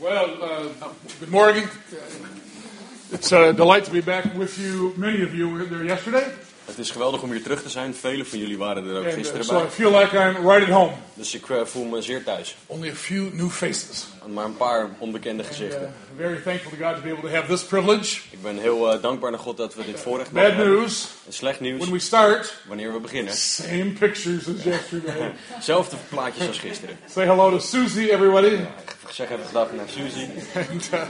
Well, 0.00 0.40
uh, 0.40 0.68
good 1.18 1.30
morning. 1.30 1.68
It's 3.10 3.32
a 3.32 3.52
delight 3.52 3.84
to 3.86 3.90
be 3.90 4.00
back 4.00 4.32
with 4.34 4.56
you. 4.56 4.94
Many 4.96 5.22
of 5.22 5.34
you 5.34 5.48
were 5.48 5.64
there 5.64 5.82
yesterday, 5.82 6.32
Het 6.68 6.78
is 6.78 6.90
geweldig 6.90 7.22
om 7.22 7.30
hier 7.30 7.42
terug 7.42 7.62
te 7.62 7.68
zijn. 7.68 7.94
Velen 7.94 8.26
van 8.26 8.38
jullie 8.38 8.58
waren 8.58 8.84
er 8.84 8.90
ook 8.96 9.04
and 9.04 9.06
uh, 9.06 9.12
gisteren 9.12 9.44
so 9.44 9.56
I 9.56 9.60
bij. 9.60 9.70
feel 9.70 9.98
like 9.98 10.16
I'm 10.16 10.48
right 10.48 10.62
at 10.68 10.74
home. 10.74 10.92
Dus 11.14 11.34
ik 11.34 11.48
eh, 11.50 11.64
voel 11.64 11.84
me 11.84 12.02
zeer 12.02 12.24
thuis. 12.24 12.56
Only 12.66 12.88
a 12.90 12.94
few 12.94 13.32
new 13.32 13.50
faces. 13.50 14.06
Maar 14.26 14.44
een 14.44 14.56
paar 14.56 14.88
onbekende 14.98 15.42
And, 15.42 15.52
uh, 15.52 15.56
gezichten. 15.58 15.94
very 16.16 16.40
thankful 16.42 16.70
to 16.70 16.84
God 16.84 16.94
to 16.96 17.02
be 17.02 17.10
able 17.10 17.28
to 17.30 17.34
have 17.36 17.46
this 17.52 17.62
privilege. 17.64 18.20
Ik 18.30 18.42
ben 18.42 18.58
heel 18.58 18.92
eh, 18.92 19.02
dankbaar 19.02 19.30
naar 19.30 19.40
God 19.40 19.56
dat 19.56 19.74
we 19.74 19.84
dit 19.84 20.00
voorrecht 20.00 20.30
Bad 20.30 20.42
hebben. 20.46 20.66
news: 20.68 21.08
En 21.26 21.32
slecht 21.32 21.60
nieuws, 21.60 21.80
when 21.80 21.92
we 21.92 21.98
start, 21.98 22.54
wanneer 22.66 22.92
we 22.92 23.00
beginnen. 23.00 23.34
same 23.34 23.92
pictures 23.98 24.48
as 24.48 24.62
yesterday. 24.64 25.32
Zelfde 25.60 25.96
plaatjes 26.08 26.46
als 26.46 26.58
gisteren. 26.58 26.98
Say 27.10 27.26
hello 27.26 27.50
to 27.50 27.58
Susie, 27.58 28.12
everybody. 28.12 28.56
Zeg 29.10 29.30
even 29.30 29.46
gedag 29.46 29.72
naar 29.72 29.88
Suzy. 29.88 30.26
And 30.72 30.88
uh, 30.94 31.00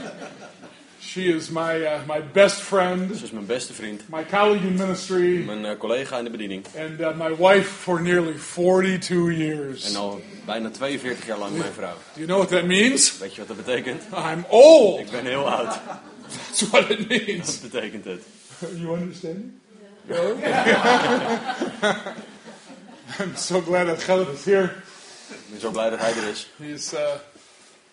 she 1.18 1.28
is 1.36 1.50
my 1.50 1.74
uh, 1.84 2.00
my 2.06 2.20
best 2.32 2.60
friend, 2.62 3.16
Ze 3.16 3.24
is 3.24 3.30
mijn 3.30 3.46
beste 3.46 3.72
vriend. 3.72 4.02
my 4.08 4.24
colleague 4.24 4.66
in 4.68 4.76
ministry, 4.76 5.44
Mijn 5.44 5.64
eh, 5.64 5.78
collega 5.78 6.18
in 6.18 6.24
de 6.24 6.30
bediening. 6.30 6.64
and 6.76 7.00
uh, 7.00 7.12
my 7.16 7.36
wife 7.36 7.68
for 7.68 8.00
nearly 8.00 8.34
42 8.38 9.32
years. 9.36 9.84
En 9.90 9.96
al 9.96 10.20
bijna 10.46 10.70
42 10.70 11.26
jaar 11.26 11.38
lang 11.38 11.56
mijn 11.56 11.72
vrouw. 11.72 11.94
Do 12.14 12.20
you 12.20 12.26
know 12.26 12.38
what 12.38 12.48
that 12.50 12.64
means? 12.64 13.18
Weet 13.18 13.34
je 13.34 13.38
wat 13.44 13.56
dat 13.56 13.66
betekent? 13.66 14.02
I'm 14.32 14.44
old. 14.48 15.00
Ik 15.00 15.10
ben 15.10 15.26
heel 15.26 15.48
oud. 15.50 15.78
That's 16.46 16.68
what 16.70 16.90
it 16.90 17.08
means. 17.08 17.60
Wat 17.60 17.70
betekent 17.70 18.04
het? 18.04 18.22
You 18.76 18.98
understand? 18.98 19.38
No? 20.06 20.36
I'm 23.20 23.36
so 23.36 23.60
glad 23.60 23.86
that 23.86 23.98
Khaled 24.04 24.28
is 24.28 24.44
here. 24.44 24.64
Ik 25.28 25.50
ben 25.50 25.60
zo 25.60 25.70
blij 25.70 25.90
dat 25.90 25.98
hij 25.98 26.10
er 26.12 26.28
is. 26.28 26.48
He's 26.56 26.92
uh, 26.92 26.98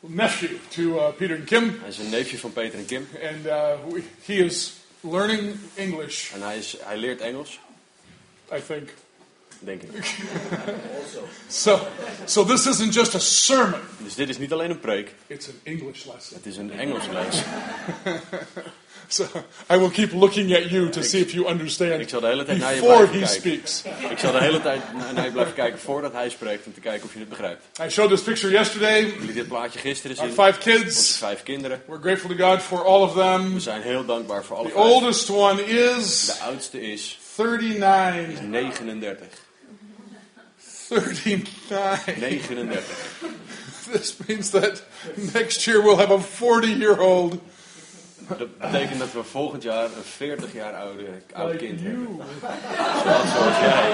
nephew 0.08 0.50
to 0.70 0.82
uh, 0.82 1.10
Peter 1.18 1.36
and 1.36 1.46
Kim, 1.46 1.78
Hij 1.80 1.90
is 1.90 1.98
een 1.98 2.10
neefje 2.10 2.38
van 2.38 2.54
Peter 2.54 2.80
en 2.80 2.86
Kim. 2.86 3.08
and 3.24 3.46
uh, 3.46 3.70
we, 3.90 4.02
he 4.26 4.34
is 4.34 4.74
learning 5.02 5.56
English, 5.76 6.32
En 6.34 6.42
hij, 6.42 6.58
is, 6.58 6.76
hij 6.80 6.98
leert 6.98 7.22
Engels, 7.22 7.60
I 8.54 8.62
think. 8.68 8.90
denk 9.60 9.82
ik. 9.82 10.06
So, 11.50 11.80
so 12.26 12.44
this 12.46 12.68
isn't 12.68 12.94
just 12.94 13.16
a 13.16 13.20
sermon; 13.20 13.80
Dus 14.04 14.16
dit 14.16 14.30
is 14.30 14.38
niet 14.38 14.54
alleen 14.54 14.70
een 14.70 14.80
preek. 14.80 15.12
it's 15.28 15.48
an 15.48 15.60
English 15.64 16.06
lesson. 16.06 16.38
Het 16.38 16.46
is 16.46 16.58
een 16.58 16.72
Engels 16.72 17.08
les. 17.08 17.42
So 19.08 19.24
I 19.74 19.78
will 19.78 19.90
keep 19.90 20.12
looking 20.14 20.56
at 20.56 20.70
you 20.70 20.90
to 20.90 21.02
see 21.02 21.22
if 21.22 21.32
you 21.32 21.48
understand 21.48 22.02
Ik 22.02 22.10
zal 22.10 22.20
de 22.20 22.28
hele 22.28 22.44
tijd 22.46 22.58
naar 22.60 22.74
je 22.76 22.80
before 22.82 23.08
blijven 23.08 23.20
he 23.20 23.26
kijken. 23.42 23.68
speaks. 23.68 23.84
Ik 24.12 24.18
zal 24.18 24.32
de 24.32 24.40
hele 24.40 24.62
tijd 24.62 24.82
na- 24.94 25.12
naar 25.12 25.26
je 25.26 25.32
blijven 25.32 25.54
kijken 25.54 25.80
voordat 25.80 26.14
hij 26.14 26.30
spreekt 26.30 26.66
om 26.66 26.74
te 26.74 26.80
kijken 26.80 27.06
of 27.08 27.14
je 27.14 27.20
het 27.20 27.30
begrijpt. 27.30 27.64
I 27.86 27.90
showed 27.90 28.10
this 28.12 28.22
picture 28.22 28.52
yesterday. 28.54 29.02
Jullie 29.20 29.34
dit 29.34 29.48
plaatje 29.48 29.80
gisteren 29.80 30.18
Our 30.18 30.28
zien. 30.28 30.36
five 30.46 30.58
Onze 30.72 30.84
kids. 30.84 31.18
vijf 31.18 31.44
kinderen. 31.44 31.82
We're 31.88 32.02
grateful 32.02 32.36
to 32.36 32.50
God 32.50 32.62
for 32.62 32.86
all 32.86 33.02
of 33.02 33.14
them. 33.14 33.54
We 33.54 33.60
zijn 33.60 33.82
heel 33.82 34.06
dankbaar 34.06 34.44
voor 34.44 34.56
alle 34.58 34.68
The 34.68 34.74
vijf. 34.74 34.86
oldest 34.86 35.30
one 35.30 35.66
is 35.66 36.26
De 36.26 36.34
oudste 36.44 36.82
is 36.92 37.20
39. 37.38 38.40
39. 38.50 39.28
39. 40.90 42.20
39. 42.20 42.84
This 43.92 44.16
means 44.28 44.50
that 44.50 44.82
next 45.34 45.66
year 45.68 45.82
we'll 45.84 45.98
have 45.98 46.12
a 46.14 46.20
40 46.20 46.68
year 46.68 47.00
old 47.02 47.38
Dat 48.28 48.58
betekent 48.60 49.00
dat 49.00 49.12
we 49.12 49.24
volgend 49.24 49.64
jaar 49.64 49.84
een 49.84 50.04
40 50.04 50.54
jaar 50.54 50.74
oude 50.74 51.06
oud 51.34 51.52
like 51.52 51.66
kind 51.66 51.80
hebben. 51.82 52.08
Zoals, 53.04 53.32
zoals 53.32 53.60
jij. 53.60 53.92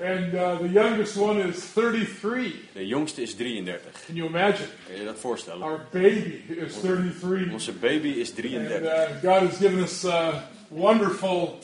And 0.00 0.32
uh, 0.34 0.58
the 0.58 0.68
youngest 0.68 1.16
one 1.16 1.40
is 1.40 1.72
33. 1.72 2.52
De 2.72 2.86
jongste 2.86 3.22
is 3.22 3.34
33. 3.34 3.80
Can 4.06 4.14
you 4.14 4.28
imagine? 4.28 4.68
Kun 4.86 4.98
je 4.98 5.04
dat 5.04 5.18
voorstellen? 5.18 5.62
Our 5.62 5.86
baby 5.90 6.40
is 6.46 6.80
33. 6.80 7.52
Onze 7.52 7.72
baby 7.72 8.08
is 8.08 8.28
And 8.28 8.36
33. 8.36 8.82
uh, 8.82 9.32
God 9.32 9.48
has 9.48 9.56
given 9.56 9.78
us 9.78 10.04
uh, 10.04 10.34
wonderful 10.68 11.58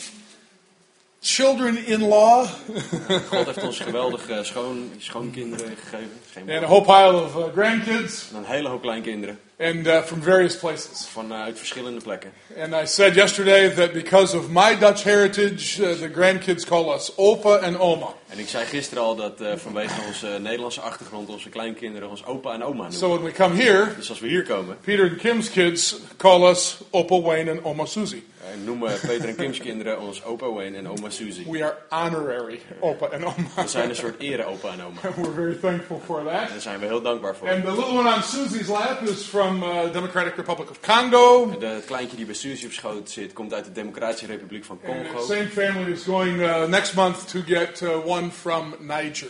children 1.21 1.87
in 1.87 2.01
law 2.09 2.47
God 3.31 3.47
heeft 3.47 3.63
ons 3.63 3.79
geweldige 3.81 4.41
schoon, 4.43 4.91
schoonkinderen 4.99 5.77
gegeven. 5.77 6.11
Geen 6.33 6.51
and 6.51 6.65
a 6.65 6.67
whole 6.67 6.83
pile 6.83 7.23
of 7.23 7.37
uh, 7.37 7.45
grandkids 7.53 8.31
En 8.31 8.37
een 8.37 8.45
hele 8.45 8.69
hoop 8.69 8.83
kleinkinderen. 8.83 9.39
And 9.59 9.87
uh, 9.87 10.03
from 10.03 10.21
various 10.23 10.57
places. 10.57 11.07
Vanuit 11.13 11.59
verschillende 11.59 12.01
plekken. 12.01 12.33
And 12.59 12.75
I 12.75 12.87
said 12.87 13.15
yesterday 13.15 13.75
that 13.75 13.93
because 13.93 14.37
of 14.37 14.49
my 14.51 14.75
Dutch 14.79 15.03
heritage, 15.05 15.81
uh, 15.81 15.95
the 15.99 16.09
grandkids 16.11 16.65
call 16.67 16.93
us 16.95 17.13
Opa 17.17 17.63
and 17.63 17.77
Oma. 17.79 18.15
En 18.29 18.39
ik 18.39 18.49
zei 18.49 18.65
gisteren 18.65 19.03
al 19.03 19.17
dat 19.17 19.41
eh, 19.41 19.53
vanwege 19.57 20.01
onze 20.07 20.27
Nederlandse 20.41 20.81
achtergrond 20.81 21.29
onze 21.29 21.49
kleinkinderen 21.49 22.09
ons 22.09 22.25
opa 22.25 22.53
en 22.53 22.63
oma 22.65 22.75
noemen. 22.77 22.93
So 22.93 23.09
when 23.09 23.23
we 23.23 23.33
come 23.33 23.63
here, 23.63 23.95
Dus 23.97 24.09
als 24.09 24.21
we 24.21 24.29
hier 24.29 24.43
komen, 24.43 24.77
Peter 24.81 25.09
and 25.11 25.17
Kim's 25.19 25.51
kids 25.51 25.97
call 26.17 26.49
us 26.51 26.79
Opa 26.91 27.21
Wayne 27.23 27.51
and 27.51 27.65
Oma 27.65 27.85
Susie. 27.87 28.23
eh, 28.41 28.65
noemen 28.65 28.93
Peter 29.01 29.29
en 29.29 29.37
Kim's 29.37 29.59
kinderen 29.59 30.01
ons 30.01 30.25
opa 30.25 30.47
Wayne 30.53 30.77
en 30.77 30.89
oma 30.89 31.11
Suzy. 31.11 31.45
We 31.51 31.63
are 31.65 31.77
honorary 31.89 32.61
Opa 32.81 33.07
and 33.07 33.25
Oma. 33.25 33.49
We 33.63 33.69
zijn 33.69 33.89
een 33.89 33.97
soort 33.97 34.21
ere 34.21 34.45
opa 34.45 34.69
en 34.73 34.83
oma. 34.83 35.01
We're 35.17 35.33
very 35.35 35.55
thankful 35.61 36.01
for 36.05 36.19
En 36.19 36.25
that. 36.25 36.49
daar 36.49 36.61
zijn 36.61 36.79
we 36.81 36.87
heel 36.87 37.03
dankbaar 37.03 37.37
voor. 37.37 37.49
And 37.51 37.65
the 37.65 37.71
little 37.71 37.99
one 37.99 38.15
on 38.15 38.23
Susie's 38.23 38.69
lap 38.69 39.03
is 39.03 39.23
from 39.23 39.44
uh, 39.53 39.93
Democratic 39.93 40.35
Republic 40.37 40.71
of 40.71 40.81
Congo. 40.81 41.59
De 41.59 41.67
het 41.67 41.85
kleintje 41.85 42.17
die 42.17 42.27
bij 42.27 42.35
Suzy 42.35 42.67
op 42.67 42.73
schoot 42.73 43.11
zit, 43.11 43.33
komt 43.33 43.55
uit 43.55 43.65
de 43.65 43.73
Democratische 43.73 44.27
Republiek 44.27 44.65
van 44.65 44.79
And 44.87 45.05
the 45.05 45.11
Congo. 45.13 45.25
same 45.27 45.49
family 45.49 45.91
is 45.93 46.03
going 46.03 46.41
uh, 46.41 46.65
next 46.65 46.95
month 46.95 47.29
to 47.29 47.41
get 47.47 47.81
uh, 47.81 48.07
one 48.07 48.31
from 48.31 48.75
Niger. 48.79 49.29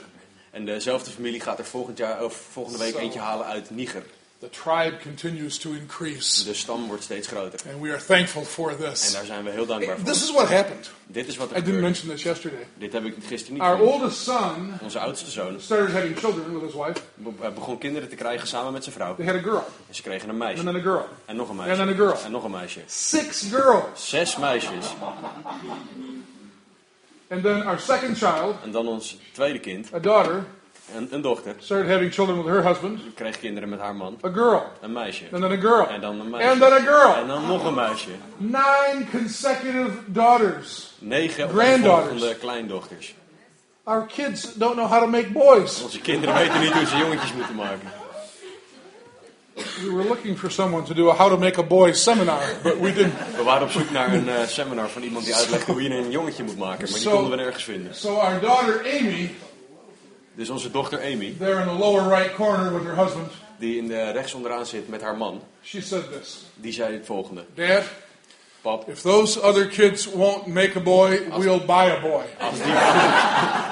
En 0.50 0.64
dezelfde 0.64 1.10
familie 1.10 1.40
gaat 1.40 1.58
er 1.58 1.64
volgend 1.64 1.98
jaar, 1.98 2.24
of 2.24 2.46
volgende 2.52 2.78
week 2.78 2.92
Zo. 2.92 2.98
eentje 2.98 3.18
halen 3.18 3.46
uit 3.46 3.70
Niger. 3.70 4.02
The 4.44 4.50
tribe 4.50 4.96
continues 5.02 5.58
to 5.58 5.70
increase. 5.72 6.44
De 6.44 6.54
stam 6.54 6.86
wordt 6.86 7.02
steeds 7.02 7.28
groter. 7.28 7.60
And 7.72 7.80
we 7.82 7.90
are 7.92 8.04
thankful 8.04 8.44
for 8.44 8.70
En 8.70 8.76
this. 8.76 9.12
daar 9.12 9.24
zijn 9.24 9.44
we 9.44 9.50
heel 9.50 9.66
dankbaar 9.66 9.96
voor. 9.96 10.04
This 10.04 10.22
is 10.22 10.30
what 10.32 10.48
happened. 10.48 10.90
Dit 11.06 11.26
is 11.28 11.36
wat 11.36 11.50
er 11.50 11.56
I 11.56 11.62
didn't 11.62 11.80
mention 11.80 12.08
this 12.10 12.22
yesterday. 12.22 12.66
Dit 12.78 12.92
heb 12.92 13.04
ik 13.04 13.14
gisteren 13.26 13.54
niet 13.54 13.62
Our 13.62 13.80
oldest 13.80 14.18
son 14.22 14.72
Onze 14.82 14.98
oudste 14.98 15.30
zoon 15.30 15.60
started 15.60 15.92
having 15.94 16.18
children 16.18 16.52
with 16.52 16.62
his 16.62 16.74
wife. 16.74 17.00
be- 17.14 17.50
begon 17.54 17.78
kinderen 17.78 18.08
te 18.08 18.14
krijgen 18.16 18.46
samen 18.48 18.72
met 18.72 18.82
zijn 18.84 18.94
vrouw. 18.94 19.14
They 19.16 19.26
had 19.26 19.34
a 19.34 19.38
girl, 19.42 19.64
En 19.88 19.94
ze 19.94 20.02
kregen 20.02 20.22
een 20.28 20.30
and 20.30 20.38
meisje. 20.38 20.64
then 20.64 20.76
a 20.76 20.80
girl, 20.80 21.06
En 21.24 21.36
nog 21.36 21.48
een 21.48 21.58
and 21.58 21.66
meisje. 21.66 21.84
then 21.84 21.92
a 21.94 21.96
girl. 21.96 22.24
En 22.24 22.30
nog 22.30 22.44
een 22.44 22.50
meisje. 22.50 22.80
Six 22.86 23.42
girls. 23.50 24.08
Zes 24.08 24.36
meisjes. 24.36 24.86
And 27.30 27.42
then 27.42 27.62
our 27.66 27.78
second 27.80 28.16
child, 28.18 28.54
En 28.64 28.70
dan 28.70 28.88
ons 28.88 29.16
tweede 29.32 29.58
kind, 29.60 29.94
a 29.94 29.98
daughter, 29.98 30.44
een, 30.96 31.08
een 31.10 31.20
dochter, 31.20 31.54
started 31.58 31.90
having 31.90 32.12
children 32.12 32.36
with 32.42 32.52
her 32.54 32.64
husband, 32.66 33.00
kreeg 33.14 33.38
kinderen 33.38 33.68
met 33.68 33.80
haar 33.80 33.94
man. 33.96 34.18
a 34.24 34.28
girl, 34.28 34.62
Een 34.80 34.92
meisje. 34.92 35.24
and 35.32 35.42
then 35.42 35.52
a 35.52 35.56
girl, 35.60 35.88
En 35.88 36.00
dan 36.00 36.14
een 36.14 36.20
and 36.20 36.30
meisje. 36.30 36.58
then 36.58 36.72
a 36.72 36.76
En 36.76 36.82
girl. 36.84 37.26
dan 37.26 37.46
nog 37.46 37.64
een 37.64 37.74
meisje. 37.74 38.08
Nine 38.36 39.04
consecutive 39.10 39.90
daughters. 40.06 40.92
Negen 40.98 41.48
Granddaughters. 41.48 42.38
kleindochters. 42.38 43.14
Our 43.84 44.06
kids 44.06 44.54
don't 44.54 44.74
know 44.76 44.86
how 44.90 45.00
to 45.00 45.06
make 45.06 45.30
boys. 45.32 45.82
Onze 45.82 46.00
kinderen 46.00 46.34
weten 46.34 46.60
niet 46.60 46.72
hoe 46.72 46.86
ze 46.86 46.96
jongetjes 46.96 47.32
moeten 47.32 47.54
maken. 47.54 47.88
We 49.54 49.90
were 49.92 50.04
looking 50.08 50.36
for 50.38 50.50
someone 50.50 50.84
to 50.84 50.94
do 50.94 51.10
a 51.10 51.14
how 51.14 51.28
to 51.28 51.36
make 51.36 51.58
a 51.60 51.62
boy 51.62 51.92
seminar, 51.92 52.42
but 52.62 52.80
we 52.80 52.92
didn't. 52.92 53.14
We 53.36 53.42
waren 53.42 53.62
op 53.62 53.70
zoek 53.70 53.90
naar 53.90 54.12
een 54.14 54.28
eh, 54.28 54.46
seminar 54.46 54.88
van 54.88 55.02
iemand 55.02 55.24
die 55.24 55.34
uitlegt 55.34 55.66
hoe 55.66 55.82
je 55.82 55.90
een 55.90 56.10
jongetje 56.10 56.42
moet 56.42 56.58
maken. 56.58 56.90
Maar 56.90 56.98
die 57.00 57.08
konden 57.08 57.30
we 57.30 57.36
nergens 57.36 57.64
vinden. 57.64 57.94
So 57.94 58.14
our 58.14 58.40
daughter 58.40 58.80
Amy, 59.00 59.34
Dus 60.34 60.50
onze 60.50 60.70
dochter 60.70 60.98
Amy, 60.98 61.34
there 61.38 61.60
in 61.60 61.66
the 61.66 61.72
lower 61.78 62.08
right 62.08 62.34
corner 62.34 62.72
with 62.72 62.84
her 62.84 62.96
husband, 63.04 63.30
die 63.58 63.76
in 63.76 63.88
de 63.88 64.10
rechts 64.10 64.34
onderaan 64.34 64.66
zit 64.66 64.88
met 64.88 65.02
haar 65.02 65.16
man, 65.16 65.42
she 65.62 65.80
said 65.80 66.02
this. 66.20 66.44
die 66.54 66.72
zei 66.72 66.92
het 66.94 67.06
volgende. 67.06 67.44
Dad, 67.54 67.82
Pap, 68.62 68.88
if 68.88 69.02
those 69.02 69.42
other 69.42 69.66
kids 69.66 70.06
won't 70.06 70.46
make 70.46 70.76
a 70.76 70.80
boy, 70.80 71.20
we'll 71.38 71.60
buy 71.66 71.90
a 71.90 72.00
boy. 72.00 72.22
als 72.40 72.54
die 72.62 72.72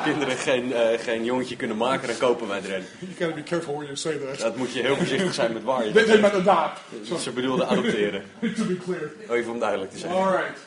kinderen 0.13 0.37
geen, 0.37 0.73
eh, 0.73 0.99
geen 0.99 1.25
jongetje 1.25 1.57
kunnen 1.57 1.77
maken, 1.77 2.09
dan 2.09 2.17
kopen 2.17 2.49
wij 2.49 2.59
er 2.59 2.75
een. 2.75 2.85
You 2.99 3.13
gotta 3.19 3.35
be 3.35 3.43
careful 3.43 3.75
when 3.75 3.85
you 3.85 3.97
say 3.97 4.17
that. 4.17 4.39
Dat 4.39 4.57
moet 4.57 4.73
je 4.73 4.81
heel 4.83 4.97
voorzichtig 4.97 5.35
zijn 5.35 5.53
met 5.53 5.63
waar 5.63 5.87
je 5.87 5.93
they 5.93 6.05
zegt. 6.07 6.21
meant 6.21 6.49
adopt. 6.49 6.81
Ze 7.23 7.31
bedoelde 7.31 7.67
adopteren. 7.67 8.23
to 8.57 8.65
be 8.65 8.77
clear. 8.77 9.11
Even 9.39 9.53
om 9.53 9.59
duidelijk 9.59 9.91
te 9.91 9.99
zijn. 9.99 10.13
All 10.13 10.31
right. 10.31 10.59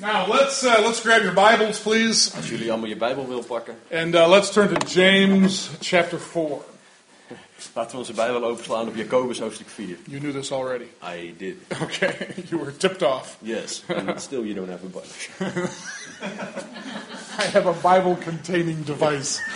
Now 0.00 0.26
let's 0.26 0.64
uh, 0.64 0.80
let's 0.82 1.00
grab 1.02 1.22
your 1.22 1.32
Bibles, 1.34 1.78
please, 1.78 2.32
Als 2.36 2.48
jullie 2.48 2.70
allemaal 2.70 2.88
je 2.88 2.96
Bijbel 2.96 3.28
willen 3.28 3.44
pakken, 3.44 3.74
and 3.92 4.14
uh, 4.14 4.28
let's 4.28 4.50
turn 4.50 4.68
to 4.74 4.86
James 4.86 5.70
chapter 5.80 6.18
four. 6.18 6.64
laten 7.74 7.90
we 7.92 7.98
onze 7.98 8.12
Bijbel 8.12 8.44
openslaan 8.44 8.88
op 8.88 8.96
Jacobus 8.96 9.38
hoofdstuk 9.40 9.68
4. 9.68 9.96
You 10.04 10.20
knew 10.20 10.32
this 10.32 10.52
already. 10.52 10.84
I 11.02 11.34
did. 11.38 11.56
Okay, 11.82 12.14
you 12.48 12.60
were 12.60 12.76
tipped 12.76 13.02
off. 13.02 13.36
Yes. 13.40 13.82
And 13.88 14.20
still 14.28 14.44
you 14.44 14.54
don't 14.54 14.68
have 14.68 14.84
a 14.84 14.88
Bible. 14.88 15.68
I 17.38 17.42
have 17.52 17.66
a 17.68 17.96
Bible-containing 17.96 18.84
device. 18.84 19.40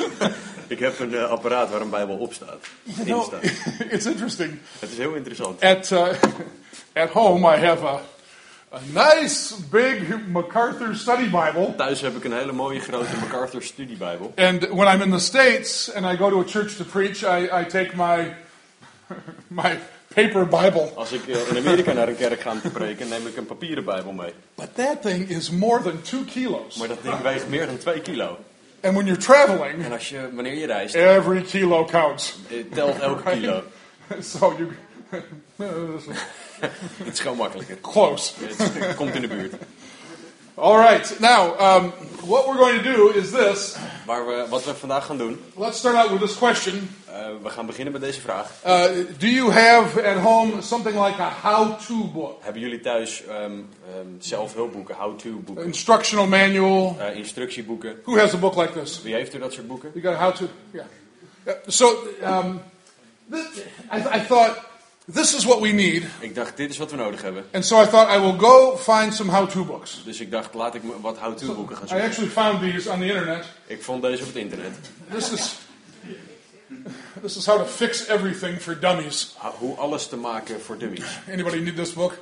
Ik 0.66 0.78
heb 0.78 0.98
een 0.98 1.14
eh, 1.14 1.30
apparaat 1.30 1.70
waar 1.70 1.80
een 1.80 1.90
Bijbel 1.90 2.16
op 2.16 2.32
staat. 2.32 2.66
You 2.82 2.98
In 2.98 3.04
know, 3.04 3.24
staat. 3.24 3.42
it's 3.90 4.06
interesting. 4.06 4.58
Het 4.78 4.90
is 4.90 4.98
heel 4.98 5.14
interessant. 5.14 5.60
At 5.60 5.90
uh, 5.90 6.08
at 6.94 7.10
home, 7.10 7.56
I 7.56 7.60
have 7.60 7.86
a 7.86 8.00
a 8.74 8.80
nice 9.14 9.54
big 9.70 10.28
MacArthur 10.28 10.94
Study 10.94 11.30
Bible. 11.30 11.74
Thuis 11.76 12.00
heb 12.00 12.16
ik 12.16 12.24
een 12.24 12.32
hele 12.32 12.52
mooie 12.52 12.80
grote 12.80 13.16
MacArthur 13.20 13.62
studiebijbel. 13.62 14.32
And 14.36 14.68
when 14.68 14.94
I'm 14.94 15.02
in 15.02 15.10
the 15.10 15.18
States 15.18 15.92
and 15.94 16.06
I 16.06 16.16
go 16.16 16.30
to 16.30 16.40
a 16.40 16.44
church 16.44 16.76
to 16.76 16.84
preach, 16.84 17.22
I, 17.22 17.60
I 17.60 17.64
take 17.64 17.96
my 17.96 18.34
my 19.62 19.78
paper 20.14 20.46
Bible. 20.46 20.90
Als 20.94 21.12
ik 21.12 21.28
eh, 21.28 21.48
in 21.48 21.56
Amerika 21.56 21.92
naar 21.92 22.08
een 22.08 22.16
kerk 22.16 22.40
ga 22.40 22.50
om 22.50 22.60
te 22.60 22.70
preken, 22.70 23.08
neem 23.08 23.26
ik 23.26 23.36
een 23.36 23.46
papieren 23.46 23.84
Bijbel 23.84 24.12
mee. 24.12 24.32
But 24.54 24.74
that 24.74 25.02
thing 25.02 25.28
is 25.28 25.50
more 25.50 25.82
than 25.82 26.02
two 26.02 26.22
kilos. 26.26 26.76
Maar 26.76 26.88
dat 26.88 27.02
ding 27.02 27.20
weegt 27.20 27.48
meer 27.48 27.66
dan 27.66 27.78
2 27.78 28.00
kilo. 28.00 28.38
And 28.80 28.94
when 28.94 29.06
you're 29.06 29.22
traveling, 29.22 29.84
En 29.84 29.92
als 29.92 30.08
je, 30.08 30.28
wanneer 30.34 30.54
je 30.54 30.66
reist, 30.66 30.94
every 30.94 31.42
kilo 31.42 31.84
counts. 31.84 32.34
eh, 32.50 32.56
telt 32.74 32.98
elke 32.98 33.30
kilo. 33.30 33.62
So 34.20 34.54
you. 34.58 34.72
Het 37.04 37.12
is 37.12 37.20
gewoon 37.20 37.36
makkelijker. 37.36 37.80
Close. 37.80 38.32
Het 38.72 38.94
komt 38.94 39.14
in 39.14 39.20
de 39.20 39.28
buurt. 39.28 39.54
All 40.56 40.76
right. 40.78 41.18
Now, 41.20 41.60
um, 41.60 41.92
what 42.26 42.46
we're 42.46 42.56
going 42.58 42.82
to 42.82 42.92
do 42.92 43.08
is 43.08 43.30
this. 43.30 43.76
Maar 44.06 44.26
we, 44.26 44.46
wat 44.48 44.64
we 44.64 44.74
vandaag 44.74 45.06
gaan 45.06 45.18
doen, 45.18 45.40
Let's 45.56 45.78
start 45.78 45.96
out 45.96 46.10
with 46.10 46.20
this 46.20 46.36
question. 46.38 46.90
eh, 47.06 47.26
we 47.42 47.50
gaan 47.50 47.66
beginnen 47.66 47.92
met 47.92 48.02
deze 48.02 48.20
vraag. 48.20 48.50
Uh, 48.66 48.84
do 49.18 49.26
you 49.26 49.50
have 49.52 50.02
at 50.02 50.16
home 50.16 50.62
something 50.62 51.04
like 51.04 51.22
a 51.22 51.30
how-to 51.42 52.10
book, 52.12 52.42
Hebben 52.42 52.62
jullie 52.62 52.80
thuis 52.80 53.22
ehm 53.28 53.34
ehm, 53.34 54.06
zelfhulpboeken, 54.18 54.94
how-to 54.94 55.30
boeken, 55.30 55.64
instructional 55.64 56.26
manual? 56.26 56.96
eh, 57.00 57.16
instructieboeken? 57.16 58.00
Who 58.04 58.18
has 58.18 58.34
a 58.34 58.36
book 58.38 58.56
like 58.56 58.72
this? 58.80 59.02
Wie 59.02 59.14
heeft 59.14 59.32
er 59.34 59.40
dat 59.40 59.52
soort 59.52 59.66
boeken? 59.66 59.90
You 59.94 60.04
got 60.06 60.14
a 60.14 60.22
how-to? 60.24 60.48
Yeah. 60.70 60.84
yeah. 61.44 61.56
So, 61.66 62.08
um, 62.22 62.60
I, 63.92 64.16
I 64.16 64.20
thought 64.26 64.56
this 65.12 65.34
is 65.34 65.44
what 65.44 65.60
we 65.60 65.68
need, 65.68 66.02
Ik 66.20 66.34
dacht, 66.34 66.56
dit 66.56 66.70
is 66.70 66.76
wat 66.78 66.90
we 66.90 66.96
nodig 66.96 67.22
hebben. 67.22 67.44
and 67.52 67.64
so 67.64 67.82
I 67.82 67.86
thought 67.86 68.16
I 68.16 68.18
will 68.20 68.38
go 68.38 68.76
find 68.76 69.14
some 69.14 69.30
how-to 69.30 69.64
books. 69.64 70.02
Dus 70.04 70.20
ik 70.20 70.30
dacht, 70.30 70.54
laat 70.54 70.74
ik 70.74 70.82
me 70.82 70.92
wat 71.00 71.18
how-to 71.18 71.54
boeken 71.54 71.76
gaan 71.76 71.84
I 71.84 71.88
zoeken. 71.88 72.06
actually 72.06 72.30
found 72.30 72.60
these 72.60 72.90
on 72.90 72.98
the 72.98 73.06
internet. 73.06 73.44
Ik 73.66 73.82
vond 73.82 74.02
deze 74.02 74.20
op 74.22 74.26
het 74.26 74.36
internet. 74.36 74.72
This 75.10 75.30
is 75.30 75.54
this 77.22 77.36
is 77.36 77.46
how 77.46 77.58
to 77.58 77.64
fix 77.64 78.06
everything 78.08 78.60
for 78.60 78.80
dummies. 78.80 79.34
Hoe 79.58 79.76
alles 79.76 80.06
te 80.08 80.16
maken 80.16 80.60
voor 80.60 80.78
dummies. 80.78 81.04
Anybody 81.32 81.58
need 81.58 81.76
this 81.76 81.92
book? 81.92 82.18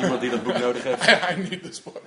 Iemand 0.00 0.20
die 0.20 0.30
dat 0.30 0.42
boek 0.42 0.58
nodig 0.58 0.82
heeft? 0.82 1.02
I 1.30 1.48
need 1.48 1.62
this 1.62 1.82
book. 1.82 2.02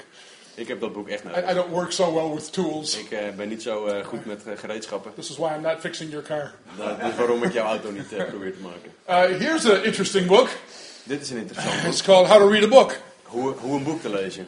Ik 0.56 0.68
heb 0.68 0.80
dat 0.80 0.94
boek 0.94 1.10
echt 1.10 1.24
nodig. 1.24 1.52
I 1.52 1.54
don't 1.54 1.70
work 1.70 1.92
so 1.92 2.14
well 2.14 2.36
with 2.36 2.54
tools. 2.54 2.98
Ik 2.98 3.12
eh, 3.12 3.20
ben 3.36 3.50
niet 3.50 3.62
zo 3.62 3.86
eh, 3.86 4.06
goed 4.06 4.26
met 4.26 4.44
eh, 4.46 4.58
gereedschappen. 4.58 5.14
This 5.16 5.30
is 5.30 5.38
why 5.38 5.54
I'm 5.56 5.62
not 5.62 5.80
fixing 5.80 6.12
your 6.12 6.26
car. 6.26 6.52
Dat 6.78 7.12
is 7.12 7.16
waarom 7.16 7.44
ik 7.44 7.54
jouw 7.54 7.66
auto 7.66 7.92
niet 7.92 8.08
probeer 8.08 8.54
te 8.54 8.62
maken. 8.62 8.92
Uh, 9.10 9.40
here's 9.40 9.66
an 9.66 9.84
interesting 9.84 10.28
book. 10.28 10.50
Dit 11.04 11.22
is 11.22 11.30
een 11.30 11.38
interessant 11.38 11.82
boek. 11.82 11.92
It's 11.92 12.04
called 12.04 12.28
How 12.28 12.38
to 12.38 12.48
Read 12.48 12.64
a 12.64 12.68
Book. 12.68 12.98
Hoe, 13.24 13.54
hoe 13.58 13.78
een 13.78 13.84
boek 13.84 14.02
te 14.02 14.10
lezen. 14.10 14.48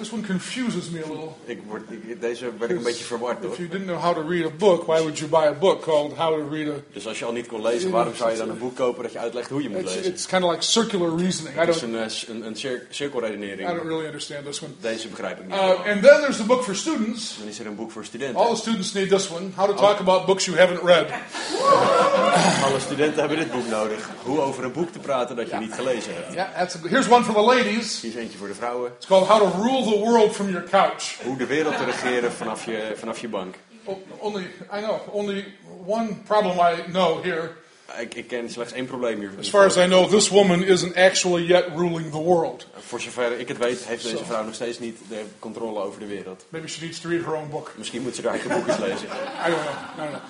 This 0.00 0.12
one 0.12 0.22
confuses 0.26 0.88
me 0.90 0.98
a 1.04 1.08
little. 1.08 1.28
Ik 1.44 1.60
word, 1.68 1.82
ik, 1.90 2.20
deze 2.20 2.44
werd 2.58 2.70
ik 2.70 2.76
een 2.76 2.82
beetje 2.82 3.04
verward 3.04 3.36
If 3.36 3.42
door. 3.42 3.56
you 3.56 3.68
didn't 3.68 3.86
know 3.86 4.00
how 4.00 4.14
to 4.14 4.22
read 4.28 4.44
a 4.46 4.50
book, 4.58 4.86
why 4.86 4.98
would 4.98 5.18
you 5.18 5.30
buy 5.30 5.46
a 5.46 5.52
book 5.52 5.82
called 5.82 6.12
How 6.16 6.34
to 6.38 6.48
Read 6.48 6.68
a? 6.68 6.74
Dus 6.92 7.06
als 7.06 7.18
je 7.18 7.24
al 7.24 7.32
niet 7.32 7.46
kon 7.46 7.62
lezen, 7.62 7.90
waarom 7.90 8.14
zou 8.14 8.30
je 8.30 8.36
dan 8.36 8.48
een 8.50 8.58
boek 8.58 8.76
kopen 8.76 9.02
dat 9.02 9.12
je 9.12 9.18
uitlegt 9.18 9.50
hoe 9.50 9.62
je 9.62 9.68
moet 9.68 9.80
It's, 9.80 9.94
lezen? 9.94 10.10
it's 10.12 10.26
kind 10.26 10.42
of 10.44 10.50
like 10.50 10.62
circular 10.62 11.16
reasoning. 11.16 11.56
I 11.56 11.58
Het 11.58 11.68
is 11.74 11.80
don't, 11.80 11.94
een, 11.94 12.00
eh, 12.00 12.28
een, 12.28 12.46
een 12.46 12.56
cir- 12.56 12.70
I 12.74 12.78
don't 12.78 12.94
cirkelredenering. 12.94 13.82
really 13.82 14.04
understand 14.04 14.44
this 14.44 14.62
one. 14.62 14.72
Deze 14.80 15.08
begrijp 15.08 15.38
ik 15.40 15.44
niet. 15.46 15.54
Uh, 15.54 15.68
and 15.68 16.02
then 16.02 16.20
there's 16.20 16.36
the 16.36 16.44
book 16.44 16.62
for 16.62 16.74
students. 16.76 17.36
Dan 17.38 17.48
is 17.48 17.58
er 17.58 17.66
een 17.66 17.76
boek 17.76 17.90
voor 17.90 18.00
All 18.02 18.06
studenten. 18.08 18.46
the 18.48 18.56
students 18.56 18.92
need 18.92 19.08
this 19.08 19.30
one. 19.30 19.48
How 19.54 19.66
to 19.68 19.74
talk 19.74 19.98
about 19.98 20.26
books 20.26 20.44
you 20.44 20.58
haven't 20.58 20.82
read. 20.82 21.06
Alle 22.64 22.80
studenten 22.80 23.20
hebben 23.20 23.38
dit 23.38 23.50
boek 23.50 23.66
nodig. 23.66 24.08
Hoe 24.22 24.40
over 24.40 24.64
een 24.64 24.72
boek 24.72 24.90
te 24.92 24.98
praten 24.98 25.36
dat 25.36 25.50
je 25.50 25.56
niet 25.56 25.72
gelezen 25.72 26.14
hebt. 26.14 26.32
Yeah, 26.32 26.54
that's 26.58 26.74
a, 26.74 26.78
here's 26.88 27.08
one 27.08 27.24
for 27.24 27.34
the 27.34 27.40
ladies. 27.40 28.00
Hier 28.00 28.10
is 28.10 28.16
eentje 28.16 28.38
voor 28.38 28.48
de 28.48 28.54
vrouwen. 28.54 28.92
It's 28.96 29.06
called 29.06 29.26
How 29.26 29.38
to 29.40 29.62
Rule 29.62 29.82
the 29.84 29.89
World 29.98 30.34
from 30.34 30.50
Your 30.50 30.68
Couch. 30.68 31.18
Hoe 31.22 31.36
de 31.36 31.46
wereld 31.46 31.76
te 31.76 31.84
regeren 31.84 32.32
vanaf 32.32 32.64
je, 32.64 32.92
vanaf 32.96 33.20
je 33.20 33.28
bank. 33.28 33.54
Oh, 33.84 33.96
only 34.18 34.42
I 34.74 34.80
know 34.80 35.00
only 35.12 35.44
one 35.86 36.14
problem 36.26 36.58
I 36.58 36.90
know 36.90 37.24
here. 37.24 37.50
Ik, 37.98 38.14
ik 38.14 38.26
ken 38.26 38.50
slechts 38.50 38.72
één 38.72 38.86
probleem 38.86 39.18
hier. 39.18 39.30
As 39.38 39.48
far 39.48 39.64
as 39.64 39.76
I 39.76 39.84
know, 39.84 40.08
this 40.08 40.28
woman 40.28 40.64
isn't 40.64 40.96
actually 40.96 41.46
yet 41.46 41.64
ruling 41.76 42.10
the 42.10 42.22
world. 42.22 42.66
Voor 42.78 43.00
zover 43.00 43.38
ik 43.38 43.48
het 43.48 43.58
weet, 43.58 43.84
heeft 43.84 44.02
deze 44.02 44.24
vrouw 44.24 44.44
nog 44.44 44.54
steeds 44.54 44.78
niet 44.78 44.98
de 45.08 45.24
controle 45.38 45.80
over 45.80 46.00
de 46.00 46.06
wereld. 46.06 46.44
Maybe 46.48 46.68
she 46.68 46.84
needs 46.84 47.00
to 47.00 47.08
read 47.08 47.24
her 47.24 47.34
own 47.34 47.48
book. 47.50 47.72
Misschien 47.76 48.02
moet 48.02 48.14
ze 48.14 48.22
haar 48.22 48.30
eigen 48.30 48.50
boek 48.50 48.66
eens 48.66 48.78
lezen. 48.78 49.06
I 49.06 49.50
don't 49.50 49.62
know. 49.62 49.74
I 49.96 49.96
don't 49.96 50.10
know. 50.10 50.22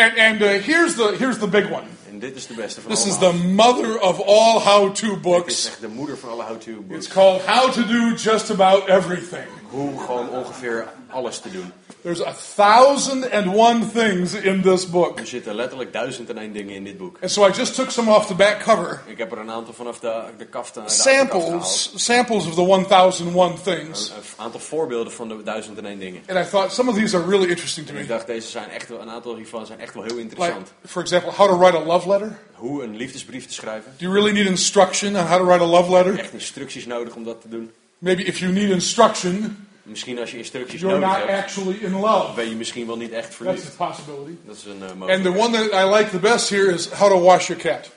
And 0.00 0.16
and 0.18 0.42
uh, 0.42 0.46
here's 0.62 0.94
the 0.94 1.14
here's 1.18 1.38
the 1.38 1.48
big 1.48 1.70
one. 1.70 1.84
En 2.10 2.18
dit 2.18 2.36
is 2.36 2.46
de 2.46 2.54
beste 2.54 2.80
van 2.80 2.90
This 2.90 3.06
is 3.06 3.16
allemaal. 3.18 3.30
the 3.32 3.46
mother 3.48 4.00
of 4.00 4.20
all 4.20 4.58
how-to 4.60 5.06
Dit 5.06 5.14
is 5.16 5.20
books. 5.22 5.66
echt 5.66 5.80
de 5.80 5.88
moeder 5.88 6.18
van 6.18 6.28
alle 6.30 6.42
how-to 6.42 6.70
It's 6.70 6.86
books. 6.88 7.08
called 7.08 7.40
How 7.46 7.70
to 7.72 7.86
Do 7.86 8.14
Just 8.16 8.50
About 8.50 8.88
Everything. 8.88 9.44
Hoe 9.70 10.00
gewoon 10.00 10.28
ongeveer 10.30 10.86
alles 11.10 11.38
te 11.38 11.50
doen. 11.50 11.72
There's 12.02 12.20
a 12.22 12.32
thousand 12.32 13.32
and 13.32 13.54
one 13.54 13.86
things 13.94 14.34
in 14.34 14.62
this 14.62 14.90
book. 14.90 15.18
Er 15.18 15.26
zitten 15.26 15.54
letterlijk 15.54 15.92
duizend 15.92 16.28
en 16.30 16.38
één 16.38 16.52
dingen 16.52 16.74
in 16.74 16.84
dit 16.84 16.98
boek. 16.98 17.18
And 17.22 17.30
so 17.30 17.46
I 17.46 17.50
just 17.50 17.74
took 17.74 17.90
some 17.90 18.10
off 18.10 18.26
the 18.26 18.34
back 18.34 18.58
cover. 18.62 19.02
Ik 19.06 19.18
heb 19.18 19.32
er 19.32 19.38
een 19.38 19.50
aantal 19.50 19.74
vanaf 19.74 19.98
de, 20.00 20.22
de 20.38 20.44
kaft 20.46 20.74
de. 20.74 20.80
Samples, 20.86 21.92
samples 21.94 22.46
of 22.46 22.54
the 22.54 22.84
1001 22.88 23.62
things. 23.62 24.08
Een, 24.08 24.16
een 24.16 24.22
aantal 24.44 24.60
voorbeelden 24.60 25.12
van 25.12 25.28
de 25.28 25.42
duizend 25.42 25.78
en 25.78 25.86
één 25.86 25.98
dingen. 25.98 26.22
And 26.28 26.46
I 26.46 26.50
thought 26.50 26.72
some 26.72 26.90
of 26.90 26.96
these 26.96 27.16
are 27.16 27.26
really 27.28 27.48
interesting 27.48 27.86
to 27.86 27.92
En 27.94 28.00
ik 28.00 28.06
me. 28.08 28.12
dacht, 28.14 28.26
deze 28.26 28.48
zijn 28.48 28.70
echt 28.70 28.88
wel, 28.88 29.00
een 29.00 29.10
aantal 29.10 29.36
hiervan 29.36 29.66
zijn 29.66 29.80
echt 29.80 29.94
wel 29.94 30.02
heel 30.02 30.16
Like, 30.16 30.22
interessant. 30.28 30.72
for 30.86 31.02
example, 31.02 31.30
how 31.32 31.48
to 31.48 31.58
write 31.58 31.76
a 31.76 31.84
love 31.84 32.08
letter. 32.08 32.38
Hoe 32.54 32.82
een 32.82 32.96
liefdesbrief 32.96 33.46
te 33.46 33.52
schrijven. 33.54 33.92
Do 33.98 34.04
you 34.06 34.12
really 34.14 34.32
need 34.32 34.46
instruction 34.46 35.16
on 35.16 35.26
how 35.26 35.38
to 35.38 35.44
write 35.44 35.62
a 35.62 35.66
love 35.66 35.90
letter? 35.92 36.18
Echt 36.18 36.32
instructies 36.32 36.86
nodig 36.86 37.14
om 37.14 37.24
dat 37.24 37.40
te 37.40 37.48
doen. 37.48 37.70
Maybe 37.98 38.22
if 38.24 38.38
you 38.38 38.52
need 38.52 38.70
instruction, 38.70 39.66
Misschien 39.90 40.18
als 40.18 40.30
je 40.30 40.36
instructies 40.36 40.80
you're 40.80 40.98
nodig 40.98 41.18
not 41.18 41.26
hebt, 41.28 41.42
actually 41.42 41.76
in 41.80 41.92
love. 42.00 42.32
ben 42.34 42.48
je 42.48 42.54
misschien 42.54 42.86
wel 42.86 42.96
niet 42.96 43.12
echt 43.12 43.22
That's 43.24 43.36
verliefd. 43.36 43.80
a 43.80 43.86
possibility. 43.86 44.32
Dat 44.46 44.56
is 44.56 44.64
een 44.64 44.76
uh, 44.82 44.88
And 44.88 44.98
mogelijkheid. 44.98 45.34
the 45.34 45.40
one 45.42 45.68
that 45.68 45.84
I 45.84 45.94
like 45.96 46.10
the 46.10 46.18
best 46.18 46.48
here 46.48 46.72
is 46.72 46.88
how 46.90 47.08
to 47.08 47.20
wash 47.20 47.46
your 47.48 47.62
cat. 47.62 47.90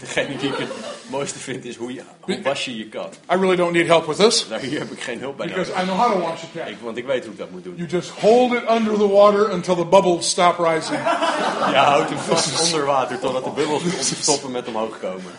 Degene 0.00 0.36
die 0.36 0.48
ik 0.48 0.56
het 0.58 0.68
mooiste 1.10 1.38
vind 1.38 1.64
is 1.64 1.76
hoe, 1.76 1.94
je, 1.94 2.02
hoe 2.20 2.42
was 2.42 2.64
je 2.64 2.76
je 2.76 2.88
kat. 2.88 3.14
I 3.32 3.34
really 3.36 3.56
don't 3.56 3.72
need 3.72 3.86
help 3.86 4.06
with 4.06 4.16
this 4.16 4.48
Daar 4.48 4.60
hier 4.60 4.78
heb 4.78 4.90
ik 4.90 5.00
geen 5.00 5.20
hulp 5.20 5.36
bij 5.36 5.46
because 5.46 5.70
nodig. 5.70 5.84
I 5.84 5.86
know 5.86 5.98
how 6.00 6.12
to 6.12 6.18
wash 6.20 6.42
a 6.42 6.46
cat. 6.58 6.68
Ik, 6.68 6.76
want 6.82 6.96
ik 6.96 7.06
weet 7.06 7.22
hoe 7.24 7.32
ik 7.32 7.38
dat 7.38 7.50
moet 7.50 7.64
doen. 7.64 7.74
You 7.76 7.88
just 7.88 8.10
hold 8.10 8.52
it 8.52 8.62
under 8.70 8.94
the 8.98 9.08
water 9.08 9.52
until 9.52 9.74
the 9.76 9.84
bubbles 9.84 10.28
stop 10.30 10.58
rising. 10.58 10.98
Je 11.72 11.76
houdt 11.76 12.08
hem 12.08 12.18
vast 12.18 12.60
onder 12.62 12.84
water 12.84 13.18
totdat 13.18 13.44
de 13.44 13.50
bubbels 13.50 13.82
stoppen 14.20 14.50
met 14.50 14.66
omhoog 14.68 14.98
komen. 14.98 15.32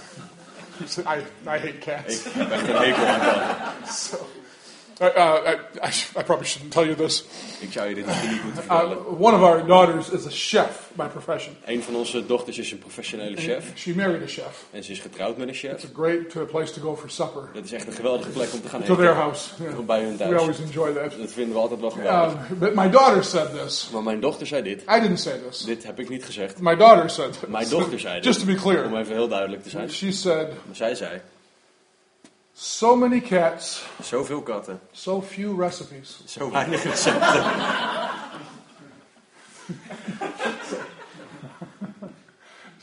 I, 0.98 1.18
I 1.46 1.50
hate 1.50 1.78
cats. 1.86 2.16
Ik 2.26 2.32
heb 2.34 2.52
echt 2.52 2.68
een 2.68 2.76
hekel 2.76 3.06
aan 3.06 3.20
katten. 3.20 3.54
So, 4.10 4.18
uh, 5.02 5.08
uh, 5.18 5.88
I, 6.18 6.24
probably 6.24 6.46
shouldn't 6.46 6.72
tell 6.72 6.84
you 6.86 6.96
this. 6.96 7.24
Ik 7.60 7.72
zou 7.72 7.90
je 7.90 7.96
dit 7.96 8.06
niet 8.06 8.44
moeten 8.44 8.64
Uh, 8.64 8.78
vertellen. 8.80 8.98
one 9.20 9.36
of 9.36 9.42
our 9.42 9.66
daughters 9.68 10.10
is 10.10 10.26
a 10.26 10.30
chef 10.32 10.90
by 10.94 11.06
profession. 11.08 11.56
Een 11.66 11.84
van 11.84 11.96
onze 11.96 12.26
dochters 12.26 12.58
is 12.58 12.72
een 12.72 12.80
professionele 12.80 13.38
chef. 13.38 13.66
She 13.76 13.94
married 13.96 14.22
a 14.22 14.28
chef. 14.28 14.64
En 14.72 14.84
ze 14.84 14.92
is 14.92 15.00
getrouwd 15.00 15.38
met 15.38 15.48
een 15.48 15.54
chef. 15.54 15.72
It's 15.72 15.84
a 15.84 15.88
great 15.94 16.48
place 16.48 16.74
to 16.74 16.82
go 16.82 16.96
for 16.96 17.10
supper. 17.10 17.50
Dat 17.54 17.64
is 17.64 17.72
echt 17.72 17.88
een 17.88 17.94
geweldige 17.94 18.30
plek 18.30 18.54
om 18.54 18.62
te 18.62 18.70
gaan 18.70 18.84
To 18.84 18.96
their 18.96 19.10
eten. 19.10 19.22
house. 19.22 19.50
Yeah. 19.64 19.80
Bij 19.86 20.02
hun 20.04 20.18
We 20.18 20.38
always 20.38 20.60
enjoy 20.60 20.94
that. 20.94 21.12
Dat 21.20 21.32
vinden 21.32 21.54
we 21.54 21.60
altijd 21.60 21.80
wel 21.80 21.90
geweldig. 21.90 22.34
Um, 22.52 22.58
but 22.58 22.76
my 22.76 22.90
daughter 22.90 23.24
said 23.24 23.50
this. 23.64 23.90
Maar 23.94 24.04
mijn 24.04 24.20
dochter 24.20 24.48
zei 24.48 24.62
dit. 24.64 24.82
I 24.82 25.00
didn't 25.00 25.20
say 25.20 25.40
this. 25.50 25.60
Dit 25.62 25.84
heb 25.84 26.00
ik 26.00 26.10
niet 26.10 26.26
gezegd. 26.26 26.60
My 26.60 26.76
daughter 26.76 27.10
said 27.10 27.32
this. 27.40 27.50
Mijn 27.50 27.70
dochter 27.70 28.00
zei 28.00 28.14
dit. 28.22 28.24
Just 28.24 28.40
to 28.40 28.46
be 28.46 28.52
Om 28.52 28.58
clear, 28.58 29.00
even 29.00 29.14
heel 29.14 29.28
duidelijk 29.28 29.64
te 29.64 29.70
zijn. 29.70 29.90
she 29.90 30.12
said, 30.12 30.48
Maar 30.66 30.76
zij 30.76 30.96
zei, 30.96 31.22
so 32.62 32.96
many 32.96 33.20
cats, 33.20 33.84
zoveel 34.04 34.42
katten, 34.44 34.80
so 34.94 35.20
few 35.20 35.56
recipes. 35.56 36.22
zo 36.28 36.52
weinig 36.52 36.84
recepten. 36.84 37.44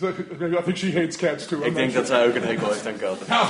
I 0.01 0.63
think 0.63 0.77
she 0.77 0.93
hates 0.93 1.17
cats 1.17 1.47
too. 1.47 1.63
Ik 1.65 1.75
denk 1.75 1.95
dat 1.95 2.07
zij 2.07 2.27
ook 2.27 2.35
een 2.35 2.43
hekel 2.43 2.69
heeft 2.69 2.87
aan 2.87 2.99
katten. 2.99 3.27
Now, 3.29 3.47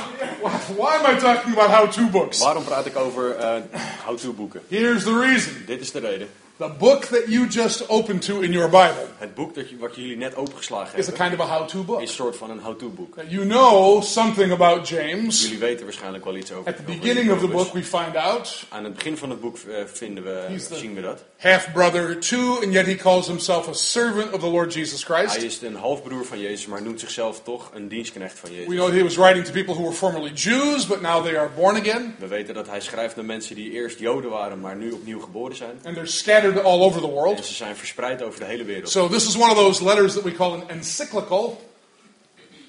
why 0.76 0.96
am 0.96 1.16
I 1.16 1.18
talking 1.18 1.58
about 1.58 1.70
how-to 1.70 2.06
books? 2.10 2.38
Waarom 2.38 2.64
praat 2.64 2.86
ik 2.86 2.96
over 2.96 3.36
eh 3.36 3.62
how-to 4.04 4.32
boeken? 4.32 4.60
Here's 4.68 5.04
the 5.04 5.18
reason. 5.20 5.52
Dit 5.66 5.80
is 5.80 5.92
de 5.92 5.98
reden. 5.98 6.28
The 6.58 6.68
book 6.78 7.04
that 7.06 7.28
you 7.28 7.46
just 7.48 7.88
opened 7.88 8.22
to 8.22 8.40
in 8.40 8.52
your 8.52 8.68
Bible 8.68 9.06
Het 9.18 9.34
boek 9.34 9.54
dat 9.54 9.70
je, 9.70 9.76
wat 9.76 9.94
jullie 9.96 10.16
net 10.16 10.36
opengeslagen 10.36 10.98
is 10.98 11.04
a 11.04 11.08
hebben, 11.10 11.28
kind 11.28 11.40
of 11.40 11.46
a 11.50 11.58
how-to 11.58 11.82
book. 11.84 12.00
is 12.00 12.08
een 12.08 12.14
soort 12.14 12.36
van 12.36 12.50
een 12.50 12.58
how-to 12.60 12.88
boek. 12.88 13.14
You 13.28 13.46
know 13.46 14.02
something 14.02 14.52
about 14.52 14.88
James. 14.88 15.42
Jullie 15.42 15.58
weten 15.58 15.84
waarschijnlijk 15.84 16.24
wel 16.24 16.36
iets 16.36 16.52
over. 16.52 16.66
At 16.72 16.76
the 16.76 16.82
beginning 16.82 17.30
of 17.30 17.38
the 17.40 17.46
book, 17.48 17.72
we 17.72 17.82
find 17.82 18.16
out 18.16 18.64
Aan 18.68 18.84
het 18.84 18.94
begin 18.94 19.16
van 19.16 19.30
het 19.30 19.40
boek 19.40 19.56
eh, 19.58 19.84
vinden 19.86 20.24
we, 20.24 20.58
zien 20.72 20.94
we 20.94 21.00
dat. 21.00 21.24
half 21.36 21.72
brother 21.72 22.18
too, 22.18 22.60
and 22.62 22.72
yet 22.72 22.86
he 22.86 22.94
calls 22.94 23.26
himself 23.26 23.68
a 23.68 23.72
servant 23.72 24.32
of 24.32 24.40
the 24.40 24.46
Lord 24.50 24.72
Jesus 24.74 25.06
Hij 25.06 25.16
Christ. 25.26 25.42
is 25.42 25.62
een 25.62 25.76
halfbroer 25.76 26.24
van 26.24 26.38
Jezus, 26.40 26.66
maar 26.66 26.82
noemt 26.82 27.00
zichzelf 27.00 27.40
toch 27.42 27.70
een 27.74 27.88
dienstknecht 27.88 28.38
van 28.38 28.48
We 28.50 28.54
Jezus. 28.56 28.74
know 28.74 28.86
that 28.86 28.96
he 28.96 29.02
was 29.02 29.16
writing 29.16 29.44
to 29.44 29.52
people 29.52 29.74
who 29.74 29.82
were 29.82 29.94
formerly 29.96 30.30
Jews, 30.34 30.86
but 30.86 31.00
now 31.00 31.22
they 31.24 31.38
are 31.38 31.48
born 31.56 31.76
again, 31.76 32.14
We 32.18 32.26
weten 32.26 32.54
dat 32.54 32.66
hij 32.68 32.80
schrijft 32.80 33.16
naar 33.16 33.24
mensen 33.24 33.54
die 33.54 33.70
eerst 33.70 33.98
Joden 33.98 34.30
waren, 34.30 34.60
maar 34.60 34.76
nu 34.76 34.90
opnieuw 34.90 35.20
geboren 35.20 35.56
zijn. 35.56 35.80
and 35.84 35.94
they're 35.94 36.06
scattered 36.10 36.47
all 36.56 36.80
over 36.82 37.00
the 37.00 37.06
En 37.06 37.12
world. 37.12 37.44
ze 37.44 37.54
zijn 37.54 37.76
verspreid 37.76 38.22
over 38.22 38.40
de 38.40 38.46
hele 38.46 38.64
wereld. 38.64 38.90
So 38.90 39.08
this 39.08 39.26
is 39.26 39.36
one 39.36 39.50
of 39.50 39.56
those 39.56 39.84
letters 39.84 40.12
that 40.14 40.22
we 40.22 40.32
call 40.32 40.52
an 40.52 40.68
encyclical. 40.68 41.66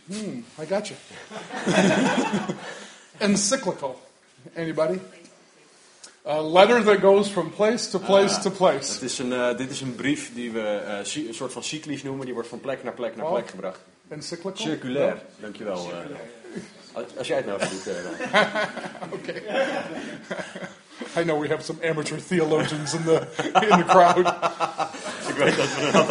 Hmm, 0.05 0.43
I 0.61 0.65
got 0.69 0.87
you. 0.87 0.99
encyclical. 3.17 3.99
Anybody? 4.55 4.99
A 6.25 6.41
letter 6.41 6.83
that 6.83 6.99
goes 6.99 7.27
from 7.29 7.49
place 7.55 7.89
to 7.89 7.99
place 7.99 8.35
Ah. 8.35 8.41
to 8.41 8.49
place. 8.49 8.93
Het 8.93 9.01
is 9.01 9.19
een, 9.19 9.33
eh, 9.33 9.57
dit 9.57 9.69
is 9.71 9.81
een 9.81 9.95
brief 9.95 10.31
die 10.33 10.51
we 10.51 10.61
eh, 10.61 10.97
cy- 11.03 11.25
een 11.27 11.33
soort 11.33 11.51
van 11.53 11.63
cyclisch 11.63 12.03
noemen. 12.03 12.25
Die 12.25 12.33
wordt 12.33 12.49
van 12.49 12.59
plek 12.59 12.83
naar 12.83 12.93
plek 12.93 13.15
naar 13.15 13.25
Oh. 13.25 13.31
plek 13.33 13.49
gebracht. 13.49 13.79
Encyclical? 14.07 14.65
Circulair, 14.65 15.21
dankjewel. 15.39 15.91
eh. 15.91 15.97
als, 16.93 17.05
als 17.17 17.27
jij 17.27 17.37
het 17.37 17.45
nou 17.45 17.59
even 17.61 17.71
doet. 17.75 17.87
eh, 17.87 18.03
dan. 18.03 18.49
Okay. 19.19 19.43
I 21.15 21.23
know 21.23 21.35
we 21.35 21.47
have 21.49 21.63
some 21.63 21.79
amateur 21.83 22.17
theologians 22.17 22.93
in 22.93 23.03
the, 23.03 23.27
in 23.63 23.77
the 23.79 23.85
crowd. 23.87 24.27
Ik 25.27 25.35
weet 25.35 25.57
dat 25.57 25.75
we 25.75 25.91
een 25.93 26.07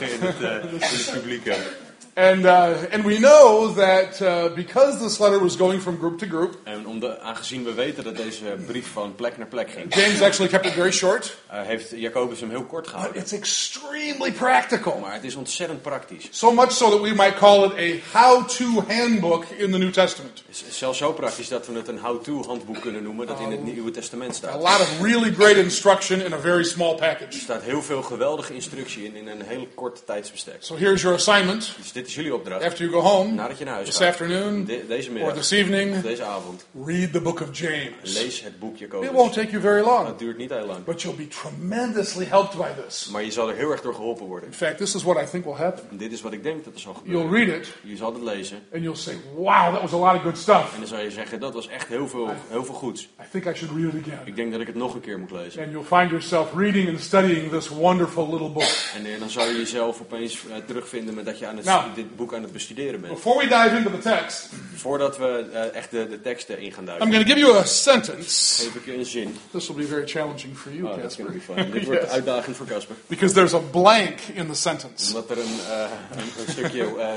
in, 0.00 0.20
het, 0.20 0.42
eh, 0.42 0.72
in 0.72 0.78
het 0.80 1.10
publiek 1.12 1.44
hebben. 1.44 1.89
And, 2.20 2.44
uh, 2.44 2.74
and 2.92 3.04
we 3.04 3.18
know 3.18 3.72
that 3.74 4.20
uh, 4.20 4.54
because 4.54 4.98
this 4.98 5.18
letter 5.18 5.38
was 5.40 5.56
going 5.56 5.80
from 5.82 5.96
group 5.98 6.18
to 6.18 6.26
group, 6.26 6.56
En 6.64 6.86
om 6.86 7.00
de, 7.00 7.20
aangezien 7.20 7.64
we 7.64 7.72
weten 7.74 8.04
dat 8.04 8.16
deze 8.16 8.44
brief 8.66 8.86
van 8.92 9.14
plek 9.14 9.38
naar 9.38 9.46
plek 9.46 9.70
ging, 9.70 9.94
James 9.94 10.20
actually 10.22 10.50
kept 10.50 10.66
it 10.66 10.72
very 10.72 10.90
short. 10.92 11.36
eh, 11.46 11.62
heeft 11.62 11.90
Jacobus 11.90 12.40
hem 12.40 12.50
heel 12.50 12.64
kort 12.64 12.82
But 12.84 12.92
gehouden. 12.92 13.22
it's 13.22 13.32
extremely 13.32 14.32
practical. 14.32 14.98
Maar 14.98 15.12
het 15.12 15.24
is 15.24 15.34
ontzettend 15.34 15.82
praktisch. 15.82 16.28
So 16.30 16.52
much 16.52 16.72
so 16.72 16.90
that 16.90 17.00
we 17.00 17.14
might 17.14 17.34
call 17.38 17.64
it 17.64 17.72
a 18.12 18.18
how 18.18 18.48
to 18.48 18.64
handbook 18.88 19.44
in 19.56 19.70
the 19.70 19.78
New 19.78 19.90
Testament. 19.92 20.42
Is 20.48 20.64
zelfs 20.70 20.98
zo 20.98 21.12
praktisch 21.12 21.48
dat 21.48 21.66
we 21.66 21.74
het 21.76 21.88
een 21.88 21.98
how-to 21.98 22.42
handboek 22.46 22.80
kunnen 22.80 23.02
noemen 23.02 23.26
dat 23.26 23.40
in 23.40 23.50
het 23.50 23.64
Nieuwe 23.64 23.90
Testament 23.90 24.30
A 24.30 24.34
staat. 24.34 24.54
lot 24.54 24.80
of 24.80 25.00
really 25.02 25.32
great 25.34 25.56
instruction 25.56 26.20
in 26.20 26.32
a 26.32 26.38
very 26.38 26.64
small 26.64 26.90
Er 26.92 26.98
package. 26.98 27.38
staat 27.38 27.62
heel 27.62 27.82
veel 27.82 28.02
geweldige 28.02 28.54
instructie 28.54 29.04
in 29.04 29.16
in 29.16 29.28
een 29.28 29.42
heel 29.46 29.68
kort 29.74 30.02
tijdsbestek. 30.06 30.56
So 30.58 30.76
here's 30.76 31.02
your 31.02 31.16
assignment. 31.16 31.72
Dus 31.78 31.92
dit 31.92 32.09
is 32.10 32.16
jullie 32.16 32.34
opdracht. 32.34 32.64
After 32.64 32.84
you 32.88 33.02
go 33.02 33.08
home 33.08 33.32
Nadat 33.32 33.58
je 33.58 33.64
naar 33.64 33.74
huis 33.74 33.86
this 33.86 33.96
gaat, 33.96 34.08
afternoon 34.08 34.64
de- 34.64 34.84
deze 34.88 35.08
or 35.08 35.14
middag, 35.14 35.34
this 35.34 35.50
evening, 35.50 36.00
deze 36.00 36.22
avond, 36.22 36.66
read 36.84 37.12
the 37.12 37.20
book 37.20 37.40
of 37.40 37.58
James. 37.58 37.90
lees 38.02 38.42
het 38.42 38.58
boek 38.58 38.72
It 38.74 38.78
Jacobus. 38.78 39.10
won't 39.10 39.32
take 39.32 39.50
you 39.50 39.62
very 39.62 39.80
long, 39.82 40.06
Dat 40.06 40.18
duurt 40.18 40.36
niet 40.36 40.50
heel 40.50 40.66
lang. 40.66 40.84
but 40.84 41.02
you'll 41.02 41.16
be 41.16 41.28
tremendously 41.28 42.24
helped 42.24 42.56
by 42.56 42.82
this. 42.86 43.08
Maar 43.12 43.24
je 43.24 43.30
zal 43.30 43.48
er 43.48 43.56
heel 43.56 43.70
erg 43.70 43.80
door 43.80 43.94
geholpen 43.94 44.26
worden. 44.26 44.48
In 44.48 44.54
fact, 44.54 44.76
this 44.78 44.94
is 44.94 45.02
what 45.02 45.22
I 45.22 45.30
think 45.30 45.44
will 45.44 45.54
happen. 45.54 45.84
En 45.90 45.96
dit 45.96 46.12
is 46.12 46.20
wat 46.20 46.32
ik 46.32 46.42
denk 46.42 46.64
dat 46.64 46.74
er 46.74 46.80
zal 46.80 46.96
You'll 47.04 47.20
gebeuren. 47.22 47.48
read 47.48 47.60
it 47.66 47.74
Je 47.82 47.96
zal 47.96 48.12
het 48.12 48.22
lezen 48.22 48.58
and 48.72 48.82
you'll 48.82 48.96
say, 48.96 49.14
wow, 49.36 49.72
that 49.72 49.80
was 49.80 49.92
a 49.92 49.96
lot 49.96 50.14
of 50.14 50.22
good 50.22 50.38
stuff. 50.38 50.72
en 50.74 50.78
dan 50.78 50.88
zal 50.88 51.00
je 51.00 51.10
zeggen, 51.10 51.40
dat 51.40 51.54
was 51.54 51.68
echt 51.68 51.88
heel 51.88 52.08
veel, 52.08 52.30
heel 52.48 52.64
veel 52.64 52.74
goeds. 52.74 53.02
I 53.02 53.24
think 53.30 53.44
I 53.44 53.54
should 53.54 53.76
read 53.76 53.94
it 53.94 54.02
again. 54.06 54.20
Ik 54.24 54.36
denk 54.36 54.52
dat 54.52 54.60
ik 54.60 54.66
het 54.66 54.76
nog 54.76 54.94
een 54.94 55.00
keer 55.00 55.18
moet 55.18 55.30
lezen. 55.30 55.62
And 55.62 55.70
you'll 55.72 55.84
find 55.98 56.08
yourself 56.10 56.48
reading 56.54 56.88
and 56.88 57.00
studying 57.00 57.50
this 57.50 57.68
wonderful 57.68 58.30
little 58.30 58.50
book. 58.50 58.68
En 58.96 59.18
dan 59.18 59.30
zal 59.30 59.46
je 59.46 59.56
jezelf 59.56 60.00
opeens 60.00 60.34
eh, 60.48 60.56
terugvinden 60.66 61.14
met 61.14 61.24
dat 61.24 61.38
je 61.38 61.46
aan 61.46 61.56
het, 61.56 61.64
Nou. 61.64 61.84
Dit 62.02 62.16
boek 62.16 62.34
aan 62.34 62.42
het 62.42 62.52
bestuderen 62.52 63.00
bent. 63.00 63.14
Before 63.14 63.38
we 63.38 63.48
dive 63.48 63.76
into 63.76 63.90
the 63.90 63.98
text, 63.98 64.48
Voordat 64.74 65.18
we 65.18 65.48
eh, 65.52 65.74
echt 65.74 65.90
de, 65.90 66.08
de 66.08 66.20
teksten 66.20 66.58
in 66.58 66.72
gaan 66.72 66.80
I'm 66.80 66.86
duiken, 66.86 67.06
going 67.12 67.26
to 67.26 67.32
give 67.34 67.46
you 67.46 67.58
a 67.58 67.64
sentence. 67.64 68.62
geef 68.64 68.74
ik 68.74 68.84
je 68.84 68.94
een 68.94 69.04
zin. 69.04 69.36
This 69.50 69.66
will 69.68 69.76
be 69.76 69.86
very 69.86 70.06
challenging 70.06 70.56
for 70.58 70.72
you, 70.72 70.86
Oh, 70.88 70.90
that's 71.00 71.16
Casper. 71.16 71.24
gonna 71.24 71.38
be 71.54 71.62
fun. 71.62 71.70
Dit 71.70 71.84
wordt 71.84 72.00
Yes. 72.04 72.10
uitdagend 72.10 72.56
voor 72.56 72.66
Casper. 72.66 72.96
Because 73.06 73.34
there's 73.34 73.54
a 73.54 73.58
blank 73.70 74.18
in 74.34 74.46
the 74.48 74.54
sentence. 74.54 75.06
Omdat 75.14 75.30
er 75.30 75.38
een, 75.38 75.58
eh, 75.70 75.90
een, 76.16 76.18
een 76.46 76.52
stukje 76.52 76.84
eh, 76.98 77.08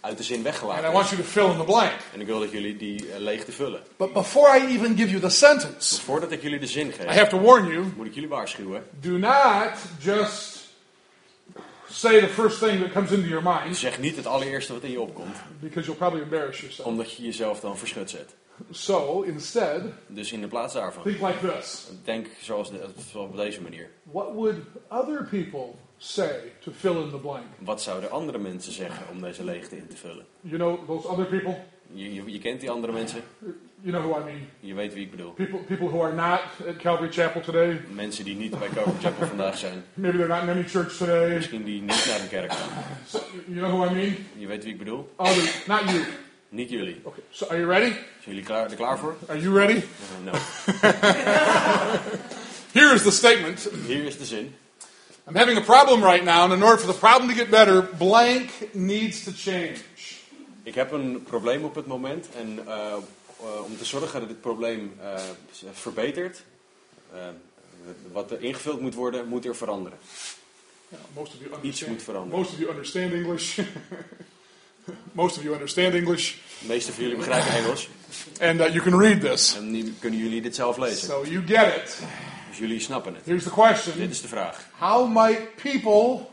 uit 0.00 0.16
de 0.16 0.22
zin 0.22 0.36
And 0.36 0.44
weggelaten 0.44 0.84
I 0.84 0.86
is. 0.86 0.92
want 0.92 1.08
you 1.08 1.22
to 1.22 1.28
fill 1.28 1.50
in 1.50 1.56
the 1.56 1.64
blank. 1.64 1.92
En 2.14 2.20
ik 2.20 2.26
wil 2.26 2.40
dat 2.40 2.50
jullie 2.50 2.76
die 2.76 3.12
eh, 3.12 3.18
leeg 3.18 3.44
te 3.44 3.52
vullen. 3.52 3.80
But 3.96 4.12
before 4.12 4.58
I 4.58 4.66
even 4.76 4.96
give 4.96 5.08
you 5.08 5.20
the 5.20 5.28
sentence, 5.28 6.00
Voordat 6.02 6.32
ik 6.32 6.42
jullie 6.42 6.58
de 6.58 6.66
zin 6.66 6.86
I 6.88 6.92
geef, 6.92 7.06
have 7.06 7.28
to 7.28 7.40
warn 7.40 7.66
you 7.66 7.84
moet 7.96 8.06
ik 8.06 8.14
jullie 8.14 8.28
waarschuwen. 8.28 8.82
do 9.00 9.10
not 9.10 9.70
just 10.00 10.51
say 11.92 12.20
the 12.20 12.26
first 12.28 12.58
thing 12.58 12.80
that 12.80 12.92
comes 12.92 13.10
into 13.10 13.28
your 13.28 13.42
mind, 13.42 13.76
Zeg 13.76 13.98
niet 13.98 14.16
het 14.16 14.26
allereerste 14.26 14.72
wat 14.72 14.82
in 14.82 14.90
je 14.90 15.00
opkomt, 15.00 15.36
because 15.60 15.86
you'll 15.86 15.98
probably 15.98 16.22
embarrass 16.22 16.60
yourself. 16.60 16.88
omdat 16.88 17.12
je 17.12 17.22
jezelf 17.22 17.60
dan 17.60 17.78
verschut 17.78 18.10
zet. 18.10 18.34
So 18.70 19.22
instead, 19.22 19.82
Dus 20.06 20.32
in 20.32 20.40
de 20.40 20.46
plaats 20.48 20.74
daarvan, 20.74 21.02
think 21.02 21.20
like 21.20 21.54
this 21.54 21.86
denk 22.04 22.26
zoals 22.40 22.70
de, 22.70 22.88
zoals 23.10 23.28
op 23.30 23.36
deze 23.36 23.60
manier. 23.62 23.90
What 24.02 24.32
would 24.34 24.56
other 24.88 25.26
people 25.30 25.74
say 25.98 26.52
to 26.64 26.72
fill 26.78 26.96
in 27.02 27.10
the 27.10 27.16
blank? 27.16 27.44
Wat 27.58 27.82
zouden 27.82 28.10
andere 28.10 28.38
mensen 28.38 28.72
zeggen 28.72 29.06
om 29.10 29.20
deze 29.20 29.44
leegte 29.44 29.76
in 29.76 29.86
te 29.88 29.96
vullen? 29.96 30.24
You 30.40 30.56
know 30.56 30.86
those 30.86 31.08
other 31.08 31.24
people? 31.26 31.56
Je, 31.92 32.14
je, 32.14 32.32
je 32.32 32.38
kent 32.38 32.60
die 32.60 32.70
andere 32.70 32.92
mensen, 32.92 33.22
You 33.84 33.90
know 33.92 34.00
who 34.02 34.14
I 34.14 34.24
mean. 34.24 34.48
je 34.60 34.74
weet 34.74 34.94
wie 34.94 35.04
ik 35.04 35.10
bedoel. 35.10 35.30
People, 35.30 35.58
people 35.58 35.88
who 35.88 36.02
are 36.02 36.12
not 36.14 36.40
at 36.68 36.76
Calvary 36.78 37.12
Chapel 37.12 37.40
today. 37.40 37.80
Mensen 37.90 38.24
die 38.24 38.34
niet 38.36 38.58
bij 38.58 38.68
Calvary 38.74 38.96
Chapel 39.02 39.26
vandaag 39.26 39.58
zijn, 39.58 39.84
Maybe 39.94 40.16
they're 40.16 40.28
not 40.34 40.42
in 40.42 40.48
any 40.48 40.64
church 40.68 40.96
today. 40.96 41.34
misschien 41.34 41.64
die 41.64 41.80
niet 41.80 42.06
naar 42.08 42.20
een 42.20 42.28
kerk 42.28 42.52
gaan. 42.52 42.68
So, 43.08 43.18
you 43.46 43.58
know 43.58 43.70
who 43.70 43.84
I 43.90 43.94
mean? 43.94 44.16
Je 44.36 44.46
weet 44.46 44.64
wie 44.64 44.72
ik 44.72 44.78
bedoel? 44.78 45.12
Other, 45.16 45.62
not 45.66 45.80
you. 45.90 46.04
Niet 46.48 46.70
jullie. 46.70 47.00
Okay. 47.02 47.22
So 47.30 47.46
are 47.46 47.58
you 47.58 47.70
ready? 47.70 47.90
Zijn 47.90 48.02
jullie 48.24 48.42
klaar, 48.42 48.70
er 48.70 48.76
klaar 48.76 48.98
voor? 48.98 49.16
Are 49.28 49.40
you 49.40 49.54
ready? 49.58 49.76
Uh, 49.76 49.82
no. 50.24 50.32
Here 52.80 52.94
is 52.94 53.02
the 53.02 53.10
statement. 53.10 53.68
Hier 53.86 54.04
is 54.04 54.18
de 54.18 54.24
zin. 54.24 54.54
I'm 55.28 55.36
having 55.36 55.58
a 55.58 55.62
problem 55.62 56.02
right 56.02 56.24
now, 56.24 56.42
and 56.42 56.52
in 56.52 56.62
order 56.62 56.78
for 56.78 56.92
the 56.92 56.98
problem 56.98 57.28
to 57.30 57.34
get 57.36 57.50
better, 57.50 57.82
blank 57.82 58.50
needs 58.72 59.24
to 59.24 59.30
change. 59.34 59.74
Ik 60.62 60.74
heb 60.74 60.92
een 60.92 61.22
probleem 61.22 61.64
op 61.64 61.74
het 61.74 61.86
moment 61.86 62.28
en 62.40 62.58
eh, 62.66 62.94
om 63.64 63.76
te 63.78 63.84
zorgen 63.84 64.20
dat 64.20 64.28
dit 64.28 64.40
probleem 64.40 64.94
eh, 65.00 65.14
verbetert, 65.72 66.42
eh, 67.12 67.18
wat 68.12 68.30
er 68.30 68.42
ingevuld 68.42 68.80
moet 68.80 68.94
worden, 68.94 69.28
moet 69.28 69.44
er 69.44 69.56
veranderen. 69.56 69.98
Yeah, 70.88 71.02
most 71.14 71.32
of 71.34 71.40
you 71.40 71.62
Iets 71.62 71.84
moet 71.84 72.02
veranderen. 72.02 72.38
Most 72.38 72.52
of 72.52 72.58
you 72.58 72.70
understand 72.70 73.12
English. 73.12 73.58
most 75.12 75.36
of 75.36 75.42
you 75.42 75.54
understand 75.54 75.94
English, 75.94 76.34
De 76.60 76.66
meeste 76.66 76.92
van 76.92 77.02
jullie 77.02 77.18
begrijpen 77.18 77.52
Engels 77.52 77.88
and 78.40 78.60
uh, 78.60 78.68
you 78.68 78.80
can 78.80 79.00
read 79.00 79.20
this. 79.20 79.56
en 79.56 79.96
kunnen 79.98 80.18
jullie 80.18 80.42
dit 80.42 80.54
zelf 80.54 80.76
lezen. 80.76 81.08
So 81.08 81.24
you 81.24 81.46
get 81.46 81.76
it. 81.76 81.98
Dus 82.48 82.58
jullie 82.58 82.80
snappen 82.80 83.14
het. 83.14 83.24
Here's 83.24 83.42
the 83.42 83.50
question: 83.50 83.96
Dit 83.96 84.10
is 84.10 84.20
de 84.20 84.28
vraag. 84.28 84.68
How 84.78 85.12
might 85.12 85.54
people 85.62 86.26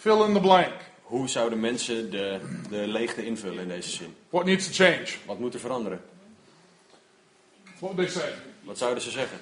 fill 0.00 0.24
in 0.24 0.32
the 0.32 0.40
blank? 0.40 0.72
Hoe 1.02 1.28
zouden 1.28 1.60
mensen 1.60 2.10
de, 2.10 2.40
de 2.70 2.86
leegte 2.86 3.24
invullen 3.24 3.62
in 3.62 3.68
deze 3.68 3.90
zin? 3.90 4.14
What 4.30 4.44
needs 4.44 4.66
to 4.66 4.84
change? 4.84 5.06
Wat 5.26 5.38
moet 5.38 5.54
er 5.54 5.60
veranderen? 5.60 6.00
What 7.78 7.94
would 7.94 7.96
they 7.96 8.08
say? 8.22 8.30
Wat 8.62 8.78
zouden 8.78 9.02
ze 9.02 9.10
zeggen? 9.10 9.38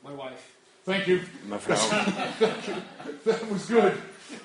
My 0.00 0.10
wife. 0.16 0.42
Thank 0.84 1.04
you. 1.06 1.20
Mijn 1.48 1.60
vrouw. 1.60 1.76
That 3.24 3.40
was 3.50 3.62
good. 3.68 3.92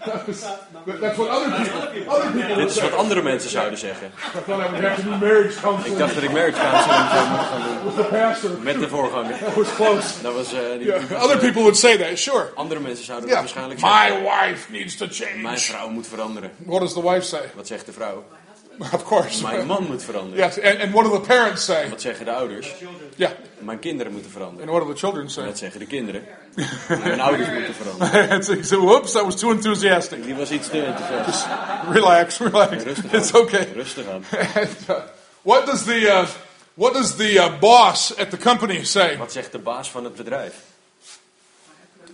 That 0.05 0.25
was, 0.27 0.39
that- 0.41 0.99
that's 1.01 1.17
what 1.17 1.29
other 1.29 1.49
people. 1.93 2.13
Other 2.13 2.31
people 2.31 2.55
Dit 2.55 2.69
is 2.69 2.81
wat 2.81 2.93
andere 2.93 3.21
mensen 3.21 3.49
zouden 3.49 3.79
zeggen. 3.79 4.07
I 4.35 4.39
thought 4.45 4.47
I 4.67 4.69
would 4.71 4.83
have 4.83 5.01
to 5.01 5.09
do 5.09 5.15
marriage 5.17 5.55
Ik 5.55 5.61
counseling 5.61 5.97
dacht 5.97 6.13
dat 6.13 6.23
ik 6.23 6.31
marriage 6.31 6.59
counseling 6.59 7.09
zou 7.09 7.27
moeten 7.29 7.47
gaan 7.47 7.63
doen. 7.63 7.85
with 7.85 7.95
the 7.95 8.03
pastor. 8.11 8.49
Met 8.61 8.79
de 8.79 8.87
voorganger. 8.89 9.37
That 9.45 9.55
was 9.55 9.75
close. 9.75 10.21
Dat 10.21 10.33
was, 10.33 10.53
eh, 10.53 10.59
die, 10.77 10.85
Yeah, 10.85 11.23
other 11.23 11.37
people 11.37 11.61
would 11.61 11.77
say 11.77 11.97
that. 11.97 12.17
Sure. 12.17 12.51
Andere 12.55 12.79
mensen 12.79 13.05
zouden 13.05 13.29
dat 13.29 13.37
waarschijnlijk 13.39 13.79
zeggen. 13.79 14.21
My 14.23 14.29
wife 14.49 14.71
needs 14.71 14.95
to 14.97 15.05
Mijn 15.05 15.41
change. 15.43 15.57
vrouw 15.57 15.89
moet 15.89 16.07
veranderen. 16.07 16.51
What 16.57 16.79
does 16.79 16.93
the 16.93 17.01
wife 17.03 17.21
say? 17.25 17.41
Wat 17.55 17.67
zegt 17.67 17.85
de 17.85 17.91
vrouw? 17.93 18.23
Of 18.93 19.03
course. 19.03 19.41
Mijn 19.43 19.67
man 19.67 19.83
moet 19.87 20.03
veranderen. 20.03 20.45
Yes. 20.45 20.59
And, 20.59 20.79
and 20.81 20.93
what 20.93 21.05
do 21.05 21.11
the 21.11 21.27
parents 21.27 21.65
say? 21.65 21.89
Wat 21.89 22.01
zeggen 22.01 22.25
de 22.25 22.31
ouders? 22.31 22.73
Yeah. 23.15 23.31
Mijn 23.57 23.79
kinderen 23.79 24.11
moeten 24.11 24.31
veranderen. 24.31 24.69
And 24.69 24.77
what 24.77 24.87
do 24.87 24.93
the 24.93 24.99
children 24.99 25.29
say? 25.29 25.45
Wat 25.45 25.57
zeggen 25.57 25.79
de 25.79 25.85
kinderen? 25.85 26.23
Mijn 27.03 27.19
ouders 27.21 27.49
moeten 27.49 27.73
veranderen. 27.73 28.65
So, 28.65 28.85
whoops, 28.85 29.11
that 29.11 29.23
was 29.23 29.35
too 29.35 29.51
enthusiastic. 29.51 30.23
Die 30.23 30.35
was 30.35 30.51
iets 30.51 30.69
te 30.69 30.81
enthousiast. 30.85 31.45
Relax, 31.91 32.37
relax. 32.37 32.83
Rustig 32.83 33.11
It's 33.13 33.33
aan. 33.33 33.41
okay. 33.41 33.67
Rustig 33.73 34.07
aan. 34.07 34.23
And, 34.55 34.69
uh, 34.89 34.95
what 35.41 35.65
does 35.65 35.83
the 35.83 36.07
uh, 36.07 36.25
what 36.73 36.93
does 36.93 37.15
the 37.15 37.33
uh, 37.33 37.59
boss 37.59 38.17
at 38.17 38.29
the 38.29 38.37
company 38.37 38.83
say? 38.83 39.17
Wat 39.17 39.31
zegt 39.31 39.51
de 39.51 39.59
baas 39.59 39.89
van 39.91 40.03
het 40.03 40.15
bedrijf? 40.15 40.53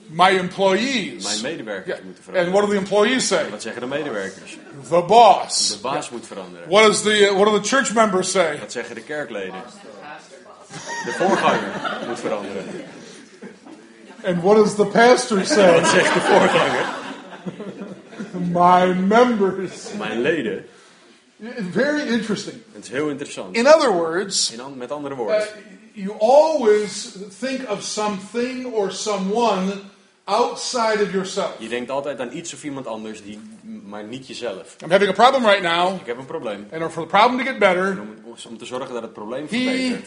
My 0.07 0.29
employees. 0.37 1.23
Mijn 1.23 1.41
medewerkers 1.41 1.99
moeten 2.03 2.35
And 2.45 2.49
what 2.51 2.61
do 2.65 2.69
the 2.71 2.77
employees 2.77 3.27
say? 3.27 3.49
Wat 3.49 3.61
zeggen 3.61 3.81
de 3.81 3.87
medewerkers? 3.87 4.57
The 4.89 4.89
De 4.95 5.01
boss. 5.07 5.81
baas 5.81 6.09
moet 6.09 6.27
veranderen. 6.27 6.69
What 6.69 6.83
does 6.85 7.01
the 7.01 7.19
uh, 7.19 7.31
what 7.33 7.45
do 7.45 7.59
the 7.61 7.67
church 7.67 7.93
members 7.93 8.31
say? 8.31 8.59
Wat 8.59 8.71
zeggen 8.71 8.95
de 8.95 9.01
kerkleden? 9.01 9.63
De 11.05 11.11
voorganger 11.17 11.71
moet 12.07 12.19
veranderen. 12.19 12.65
And 14.25 14.41
what 14.43 14.55
does 14.55 14.75
the 14.75 14.85
pastor 14.85 15.45
say? 15.45 15.79
Wat 15.81 15.89
zegt 15.89 16.13
de 16.13 16.19
voorganger? 16.21 16.85
My 18.51 18.93
members. 18.93 19.73
Mijn 19.97 20.21
leden. 20.21 20.65
Very 21.71 22.07
interesting. 22.07 22.55
Het 22.73 22.83
is 22.83 22.89
heel 22.91 23.09
interessant. 23.09 23.55
In 23.55 23.67
other 23.67 23.91
words, 23.91 24.51
In 24.51 24.59
an- 24.61 24.77
met 24.77 24.91
andere 24.91 25.13
uh, 25.13 25.19
woorden. 25.19 25.47
you 25.93 26.15
always 26.19 27.15
think 27.39 27.69
of 27.69 27.81
something 27.83 28.65
or 28.73 28.91
someone 28.91 29.73
outside 30.25 31.03
of 31.03 31.11
yourself. 31.11 31.51
Je 31.59 31.67
denkt 31.67 31.89
altijd 31.91 32.19
aan 32.19 32.29
iets 32.33 32.53
of 32.53 32.63
iemand 32.63 32.87
anders, 32.87 33.23
die, 33.23 33.39
maar 33.85 34.03
niet 34.03 34.27
jezelf. 34.27 34.75
I'm 34.83 34.91
having 34.91 35.09
a 35.09 35.13
problem 35.13 35.45
right 35.45 35.61
now, 35.61 35.99
Ik 35.99 36.05
heb 36.05 36.17
een 36.17 36.25
probleem. 36.25 36.67
and 36.71 36.91
for 36.91 37.01
the 37.03 37.07
problem 37.09 37.37
to 37.45 37.51
get 37.51 37.59
better, 37.59 37.97
om, 38.01 38.35
om 38.49 38.57
te 38.57 38.65
zorgen 38.65 38.93
dat 38.93 39.01
het 39.01 39.13
probleem 39.13 39.41
he 39.41 39.47
verbetert, 39.57 40.05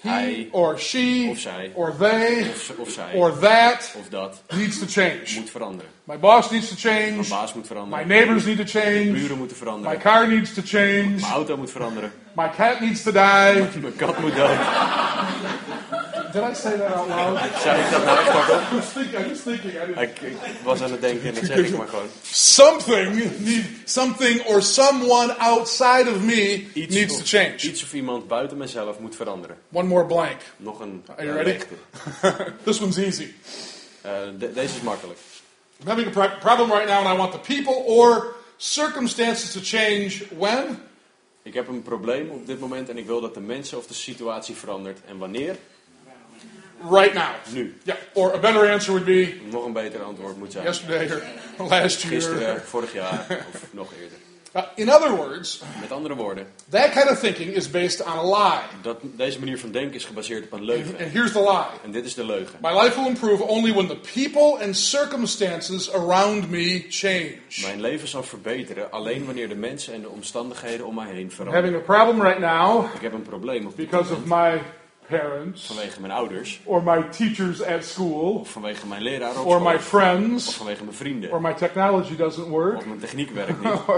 he 0.00 0.08
Hij 0.08 0.48
or 0.52 0.78
she 0.78 1.26
of 1.30 1.38
zij 1.38 1.70
or 1.74 1.96
they 1.98 2.40
of, 2.40 2.72
of 2.78 2.90
zij 2.90 3.14
or 3.14 3.38
that 3.38 3.94
of 3.98 4.08
dat 4.08 4.42
needs 4.56 4.78
to 4.78 4.84
change. 4.88 5.22
moet 5.38 5.50
veranderen. 5.50 5.90
My 6.04 6.18
boss 6.18 6.50
needs 6.50 6.68
to 6.68 6.74
Mijn 6.90 7.12
change. 7.14 7.28
baas 7.28 7.54
moet 7.54 7.62
My 7.62 7.68
veranderen. 7.68 8.06
neighbors 8.08 8.44
need 8.44 8.56
to 8.66 8.78
Mijn 8.78 8.94
change. 8.94 9.10
buren 9.12 9.38
moeten 9.38 9.56
My 9.56 9.62
veranderen. 9.64 9.98
car 10.00 10.28
needs 10.28 10.54
to 10.54 10.62
change. 10.64 11.02
Mijn 11.02 11.22
auto 11.32 11.56
moet 11.56 11.70
veranderen. 11.70 12.12
My 12.36 12.50
cat 12.56 12.80
needs 12.80 13.02
to 13.02 13.12
die. 13.12 13.20
Mijn 13.80 13.96
kat 13.96 14.18
moet 14.18 14.36
dood. 14.36 14.58
Did 16.34 16.42
I 16.42 16.54
say 16.54 16.76
that 16.78 16.92
out 16.94 17.08
loud? 17.08 17.38
Zei 17.62 17.82
ik 17.84 17.90
dat 17.90 18.04
nou 18.04 18.18
echt 18.18 18.28
hardop? 18.28 18.60
I 18.70 18.74
was 19.28 19.42
thinking. 19.48 19.98
Ik, 20.00 20.20
ik 20.20 20.36
was 20.64 20.80
aan 20.82 20.90
het 20.90 21.00
denken 21.00 21.28
en 21.28 21.34
dat 21.34 21.44
zeg 21.44 21.56
ik 21.56 21.76
maar 21.76 21.88
gewoon. 21.88 22.06
Something 22.22 23.38
need 23.38 23.64
something 23.84 24.44
or 24.46 24.62
someone 24.62 25.32
outside 25.38 26.10
of 26.14 26.20
me 26.20 26.66
Iets 26.72 26.94
needs 26.94 27.14
of, 27.14 27.20
to 27.22 27.38
change. 27.38 27.56
iets 27.56 27.82
of 27.82 27.92
iemand 27.94 28.28
buiten 28.28 28.56
mezelf 28.56 28.98
moet 28.98 29.16
veranderen. 29.16 29.56
One 29.72 29.88
more 29.88 30.04
blank. 30.06 30.36
Nog 30.56 30.80
een 30.80 31.04
Are 31.16 31.24
you 31.26 31.38
eh, 31.38 31.44
ready? 31.44 31.64
this 32.64 32.80
one's 32.80 32.96
easy. 32.96 33.28
Eh, 34.00 34.12
de- 34.38 34.52
deze 34.52 34.74
is 34.76 34.80
makkelijk. 34.82 35.18
I'm 35.80 35.88
having 35.88 36.06
a 36.06 36.10
pro- 36.10 36.38
problem 36.40 36.70
right 36.70 36.88
now, 36.88 37.06
and 37.06 37.14
I 37.14 37.16
want 37.16 37.32
the 37.32 37.54
people 37.54 37.74
or 37.86 38.34
circumstances 38.56 39.52
to 39.52 39.60
change 39.62 40.12
when 40.38 40.78
Ik 41.42 41.54
heb 41.54 41.68
een 41.68 41.82
probleem 41.82 42.30
op 42.30 42.46
dit 42.46 42.60
moment 42.60 42.88
en 42.88 42.98
ik 42.98 43.06
wil 43.06 43.20
dat 43.20 43.34
de 43.34 43.40
mensen 43.40 43.78
of 43.78 43.86
de 43.86 43.94
situatie 43.94 44.54
verandert. 44.54 44.98
En 45.06 45.18
wanneer? 45.18 45.56
Right 46.90 47.14
now. 47.14 47.30
Nu. 47.52 47.74
Yeah. 47.82 47.96
Or 48.12 48.34
a 48.34 48.38
better 48.38 48.70
answer 48.70 48.92
would 48.92 49.06
be 49.06 49.40
Nog 49.50 49.64
een 49.64 49.72
beter 49.72 50.02
antwoord 50.02 50.36
moet 50.38 50.52
zijn. 50.52 50.64
yesterday 50.64 51.10
or 51.10 51.22
last 51.68 52.02
year. 52.02 52.14
Gisteren, 52.14 52.60
vorig 52.64 52.92
jaar 52.92 53.26
of 53.54 53.62
nog 53.72 53.92
eerder. 54.02 54.18
Uh, 54.56 54.62
in 54.74 54.90
other 54.90 55.10
words, 55.16 55.62
Met 55.80 55.92
andere 55.92 56.14
woorden, 56.14 56.46
that 56.70 56.90
kind 56.90 57.10
of 57.10 57.18
thinking 57.20 57.54
is 57.54 57.70
based 57.70 58.00
on 58.06 58.12
a 58.12 58.22
lie. 58.24 58.60
dat, 58.82 58.96
deze 59.02 59.38
manier 59.38 59.58
van 59.58 59.70
denken 59.70 59.94
is 59.94 60.04
gebaseerd 60.04 60.44
op 60.44 60.52
een 60.52 60.64
leugen. 60.64 60.96
And 60.98 61.12
here's 61.12 61.32
the 61.32 61.40
lie. 61.40 61.80
En 61.84 61.90
dit 61.92 62.04
is 62.04 62.14
de 62.14 62.24
leugen. 62.24 62.58
My 62.62 62.80
life 62.80 62.98
will 63.00 63.08
improve 63.08 63.42
only 63.42 63.72
when 63.72 63.86
the 63.86 63.96
people 64.14 64.64
and 64.64 64.76
circumstances 64.76 65.92
around 65.92 66.50
me 66.50 66.84
change. 66.88 67.38
Mijn 67.62 67.80
leven 67.80 68.08
zal 68.08 68.22
verbeteren 68.22 68.90
alleen 68.90 69.24
wanneer 69.24 69.48
de 69.48 69.54
mensen 69.54 69.94
en 69.94 70.00
de 70.00 70.08
omstandigheden 70.08 70.86
om 70.86 70.94
mij 70.94 71.06
heen 71.12 71.20
I'm 71.20 71.30
veranderen. 71.30 71.64
having 71.64 71.82
a 71.82 71.92
problem 71.94 72.22
right 72.22 72.38
now 72.40 72.84
Ik 72.94 73.00
heb 73.00 73.12
een 73.12 73.22
probleem 73.22 73.66
op 73.66 73.76
because 73.76 74.12
of 74.12 74.18
my 74.24 74.60
parents 75.08 75.66
vanwege 75.66 76.00
mijn 76.00 76.12
ouders, 76.12 76.60
or 76.64 76.82
my 76.82 77.02
teachers 77.02 77.62
at 77.62 77.84
school 77.84 78.34
of 78.34 78.48
vanwege 78.50 78.86
mijn 78.86 79.02
op 79.38 79.46
or 79.46 79.60
my 79.60 79.64
school, 79.64 79.74
of 79.74 79.84
friends 79.84 80.54
vanwege 80.54 80.84
mijn 80.84 80.96
vrienden, 80.96 81.30
or 81.30 81.40
my 81.40 81.52
technology 81.54 82.16
doesn't 82.16 82.46
work 82.48 82.76
of 82.76 82.86
mijn 82.86 82.98
techniek 82.98 83.30
werkt 83.30 83.62
niet, 83.62 83.72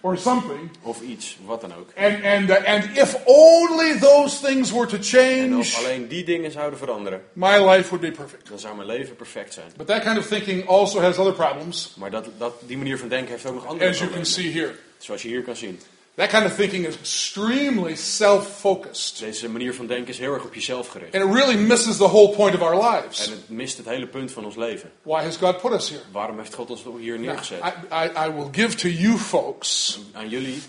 or, 0.00 0.16
something. 0.18 0.70
of 0.82 1.00
iets, 1.00 1.36
wat 1.44 1.60
dan 1.60 1.74
ook. 1.74 1.88
And, 1.96 2.24
and, 2.24 2.50
uh, 2.50 2.68
and 2.74 2.84
if 2.96 3.16
only 3.24 3.98
those 3.98 4.40
things 4.46 4.70
were 4.70 4.86
to 4.86 4.96
En 4.96 5.02
change, 5.02 5.54
als 5.56 5.78
alleen 5.78 6.08
die 6.08 6.24
dingen 6.24 6.50
zouden 6.50 6.78
veranderen, 6.78 7.22
my 7.32 7.58
life 7.68 7.88
would 7.88 8.00
be 8.00 8.10
perfect. 8.10 8.48
dan 8.48 8.58
zou 8.58 8.76
mijn 8.76 8.88
leven 8.88 9.16
perfect 9.16 9.52
zijn. 9.54 9.66
But 9.76 9.86
that 9.86 10.02
kind 10.02 10.18
of 10.18 10.26
thinking 10.26 10.68
also 10.68 11.00
has 11.00 11.18
other 11.18 11.32
problems, 11.32 11.94
Maar 11.98 12.10
dat, 12.10 12.26
dat, 12.38 12.54
die 12.66 12.76
manier 12.76 12.98
van 12.98 13.08
denken 13.08 13.30
heeft 13.30 13.46
ook 13.46 13.54
nog 13.54 13.66
andere 13.66 13.90
as 13.90 13.98
you 13.98 14.10
can 14.10 14.20
problemen. 14.20 14.52
see 14.52 14.62
here. 14.62 14.74
Zoals 14.98 15.22
je 15.22 15.28
hier 15.28 15.42
kan 15.42 15.56
zien. 15.56 15.80
That 16.16 16.30
kind 16.30 16.44
of 16.46 16.54
thinking 16.54 16.86
is 16.86 16.96
extremely 16.96 17.96
self-focused. 17.96 19.18
Deze 19.18 19.48
manier 19.48 19.74
van 19.74 19.86
denken 19.86 20.08
is 20.08 20.18
heel 20.18 20.32
erg 20.32 20.44
op 20.44 20.54
jezelf 20.54 20.88
gericht. 20.88 21.14
And 21.14 21.24
it 21.24 21.34
really 21.34 21.56
misses 21.56 21.96
the 21.96 22.08
whole 22.08 22.28
point 22.34 22.54
of 22.54 22.60
our 22.62 22.74
En 22.74 23.02
lives. 23.02 23.26
het 23.26 23.48
mist 23.48 23.76
het 23.76 23.86
hele 23.86 24.06
punt 24.06 24.32
van 24.32 24.44
ons 24.44 24.56
leven. 24.56 24.90
Why 25.02 25.22
has 25.22 25.36
God 25.36 25.60
put 25.60 25.72
us 25.72 25.88
here? 25.88 26.02
Waarom 26.12 26.38
heeft 26.38 26.54
God 26.54 26.70
ons 26.70 26.82
hier 26.98 27.18
Now, 27.18 27.26
neergezet? 27.26 27.58
I, 27.62 27.94
I, 27.94 28.26
I 28.26 28.32
will 28.32 28.48
give 28.52 28.76
to 28.76 28.88
you 28.88 29.18
folks 29.18 29.98
Aan 30.12 30.28
jullie 30.28 30.62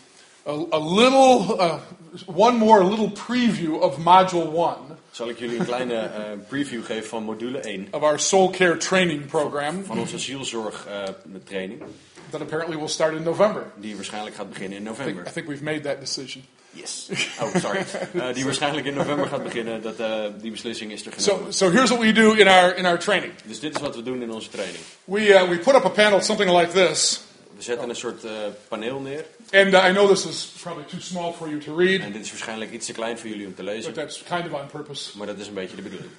a, 0.45 0.51
a 0.51 0.79
little, 0.79 1.59
uh, 1.59 1.79
one 2.25 2.57
more 2.57 2.83
little 2.83 3.09
preview 3.09 3.79
of 3.81 3.97
Module 3.97 4.51
1 4.51 4.97
zal 5.11 5.29
ik 5.29 5.39
jullie 5.39 5.59
een 5.59 5.65
kleine 5.65 5.95
eh, 5.95 6.23
preview 6.47 6.85
geven 6.85 7.09
van 7.09 7.23
module 7.23 7.59
1 7.59 7.87
of 7.91 8.01
our 8.01 8.19
soul 8.19 8.49
care 8.49 8.77
training 8.77 9.25
program 9.25 9.85
van 9.85 9.99
onze 9.99 10.19
zielzorg 10.19 10.87
eh, 10.87 11.03
training. 11.43 11.83
that 12.29 12.41
apparently 12.41 12.77
will 12.77 12.87
start 12.87 13.15
in 13.15 13.23
November. 13.23 13.71
Die 13.75 13.95
waarschijnlijk 13.95 14.35
gaat 14.35 14.49
beginnen 14.49 14.77
in 14.77 14.83
I 14.83 14.85
think, 14.85 14.97
november. 14.97 15.27
I 15.27 15.31
think 15.31 15.47
we've 15.47 15.63
made 15.63 15.81
that 15.81 15.99
decision. 15.99 16.43
Yes. 16.71 17.09
Oh, 17.41 17.55
sorry. 17.55 17.85
Eh, 18.13 18.33
die 18.33 18.43
waarschijnlijk 18.43 18.85
in 18.85 18.93
november 18.93 19.27
gaat 19.27 19.43
beginnen. 19.43 19.81
Dat, 19.81 19.99
eh, 19.99 20.21
die 20.41 20.51
beslissing 20.51 20.91
is 20.91 21.05
er 21.05 21.13
So, 21.17 21.31
genomen. 21.31 21.53
so 21.53 21.71
here's 21.71 21.89
what 21.89 22.01
we 22.01 22.11
do 22.11 22.33
in 22.33 22.47
our, 22.47 22.75
in 22.77 22.85
our 22.85 22.99
training. 22.99 23.33
Dus 23.45 23.59
dit 23.59 23.75
is 23.75 23.81
wat 23.81 23.95
we 23.95 24.01
doen 24.03 24.21
in 24.21 24.31
onze 24.31 24.49
training. 24.49 24.77
We, 25.05 25.19
uh, 25.19 25.49
we 25.49 25.57
put 25.57 25.75
up 25.75 25.85
a 25.85 25.89
panel, 25.89 26.21
something 26.21 26.57
like 26.57 26.71
this. 26.71 27.21
We 27.55 27.61
zetten 27.61 27.89
een 27.89 27.95
soort 27.95 28.23
eh, 28.23 28.31
paneel 28.67 28.99
neer. 28.99 29.25
And 29.51 29.73
uh, 29.73 29.85
I 29.89 29.91
know 29.91 30.09
this 30.09 30.25
is 30.25 30.53
probably 30.61 30.83
too 30.83 30.99
small 30.99 31.31
for 31.33 31.47
you 31.49 31.59
to 31.59 31.75
read, 31.77 32.01
En 32.01 32.11
dit 32.11 32.21
is 32.23 32.29
waarschijnlijk 32.29 32.71
iets 32.71 32.85
te 32.85 32.93
klein 32.93 33.17
voor 33.19 33.29
jullie 33.29 33.45
om 33.47 33.55
te 33.55 33.63
but 33.63 33.73
lezen. 33.73 33.93
that's 33.93 34.23
kind 34.23 34.45
of 34.53 34.59
on 34.61 34.67
purpose. 34.71 35.17
Maar 35.17 35.27
dat 35.27 35.37
is 35.39 35.47
een 35.47 35.53
beetje 35.53 35.75
de 35.75 35.81
bedoeling. 35.81 36.11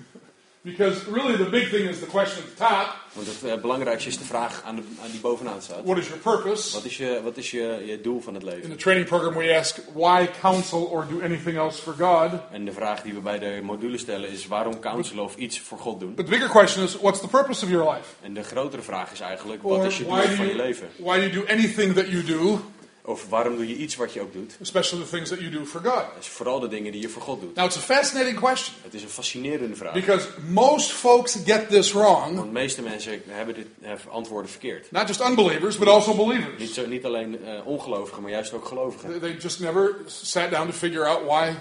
Because 0.66 1.04
really 1.10 1.36
the 1.36 1.50
big 1.50 1.68
thing 1.70 1.88
is 1.88 2.00
the 2.00 2.06
question 2.06 2.42
at 2.42 2.48
the 2.56 2.64
top 2.64 2.94
Want 3.12 3.26
het 3.26 3.44
eh, 3.44 3.60
belangrijkste 3.60 4.08
is 4.08 4.18
de 4.18 4.24
vraag 4.24 4.62
aan, 4.64 4.76
de, 4.76 4.82
aan 5.02 5.10
die 5.10 5.20
bovenaan 5.20 5.62
staat. 5.62 5.84
what 5.84 5.98
is 5.98 6.06
your 6.06 6.20
purpose? 6.22 6.72
Wat 6.72 6.84
is, 6.84 6.96
je, 6.96 7.20
wat 7.24 7.36
is 7.36 7.50
je, 7.50 7.82
je 7.86 8.00
doel 8.00 8.20
van 8.20 8.34
het 8.34 8.42
In 8.42 8.48
leven? 8.48 8.70
the 8.70 8.76
training 8.76 9.06
program, 9.08 9.34
we 9.34 9.56
ask 9.58 9.78
why 9.94 10.28
counsel 10.40 10.82
or 10.84 11.06
do 11.08 11.20
anything 11.22 11.56
else 11.58 11.82
for 11.82 11.92
God. 11.98 12.30
En 12.52 12.64
de 12.64 12.72
vraag 12.72 13.02
die 13.02 13.14
we 13.14 13.20
bij 13.20 13.38
de 13.38 13.60
module 13.62 13.98
stellen 13.98 14.30
is 14.30 14.46
waarom 14.46 14.80
counselen 14.80 15.24
of 15.24 15.36
iets 15.36 15.60
voor 15.60 15.78
God 15.78 16.00
doen? 16.00 16.14
But 16.14 16.24
the 16.24 16.30
bigger 16.30 16.48
question 16.48 16.84
is 16.84 16.96
what's 16.96 17.20
the 17.20 17.28
purpose 17.28 17.64
of 17.64 17.70
your 17.70 17.92
life? 17.92 18.08
En 18.22 18.34
de 18.34 18.42
grotere 18.42 18.82
vraag 18.82 19.12
is 19.12 19.20
eigenlijk, 19.20 19.64
Or 19.64 19.76
wat 19.76 19.86
is 19.86 19.98
je 19.98 20.04
doel 20.04 20.16
van 20.16 20.46
je 20.46 20.56
leven? 20.56 20.88
why 20.96 21.16
do 21.16 21.26
you 21.26 21.32
do 21.32 21.44
anything 21.52 21.94
that 21.94 22.06
you 22.08 22.24
do, 22.24 22.60
Of 23.06 23.28
waarom 23.28 23.56
doe 23.56 23.68
je 23.68 23.76
iets 23.76 23.96
wat 23.96 24.12
je 24.12 24.20
ook 24.20 24.32
doet? 24.32 24.56
especially 24.60 25.04
the 25.04 25.10
things 25.10 25.28
that 25.28 25.38
you 25.38 25.50
do 25.50 25.64
for 25.64 25.80
God? 25.80 25.94
Dat 25.94 26.16
is 26.20 26.28
vooral 26.28 26.60
de 26.60 26.68
dingen 26.68 26.92
die 26.92 27.00
je 27.00 27.08
voor 27.08 27.22
God 27.22 27.40
doet. 27.40 27.54
Now, 27.54 27.64
it's 27.66 27.76
a 27.76 27.80
fascinating 27.80 28.38
question 28.38 28.74
Het 28.82 28.94
is 28.94 29.02
een 29.02 29.08
fascinerende 29.08 29.76
vraag. 29.76 29.92
because 29.92 30.28
most 30.48 30.90
folks 30.92 31.36
get 31.44 31.68
this 31.68 31.92
wrong, 31.92 32.34
Want 32.34 32.46
de 32.46 32.52
meeste 32.52 32.82
mensen 32.82 33.22
hebben 33.28 33.54
dit 33.54 33.66
hebben 33.80 34.10
antwoorden 34.12 34.50
verkeerd. 34.50 34.90
not 34.90 35.08
just 35.08 35.20
unbelievers, 35.20 35.76
but 35.78 35.88
also 35.88 36.14
Niet, 36.14 36.26
believers. 36.26 36.74
zo, 36.74 36.86
niet 36.86 37.04
alleen 37.04 37.44
eh, 37.44 37.66
ongelovigen, 37.66 38.22
maar 38.22 38.30
juist 38.30 38.52
ook 38.52 38.64
gelovigen. 38.66 39.08
They- 39.10 39.18
They 39.18 39.36
just 39.40 39.60
never 39.60 39.96
sat 40.06 40.50
down 40.50 40.66
to 40.66 40.72
figure 40.72 41.04
out 41.06 41.20
why 41.26 41.52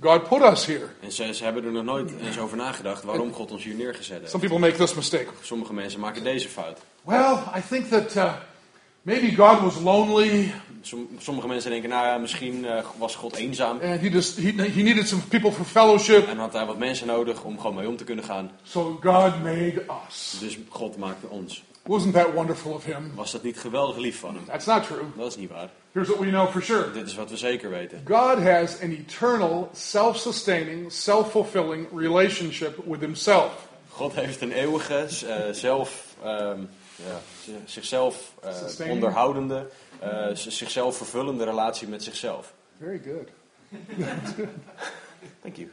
God 0.00 0.28
put 0.28 0.42
us 0.52 0.66
here. 0.66 0.86
En 1.00 1.12
ze, 1.12 1.34
ze 1.34 1.44
hebben 1.44 1.64
er 1.64 1.72
nog 1.72 1.84
nooit 1.84 2.10
eens 2.22 2.38
over 2.38 2.56
nagedacht 2.56 3.02
waarom 3.04 3.32
God 3.32 3.50
ons 3.50 3.64
hier 3.64 3.74
neergezet 3.74 4.18
heeft. 4.18 4.30
Some 4.30 4.42
people 4.42 4.58
make 4.66 4.76
this 4.76 4.94
mistake. 4.94 5.26
Sommige 5.42 5.72
mensen 5.72 6.00
maken 6.00 6.24
deze 6.24 6.48
fout. 6.48 6.78
Well, 7.02 7.34
I 7.56 7.60
think 7.68 7.86
that 7.88 8.16
uh, 8.16 8.34
maybe 9.02 9.34
God 9.34 9.60
was 9.60 9.74
lonely 9.82 10.52
sommige 11.18 11.46
mensen 11.46 11.70
denken, 11.70 11.88
nou 11.90 12.06
ja, 12.06 12.18
misschien 12.18 12.64
eh, 12.66 12.84
was 12.98 13.14
God 13.14 13.34
eenzaam. 13.36 13.78
and 13.82 14.00
he 14.00 14.08
just 14.08 14.36
he, 14.36 14.52
he 14.56 14.82
needed 14.82 15.08
some 15.08 15.22
people 15.22 15.52
for 15.52 15.64
fellowship, 15.64 16.28
En 16.28 16.38
had 16.38 16.52
hij 16.52 16.66
wat 16.66 16.78
mensen 16.78 17.06
nodig 17.06 17.42
om 17.44 17.58
gewoon 17.60 17.74
mee 17.76 17.88
om 17.88 17.96
te 17.96 18.04
kunnen 18.04 18.24
gaan. 18.24 18.50
so 18.62 18.98
God 19.02 19.42
made 19.42 19.84
us. 20.08 20.36
Dus 20.40 20.58
God 20.68 20.96
maakte 20.96 21.26
ons. 21.28 21.62
Wasn't 21.82 22.14
that 22.14 22.32
wonderful 22.34 22.72
of 22.72 22.84
him? 22.84 23.12
Was 23.14 23.30
dat 23.32 23.42
niet 23.42 23.58
geweldig 23.58 23.96
lief 23.96 24.18
van 24.18 24.34
hem? 24.34 24.44
That's 24.44 24.66
not 24.66 24.86
true. 24.86 25.02
Dat 25.16 25.26
is 25.26 25.36
niet 25.36 25.50
waar. 25.50 25.68
Here's 25.92 26.08
what 26.08 26.20
we 26.20 26.26
know 26.30 26.48
for 26.50 26.62
sure. 26.62 26.90
Dit 26.92 27.06
is 27.06 27.14
wat 27.14 27.30
we 27.30 27.36
zeker 27.36 27.70
weten. 27.70 28.00
God 28.04 28.42
has 28.42 28.80
an 28.82 28.90
eternal, 28.90 29.70
self-sustaining, 29.72 30.92
self-fulfilling 30.92 31.86
relationship 31.94 32.76
with 32.86 33.00
himself. 33.00 33.68
God 33.88 34.14
heeft 34.14 34.40
een 34.40 34.52
eeuwige, 34.52 34.94
eh, 35.28 35.52
zelf, 35.52 36.04
ehm, 36.24 36.58
ja, 36.96 37.20
zichzelf 37.64 38.32
eh, 38.42 38.54
Sustaining. 38.54 38.94
onderhoudende, 39.02 39.66
eh, 40.00 40.34
zichzelf 40.34 40.96
vervullende 40.96 41.44
relatie 41.44 41.88
met 41.88 42.02
zichzelf. 42.02 42.54
Very 42.78 43.00
good. 43.04 43.28
Thank 45.42 45.56
you. 45.56 45.68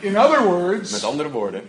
In 0.00 0.18
other 0.18 0.38
Met 0.38 0.48
words, 0.48 1.04
andere 1.04 1.30
woorden, 1.30 1.62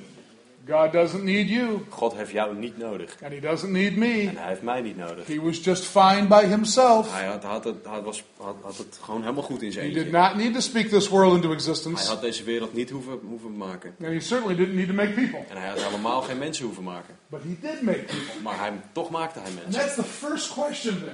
God 0.70 0.92
doesn't 0.92 1.24
need 1.24 1.50
you, 1.50 1.80
God 1.90 2.14
heeft 2.14 2.32
jou 2.32 2.56
niet 2.56 2.78
nodig. 2.78 3.16
and 3.24 3.34
he 3.34 3.40
doesn't 3.40 3.72
need 3.72 3.96
me. 3.96 4.28
En 4.30 4.38
hij 4.38 4.48
heeft 4.48 4.62
mij 4.62 4.82
niet 4.82 4.98
nodig. 4.98 5.28
He 5.28 5.42
was 5.42 5.58
just 5.64 5.84
fine 5.84 6.26
by 6.28 6.46
himself. 6.46 7.14
Hij 7.14 7.26
had, 7.26 7.44
had, 7.44 7.64
het, 7.64 7.76
had, 7.86 8.04
was, 8.04 8.24
had, 8.38 8.56
had 8.62 8.78
het 8.78 9.00
gewoon 9.02 9.22
helemaal 9.22 9.44
goed 9.44 9.62
in 9.62 9.72
zijn 9.72 9.86
He 9.86 9.92
did 9.94 10.04
eentje. 10.04 10.20
not 10.20 10.36
need 10.36 10.54
to 10.54 10.60
speak 10.60 10.86
this 10.88 11.08
world 11.08 11.34
into 11.36 11.48
Hij 11.48 11.56
existence, 11.58 12.08
had 12.10 12.22
deze 12.22 12.44
wereld 12.44 12.74
niet 12.74 12.90
hoeven, 12.90 13.20
hoeven 13.28 13.58
maken. 13.58 13.96
and 14.00 14.08
he 14.14 14.20
certainly 14.20 14.56
didn't 14.56 14.76
need 14.76 14.88
to 14.88 14.94
make 14.94 15.12
people. 15.12 15.40
En 15.50 15.58
hij 15.58 15.70
had 15.70 15.84
helemaal 15.84 16.22
geen 16.22 16.38
mensen 16.38 16.66
hoeven 16.66 16.84
maken. 16.84 17.16
But 17.28 17.40
he 17.44 17.56
did 17.72 17.82
make 17.82 17.98
people. 18.04 18.42
Maar 18.44 18.60
hij, 18.60 18.72
toch 18.92 19.10
maakte 19.10 19.40
hij 19.40 19.48
And 19.48 19.64
mensen. 19.64 19.82
that's 19.82 19.96
the 19.96 20.04
first 20.28 20.54
question 20.54 21.00
there. 21.00 21.12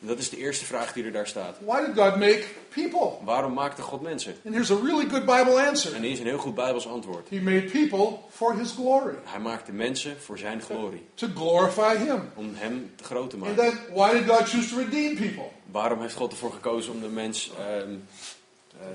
En 0.00 0.06
dat 0.06 0.18
is 0.18 0.30
de 0.30 0.36
eerste 0.36 0.64
vraag 0.64 0.92
die 0.92 1.04
er 1.04 1.12
daar 1.12 1.26
staat. 1.26 1.56
Why 1.64 1.80
did 1.86 1.94
God 2.04 2.16
make 2.16 2.44
people? 2.74 3.10
Waarom 3.24 3.52
maakte 3.52 3.82
God 3.82 4.00
mensen? 4.00 4.34
And 4.44 4.54
here's 4.54 4.70
a 4.70 4.78
really 4.84 5.08
good 5.08 5.24
Bible 5.24 5.66
answer. 5.68 5.94
En 5.94 6.02
hier 6.02 6.10
is 6.12 6.18
een 6.18 6.26
heel 6.26 6.38
goed 6.38 6.54
Bijbels 6.54 6.86
antwoord. 6.88 7.28
He 7.28 7.40
made 7.40 7.62
people 7.64 8.18
for 8.30 8.58
his 8.58 8.70
glory, 8.70 9.14
Hij 9.24 9.40
maakte 9.40 9.72
mensen 9.72 10.16
voor 10.20 10.38
zijn 10.38 10.62
glorie. 10.62 11.06
to 11.14 11.26
glorify 11.34 11.96
him. 11.96 12.20
Om 12.34 12.50
hem 12.54 12.90
te 12.96 13.04
groot 13.04 13.30
te 13.30 13.36
And 13.36 13.44
maken. 13.44 13.64
then, 13.64 13.78
why 13.94 14.12
did 14.12 14.24
God 14.36 14.48
choose 14.48 14.68
to 14.68 14.76
redeem 14.76 15.16
people? 15.16 15.44
Waarom 15.70 16.00
heeft 16.00 16.14
God 16.14 16.32
ervoor 16.32 16.52
gekozen 16.52 16.92
om 16.92 17.00
de 17.00 17.08
mens 17.08 17.50
eh, 17.58 17.82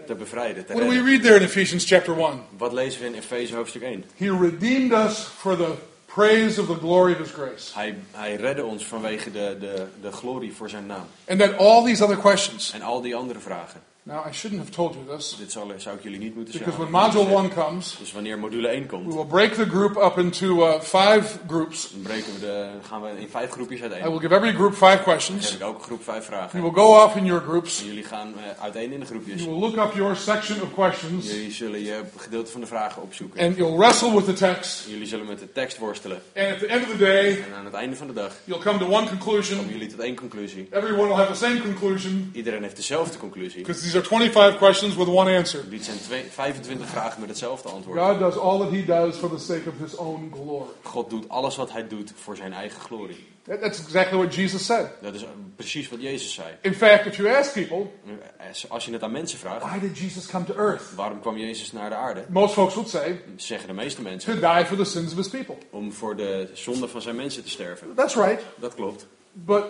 te 0.05 0.15
bevrijden, 0.15 0.65
te 0.65 0.73
What 0.73 0.83
do 0.85 0.89
we 0.89 1.03
read 1.09 1.21
there 1.21 1.35
in 1.35 1.41
Ephesians 1.41 1.85
chapter 1.85 2.17
1? 2.19 2.39
Wat 2.57 2.73
lezen 2.73 3.01
we 3.01 3.07
in 3.07 3.13
Efeze 3.13 3.55
hoofdstuk 3.55 3.81
1? 3.81 4.03
He 4.17 4.37
redeemed 4.39 4.91
us 4.91 5.19
for 5.19 5.55
the 5.57 5.73
praise 6.15 6.61
of 6.61 6.67
the 6.67 6.75
glory 6.75 7.11
of 7.11 7.19
his 7.19 7.31
grace. 7.31 7.73
Hij, 7.73 7.97
hij 8.11 8.35
redde 8.35 8.63
ons 8.63 8.85
vanwege 8.85 9.31
de, 9.31 9.57
de, 9.59 9.87
de 10.01 10.11
glorie 10.11 10.53
voor 10.53 10.69
zijn 10.69 10.85
naam. 10.85 11.07
And 11.27 11.39
then 11.39 11.57
all 11.57 11.83
these 11.83 12.03
other 12.03 12.17
questions. 12.17 12.71
En 12.71 12.81
al 12.81 13.01
die 13.01 13.15
andere 13.15 13.39
vragen. 13.39 13.81
Now, 14.07 14.23
I 14.23 14.31
shouldn't 14.31 14.61
have 14.61 14.71
told 14.71 14.93
you 14.93 15.17
this 15.17 15.35
Dit 15.37 15.51
zal, 15.51 15.71
zou 15.77 15.95
ik 15.97 16.03
jullie 16.03 16.19
niet 16.19 16.35
moeten 16.35 16.53
because 16.53 16.77
zeggen. 16.77 16.91
when 16.91 17.11
Module 17.11 17.35
1 17.41 17.53
comes, 17.53 17.95
Dus 17.99 18.11
wanneer 18.11 18.39
module 18.39 18.67
1 18.67 18.81
we 18.81 18.87
komt, 18.87 19.13
will 19.13 19.25
break 19.25 19.53
the 19.53 19.65
group 19.65 19.97
up 19.97 20.17
into 20.17 20.67
uh, 20.67 20.79
five 20.79 21.39
groups. 21.47 21.89
dan 21.91 22.01
breken 22.01 22.33
we 22.33 22.39
de, 22.39 22.69
gaan 22.81 23.01
we 23.01 23.09
in 23.19 23.29
vijf 23.29 23.49
groepjes 23.51 23.79
I 23.79 23.83
uiteen. 23.83 24.03
will 24.11 24.19
give 24.19 24.33
every 24.35 24.53
group 24.53 24.73
five 24.73 24.85
Dan 24.85 24.95
geef 24.97 25.03
questions. 25.03 25.53
ik 25.53 25.59
elke 25.59 25.81
groep 25.83 26.03
vijf 26.03 26.27
You 26.27 26.37
vragen. 26.37 26.61
will 26.61 26.71
go 26.71 27.03
off 27.03 27.15
in 27.15 27.25
your 27.25 27.41
groups. 27.41 27.79
En 27.81 27.85
jullie 27.87 28.03
gaan 28.03 28.33
eh, 28.37 28.63
uiteen 28.63 28.91
in 28.91 28.99
de 28.99 29.05
groepjes. 29.05 29.41
You 29.43 29.51
will 29.51 29.59
look 29.59 29.75
up 29.87 29.93
your 29.95 30.15
section 30.15 30.61
of 30.61 30.73
questions 30.73 31.31
Jullie 31.31 31.51
zullen 31.51 31.83
je 31.83 32.01
gedeelte 32.17 32.51
van 32.51 32.61
de 32.61 32.67
vragen 32.67 33.01
opzoeken. 33.01 33.39
and 33.45 33.55
you'll 33.57 33.77
wrestle 33.77 34.13
with 34.15 34.25
the 34.25 34.33
text. 34.33 34.87
Jullie 34.89 35.07
zullen 35.07 35.25
met 35.25 35.39
de 35.39 35.51
tekst 35.51 35.77
worstelen. 35.77 36.21
And 36.35 36.47
at 36.53 36.59
the 36.59 36.67
end 36.67 36.83
of 36.83 36.89
the 36.91 36.97
day, 36.97 37.29
En 37.31 37.53
aan 37.57 37.65
het 37.65 37.73
einde 37.73 37.95
van 37.95 38.07
de 38.07 38.13
dag 38.13 38.33
you'll 38.43 38.61
come 38.63 38.77
to 38.79 38.85
one 38.85 38.93
komen 38.93 39.07
conclusion. 39.09 39.67
jullie 39.69 39.87
tot 39.87 39.99
één 39.99 40.15
conclusie. 40.15 40.67
Everyone 40.71 41.07
will 41.07 41.15
have 41.15 41.31
the 41.31 41.37
same 41.45 41.61
conclusion 41.61 42.29
Iedereen 42.33 42.61
heeft 42.63 42.75
dezelfde 42.75 43.17
conclusie. 43.17 43.63
These 43.95 44.13
are 44.13 44.17
25 44.19 44.57
questions 44.57 44.95
with 44.95 45.07
one 45.07 45.27
answer. 45.37 45.69
Dit 45.69 45.83
zijn 45.85 45.97
twee, 45.99 46.23
25 46.29 46.87
vragen 46.87 47.19
met 47.19 47.29
hetzelfde 47.29 47.69
antwoord. 47.69 47.99
God 47.99 48.19
does 48.19 48.37
all 48.37 48.59
that 48.59 48.69
He 48.71 48.85
does 48.85 49.15
for 49.17 49.29
the 49.29 49.37
sake 49.37 49.69
of 49.69 49.73
His 49.79 49.95
own 49.95 50.31
glory. 50.33 50.69
God 50.83 51.09
doet 51.09 51.29
alles 51.29 51.55
wat 51.55 51.71
hij 51.71 51.87
doet 51.87 52.11
voor 52.15 52.35
zijn 52.35 52.53
eigen 52.53 52.79
glorie. 52.81 53.27
That- 53.43 53.61
That's 53.61 53.79
exactly 53.79 54.17
what 54.17 54.35
Jesus 54.35 54.65
said. 54.65 54.89
Dat 55.01 55.13
is 55.13 55.25
precies 55.55 55.89
wat 55.89 56.01
Jezus 56.01 56.33
zei. 56.33 56.47
In 56.61 56.73
fact, 56.73 57.05
if 57.05 57.15
you 57.17 57.35
ask 57.35 57.53
people, 57.53 57.87
Als 58.69 58.85
je 58.85 58.91
het 58.91 59.03
aan 59.03 59.11
mensen 59.11 59.39
vraagt, 59.39 59.63
why 59.63 59.79
did 59.79 59.97
Jesus 59.97 60.25
come 60.27 60.45
to 60.45 60.53
earth? 60.53 60.95
waarom 60.95 61.19
kwam 61.19 61.37
Jezus 61.37 61.71
naar 61.71 61.89
de 61.89 61.95
aarde? 61.95 62.25
Most 62.29 62.53
folks 62.53 62.73
would 62.73 62.89
say, 62.89 63.21
Zeggen 63.35 63.67
de 63.67 63.73
meeste 63.73 64.01
mensen, 64.01 64.39
to 64.41 64.53
die 64.53 64.65
for 64.65 64.77
the 64.77 64.83
sins 64.85 65.11
of 65.11 65.17
His 65.17 65.29
people. 65.29 65.55
om 65.69 65.93
voor 65.93 66.15
de 66.15 66.49
zonde 66.53 66.87
van 66.87 67.01
zijn 67.01 67.15
mensen 67.15 67.43
te 67.43 67.49
sterven. 67.49 67.93
That's 67.95 68.15
right. 68.15 68.41
Dat 68.55 68.75
klopt. 68.75 69.07
But 69.31 69.63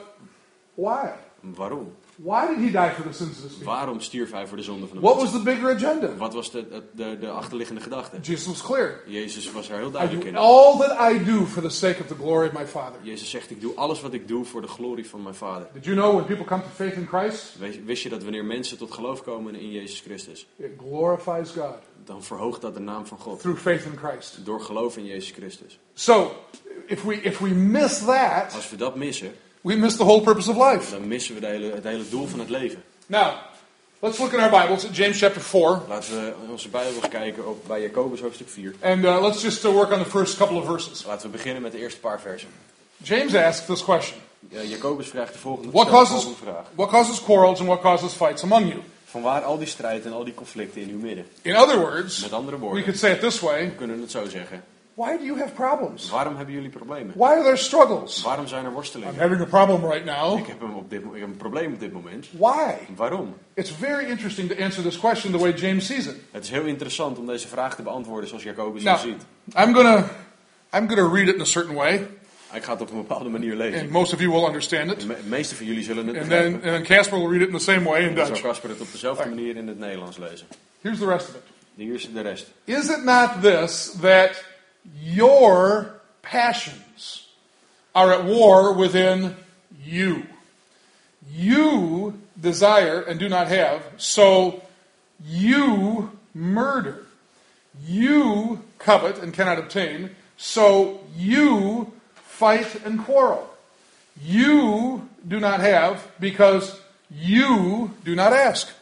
why? 0.74 1.08
Waarom? 1.40 1.96
Why 2.16 2.48
did 2.48 2.58
He 2.58 2.72
die 2.72 2.92
for 2.94 3.04
the 3.04 3.14
sins 3.14 3.38
of 3.38 3.44
His 3.44 3.52
people? 3.54 3.66
Waarom 3.74 4.00
stierf 4.00 4.32
hij 4.32 4.48
voor 4.48 4.58
de 4.58 4.64
zonde 4.64 4.88
van 4.88 4.98
de 4.98 5.04
What 5.04 5.16
was 5.16 5.32
the 5.32 5.40
bigger 5.44 5.74
agenda? 5.76 6.16
Wat 6.16 6.34
was 6.34 6.52
de, 6.52 6.84
de, 6.94 7.18
de 7.20 7.30
achterliggende 7.30 7.82
gedachte? 7.82 8.18
Jesus 8.22 8.46
was 8.48 8.62
clear. 8.62 9.02
Jezus 9.08 9.52
was 9.52 9.70
er 9.70 9.78
heel 9.78 9.88
I 9.88 9.92
duidelijk 9.92 10.24
do 10.24 10.30
in. 10.30 10.36
all 10.36 10.78
that 10.78 11.12
I 11.12 11.24
do 11.24 11.46
for 11.46 11.62
the 11.62 11.70
sake 11.70 12.00
of 12.02 12.08
the 12.08 12.16
glory 12.16 12.48
of 12.48 12.54
my 12.54 12.66
Father. 12.66 13.00
Jezus 13.02 13.30
zegt, 13.30 13.52
ik 13.52 13.62
doe 13.62 13.76
alles 13.76 14.02
wat 14.02 14.14
ik 14.14 14.28
doe 14.28 14.46
voor 14.46 14.62
de 14.62 14.68
glorie 14.68 15.10
van 15.10 15.24
mijn 15.24 15.36
vader. 15.36 15.68
Did 15.74 15.86
you 15.86 15.96
know 15.98 16.14
when 16.14 16.26
people 16.26 16.46
come 16.46 16.62
to 16.62 16.68
faith 16.76 16.94
in 16.94 17.08
Christ, 17.08 17.56
Wist 17.86 18.04
je 18.04 18.10
dat 18.10 18.24
wanneer 18.24 18.46
mensen 18.46 18.78
tot 18.78 18.92
geloof 18.92 19.24
komen 19.24 19.56
in 19.56 19.72
Jezus 19.72 20.00
Christus, 20.00 20.48
it 20.58 20.72
glorifies 20.78 21.50
God 21.52 21.76
dan 22.06 22.24
verhoogt 22.24 22.62
dat 22.62 22.74
de 22.74 22.80
naam 22.80 23.06
van 23.06 23.18
God. 23.20 23.40
through 23.40 23.60
faith 23.60 23.86
in 23.86 23.98
Christ? 23.98 24.46
Door 24.46 24.62
geloof 24.62 24.98
in 24.98 25.06
Jezus 25.06 25.32
Christus. 25.32 25.80
So, 25.94 26.32
if 26.86 27.04
we 27.04 27.16
if 27.22 27.40
we 27.40 27.50
miss 27.50 28.00
that, 28.06 28.54
Als 28.56 28.70
we 28.70 28.76
dat 28.76 28.96
missen, 28.96 29.34
we 29.66 29.76
miss 29.76 29.96
the 29.98 30.04
whole 30.04 30.22
purpose 30.22 30.50
of 30.52 30.58
life. 30.58 30.92
dan 30.92 31.08
missen 31.08 31.34
we 31.36 31.40
de 31.42 31.48
hele, 31.48 31.72
het 31.74 31.84
hele 31.84 32.10
doel 32.10 32.28
van 32.28 32.40
het 32.40 32.50
leven. 32.50 32.84
Now, 33.08 33.34
let's 34.00 34.18
look 34.20 34.34
in 34.34 34.40
our 34.40 34.50
Bibles 34.62 34.86
at 34.86 34.96
James 34.96 35.18
chapter 35.20 35.42
4, 35.42 35.82
Laten 35.88 36.14
we 36.16 36.34
onze 36.52 36.70
Bijbels 36.70 37.08
kijken 37.10 37.48
op, 37.48 37.68
bij 37.68 37.82
Jacobus 37.82 38.20
hoofdstuk 38.22 38.50
4. 38.50 38.76
and 38.82 39.04
uh, 39.04 39.22
let's 39.22 39.42
just 39.42 39.66
uh, 39.66 39.72
work 39.72 39.92
on 39.92 40.00
the 40.04 40.10
first 40.10 40.38
couple 40.38 40.58
of 40.58 40.66
verses. 40.66 41.06
Laten 41.06 41.26
we 41.32 41.38
beginnen 41.38 41.62
met 41.62 41.72
de 41.72 41.78
eerste 41.80 42.00
paar 42.00 42.22
versen. 42.22 42.50
James 42.98 43.36
asks 43.36 43.66
this 43.66 43.84
question: 43.84 44.18
Uh, 44.54 44.70
Jacobus 44.70 45.08
vraagt 45.08 45.34
de 45.34 45.40
volgende, 45.40 45.72
What 45.72 45.88
causes 45.90 46.24
volgende 46.24 46.38
vraag. 46.38 46.66
what 46.76 46.90
causes 46.90 47.24
quarrels 47.24 47.60
and 47.60 47.68
what 47.68 47.82
causes 47.82 48.14
fights 48.14 48.44
among 48.44 48.68
you? 48.68 48.80
Vanwaar 49.06 49.44
al 49.44 49.58
die 49.58 49.68
strijd 49.68 50.06
en 50.06 50.14
al 50.14 50.24
die 50.24 50.34
conflicten 50.34 50.82
in 50.82 50.90
uw 50.90 51.00
midden? 51.00 51.26
In 51.42 51.56
other 51.56 51.80
words, 51.80 52.22
Met 52.22 52.34
andere 52.34 52.58
we 52.58 52.64
woorden, 52.64 52.84
could 52.84 53.00
say 53.00 53.12
it 53.12 53.20
this 53.20 53.40
way: 53.40 53.66
we 53.66 53.76
kunnen 53.76 54.02
het 54.02 54.12
zo 54.12 54.30
zeggen. 54.30 54.64
Why 54.96 55.18
do 55.18 55.24
you 55.26 55.40
have 55.40 55.54
problems? 55.54 56.10
Waarom 56.10 56.36
hebben 56.36 56.54
jullie 56.56 56.70
problemen? 56.70 57.14
Why 57.18 57.26
are 57.32 57.44
there 57.44 57.56
struggles? 57.58 58.22
Waarom 58.22 58.48
zijn 58.48 58.62
er 58.62 58.68
I'm 58.68 58.74
worstelingen? 58.74 59.16
having 59.20 59.42
a 59.42 59.46
problem 59.46 59.92
right 59.92 60.06
now. 60.06 60.40
Ik 60.40 60.46
heb, 60.48 60.62
een, 60.62 60.74
op 60.74 60.90
dit, 60.90 61.02
ik 61.02 61.20
heb 61.20 61.24
een 61.24 61.38
probleem 61.38 61.74
op 61.74 61.80
dit 61.80 61.94
moment. 61.94 62.28
Why? 62.32 62.74
Waarom? 62.96 63.36
It's 63.54 63.70
very 63.72 64.06
interesting 64.10 64.50
to 64.52 64.64
answer 64.64 64.84
this 64.84 65.00
question 65.00 65.32
the 65.32 65.38
way 65.40 65.52
James 65.54 65.86
sees 65.86 66.06
it. 66.08 66.16
Het 66.32 66.44
is 66.44 66.50
heel 66.50 66.64
interessant 66.66 67.18
om 67.18 67.26
deze 67.26 67.48
vraag 67.48 67.76
te 67.76 67.82
beantwoorden 67.82 68.28
zoals 68.30 68.44
Jacobus 68.44 68.84
Now, 68.84 68.94
het 68.94 69.02
ziet. 69.02 69.22
I'm 69.58 69.74
gonna 69.74 69.98
I'm 70.74 70.88
gonna 70.90 71.08
read 71.14 71.28
it 71.28 71.36
in 71.36 71.42
a 71.42 71.46
certain 71.46 71.76
way, 71.76 72.08
Ik 72.54 72.64
ga 72.64 72.72
het 72.72 72.82
op 72.82 72.90
een 72.92 72.98
bepaalde 72.98 73.30
manier 73.30 73.56
lezen. 73.56 73.80
and 73.82 73.90
most 73.90 74.14
of 74.14 74.20
you 74.20 74.32
will 74.32 74.46
understand 74.46 74.90
De 74.90 74.96
it. 74.96 75.06
me- 75.08 75.16
meeste 75.26 75.56
van 75.56 75.66
jullie 75.66 75.84
zullen 75.84 76.08
het 76.08 76.18
And 76.18 76.30
then 76.30 76.52
begrijpen. 76.52 76.74
and 76.76 76.86
then 76.88 76.98
Casper 76.98 77.18
will 77.20 77.30
read 77.30 77.42
it 77.42 77.48
in 77.48 77.54
the 77.58 77.64
same 77.64 77.84
way 77.90 78.02
in 78.02 78.08
En 78.08 78.16
dan 78.16 78.26
zal 78.26 78.34
Dutch. 78.36 78.48
Casper 78.48 78.70
het 78.70 78.82
op 78.82 78.92
dezelfde 78.92 79.30
manier 79.30 79.56
in 79.56 79.68
het 79.68 79.80
Nederlands 79.80 80.18
lezen. 80.18 80.48
Here's 80.82 81.00
the 81.00 81.06
rest 81.08 81.30
of 81.30 81.36
it. 81.36 81.42
Hier 81.76 81.94
is 81.94 82.10
de 82.14 82.22
rest. 82.22 82.48
Is 82.64 82.90
it 82.90 83.04
not 83.04 83.30
this 83.42 83.92
that 84.02 84.44
your 85.02 86.02
passions 86.22 87.28
are 87.94 88.12
at 88.12 88.26
war 88.26 88.74
within 88.74 89.36
you? 89.84 90.26
You 91.32 92.20
desire 92.40 93.02
and 93.02 93.20
do 93.20 93.30
not 93.30 93.48
have, 93.48 93.82
so 93.98 94.62
you 95.24 96.12
murder. 96.34 97.06
You 97.86 98.62
covet 98.78 99.20
and 99.20 99.34
cannot 99.34 99.60
obtain, 99.60 100.12
so 100.38 101.00
you 101.16 101.92
fight 102.16 102.86
and 102.86 103.04
quarrel. 103.04 103.50
You 104.22 105.10
do 105.28 105.40
not 105.40 105.60
have 105.60 106.08
because 106.20 106.80
you 107.10 107.92
do 108.04 108.16
not 108.16 108.34
ask. 108.34 108.74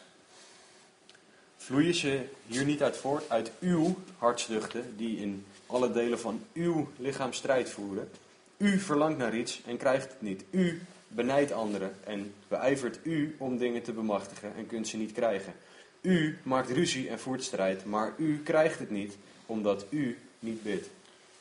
Vloeien 1.57 1.93
ze 1.93 2.25
hier 2.47 2.65
niet 2.65 2.83
uit 2.83 2.97
voort 2.97 3.29
uit 3.29 3.51
uw 3.59 3.95
hartstochten 4.17 4.93
die 4.97 5.17
in 5.17 5.45
alle 5.73 5.91
delen 5.91 6.19
van 6.19 6.41
uw 6.53 6.87
lichaam 6.97 7.33
strijd 7.33 7.69
voeren? 7.69 8.09
U 8.57 8.79
verlangt 8.79 9.17
naar 9.17 9.35
iets 9.35 9.61
en 9.65 9.77
krijgt 9.77 10.09
het 10.09 10.21
niet. 10.21 10.43
U 10.49 10.81
benijdt 11.07 11.51
anderen 11.51 11.95
en 12.03 12.33
beijvert 12.47 12.99
u 13.03 13.35
om 13.37 13.57
dingen 13.57 13.83
te 13.83 13.91
bemachtigen 13.91 14.53
en 14.57 14.67
kunt 14.67 14.87
ze 14.87 14.97
niet 14.97 15.11
krijgen. 15.11 15.53
U 16.01 16.37
maakt 16.43 16.69
ruzie 16.69 17.09
en 17.09 17.19
voert 17.19 17.43
strijd, 17.43 17.85
maar 17.85 18.13
u 18.17 18.41
krijgt 18.43 18.79
het 18.79 18.89
niet 18.89 19.17
omdat 19.45 19.85
u 19.89 20.17
niet 20.39 20.63
bidt. 20.63 20.89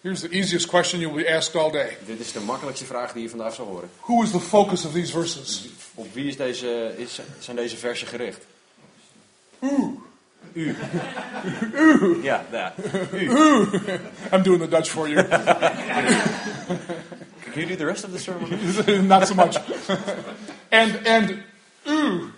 Here's 0.00 0.20
the 0.20 0.28
easiest 0.28 0.66
question 0.66 1.00
you 1.00 1.14
will 1.14 1.24
be 1.24 1.36
asked 1.36 1.62
all 1.62 1.70
day. 1.70 1.96
Dit 2.06 2.20
is 2.20 2.32
de 2.32 2.40
makkelijkste 2.40 2.84
vraag 2.84 3.12
die 3.12 3.22
je 3.22 3.28
vandaag 3.28 3.54
zal 3.54 3.66
horen. 3.66 3.90
Who 4.00 4.22
is 4.22 4.30
the 4.30 4.40
focus 4.40 4.84
of 4.84 4.92
these 4.92 5.12
verses? 5.12 5.68
Op 5.94 6.14
wie 6.14 6.26
is 6.26 6.36
deze, 6.36 6.94
is, 6.96 7.20
zijn 7.38 7.56
deze 7.56 7.76
versen 7.76 8.06
gericht? 8.06 8.46
U. 10.54 10.74
Ja, 12.22 12.44
ja. 12.52 12.72
U. 13.12 13.28
I'm 14.32 14.42
doing 14.42 14.60
the 14.60 14.68
Dutch 14.68 14.90
for 14.90 15.08
you. 15.08 15.22
Can 17.52 17.60
you 17.60 17.66
do 17.66 17.76
the 17.76 17.86
rest 17.86 18.04
of 18.04 18.12
the 18.12 18.18
sermon? 18.18 19.08
Not 19.08 19.26
so 19.28 19.34
much. 19.34 19.56
and 20.70 21.06
and 21.06 21.42
ooh, 21.88 22.32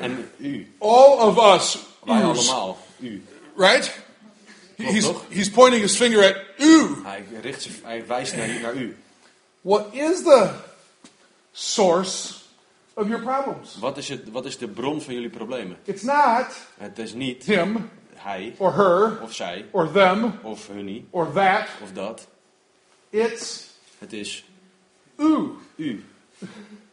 And 0.00 0.28
u. 0.40 0.64
all 0.80 1.18
of 1.28 1.38
us, 1.38 1.78
Wij 2.04 2.22
oohs, 2.24 2.50
allemaal. 2.50 2.78
U. 3.00 3.22
right? 3.56 3.90
He's, 4.76 5.10
he's 5.30 5.50
pointing 5.50 5.82
his 5.82 5.96
finger 5.96 6.22
at 6.24 6.36
ooh. 6.60 7.04
Hij, 7.04 7.24
richt 7.42 7.62
zich, 7.62 7.72
hij 7.82 8.06
wijst 8.06 8.36
naar, 8.36 8.48
naar 8.62 8.74
u. 8.74 8.96
What 9.60 9.94
is 9.94 10.22
the 10.22 10.50
source 11.52 12.34
of 12.94 13.08
your 13.08 13.22
problems? 13.22 13.78
Wat 13.78 13.96
is, 13.96 14.08
het, 14.08 14.30
wat 14.30 14.46
is 14.46 14.58
de 14.58 14.68
bron 14.68 15.00
van 15.00 15.14
jullie 15.14 15.30
problemen? 15.30 15.76
It's 15.84 16.02
not 16.02 16.46
Het 16.76 16.98
is 16.98 17.12
niet 17.12 17.44
him 17.44 17.90
hij 18.14 18.54
or 18.58 18.72
her 18.72 19.20
of 19.22 19.34
zij 19.34 19.66
or 19.70 19.90
them 19.90 20.32
of 20.42 20.66
hunnie 20.66 21.06
or 21.10 21.32
that. 21.32 21.68
of 21.82 21.92
dat. 21.92 22.28
It's 23.10 23.68
Het 23.98 24.12
is 24.12 24.44
ooh, 25.16 25.50
u. 25.76 26.04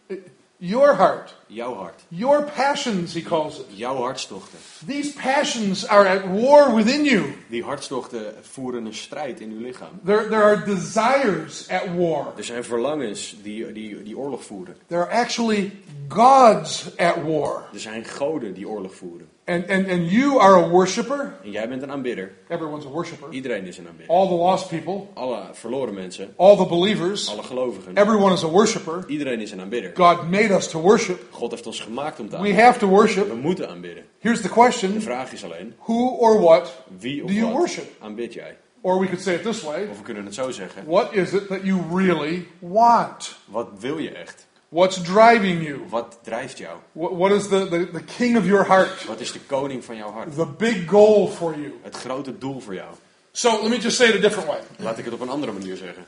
your 0.60 0.93
heart, 0.96 1.34
Jouw 1.50 1.74
hart. 1.76 2.04
your 2.10 2.43
passions, 2.43 3.13
he 3.13 3.22
calls 3.22 3.60
it. 3.60 3.67
Jouw 3.76 3.96
hartstochten. 3.96 4.60
These 4.86 5.13
passions 5.13 5.86
are 5.86 6.06
at 6.06 6.28
war 6.28 6.74
within 6.76 7.06
you. 7.06 7.34
Die 7.50 7.63
hartstochten 7.63 8.34
voeren 8.41 8.86
een 8.86 8.93
strijd 8.93 9.39
in 9.39 9.52
uw 9.52 9.62
lichaam. 9.62 10.00
There, 10.06 10.28
there 10.30 10.43
are 10.43 10.65
desires 10.65 11.70
at 11.70 11.96
war. 11.96 12.34
Er 12.38 12.43
zijn 12.43 12.63
verlangens 12.63 13.36
die, 13.43 13.72
die, 13.72 14.04
die 14.04 14.17
oorlog 14.17 14.43
voeren. 14.43 14.76
There 14.88 15.02
are 15.02 15.12
actually 15.12 15.72
gods 16.08 16.98
at 16.98 17.15
war. 17.24 17.63
Er 17.74 17.80
zijn 17.80 18.06
goden 18.06 18.54
die 18.54 18.67
oorlog 18.67 18.96
voeren. 18.96 19.28
And, 19.48 19.70
and, 19.70 19.88
and 19.88 20.12
you 20.12 20.40
are 20.40 20.56
a 20.56 20.68
worshiper. 20.70 21.34
En 21.44 21.52
jij 21.52 21.68
bent 21.70 21.82
een 21.82 21.92
aanbidder. 21.92 22.32
Everyone's 22.50 22.86
a 22.86 22.90
worshiper. 22.90 23.28
Iedereen 23.32 23.66
is 23.66 23.78
een 23.78 23.88
aanbidder. 23.88 24.16
All 24.16 24.28
the 24.28 24.34
lost 24.34 24.68
people, 24.70 25.02
Alle 25.14 25.42
verloren 25.54 25.94
mensen, 25.94 26.34
all 26.38 26.58
the 26.58 26.66
believers, 26.66 27.30
alle 27.30 27.44
gelovigen. 27.44 27.96
everyone 27.96 28.34
is 28.34 28.44
a 28.44 28.48
worshiper. 28.50 29.04
Iedereen 29.08 29.40
is 29.42 29.52
een 29.52 29.62
aanbidder. 29.62 29.92
God 29.96 30.30
made 30.30 30.54
us 30.54 30.68
to 30.70 30.80
worship. 30.82 31.20
God 31.32 31.52
heeft 31.52 31.68
ons 31.68 31.80
gemaakt 31.80 32.20
om 32.20 32.26
te 32.26 32.32
We 32.32 32.38
aanbidden. 32.38 32.64
have 32.64 32.80
to 32.80 32.88
worship. 32.88 33.28
We 33.28 33.36
moeten 33.36 33.70
aanbidden. 33.70 34.04
Here's 34.20 34.42
the 34.42 34.48
De 34.48 34.54
question 34.54 35.02
vraag 35.02 35.32
is 35.34 35.44
alleen, 35.44 35.74
Who 35.80 36.08
or 36.20 36.40
what 36.42 36.74
wie 37.00 37.24
of 37.24 37.28
do 37.30 37.34
you 37.36 37.46
wat 37.46 37.56
worship? 37.58 37.86
aanbid 38.00 38.34
jij? 38.34 38.58
Or 38.82 39.00
we 39.00 39.06
could 39.06 39.22
say 39.22 39.34
it 39.36 39.44
this 39.44 39.62
way 39.64 39.88
Of 39.92 39.98
we 39.98 40.04
kunnen 40.04 40.26
het 40.26 40.34
zo 40.34 40.52
zeggen. 40.52 40.84
What 40.86 41.14
is 41.14 41.34
it 41.34 41.48
that 41.48 41.60
you 41.64 41.80
really 41.96 42.48
want? 42.60 43.36
Wat 43.46 43.68
wil 43.80 43.98
je 43.98 44.10
echt? 44.12 44.47
What's 44.69 45.01
driving 45.01 45.63
you? 45.63 45.86
Wat 45.89 46.19
drijft 46.23 46.58
jou? 46.58 46.77
What, 46.91 47.12
what 47.12 47.32
is 47.32 47.47
the, 47.47 47.67
the, 47.69 47.89
the 47.91 48.03
king 48.03 48.38
of 48.38 48.45
your 48.45 48.65
heart? 48.65 49.06
Wat 49.06 49.19
is 49.19 49.32
de 49.32 49.39
koning 49.39 49.84
van 49.86 49.95
jouw 49.95 50.12
hart? 50.12 50.36
The 50.36 50.45
big 50.45 50.88
goal 50.88 51.27
for 51.27 51.56
you? 51.60 51.73
Het 51.82 51.95
grote 51.95 52.38
doel 52.38 52.60
voor 52.60 52.73
jou? 52.73 52.95
So 53.32 53.62
let 53.62 53.69
me 53.69 53.77
just 53.77 53.97
say 53.97 54.08
it 54.08 54.15
a 54.15 54.19
different 54.19 54.47
way. 54.47 54.60
Laat 54.77 54.97
ik 54.97 55.06
het 55.06 55.13
op 55.13 55.21
een 55.21 55.30
andere 55.30 55.51
manier 55.51 55.77
zeggen. 55.77 56.06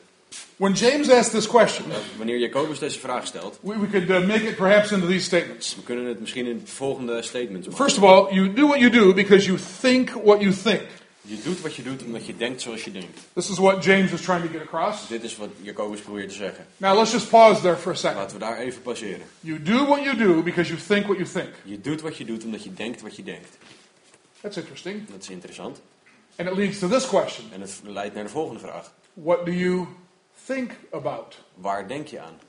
When 0.57 0.73
James 0.73 1.09
asked 1.09 1.31
this 1.31 1.47
question, 1.47 1.85
Wanneer 2.17 2.37
Jacobus 2.37 2.79
deze 2.79 2.99
vraag 2.99 3.27
stelt, 3.27 3.59
we, 3.61 3.79
we 3.79 3.87
could 3.87 4.09
uh, 4.09 4.27
make 4.27 4.47
it 4.47 4.55
perhaps 4.55 4.91
into 4.91 5.07
these 5.07 5.23
statements. 5.23 5.75
we 5.75 5.83
kunnen 5.83 6.05
het 6.05 6.19
misschien 6.19 6.45
in 6.45 6.59
de 6.59 6.71
volgende 6.71 7.21
statements 7.21 7.67
maken. 7.67 7.85
First 7.85 7.97
of 7.97 8.03
all, 8.03 8.33
you 8.35 8.53
do 8.53 8.67
what 8.67 8.79
you 8.79 8.91
do 8.91 9.13
because 9.13 9.45
you 9.45 9.59
think 9.81 10.09
what 10.09 10.41
you 10.41 10.53
think. 10.53 10.81
Je 11.29 11.41
doet 11.43 11.61
wat 11.61 11.75
je 11.75 11.83
doet 11.83 12.03
omdat 12.03 12.25
je 12.25 12.37
denkt 12.37 12.61
zoals 12.61 12.83
je 12.83 12.91
denkt. 12.91 13.19
This 13.33 13.49
is 13.49 13.57
what 13.57 13.83
James 13.83 14.11
is 14.11 14.21
trying 14.21 14.45
to 14.45 14.51
get 14.51 14.61
across. 14.61 15.07
Dit 15.07 15.23
is 15.23 15.37
wat 15.37 15.49
Jacobus 15.61 16.01
probeert 16.01 16.29
te 16.29 16.35
zeggen. 16.35 16.65
Now 16.77 16.97
let's 16.97 17.11
just 17.11 17.29
pause 17.29 17.61
there 17.61 17.75
for 17.75 17.91
a 17.91 17.95
second. 17.95 18.17
Laten 18.17 18.39
we 18.39 18.45
daar 18.45 18.57
even 18.57 18.81
passeren. 18.81 19.25
You 19.39 19.61
do 19.61 19.85
what 19.85 20.03
you 20.03 20.17
do 20.17 20.43
because 20.43 20.69
you 20.69 20.81
think 20.87 21.05
what 21.05 21.17
you 21.17 21.29
think. 21.29 21.49
Je 21.63 21.81
doet 21.81 22.01
wat 22.01 22.17
je 22.17 22.25
doet 22.25 22.43
omdat 22.43 22.63
je 22.63 22.73
denkt 22.73 23.01
wat 23.01 23.15
je 23.15 23.23
denkt. 23.23 23.57
That's 24.41 24.57
interesting. 24.57 25.07
Dat 25.09 25.21
is 25.21 25.29
interessant. 25.29 25.81
And 26.35 26.49
it 26.49 26.55
leads 26.55 26.79
to 26.79 26.87
this 26.87 27.07
question 27.07 27.45
En 27.53 27.61
het 27.61 27.81
leidt 27.83 28.15
naar 28.15 28.23
de 28.23 28.29
volgende 28.29 28.59
vraag. 28.59 28.93
What 29.13 29.45
do 29.45 29.51
you 29.51 29.87
think 30.45 30.71
about? 30.91 31.37
Waar 31.53 31.87
denk 31.87 32.07
je 32.07 32.19
aan? 32.19 32.39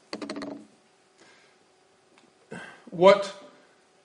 What 2.84 3.34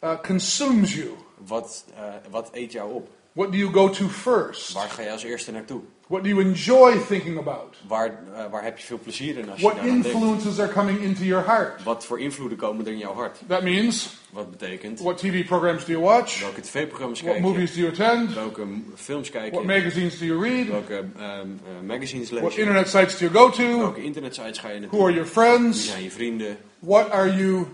uh, 0.03 0.21
consumes 0.21 0.93
you? 0.93 1.09
Wat, 1.37 1.85
eh, 1.95 2.13
wat 2.29 2.49
eet 2.53 2.71
jou 2.71 2.93
op? 2.93 3.09
What 3.35 3.51
do 3.51 3.57
you 3.57 3.69
go 3.71 3.89
to 3.89 4.07
first? 4.07 4.73
Waar 4.73 4.89
ga 4.89 5.01
je 5.01 5.11
als 5.11 5.23
eerste 5.23 5.51
naartoe? 5.51 5.81
What 6.07 6.23
do 6.23 6.29
you 6.29 6.41
enjoy 6.41 6.97
thinking 7.07 7.37
about? 7.37 7.75
Waar, 7.87 8.05
eh, 8.35 8.51
waar 8.51 8.63
heb 8.63 8.77
je 8.77 8.85
veel 8.85 8.99
plezier 9.03 9.37
in 9.37 9.49
als 9.49 9.59
je 9.59 9.65
What 9.65 9.81
denkt? 9.83 10.05
influences 10.05 10.59
are 10.59 10.71
coming 10.73 10.99
into 11.01 11.23
your 11.23 11.45
heart? 11.45 11.83
Wat 11.83 12.05
voor 12.05 12.19
invloeden 12.19 12.57
komen 12.57 12.85
er 12.85 12.91
in 12.91 12.97
jouw 12.97 13.13
hart? 13.13 13.39
That 13.47 13.63
means 13.63 14.17
Wat 14.31 14.51
betekent? 14.51 14.99
what 14.99 15.17
TV 15.17 15.45
programs 15.45 15.85
do 15.85 15.91
you 15.91 16.03
watch? 16.03 16.39
Welke 16.41 16.61
tv-programma's 16.61 17.21
What 17.21 17.33
kijk 17.33 17.45
je? 17.45 17.51
movies 17.51 17.73
do 17.73 17.79
you 17.79 17.91
attend? 17.91 18.33
Welke 18.33 18.67
films 18.95 19.29
kijk 19.29 19.51
What 19.53 19.61
je? 19.61 19.67
magazines 19.67 20.17
do 20.17 20.25
you 20.25 20.41
read? 20.43 20.67
Welke 20.67 20.93
ehm, 21.17 21.21
eh, 21.21 21.87
magazines 21.87 22.29
What 22.29 22.41
lees 22.43 22.53
je? 22.55 22.59
internet 22.61 22.89
sites 22.89 23.17
do 23.17 23.25
you 23.25 23.37
go 23.37 23.49
to? 23.49 23.77
Welke 23.79 24.03
internetsites 24.03 24.57
ga 24.59 24.67
je 24.69 24.73
Who 24.73 24.81
naartoe? 24.81 25.01
are 25.01 25.11
your 25.13 25.23
Wie 25.25 25.33
friends? 25.33 25.85
zijn 25.87 26.03
je 26.03 26.11
vrienden? 26.11 26.57
What 26.79 27.09
are 27.09 27.35
you 27.35 27.65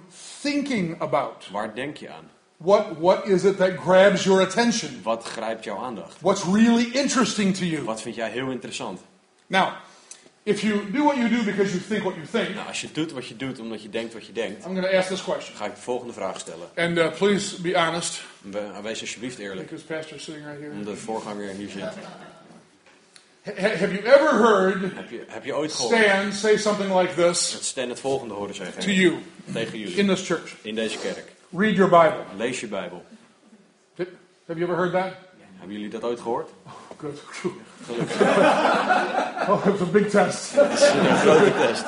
thinking 0.41 0.99
about? 1.01 1.49
Waar 1.51 1.75
denk 1.75 1.97
je 1.97 2.09
aan? 2.09 2.29
What, 2.63 2.97
what 2.99 3.27
is 3.27 3.43
it 3.43 3.57
that 3.57 3.75
grabs 3.77 4.23
your 4.23 4.41
attention? 4.41 4.99
Wat 5.03 5.23
grijpt 5.23 5.63
jouw 5.63 5.77
aandacht? 5.77 6.15
What's 6.21 6.43
really 6.43 6.89
interesting 6.93 7.55
to 7.57 7.65
you? 7.65 7.83
Wat 7.83 8.01
vind 8.01 8.15
jij 8.15 8.29
heel 8.29 8.51
interessant? 8.51 8.99
Now, 9.47 9.67
if 10.43 10.61
you 10.61 10.91
do 10.91 11.03
what 11.03 11.15
you 11.15 11.29
do 11.29 11.43
because 11.43 11.71
you 11.71 11.83
think 11.87 12.03
what 12.03 12.13
you 12.15 12.25
think, 12.31 12.55
Nou, 12.55 12.67
als 12.67 12.81
je 12.81 12.87
doet 12.91 13.11
wat 13.11 13.27
je 13.27 13.35
doet 13.35 13.59
omdat 13.59 13.81
je 13.81 13.89
denkt 13.89 14.13
wat 14.13 14.25
je 14.25 14.31
denkt, 14.31 14.65
I'm 14.65 14.75
going 14.75 14.91
to 14.91 14.97
ask 14.97 15.07
this 15.07 15.23
question. 15.23 15.55
ga 15.55 15.65
ik 15.65 15.75
de 15.75 15.81
volgende 15.81 16.13
vraag 16.13 16.39
stellen. 16.39 16.69
And 16.75 16.97
uh, 16.97 17.11
please 17.17 17.61
be 17.61 17.73
honest, 17.75 18.21
We- 18.41 18.71
Wees 18.83 19.01
alsjeblieft 19.01 19.37
eerlijk, 19.39 19.69
because 19.69 19.85
Pastor's 19.85 20.23
sitting 20.23 20.45
right 20.45 20.59
here. 20.61 20.71
omdat 20.73 20.93
de 20.93 20.99
voorganger 20.99 21.49
hier 21.49 21.69
zit. 21.69 21.81
Ha- 23.43 23.51
have 23.77 23.91
you 23.93 24.03
ever 24.05 24.33
heard 24.33 24.95
Heb 24.95 25.09
je, 25.09 25.23
heb 25.27 25.45
je 25.45 25.55
ooit 25.55 25.73
gehoord 25.73 25.95
Stan 26.03 26.33
say 26.33 26.57
something 26.57 26.99
like 26.99 27.13
this 27.13 27.51
dat 27.51 27.63
Stan 27.63 27.89
het 27.89 27.99
volgende 27.99 28.33
horen 28.33 28.55
to 28.55 28.63
zeggen 28.63 28.93
you 28.93 29.15
tegen 29.53 29.79
jullie 29.79 29.95
in 29.95 30.07
this 30.07 30.25
church? 30.27 30.55
in 30.61 30.75
deze 30.75 30.97
kerk? 30.97 31.30
Read 31.53 31.75
your 31.75 31.89
Bible. 31.89 32.23
Lees 32.37 32.59
je 32.59 32.67
Bijbel. 32.67 33.03
Have 34.47 34.59
you 34.59 34.63
ever 34.63 34.75
heard 34.75 34.91
that? 34.91 35.13
Hebben 35.57 35.75
jullie 35.75 35.89
dat 35.89 36.03
ooit 36.03 36.19
gehoord? 36.19 36.49
Good. 36.97 37.19
Phew. 37.29 37.51
Gelukkig. 37.85 38.21
Oh, 39.49 39.65
it 39.65 39.71
was 39.71 39.81
a 39.81 39.91
big 39.91 40.09
test. 40.09 40.53
Dat 40.55 40.71
is 40.71 40.81
een 40.81 41.15
grote 41.17 41.51
test. 41.51 41.85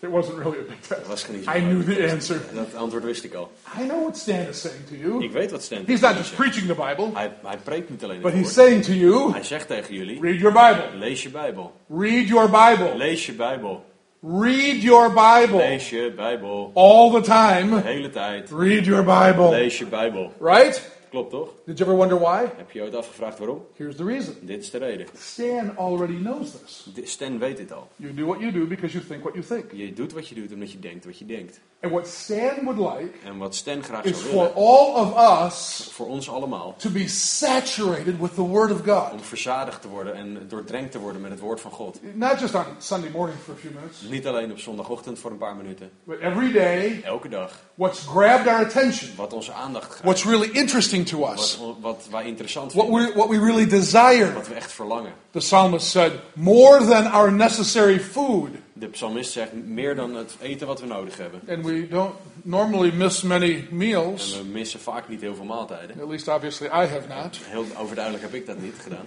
It 0.00 0.10
wasn't 0.10 0.38
really 0.38 0.58
a 0.58 0.62
big 0.62 0.80
test. 0.80 1.06
was 1.06 1.24
I 1.56 1.60
knew 1.60 1.82
the 1.82 2.10
answer. 2.10 2.40
Dat 2.54 2.74
antwoord 2.74 3.04
wist 3.04 3.24
ik 3.24 3.34
al. 3.34 3.52
I 3.80 3.86
know 3.86 4.00
what 4.00 4.16
Stan 4.16 4.48
is 4.48 4.60
saying 4.60 4.86
to 4.86 4.94
you. 4.94 5.24
Ik 5.24 5.32
weet 5.32 5.50
wat 5.50 5.62
Stan 5.62 5.84
He's 5.86 6.00
not 6.00 6.16
just 6.16 6.34
preaching 6.34 6.66
the 6.66 6.74
Bible, 6.74 7.10
Hij, 7.14 7.32
hij 7.42 7.56
preekt 7.56 7.90
niet 7.90 8.04
alleen 8.04 8.20
but 8.20 8.32
he's 8.32 8.52
saying 8.52 8.84
to 8.84 8.92
you, 8.92 9.32
Hij 9.32 9.42
zegt 9.42 9.66
tegen 9.66 9.94
jullie, 9.94 10.20
read 10.20 10.40
your 10.40 10.52
Bible. 10.52 10.98
lees 10.98 11.22
je 11.22 11.30
Bijbel. 11.30 11.72
Read 11.88 12.28
your 12.28 12.50
Bible. 12.50 12.96
Lees 12.96 13.26
je 13.26 13.32
Bijbel. 13.32 13.84
Read 14.24 14.82
your 14.84 15.08
Bible. 15.08 15.58
Lees 15.58 15.90
je 15.90 16.12
Bijbel. 16.16 16.70
All 16.74 17.10
the 17.10 17.20
De 17.20 17.26
time. 17.26 17.80
hele 17.80 18.10
tijd. 18.10 18.50
Read 18.50 18.84
your 18.84 19.02
Bible. 19.02 19.48
Lees 19.50 19.78
je 19.78 19.86
Bijbel. 19.86 20.32
Right? 20.40 20.91
Klopt 21.12 21.30
toch? 21.30 21.48
Did 21.66 21.78
you 21.78 21.90
ever 21.90 21.96
wonder 21.96 22.18
why? 22.18 22.46
Heb 22.56 22.70
je 22.70 22.82
ooit 22.82 22.94
afgevraagd 22.94 23.38
waarom? 23.38 23.66
Here's 23.74 23.96
the 23.96 24.04
reason. 24.04 24.34
Dit 24.40 24.62
is 24.62 24.70
de 24.70 24.78
reden. 24.78 25.06
Stan 25.18 25.76
already 25.76 26.16
knows 26.18 26.50
this. 26.50 27.10
Stan 27.12 27.38
weet 27.38 27.56
dit 27.56 27.72
al. 27.72 27.88
You 27.96 28.14
do 28.14 28.26
what 28.26 28.40
you 28.40 28.52
do 28.52 28.66
because 28.66 28.92
you 28.94 29.04
think 29.08 29.22
what 29.22 29.34
you 29.34 29.46
think. 29.46 29.72
Je 29.72 29.92
doet 29.92 30.12
wat 30.12 30.28
je 30.28 30.34
doet 30.34 30.52
omdat 30.52 30.72
je 30.72 30.78
denkt 30.78 31.04
wat 31.04 31.18
je 31.18 31.26
denkt. 31.26 31.60
And 31.80 31.92
what 31.92 32.06
Stan 32.06 32.64
would 32.64 32.78
like 32.98 33.10
En 33.24 33.38
wat 33.38 33.54
Stan 33.54 33.82
graag 33.82 34.04
is 34.04 34.10
zou 34.18 34.24
for 34.30 34.38
willen, 34.38 34.54
all 34.54 34.94
of 34.94 35.46
us 35.46 35.88
voor 35.92 36.06
ons 36.06 36.30
allemaal, 36.30 36.74
to 36.78 36.90
be 36.90 37.08
saturated 37.08 38.18
with 38.20 38.34
the 38.34 38.42
Word 38.46 38.70
of 38.70 38.80
God. 38.84 39.12
om 39.12 39.20
verzadigd 39.20 39.82
te 39.82 39.88
worden 39.88 40.14
en 40.14 40.44
doordrenkt 40.48 40.92
te 40.92 40.98
worden 40.98 41.20
met 41.20 41.30
het 41.30 41.40
woord 41.40 41.60
van 41.60 41.70
God. 41.70 42.00
Not 42.14 42.40
just 42.40 42.54
on 42.54 42.64
Sunday 42.78 43.10
morning 43.10 43.38
for 43.38 43.54
a 43.54 43.56
few 43.56 43.70
minutes, 43.74 44.00
Niet 44.10 44.26
alleen 44.26 44.50
op 44.50 44.58
zondagochtend 44.58 45.18
voor 45.18 45.30
een 45.30 45.38
paar 45.38 45.56
minuten. 45.56 45.90
but 46.04 46.20
every 46.20 46.52
day. 46.52 47.00
Elke 47.04 47.28
dag. 47.28 47.60
What's 47.74 48.06
grabbed 48.06 48.46
our 48.46 48.64
attention, 48.64 49.10
Wat 49.16 49.32
onze 49.32 49.52
aandacht 49.52 49.84
grijpt. 49.84 50.04
what's 50.04 50.24
really 50.24 50.50
interesting 50.50 51.06
to 51.06 51.18
Wat, 51.18 51.38
us, 51.38 51.58
wat 51.80 52.06
wij 52.10 52.24
interessant 52.24 52.72
what 52.72 52.86
vinden. 52.86 53.06
we, 53.06 53.12
what 53.18 53.28
we 53.28 53.38
really 53.38 53.66
desire. 53.66 54.32
Wat 54.32 54.48
we 54.48 54.54
echt 54.54 54.72
verlangen. 54.72 55.12
The 55.30 55.38
psalmist 55.38 55.86
said, 55.86 56.12
more 56.34 56.84
than 56.86 57.06
our 57.06 57.32
necessary 57.32 58.00
food. 58.00 58.50
De 58.72 58.86
psalmist 58.88 59.32
zegt 59.32 59.52
meer 59.52 59.94
dan 59.94 60.14
het 60.14 60.34
eten 60.40 60.66
wat 60.66 60.80
we 60.80 60.86
nodig 60.86 61.16
hebben. 61.16 61.40
And 61.48 61.64
we 61.64 61.88
don't 61.88 62.14
normally 62.42 62.92
miss 62.92 63.22
many 63.22 63.54
En 63.70 63.76
meals. 63.76 64.36
we 64.36 64.44
missen 64.44 64.80
vaak 64.80 65.08
niet 65.08 65.20
heel 65.20 65.34
veel 65.34 65.44
maaltijden. 65.44 66.00
At 66.00 66.08
least, 66.08 66.28
obviously, 66.28 66.66
I 66.66 66.86
have 66.86 67.02
not. 67.08 67.38
Heel 67.48 67.64
overduidelijk 67.76 68.22
heb 68.24 68.34
ik 68.34 68.46
dat 68.46 68.58
niet 68.60 68.74
gedaan. 68.82 69.06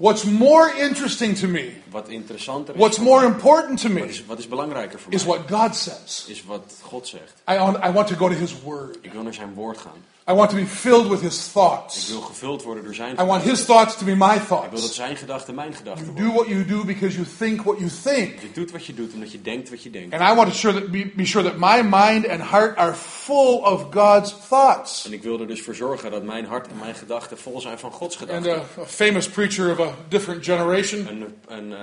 What's 0.00 0.24
more 0.24 0.72
interesting 0.78 1.36
to 1.38 1.46
me, 1.46 1.72
Wat 1.90 2.08
interessanter 2.08 2.74
is, 2.74 2.80
what's 2.80 2.98
more 2.98 3.24
important 3.26 3.80
to 3.80 3.88
wat 3.88 3.96
me, 3.96 4.08
is, 4.08 4.24
wat 4.26 4.38
is 4.38 4.48
belangrijker 4.48 4.98
voor 5.00 5.12
is 5.12 5.26
mij, 5.26 5.36
what 5.36 5.50
God 5.60 5.76
says. 5.76 6.24
is 6.28 6.44
wat 6.44 6.74
God 6.82 7.06
zegt. 7.06 7.42
I, 7.50 7.58
want- 7.58 7.84
I 7.84 7.90
want 7.92 8.08
to 8.08 8.14
go 8.16 8.28
to 8.28 8.34
His 8.34 8.54
Word. 8.62 8.98
Ik 9.00 9.12
wil 9.12 9.22
naar 9.22 9.34
zijn 9.34 9.54
woord 9.54 9.78
gaan. 9.78 10.04
I 10.30 10.32
want 10.34 10.50
to 10.50 10.56
be 10.56 10.66
filled 10.66 11.08
with 11.08 11.20
His 11.20 11.46
Ik 11.46 11.52
thoughts. 11.52 12.08
wil 12.08 12.20
gevuld 12.20 12.62
worden 12.62 12.84
door 12.84 12.94
zijn 12.94 13.16
I 13.20 13.24
want. 13.24 13.42
His 13.42 13.64
thoughts 13.64 13.96
to 13.96 14.04
be 14.04 14.14
my 14.16 14.34
Ik 14.34 14.40
wil 14.48 14.58
dat 14.58 14.68
thoughts. 14.68 14.94
zijn 14.94 15.16
gedachten 15.16 15.54
mijn 15.54 15.74
gedachten 15.74 16.04
You 16.04 16.14
worden. 16.14 16.32
do 16.32 16.38
what 16.38 16.48
you 16.48 16.64
do 16.78 16.84
because 16.84 17.14
you 17.16 17.26
think 17.38 17.62
what 17.62 17.78
you 17.78 17.90
think. 18.02 18.40
Je 18.40 18.50
doet 18.52 18.70
wat 18.70 18.86
je 18.86 18.94
doet 18.94 19.12
omdat 19.12 19.32
je 19.32 19.42
denkt 19.42 19.70
wat 19.70 19.82
je 19.82 19.90
denkt. 19.90 20.14
And 20.14 20.32
I 20.32 20.34
want 20.34 20.48
to 20.48 20.54
sure 20.54 20.80
that 20.80 20.90
be, 20.90 21.10
be 21.16 21.24
sure 21.26 21.44
that 21.50 21.56
my 21.58 21.82
mind 21.82 22.28
and 22.28 22.40
heart 22.50 22.76
are 22.76 22.94
full 22.94 23.56
of 23.62 23.86
God's 23.90 24.34
thoughts. 24.48 25.04
En 25.06 25.12
ik 25.12 25.22
wil 25.22 25.40
er 25.40 25.46
dus 25.46 25.62
voor 25.62 25.74
zorgen 25.74 26.10
dat 26.10 26.22
mijn 26.22 26.44
hart 26.46 26.66
en 26.68 26.78
mijn 26.80 26.94
gedachten 26.94 27.38
vol 27.38 27.60
zijn 27.60 27.78
van 27.78 27.92
Gods 27.92 28.18
And 28.18 28.28
gedachten. 28.30 28.52
a, 28.78 28.82
a 28.82 28.86
famous 28.86 29.28
preacher 29.28 29.70
of 29.70 29.80
a 29.80 29.94
different 30.08 30.44
generation 30.44 31.06
Een, 31.08 31.34
een, 31.48 31.72
eh, 31.74 31.78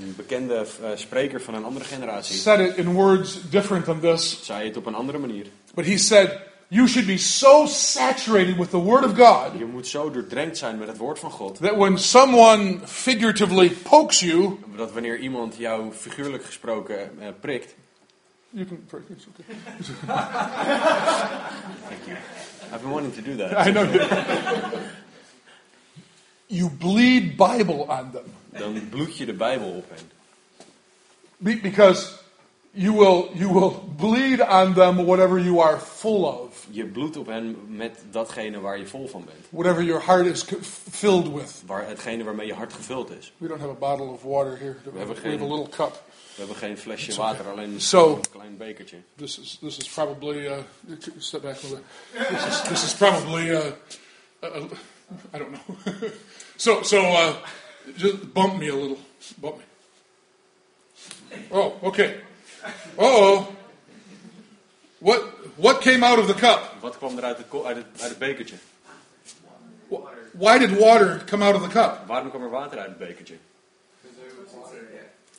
een 0.00 0.14
bekende 0.16 0.54
eh, 0.54 0.88
spreker 0.94 1.40
van 1.40 1.54
een 1.54 1.64
andere 1.64 1.84
generatie 1.84 2.36
said 2.36 2.60
it 2.60 2.76
in 2.76 2.92
words 2.92 3.38
different 3.50 3.84
than 3.84 4.00
this, 4.00 4.38
zei 4.42 4.66
het 4.68 4.76
op 4.76 4.86
een 4.86 4.94
andere 4.94 5.18
manier. 5.18 5.46
but 5.74 5.86
he 5.86 5.96
said, 5.98 6.30
You 6.72 6.86
should 6.86 7.06
be 7.06 7.16
so 7.18 7.66
saturated 7.66 8.56
with 8.56 8.70
the 8.70 8.78
Word 8.82 9.04
of 9.04 9.14
God 9.16 9.58
Je 9.58 9.64
moet 9.64 9.86
zo 9.86 10.10
doordrenkt 10.10 10.58
zijn 10.58 10.78
met 10.78 10.88
het 10.88 10.96
woord 10.96 11.18
van 11.18 11.30
God. 11.30 11.58
that 11.60 11.76
when 11.76 11.98
someone 11.98 12.78
figuratively 12.86 13.70
pokes 13.70 14.20
you, 14.20 14.58
Dat 14.76 14.92
wanneer 14.92 15.18
iemand 15.18 15.56
jou 15.56 15.92
figuurlijk 15.92 16.44
gesproken 16.44 17.20
eh, 17.20 17.28
prikt. 17.40 17.74
you 18.50 18.66
can. 18.66 19.04
it's 19.16 19.26
okay. 19.28 19.56
Thank 21.88 22.04
you. 22.06 22.16
I've 22.72 22.80
been 22.82 22.90
wanting 22.90 23.14
to 23.14 23.22
do 23.22 23.36
that. 23.36 23.66
I 23.66 23.70
know 23.72 23.84
you. 26.46 26.70
Bleed 26.78 27.36
Bible 27.36 27.86
on 27.88 28.10
them 28.12 28.24
Dan 28.58 28.88
bloed 28.88 29.16
je 29.18 29.26
de 29.26 29.32
Bijbel 29.34 29.68
op 29.68 29.84
hen. 29.90 30.10
Be- 31.36 31.56
because 31.62 32.18
you 32.72 32.92
will 32.92 33.30
you 33.34 33.48
will 33.52 33.70
bleed 33.96 34.40
on 34.40 34.74
them 34.74 35.04
whatever 35.04 35.38
you 35.38 35.60
are 35.60 35.78
full 35.78 36.24
of, 36.24 36.66
Je 36.70 36.84
bloedt 36.84 37.16
op 37.16 37.26
hen 37.26 37.56
met 37.76 37.98
datgene 38.10 38.60
waar 38.60 38.78
je 38.78 38.86
vol 38.86 39.08
van 39.08 39.24
bent. 39.24 39.46
whatever 39.50 39.82
your 39.82 40.02
heart 40.04 40.26
is 40.26 40.44
filled 40.90 41.32
with. 41.32 41.62
Waar, 41.66 41.86
hetgene 41.86 42.24
waarmee 42.24 42.46
je 42.46 42.54
hart 42.54 42.72
gevuld 42.72 43.10
is. 43.10 43.32
We 43.38 43.48
don't 43.48 43.60
have 43.60 43.72
a 43.72 43.78
bottle 43.78 44.06
of 44.06 44.22
water 44.22 44.58
here. 44.58 44.76
We 44.84 44.98
hebben 44.98 45.16
have, 45.16 45.22
we 45.22 45.30
have 45.30 45.42
a 45.44 45.48
little 45.48 45.68
cup. 45.68 46.02
We 46.34 46.46
hebben 46.46 46.56
geen 46.56 46.78
flesje 46.78 47.14
water, 47.16 47.48
alleen 47.50 47.80
So- 47.80 48.14
een 48.14 48.30
klein 48.30 48.56
bekertje. 48.56 48.96
This 49.16 49.38
is 49.38 49.58
this 49.60 49.76
is 49.78 49.88
probably 49.88 50.46
uh, 50.46 50.58
step 51.18 51.42
back 51.42 51.56
a 51.56 51.62
little 51.62 51.78
bit. 52.12 52.28
This 52.28 52.46
is 52.46 52.60
this 52.68 52.84
is 52.84 52.94
probably 52.94 53.50
uh, 53.50 53.58
uh, 54.42 54.48
I 55.34 55.38
don't 55.38 55.50
know. 55.50 55.76
so 56.56 56.82
so 56.82 57.00
uh, 57.02 57.32
just 57.96 58.32
bump 58.32 58.56
me 58.58 58.68
a 58.68 58.74
little, 58.74 58.98
bump 59.40 59.56
me. 59.56 59.64
Oh, 61.50 61.72
okay. 61.82 62.20
Oh, 62.96 63.46
what 64.98 65.20
what 65.56 65.80
came 65.80 66.06
out 66.06 66.18
of 66.18 66.26
the 66.26 66.34
cup? 66.34 66.60
Wat 66.80 66.98
kwam 66.98 67.18
er 67.18 67.24
uit 67.24 67.36
het, 67.36 67.46
uit 67.64 67.76
het, 67.76 67.86
uit 68.00 68.08
het 68.08 68.18
bekertje? 68.18 68.56
Wh- 69.88 69.94
Why 70.32 70.58
did 70.58 70.78
water 70.78 71.22
come 71.30 71.44
out 71.44 71.54
of 71.54 71.62
the 71.62 71.68
cup? 71.68 72.06
Waarom 72.06 72.30
kwam 72.30 72.42
er 72.42 72.50
water 72.50 72.78
uit 72.78 72.88
het 72.88 72.98
bekertje? 72.98 73.34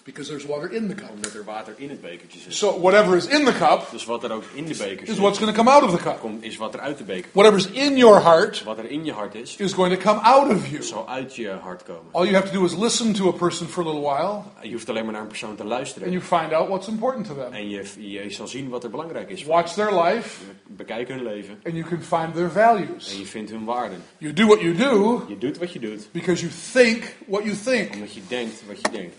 Because 0.03 0.29
there's 0.29 0.45
water 0.45 0.71
in 0.73 0.87
the 0.87 0.95
cup. 0.95 1.09
Omdat 1.09 1.33
er 1.33 1.43
water 1.43 1.73
in 1.77 1.89
het 1.89 2.01
bekertje 2.01 2.39
zit. 2.39 2.53
So 2.53 2.79
whatever 2.79 3.15
is 3.15 3.25
in 3.27 3.45
the 3.45 3.53
cup 3.53 3.87
Dus 3.91 4.05
wat 4.05 4.23
er 4.23 4.31
ook 4.31 4.43
in 4.53 4.65
de 4.65 4.75
beker 4.77 5.01
is 5.01 5.07
zit, 5.09 5.17
what's 5.17 5.37
going 5.37 5.51
to 5.55 5.57
come 5.63 5.69
out 5.71 5.83
of 5.83 5.91
the 5.97 6.03
cup. 6.03 6.19
komt, 6.19 6.43
is 6.43 6.57
wat 6.57 6.73
er 6.73 6.79
uit 6.79 6.97
de 6.97 7.03
beker 7.03 7.21
komt. 7.21 7.33
Whatever's 7.33 7.65
in 7.71 7.97
your 7.97 8.21
heart 8.23 8.63
Wat 8.63 8.77
er 8.77 8.89
in 8.89 9.05
je 9.05 9.11
hart 9.11 9.35
is, 9.35 9.55
is 9.55 9.73
going 9.73 9.93
to 9.95 10.01
come 10.01 10.19
out 10.19 10.51
of 10.51 10.67
you. 10.69 10.83
zal 10.83 11.09
uit 11.09 11.35
je 11.35 11.49
hart 11.49 11.83
komen. 11.83 12.03
All 12.11 12.23
you 12.23 12.35
have 12.35 12.47
to 12.51 12.53
do 12.59 12.65
is 12.65 12.75
listen 12.75 13.13
to 13.13 13.27
a 13.27 13.31
person 13.31 13.67
for 13.67 13.83
a 13.83 13.85
little 13.85 14.01
while, 14.09 14.41
Je 14.61 14.71
hoeft 14.71 14.89
alleen 14.89 15.03
maar 15.03 15.13
naar 15.13 15.21
een 15.21 15.27
persoon 15.27 15.55
te 15.55 15.61
and 15.61 15.69
luisteren. 15.71 16.11
you 16.11 16.23
find 16.23 16.53
out 16.53 16.67
what's 16.67 16.87
important 16.87 17.25
to 17.27 17.35
them. 17.35 17.53
En 17.53 17.69
je, 17.69 17.83
je 17.97 18.29
zal 18.29 18.47
zien 18.47 18.69
wat 18.69 18.83
er 18.83 18.89
belangrijk 18.89 19.29
is. 19.29 19.43
Watch 19.43 19.73
their 19.73 20.01
life, 20.03 20.43
Bekijk 20.67 21.07
hun 21.07 21.23
leven. 21.23 21.59
and 21.63 21.73
you 21.75 21.85
can 21.87 22.01
find 22.01 22.33
their 22.33 22.45
En 22.45 22.51
values. 22.51 23.15
je 23.17 23.25
vindt 23.25 23.51
hun 23.51 23.63
waarden. 23.65 24.03
You 24.17 24.33
do 24.33 24.45
what 24.45 24.61
you 24.61 24.75
do 24.75 25.25
Je 25.27 25.37
doet 25.37 25.57
wat 25.57 25.73
je 25.73 25.79
doet, 25.79 26.07
because 26.11 26.41
you 26.41 26.53
think 26.73 27.15
what 27.27 27.43
you 27.43 27.55
think. 27.63 27.93
omdat 27.93 28.13
je 28.13 28.21
denkt 28.27 28.63
wat 28.67 28.77
je 28.81 28.89
denkt. 28.91 29.15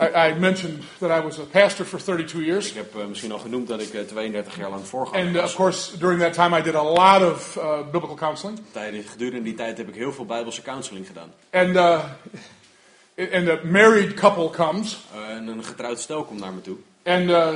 I, 0.00 0.28
I 0.30 0.38
mentioned 0.38 0.82
that 0.98 1.10
I 1.10 1.24
was 1.24 1.38
a 1.38 1.42
pastor 1.44 1.84
for 1.86 2.00
32 2.00 2.42
years. 2.44 2.68
Ik 2.68 2.74
heb 2.74 2.96
eh, 2.96 3.06
misschien 3.06 3.32
al 3.32 3.38
genoemd 3.38 3.68
dat 3.68 3.80
ik 3.80 3.94
eh, 3.94 4.00
32 4.00 4.56
jaar 4.56 4.70
lang 4.70 4.86
voorganger 4.86 5.26
And 5.26 5.36
uh, 5.36 5.42
of 5.42 5.54
course, 5.54 5.98
during 5.98 6.20
that 6.20 6.32
time, 6.32 6.58
I 6.58 6.62
did 6.62 6.74
a 6.74 6.82
lot 6.82 7.22
of 7.32 7.56
uh, 7.56 7.78
biblical 7.92 8.16
counseling. 8.16 8.58
Tijdens, 8.72 9.06
gedurende 9.06 9.42
die 9.42 9.54
tijd 9.54 9.78
heb 9.78 9.88
ik 9.88 9.94
heel 9.94 10.12
veel 10.12 10.24
bijbelse 10.26 10.62
counseling 10.62 11.06
gedaan. 11.06 11.32
And, 11.52 11.76
uh, 11.76 12.04
and 13.32 13.48
a 13.48 13.58
married 13.64 14.14
couple 14.14 14.50
comes, 14.50 14.98
Eh, 15.14 15.36
en 15.36 15.46
een 15.46 15.64
getrouwd 15.64 16.00
stel 16.00 16.24
komt 16.24 16.40
naar 16.40 16.52
me 16.52 16.60
toe. 16.60 16.76
and, 17.04 17.30
uh, 17.30 17.48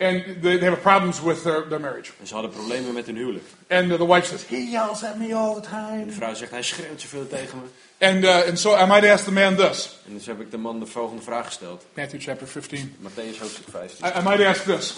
and 0.00 0.42
they, 0.42 0.56
they 0.56 0.66
have 0.66 0.80
problems 0.80 1.20
with 1.20 1.42
their, 1.42 1.68
their 1.68 1.80
marriage. 1.80 2.12
En 2.20 2.26
ze 2.26 2.34
hadden 2.34 2.50
problemen 2.50 2.92
met 2.92 3.06
hun 3.06 3.16
huwelijk. 3.16 3.44
And 3.68 3.90
uh, 3.90 3.96
the 3.96 4.06
wife 4.06 4.26
says, 4.26 4.46
He 4.46 4.70
yells 4.70 5.04
at 5.04 5.18
me 5.18 5.34
all 5.34 5.54
the 5.54 5.68
time. 5.68 6.06
De 6.06 6.12
vrouw 6.12 6.34
zegt, 6.34 6.50
hij 6.50 6.62
schreeuwt 6.62 7.00
zoveel 7.00 7.26
tegen 7.26 7.58
me. 7.58 7.66
And, 8.06 8.24
uh, 8.24 8.48
and 8.48 8.58
so 8.58 8.74
I 8.76 8.86
might 8.86 9.04
ask 9.04 9.24
the 9.24 9.32
man 9.32 9.56
this 9.56 9.98
En 10.06 10.12
dus 10.14 10.26
heb 10.26 10.40
ik 10.40 10.50
de 10.50 10.56
man 10.56 10.80
de 10.80 10.86
volgende 10.86 11.22
vraag 11.22 11.46
gesteld. 11.46 11.84
Matthew 11.94 12.20
chapter 12.20 12.48
15. 12.48 12.96
Matthäus 13.00 13.38
hoofdstuk 13.38 13.64
15. 13.70 14.06
I, 14.06 14.18
I 14.18 14.22
might 14.22 14.46
ask 14.46 14.64
this. 14.64 14.94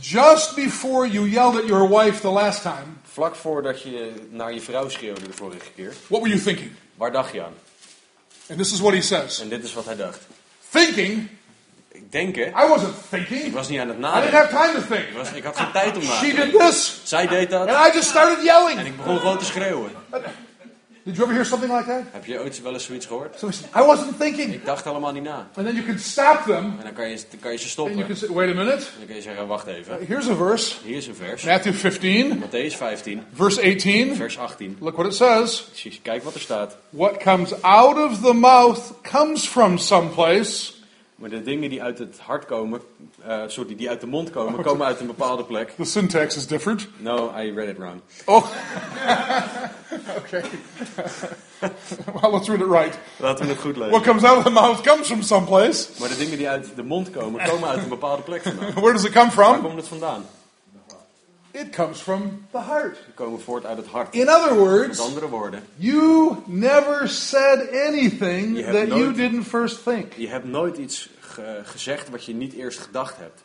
Just 0.00 0.54
before 0.54 1.08
you 1.08 1.28
yelled 1.28 1.56
at 1.56 1.66
your 1.66 1.88
wife 1.88 2.20
the 2.20 2.30
last 2.30 2.62
time, 2.62 2.96
Vlak 3.12 3.34
voordat 3.34 3.82
je 3.82 4.12
naar 4.30 4.52
je 4.52 4.60
vrouw 4.60 4.88
schreeuwde 4.88 5.26
de 5.26 5.32
vorige 5.32 5.70
keer, 5.74 5.94
what 6.08 6.20
were 6.20 6.28
you 6.28 6.40
thinking? 6.40 6.70
waar 6.94 7.12
dacht 7.12 7.32
je 7.32 7.42
aan? 7.42 7.54
And 8.48 8.58
this 8.58 8.72
is 8.72 8.80
what 8.80 8.92
he 8.92 9.00
says. 9.00 9.40
En 9.40 9.48
dit 9.48 9.64
is 9.64 9.74
wat 9.74 9.84
hij 9.84 9.96
dacht. 9.96 10.26
Thinking? 10.70 11.28
Ik 12.02 12.12
denk 12.12 12.36
hè, 12.36 12.42
I 12.46 12.68
wasn't 12.68 12.94
ik 13.10 13.26
thinking. 13.26 13.52
was 13.52 13.68
niet 13.68 13.80
aan 13.80 13.88
het 13.88 13.96
I 13.98 14.00
didn't 14.00 14.14
nadenken. 14.14 14.38
have 14.38 14.54
time 14.56 14.72
to 14.80 14.94
think. 14.94 15.08
Ik, 15.08 15.16
was, 15.16 15.32
ik 15.32 15.44
had 15.44 15.56
geen 15.56 15.72
tijd 15.72 15.96
om 15.96 16.02
na 16.04 16.08
te 16.10 16.14
She 16.26 16.32
denken. 16.34 16.50
did 16.50 16.60
this, 16.60 17.00
Zij 17.04 17.26
deed 17.26 17.50
dat 17.50 17.68
and 17.68 17.88
I 17.88 17.96
just 17.96 18.08
started 18.08 18.38
en 18.38 18.44
yelling. 18.44 18.80
ik 18.80 18.96
begon 18.96 19.18
gewoon 19.18 19.38
te 19.38 19.44
schreeuwen. 19.44 19.90
Did 21.04 21.16
you 21.16 21.26
ever 21.26 21.34
hear 21.34 21.46
something 21.46 21.72
like 21.76 21.86
that? 21.88 22.02
Heb 22.12 22.24
je 22.26 22.38
ooit 22.40 22.62
wel 22.62 22.72
eens 22.72 22.84
zoiets 22.84 23.06
gehoord? 23.06 23.38
So 23.38 23.48
I 23.48 23.82
wasn't 23.84 24.18
thinking. 24.18 24.52
Ik 24.54 24.64
dacht 24.64 24.84
helemaal 24.84 25.12
niet 25.12 25.22
na. 25.22 25.48
And 25.54 25.66
then 25.66 25.74
you 25.74 25.86
can 25.86 25.98
stop 25.98 26.42
them, 26.46 26.64
En 26.64 26.78
dan 26.82 26.92
kan 26.92 27.08
je, 27.08 27.16
dan 27.30 27.40
kan 27.40 27.52
je 27.52 27.56
ze 27.58 27.62
and 27.64 27.72
stoppen. 27.72 27.94
you 27.96 28.06
can 28.06 28.16
say, 28.16 28.28
wait 28.28 28.50
a 28.50 28.54
minute. 28.54 28.76
En 28.76 28.92
dan 28.98 29.06
kun 29.06 29.14
je 29.14 29.22
zeggen, 29.22 29.46
wacht 29.46 29.66
even. 29.66 29.98
Here's 30.06 30.28
a 30.28 30.34
verse. 30.34 30.74
Hier 30.84 30.96
is 30.96 31.06
een 31.06 31.14
vers. 31.14 31.42
Matthew 31.42 31.74
15, 31.74 32.42
Matthäus 32.42 32.76
15, 32.76 33.22
verse 33.34 33.60
18. 33.60 34.16
vers 34.16 34.38
18. 34.38 34.76
Look 34.80 34.96
what 34.96 35.06
it 35.06 35.14
says. 35.14 35.62
Precies, 35.62 36.00
kijk 36.02 36.22
wat 36.22 36.34
er 36.34 36.40
staat. 36.40 36.76
What 36.90 37.16
comes 37.22 37.62
out 37.62 37.96
of 37.98 38.20
the 38.20 38.32
mouth 38.32 38.80
comes 39.02 39.46
from 39.48 39.78
someplace. 39.78 40.72
Maar 41.18 41.30
de 41.30 41.42
dingen 41.42 41.70
die 41.70 41.82
uit 41.82 41.98
het 41.98 42.18
hart 42.18 42.44
komen, 42.46 42.80
eh, 43.26 43.42
sorry, 43.46 43.76
die 43.76 43.88
uit 43.88 44.00
de 44.00 44.06
mond 44.06 44.30
komen, 44.30 44.62
komen 44.62 44.86
uit 44.86 45.00
een 45.00 45.06
bepaalde 45.06 45.44
plek. 45.44 45.70
The 45.76 45.84
syntax 45.84 46.36
is 46.36 46.46
different. 46.46 46.88
No, 46.96 47.32
I 47.38 47.52
read 47.52 47.68
it 47.68 47.78
wrong. 47.78 48.00
Oh. 48.24 48.36
okay. 50.18 50.42
well, 52.20 52.32
let's 52.32 52.48
read 52.48 52.60
it 52.60 52.66
right. 52.66 52.98
Laten 53.16 53.44
we 53.46 53.52
het 53.52 53.60
goed 53.60 53.76
What 53.76 53.88
lezen. 53.88 54.02
comes 54.02 54.24
out 54.24 54.36
of 54.38 54.44
the 54.44 54.50
mouth 54.50 54.80
comes 54.80 55.06
from 55.06 55.22
someplace. 55.22 55.88
Maar 55.98 56.08
de 56.08 56.16
dingen 56.16 56.38
die 56.38 56.48
uit 56.48 56.70
de 56.76 56.82
mond 56.82 57.10
komen, 57.10 57.44
komen 57.44 57.68
uit 57.68 57.82
een 57.82 57.88
bepaalde 57.88 58.22
plek 58.22 58.42
vandaan. 58.42 58.72
Where 58.82 58.92
does 58.92 59.04
it 59.04 59.12
come 59.12 59.30
Waar 59.34 59.54
from? 59.54 59.62
komt 59.62 59.76
het 59.76 59.88
vandaan? 59.88 60.24
It 61.60 61.70
comes 61.74 62.00
from 62.00 62.46
the 62.50 62.58
heart. 62.58 62.94
Die 63.04 63.14
komen 63.14 63.40
voort 63.40 63.64
uit 63.66 63.76
het 63.76 63.86
hart. 63.86 64.14
In 64.14 64.28
other 64.28 64.50
Met 64.54 64.58
words, 64.58 65.00
andere 65.00 65.28
woorden, 65.28 65.62
you 65.76 66.36
never 66.46 67.08
said 67.08 67.68
anything 67.86 68.56
that 68.64 68.74
you 68.86 68.86
nooit- 68.88 69.16
didn't 69.16 69.44
first 69.46 69.82
think. 69.82 70.12
je 70.16 70.28
hebt 70.28 70.44
nooit 70.44 70.76
iets 70.76 71.08
ge- 71.20 71.60
gezegd 71.64 72.08
wat 72.10 72.24
je 72.24 72.34
niet 72.34 72.52
eerst 72.52 72.78
gedacht 72.78 73.16
hebt. 73.16 73.42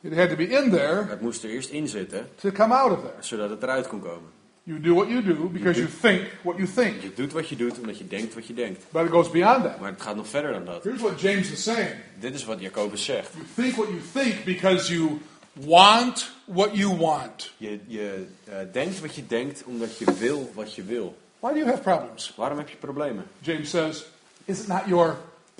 It 0.00 0.16
had 0.16 0.28
to 0.28 0.36
be 0.36 0.48
in 0.48 0.70
there 0.70 1.04
Het 1.08 1.20
moest 1.20 1.42
er 1.44 1.50
eerst 1.50 1.70
in 1.70 1.88
zitten, 1.88 2.28
to 2.40 2.50
come 2.50 2.74
out 2.74 2.90
of 2.92 2.98
there. 3.00 3.14
zodat 3.20 3.50
het 3.50 3.62
eruit 3.62 3.88
kon 3.88 4.00
komen. 4.00 4.32
You 4.66 4.80
do 4.80 4.94
what 4.94 5.08
you 5.08 5.22
do 5.22 5.34
because 5.48 5.78
you 5.80 5.90
think 6.00 6.22
what 6.42 6.56
you 6.56 6.68
think. 6.74 7.02
Je 7.02 7.12
doet 7.14 7.32
wat 7.32 7.48
je 7.48 7.56
doet 7.56 7.78
omdat 7.78 7.98
je 7.98 8.06
denkt 8.08 8.34
wat 8.34 8.46
je 8.46 8.54
denkt. 8.54 8.84
But 8.90 9.04
it 9.04 9.10
goes 9.10 9.30
beyond 9.30 9.62
that. 9.64 9.80
Maar 9.80 9.90
het 9.90 10.02
gaat 10.02 10.16
nog 10.16 10.28
verder 10.28 10.52
dan 10.52 10.64
dat. 10.64 10.84
Here's 10.84 11.00
what 11.00 11.20
James 11.20 11.50
is 11.50 11.62
saying. 11.62 11.90
Dit 12.20 12.34
is 12.34 12.44
wat 12.44 12.60
Jacobus 12.60 13.04
zegt. 13.04 13.30
You 13.34 13.46
think 13.54 13.76
what 13.76 13.86
you 13.88 14.00
think 14.24 14.44
because 14.44 14.92
you 14.94 15.18
want 15.60 16.30
what 16.44 16.76
you 16.76 16.96
want. 16.96 17.50
Je, 17.56 17.80
je 17.86 18.26
eh, 18.44 18.54
denkt 18.72 19.00
wat 19.00 19.14
je 19.14 19.26
denkt 19.26 19.62
omdat 19.64 19.98
je 19.98 20.04
wil 20.18 20.50
wat 20.54 20.74
je 20.74 20.82
wil. 20.82 21.16
Why 21.40 21.50
do 21.52 21.56
you 21.58 21.66
have 21.70 21.82
problems? 21.82 22.32
Waarom 22.36 22.58
heb 22.58 22.68
je 22.68 22.76
problemen? 22.76 23.24
James 23.40 23.70
says, 23.70 24.04
is 24.44 24.60
it 24.60 24.66
not 24.68 24.82
your 24.86 25.16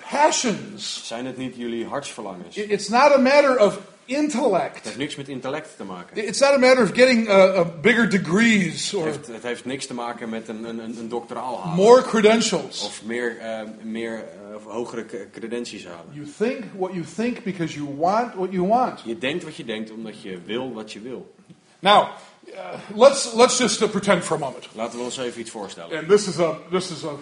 passions? 0.09 1.01
Zijn 1.07 1.25
het 1.25 1.37
niet 1.37 1.55
jullie 1.55 1.85
hartsverlangens? 1.85 2.55
Het 2.55 2.65
It- 2.65 2.71
It's 2.71 2.87
not 2.87 3.11
a 3.11 3.17
matter 3.17 3.59
of 3.59 3.79
intellect. 4.05 4.83
heeft 4.83 4.97
niks 4.97 5.15
met 5.15 5.27
intellect 5.29 5.77
te 5.77 5.83
maken. 5.83 6.27
It's 6.27 6.39
not 6.39 6.49
a 6.49 6.57
matter 6.57 6.83
of 6.83 6.89
getting 6.93 7.27
uh, 7.27 7.33
uh, 7.35 7.61
bigger 7.81 8.09
degrees 8.09 8.91
Het 8.91 8.99
or 8.99 9.05
heeft, 9.05 9.27
het 9.27 9.43
heeft 9.43 9.65
niks 9.65 9.85
te 9.85 9.93
maken 9.93 10.29
met 10.29 10.47
een, 10.47 10.63
een, 10.63 10.79
een 10.79 11.09
doctoraal 11.09 11.59
halen. 11.61 11.75
more 11.75 12.01
credentials. 12.01 12.85
Of 12.85 13.03
meer, 13.03 13.37
eh, 13.37 13.61
meer 13.81 14.15
eh, 14.17 14.44
of 14.55 14.63
hogere 14.63 15.05
credenties 15.31 15.85
halen. 15.85 16.13
You 16.13 16.25
think 16.37 16.65
what 16.73 16.93
you 16.93 17.05
think 17.15 17.43
because 17.43 17.75
you 17.75 17.95
want 17.97 18.35
what 18.35 18.51
you 18.51 18.67
want. 18.67 19.01
Je 19.05 19.17
denkt 19.17 19.43
wat 19.43 19.55
je 19.55 19.65
denkt 19.65 19.91
omdat 19.91 20.21
je 20.21 20.39
wil 20.45 20.73
wat 20.73 20.93
je 20.93 20.99
wil. 20.99 21.33
Now, 21.79 22.07
uh, 22.47 22.79
let's 22.95 23.33
let's 23.33 23.57
just 23.57 23.81
uh, 23.81 23.89
pretend 23.89 24.23
for 24.23 24.35
a 24.35 24.39
moment. 24.39 24.67
Laten 24.73 24.97
we 24.97 25.03
ons 25.03 25.17
even 25.17 25.41
iets 25.41 25.51
voorstellen. 25.51 25.97
And 25.97 26.07
this 26.07 26.27
is 26.27 26.39
a 26.39 26.57
this 26.71 26.91
is 26.91 27.03
a 27.03 27.15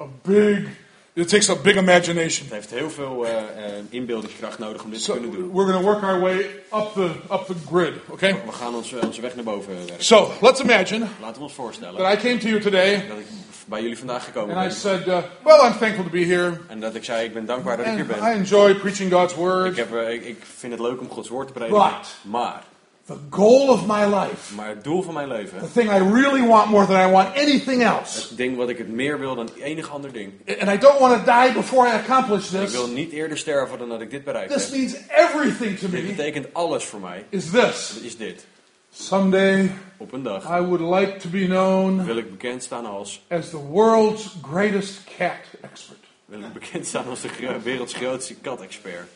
a 0.00 0.06
big. 0.22 0.68
It 1.16 1.28
takes 1.28 1.48
a 1.48 1.56
big 1.56 1.76
imagination. 1.76 2.44
Het 2.44 2.54
heeft 2.54 2.70
heel 2.70 2.90
veel 2.90 3.26
eh, 3.26 3.36
eh, 3.36 3.84
inbeeldingskracht 3.90 4.58
nodig 4.58 4.84
om 4.84 4.90
dit 4.90 5.04
te 5.04 5.12
kunnen 5.12 5.30
doen. 5.30 5.52
we're 5.52 5.72
going 5.72 5.84
to 5.84 5.92
work 5.92 6.02
our 6.02 6.20
way 6.20 6.38
up 6.72 6.92
the 6.94 7.10
up 7.30 7.46
the 7.46 7.54
grid. 7.70 7.92
Okay. 8.08 8.42
We 8.46 8.52
gaan 8.52 8.74
ons, 8.74 8.92
eh, 8.92 9.02
onze 9.04 9.20
weg 9.20 9.34
naar 9.34 9.44
boven 9.44 9.74
werken. 9.74 10.04
So 10.04 10.32
let's 10.40 10.60
imagine 10.60 11.06
Laten 11.20 11.36
we 11.36 11.42
ons 11.42 11.52
voorstellen 11.52 12.02
that 12.02 12.12
I 12.12 12.16
came 12.16 12.38
to 12.38 12.48
you 12.48 12.60
today 12.60 13.06
dat 13.08 13.18
ik 13.18 13.26
bij 13.68 13.80
jullie 13.82 13.98
vandaag 13.98 14.24
gekomen 14.24 14.56
and 14.56 14.64
I 14.64 14.68
ben. 14.68 14.76
said, 14.76 15.06
uh, 15.06 15.18
"Well, 15.44 15.66
I'm 15.70 15.78
thankful 15.78 16.04
to 16.04 16.10
be 16.10 16.24
here, 16.24 16.52
En 16.68 16.80
dat 16.80 16.94
ik 16.94 17.04
zei, 17.04 17.24
ik 17.24 17.32
ben 17.32 17.46
dankbaar 17.46 17.76
dat 17.76 17.86
ik 17.86 17.92
hier 17.92 18.06
ben. 18.06 18.16
I 18.18 18.20
enjoy 18.36 18.74
preaching 18.74 19.12
God's 19.12 19.32
Ik, 19.32 19.38
word. 19.38 19.76
heb, 19.76 19.94
eh, 19.94 20.12
ik, 20.12 20.24
ik 20.24 20.42
vind 20.56 20.72
het 20.72 20.80
leuk 20.82 21.00
om 21.00 21.08
Gods 21.08 21.28
woord 21.28 21.46
te 21.46 21.52
prediken. 21.52 21.82
But- 21.82 22.30
Maar, 22.32 22.62
The 23.06 23.16
goal 23.30 23.68
of 23.68 23.86
my 23.86 24.04
life, 24.04 24.54
maar 24.54 24.68
het 24.68 24.84
doel 24.84 25.02
van 25.02 25.14
mijn 25.14 25.28
leven, 25.28 25.58
the 25.58 25.72
thing 25.72 25.90
I 25.92 25.98
really 26.12 26.46
want 26.46 26.70
more 26.70 26.86
than 26.86 27.08
I 27.08 27.12
want 27.12 27.28
anything 27.36 27.82
else, 27.84 28.20
het 28.28 28.36
ding 28.36 28.56
wat 28.56 28.68
ik 28.68 28.78
het 28.78 28.88
meer 28.88 29.18
wil 29.18 29.34
dan 29.34 29.48
enig 29.62 29.90
ander 29.90 30.12
ding. 30.12 30.32
and 30.60 30.70
I 30.70 30.78
don't 30.78 30.98
want 30.98 31.24
to 31.26 31.32
die 31.42 31.52
before 31.52 31.88
I 31.88 31.92
accomplish 31.92 32.52
Ik 32.52 32.60
this. 32.60 32.72
wil 32.72 32.86
niet 32.88 33.12
eerder 33.12 33.38
sterven 33.38 33.78
dan 33.78 33.88
dat 33.88 34.00
ik 34.00 34.10
dit 34.10 34.24
bereikt 34.24 34.52
This 34.52 34.62
heb. 34.62 34.72
means 34.72 34.94
everything 35.08 35.78
to 35.78 35.88
Dit 35.88 36.02
me. 36.02 36.08
betekent 36.14 36.46
alles 36.54 36.84
voor 36.84 37.00
mij. 37.00 37.24
Is 37.28 37.50
this 37.50 37.94
is 38.02 38.16
dit. 38.16 38.46
Someday 38.96 39.70
Op 39.96 40.12
een 40.12 40.22
dag 40.22 40.44
I 40.44 40.60
would 40.60 40.80
like 40.80 41.16
to 41.16 41.28
be 41.28 41.44
known 41.44 42.04
wil 42.04 42.16
ik 42.16 42.30
bekend 42.30 42.62
staan 42.62 42.86
als, 42.86 43.24
as 43.28 43.50
the 43.50 43.56
world's 43.56 44.36
greatest 44.42 45.00
cat 45.16 45.60
expert? 45.60 46.04
wil 46.24 46.40
ik 46.40 46.52
bekend 46.52 46.86
staan 46.86 47.06
als 47.06 47.20
de 47.20 47.60
werelds 47.62 47.94
grootste 47.94 48.34
kat-expert. 48.34 49.08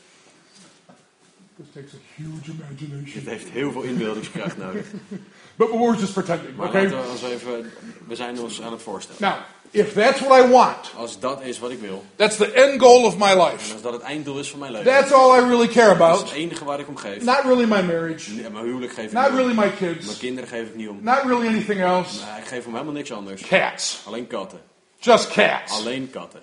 This 1.56 1.66
takes 1.74 1.92
a 1.94 1.98
huge 2.14 2.50
imagination. 2.50 3.12
Dit 3.12 3.26
heeft 3.26 3.48
heel 3.48 3.72
veel 3.72 3.82
inbeeldingskracht 3.82 4.56
nodig. 4.56 4.86
But 5.56 5.70
we're 5.70 5.96
just 5.96 6.12
pretending, 6.12 6.56
Maar 6.56 6.68
okay? 6.68 6.88
we 6.88 7.30
even, 7.32 7.72
we 8.06 8.16
zijn 8.16 8.40
ons 8.40 8.62
aan 8.62 8.72
het 8.72 8.82
voorstellen. 8.82 9.22
Now, 9.22 9.34
if 9.70 9.92
that's 9.92 10.20
what 10.20 10.44
I 10.44 10.48
want, 10.48 10.76
Als 10.96 11.18
dat 11.18 11.42
is 11.42 11.58
wat 11.58 11.70
ik 11.70 11.80
wil, 11.80 12.04
that's 12.16 12.36
the 12.36 12.52
end 12.52 12.80
goal 12.82 13.04
of 13.04 13.16
my 13.18 13.26
en 13.30 13.36
life. 13.36 13.72
als 13.72 13.82
dat 13.82 13.92
het 13.92 14.02
einddoel 14.02 14.38
is 14.38 14.50
van 14.50 14.58
mijn 14.58 14.72
leven, 14.72 14.92
That's 14.92 15.12
all 15.12 15.38
I 15.38 15.40
really 15.48 15.68
care 15.68 15.86
dat 15.86 15.96
is 15.96 16.02
about. 16.02 16.20
het 16.20 16.32
enige 16.32 16.64
waar 16.64 16.80
ik 16.80 16.88
om 16.88 16.96
geef. 16.96 17.22
Not 17.22 17.40
really 17.42 17.64
my 17.64 17.82
marriage, 17.82 18.30
Nee, 18.32 18.50
Mijn 18.50 18.64
huwelijk 18.64 18.92
geef 18.92 19.04
ik 19.04 19.12
not 19.12 19.22
niet 19.22 19.30
om. 19.30 19.36
really 19.36 19.54
my 19.54 19.64
Mijn 19.64 19.76
kids, 19.76 20.18
kinderen 20.18 20.48
geef 20.48 20.66
ik 20.68 20.74
niet 20.74 20.88
om. 20.88 20.98
not 21.02 21.22
really 21.24 21.46
anything 21.46 21.80
else. 21.80 22.24
Nee, 22.30 22.40
ik 22.40 22.46
geef 22.46 22.66
om 22.66 22.72
helemaal 22.72 22.94
niks 22.94 23.12
anders. 23.12 23.42
Cats. 23.42 24.02
Alleen 24.06 24.26
katten. 24.26 24.60
Just 24.98 25.28
cats. 25.32 25.72
Alleen 25.72 26.10
katten. 26.10 26.42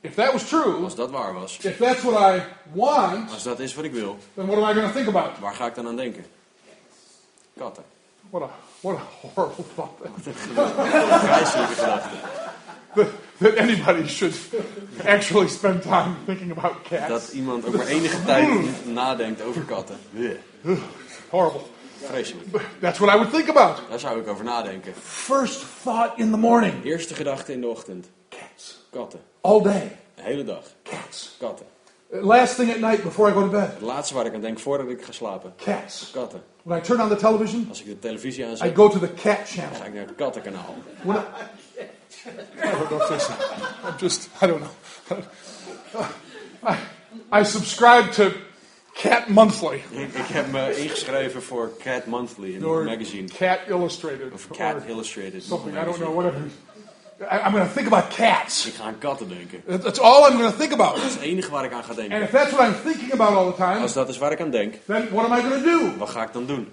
If 0.00 0.14
that 0.14 0.32
was 0.32 0.48
true, 0.48 0.82
Als 0.84 0.94
dat 0.94 1.10
waar 1.10 1.34
was, 1.34 1.58
if 1.62 1.76
that's 1.76 2.02
what 2.02 2.34
I 2.36 2.42
want, 2.72 3.30
als 3.32 3.42
dat 3.42 3.60
is 3.60 3.74
wat 3.74 3.84
ik 3.84 3.92
wil, 3.92 4.18
then 4.34 4.46
what 4.46 4.58
am 4.62 4.70
I 4.70 4.72
going 4.72 4.86
to 4.86 4.92
think 4.92 5.08
about? 5.08 5.38
waar 5.40 5.54
ga 5.54 5.66
ik 5.66 5.74
dan 5.74 5.86
aan 5.86 5.96
denken? 5.96 6.24
Katten. 7.58 7.84
What 8.30 8.42
a 8.42 8.50
what 8.84 8.96
a 8.96 9.28
horrible 9.28 9.64
thought 9.74 9.90
Vreselijke 10.22 11.74
gedachte. 11.74 12.16
that, 13.38 13.56
anybody 13.58 14.06
should 14.08 14.34
actually 15.04 15.48
spend 15.48 15.82
time 15.82 16.16
thinking 16.26 16.50
about 16.50 16.84
cats. 16.84 17.08
Dat 17.08 17.32
iemand 17.32 17.72
maar 17.74 17.86
enige 17.86 18.24
tijd 18.24 18.86
nadenkt 18.86 19.42
over 19.42 19.62
katten. 19.62 19.96
Horrible. 21.30 21.60
Vreselijk. 22.02 22.46
That's 22.80 22.98
what 22.98 23.14
I 23.14 23.16
would 23.16 23.30
think 23.32 23.48
about. 23.48 23.82
Daar 23.90 23.98
zou 23.98 24.20
ik 24.20 24.28
over 24.28 24.44
nadenken. 24.44 24.94
First 25.02 25.64
thought 25.82 26.18
in 26.18 26.30
the 26.30 26.36
morning. 26.36 26.84
Eerste 26.84 27.14
gedachte 27.14 27.52
in 27.52 27.60
de 27.60 27.66
ochtend. 27.66 28.10
Cats. 28.28 28.86
Katten. 28.90 29.20
All 29.40 29.62
day. 29.62 29.96
De 30.14 30.22
hele 30.22 30.44
dag. 30.44 30.64
Cats. 30.82 31.36
Katten. 31.38 31.66
Uh, 32.12 32.22
Last 32.24 32.56
thing 32.56 32.70
at 32.70 32.78
night 32.80 33.02
before 33.02 33.30
I 33.30 33.32
go 33.32 33.40
to 33.40 33.48
bed. 33.48 33.70
Het 33.72 33.80
laatste 33.80 34.14
waar 34.14 34.26
ik 34.26 34.34
aan 34.34 34.40
denk 34.40 34.58
voordat 34.58 34.88
ik 34.88 35.02
ga 35.04 35.12
slapen. 35.12 35.54
Cats. 35.64 36.10
Katten. 36.12 36.42
When 36.64 36.78
I 36.78 36.80
turn 36.82 37.00
on 37.00 37.08
the 37.08 37.16
television, 37.16 37.66
Als 37.68 37.80
ik 37.80 37.86
de 37.86 37.98
televisie 37.98 38.44
I 38.44 38.72
go 38.74 38.88
to 38.88 38.98
the 38.98 39.12
cat 39.14 39.38
channel. 39.44 39.74
ga 39.78 39.84
ik 39.84 39.94
naar 39.94 40.06
het 40.06 40.14
kattenkanaal. 40.16 40.74
When 41.02 41.16
I, 41.16 41.20
I 42.62 42.70
don't 42.70 42.88
know 42.88 43.00
I'm 43.84 43.94
just, 43.98 44.28
I 44.42 44.46
don't 44.46 44.60
know. 44.62 45.18
I, 46.66 46.76
I 47.40 47.44
subscribe 47.44 48.10
to 48.12 48.30
Cat 48.94 49.28
Monthly 49.28 49.82
Ik, 49.90 50.14
ik 50.14 50.26
heb 50.26 50.50
me 50.52 50.76
ingeschreven 50.82 51.42
voor 51.42 51.70
Cat 51.82 52.06
Monthly, 52.06 52.54
een 52.56 52.64
or 52.66 52.84
magazine. 52.84 53.28
Cat 53.38 53.58
Illustrated 53.68 54.32
Of 54.32 54.48
Cat 54.50 54.76
Illustrated. 54.86 55.42
something. 55.42 55.72
I 55.76 55.84
don't 55.84 55.98
magazine. 55.98 56.04
know, 56.04 56.14
whatever. 56.14 56.40
I'm 57.20 57.52
going 57.52 57.66
to 57.66 57.72
think 57.74 57.86
about 57.86 58.08
cats. 58.08 58.66
Ik 58.66 58.74
ga 58.74 58.84
aan 58.84 58.98
katten 58.98 59.28
denken. 59.28 59.62
That- 59.68 59.82
That's 59.82 59.98
all 60.00 60.26
I'm 60.30 60.36
going 60.38 60.50
to 60.50 60.56
think 60.58 60.72
about. 60.72 60.94
Dat 60.96 61.04
is 61.04 61.12
het 61.12 61.22
enige 61.22 61.50
waar 61.50 61.64
ik 61.64 61.72
aan 61.72 61.82
ga 61.82 61.88
And 61.88 61.96
denken. 61.96 62.22
if 62.22 62.30
that's 62.30 62.50
what 62.52 62.66
I'm 62.66 62.74
thinking 62.84 63.12
about 63.12 63.36
all 63.36 63.46
the 63.50 63.56
time, 63.56 63.78
Als 63.80 63.92
dat 63.92 64.08
is 64.08 64.18
waar 64.18 64.32
ik 64.32 64.40
aan 64.40 64.50
denk, 64.50 64.74
then 64.86 65.08
what 65.12 65.24
am 65.30 65.38
I 65.38 65.40
going 65.42 65.62
to 65.62 65.70
do? 65.78 65.96
wat 65.98 66.10
ga 66.10 66.22
ik 66.22 66.32
dan 66.32 66.46
doen? 66.46 66.72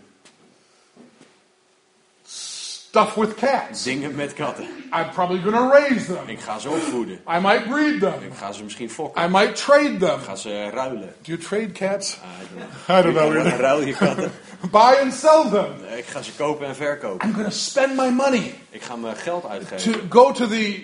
Stuff 2.92 3.16
with 3.16 3.36
cats. 3.36 3.84
Dingen 3.84 4.16
met 4.16 4.34
katten. 4.34 4.66
I'm 4.92 5.10
probably 5.14 5.40
to 5.52 5.70
raise 5.70 6.06
them. 6.06 6.28
Ik 6.28 6.40
ga 6.40 6.60
ze 6.60 6.70
opvoeden. 6.70 7.20
I 7.28 7.40
might 7.40 7.70
breed 7.70 8.00
them. 8.00 8.24
Ik 8.24 8.34
ga 8.34 8.52
ze 8.52 8.64
misschien 8.64 8.90
fokken. 8.90 9.24
I 9.24 9.28
might 9.28 9.56
trade 9.56 9.98
them. 9.98 10.20
Ik 10.20 10.26
ga 10.26 10.36
ze 10.36 10.70
ruilen. 10.70 11.14
Do 11.22 11.32
you 11.32 11.38
trade 11.38 11.72
cats? 11.72 12.18
I 12.18 12.44
don't 12.54 12.70
know. 12.88 12.98
I 12.98 13.02
don't 13.02 13.60
ruil 13.60 13.82
je 13.82 13.94
katten. 13.94 14.32
Buy 14.72 14.96
and 15.02 15.14
sell 15.14 15.50
them. 15.50 15.74
Ik 15.98 16.06
ga 16.06 16.22
ze 16.22 16.32
kopen 16.36 16.68
en 16.68 16.76
verkopen. 16.76 17.28
I'm 17.30 17.44
to 17.44 17.50
spend 17.50 17.96
my 17.96 18.10
money 18.10 18.54
Ik 18.70 18.82
ga 18.82 18.96
mijn 18.96 19.16
geld 19.16 19.46
uitgeven. 19.46 19.92
to 19.92 20.00
go 20.10 20.32
to 20.32 20.48
the 20.48 20.84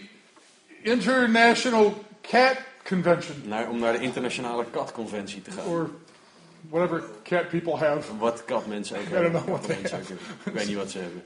International 0.83 2.03
Cat 2.21 2.55
Convention 2.83 3.41
Naar, 3.45 3.69
om 3.69 3.79
naar 3.79 3.93
de 3.93 3.99
internationale 3.99 4.65
katconventie 4.71 5.41
te 5.41 5.51
gaan. 5.51 5.65
or 5.65 5.89
whatever 6.69 7.03
cat 7.23 7.49
people 7.49 7.75
have. 7.77 8.17
Wat 8.17 8.45
katmensen 8.45 8.97
ook 8.97 9.09
don't 9.09 9.21
hebben. 9.21 9.41
know 9.41 9.55
what 9.55 9.65
they 9.65 9.77
hebben. 9.81 10.17
Ik 10.43 10.53
weet 10.53 10.67
niet 10.67 10.75
wat 10.77 10.91
ze 10.91 10.97
hebben. 10.97 11.23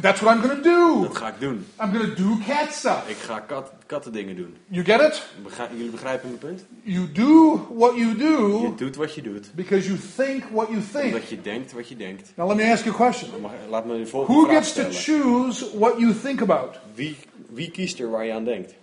That's 0.00 0.20
what 0.20 0.34
I'm 0.36 0.42
to 0.48 0.60
do. 0.62 1.02
Dat 1.02 1.16
ga 1.16 1.28
ik 1.28 1.40
doen. 1.40 1.66
I'm 1.82 1.92
to 1.92 2.14
do 2.14 2.36
cat 2.46 2.72
stuff. 2.72 3.08
Ik 3.08 3.16
ga 3.16 3.40
kat, 3.40 3.72
kattendingen 3.86 4.36
doen. 4.36 4.56
You 4.66 4.84
get 4.84 5.00
it? 5.00 5.26
Begrijp- 5.42 5.70
jullie 5.70 5.90
begrijpen 5.90 6.28
mijn 6.28 6.38
punt? 6.40 6.64
You 6.82 7.12
do 7.12 7.66
what 7.74 7.96
you 7.96 8.08
Je 8.08 8.16
do 8.16 8.74
doet 8.76 8.96
wat 8.96 9.14
je 9.14 9.22
doet. 9.22 9.50
because 9.54 9.86
you 9.88 9.98
think 10.16 10.44
what 10.50 10.68
you 10.68 10.82
think. 10.92 11.04
Omdat 11.04 11.28
je 11.28 11.40
denkt 11.40 11.72
wat 11.72 11.88
je 11.88 11.96
denkt. 11.96 12.32
Now 12.34 12.48
let 12.48 12.56
me 12.56 12.72
ask 12.72 12.84
you 12.84 12.94
a 12.94 12.98
question. 12.98 13.40
Mag- 13.40 13.52
laat 13.68 13.84
me 13.86 13.98
de 13.98 14.06
volgende 14.06 14.40
Who 14.40 14.46
vraag 14.48 14.56
gets 14.64 14.72
to 14.72 15.12
choose 15.12 15.78
what 15.78 15.98
you 15.98 16.14
think 16.22 16.40
about? 16.40 16.78
Wie, 16.94 17.16
wie 17.50 17.70
kiest 17.70 17.98
er 18.00 18.10
waar 18.10 18.24
je 18.24 18.32
aan 18.32 18.44
denkt? 18.44 18.74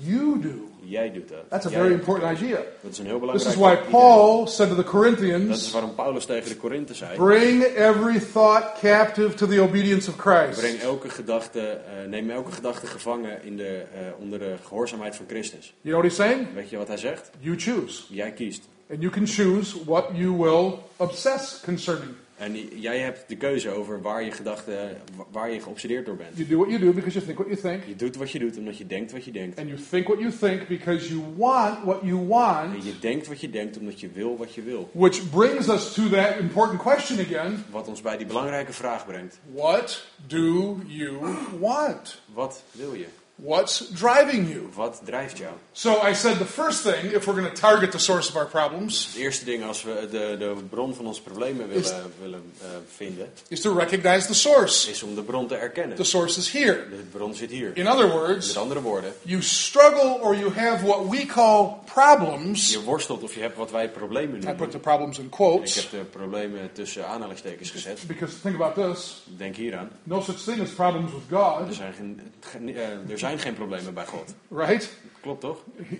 You 0.00 0.40
do. 0.40 0.68
Jij 0.84 1.12
doet 1.12 1.28
dat. 1.28 1.38
That's 1.48 1.66
a 1.66 1.70
Jij 1.70 1.80
very 1.80 1.92
important 1.92 2.38
idea. 2.38 2.56
Dat 2.80 2.92
is 2.92 2.98
een 2.98 3.06
heel 3.06 3.20
This 3.32 3.46
is 3.46 3.54
why 3.54 3.72
idee. 3.72 3.90
Paul 3.90 4.46
said 4.46 4.68
to 4.68 4.74
the 4.74 4.82
Dat 4.82 4.84
is 4.84 4.90
Corinthians, 4.90 5.70
waarom 5.70 5.94
Paulus 5.94 6.24
tegen 6.24 6.48
de 6.48 6.56
Korinthe 6.56 6.94
zei. 6.94 7.16
Bring 7.16 7.62
every 7.62 8.20
thought 8.32 8.78
captive 8.80 9.34
to 9.34 9.46
the 9.46 9.60
obedience 9.60 10.10
of 10.10 10.16
Christ. 10.16 10.60
Breng 10.60 10.80
elke 10.80 11.08
gedachte, 11.08 11.60
eh, 11.60 12.08
neem 12.08 12.30
elke 12.30 12.52
gedachte 12.52 12.86
gevangen 12.86 13.44
in 13.44 13.56
de, 13.56 13.84
eh, 13.94 14.00
onder 14.18 14.38
de 14.38 14.54
gehoorzaamheid 14.64 15.16
van 15.16 15.26
Christus. 15.28 15.74
You 15.80 15.94
know 15.94 15.98
what 15.98 16.04
he's 16.04 16.28
saying? 16.28 16.54
Weet 16.54 16.70
je 16.70 16.76
wat 16.76 16.88
hij 16.88 16.96
zegt? 16.96 17.30
You 17.40 17.58
choose. 17.58 18.02
Jij 18.08 18.32
kiest. 18.32 18.68
And 18.90 19.00
you 19.00 19.12
can 19.12 19.26
choose 19.26 19.84
what 19.84 20.04
you 20.12 20.36
will 20.36 20.78
obsess 20.96 21.60
concerning. 21.64 22.14
En 22.36 22.80
jij 22.80 22.98
hebt 22.98 23.28
de 23.28 23.36
keuze 23.36 23.70
over 23.70 24.02
waar 24.02 24.24
je 24.24 24.30
gedachten, 24.30 24.96
waar 25.30 25.50
je 25.50 25.60
geobsedeerd 25.60 26.06
door 26.06 26.16
bent. 26.16 26.36
You 26.36 26.48
do 26.48 26.56
what 26.56 26.68
you 26.68 26.80
do 26.80 26.92
because 26.92 27.12
you 27.12 27.24
think 27.24 27.38
what 27.38 27.48
you 27.48 27.60
think. 27.60 27.84
Je 27.86 27.96
doet 27.96 28.16
wat 28.16 28.30
je 28.30 28.38
doet 28.38 28.56
omdat 28.58 28.78
je 28.78 28.86
denkt 28.86 29.12
wat 29.12 29.24
je 29.24 29.30
denkt. 29.30 29.58
And 29.58 29.68
you 29.68 29.80
think 29.90 30.06
what 30.06 30.18
you 30.18 30.32
think 30.32 30.68
because 30.68 31.08
you 31.08 31.22
want 31.36 31.84
what 31.84 31.98
you 32.02 32.26
want. 32.26 32.74
En 32.74 32.84
je 32.84 32.98
denkt 33.00 33.26
wat 33.26 33.40
je 33.40 33.50
denkt 33.50 33.78
omdat 33.78 34.00
je 34.00 34.08
wil 34.08 34.36
wat 34.36 34.54
je 34.54 34.62
wil. 34.62 34.90
Which 34.92 35.30
brings 35.30 35.68
us 35.68 35.92
to 35.92 36.08
that 36.08 36.38
important 36.38 36.82
question 36.82 37.18
again. 37.18 37.64
Wat 37.70 37.88
ons 37.88 38.00
bij 38.00 38.16
die 38.16 38.26
belangrijke 38.26 38.72
vraag 38.72 39.06
brengt. 39.06 39.40
What 39.52 40.06
do 40.26 40.78
you 40.86 41.18
want? 41.60 42.20
Wat 42.32 42.62
wil 42.72 42.94
je? 42.94 43.06
What's 43.36 43.88
driving 43.92 44.48
you? 44.48 44.68
Wat 44.74 45.00
drijft 45.04 45.38
jou? 45.38 45.50
So 45.72 46.06
I 46.08 46.14
said 46.14 46.38
the 46.38 46.44
first 46.46 46.82
thing, 46.82 47.12
if 47.12 47.24
we're 47.26 47.40
going 47.40 47.52
to 47.54 47.60
target 47.60 47.90
the 47.90 47.98
source 47.98 48.28
of 48.28 48.36
our 48.36 48.46
problems, 48.46 49.06
Het 49.06 49.16
eerste 49.22 49.44
ding 49.44 49.64
als 49.64 49.82
we 49.82 50.08
de, 50.10 50.36
de 50.38 50.54
bron 50.70 50.94
van 50.94 51.06
onze 51.06 51.22
problemen 51.22 51.70
Is- 51.70 51.88
willen, 51.90 52.12
willen 52.20 52.52
eh, 52.60 52.66
vinden, 52.96 53.32
is 53.48 53.60
to 53.60 53.72
recognize 53.78 54.26
the 54.26 54.34
source. 54.34 54.90
is 54.90 55.02
om 55.02 55.14
de 55.14 55.22
bron 55.22 55.46
te 55.46 55.54
erkennen. 55.56 55.96
The 55.96 56.04
source 56.04 56.38
is 56.38 56.50
here. 56.50 56.88
De 56.90 57.02
bron 57.12 57.34
zit 57.34 57.50
hier. 57.50 57.70
In 57.76 57.88
other 57.88 58.04
Met 58.06 58.12
words, 58.16 58.56
andere 58.56 58.80
woorden, 58.80 59.12
you 59.22 59.42
struggle 59.42 60.18
or 60.20 60.36
you 60.36 60.52
have 60.54 60.86
what 60.86 61.08
we 61.08 61.26
call 61.26 61.68
problems. 61.94 62.70
je 62.72 62.82
worstelt 62.82 63.22
of 63.22 63.34
je 63.34 63.40
hebt 63.40 63.56
wat 63.56 63.70
wij 63.70 63.88
problemen 63.90 64.28
I 64.36 64.38
noemen. 64.38 64.56
put 64.56 64.70
the 64.70 64.78
problems 64.78 65.18
in 65.18 65.24
Ik 65.24 65.30
quotes 65.30 65.74
heb 65.74 65.90
de 65.90 65.96
problemen 65.96 66.72
tussen 66.72 67.08
aanhalingstekens 67.08 67.70
gezet. 67.70 68.00
because 68.06 68.40
think 68.40 68.54
about 68.60 68.74
this 68.92 69.22
Denk 69.36 69.56
hieraan. 69.56 69.90
no 70.02 70.20
such 70.20 70.36
thing 70.44 70.60
as 70.60 70.68
problems 70.70 71.12
with 71.12 71.22
Er 71.30 71.36
God, 71.36 71.74
zijn 71.74 71.92
geen, 71.92 72.20
geen- 72.40 72.76
er 73.10 73.18
zijn 73.24 73.38
geen 73.38 73.54
problemen 73.54 73.94
bij 73.94 74.06
God. 74.06 74.34
right? 74.48 74.92
Klopt 75.20 75.40
toch? 75.40 75.58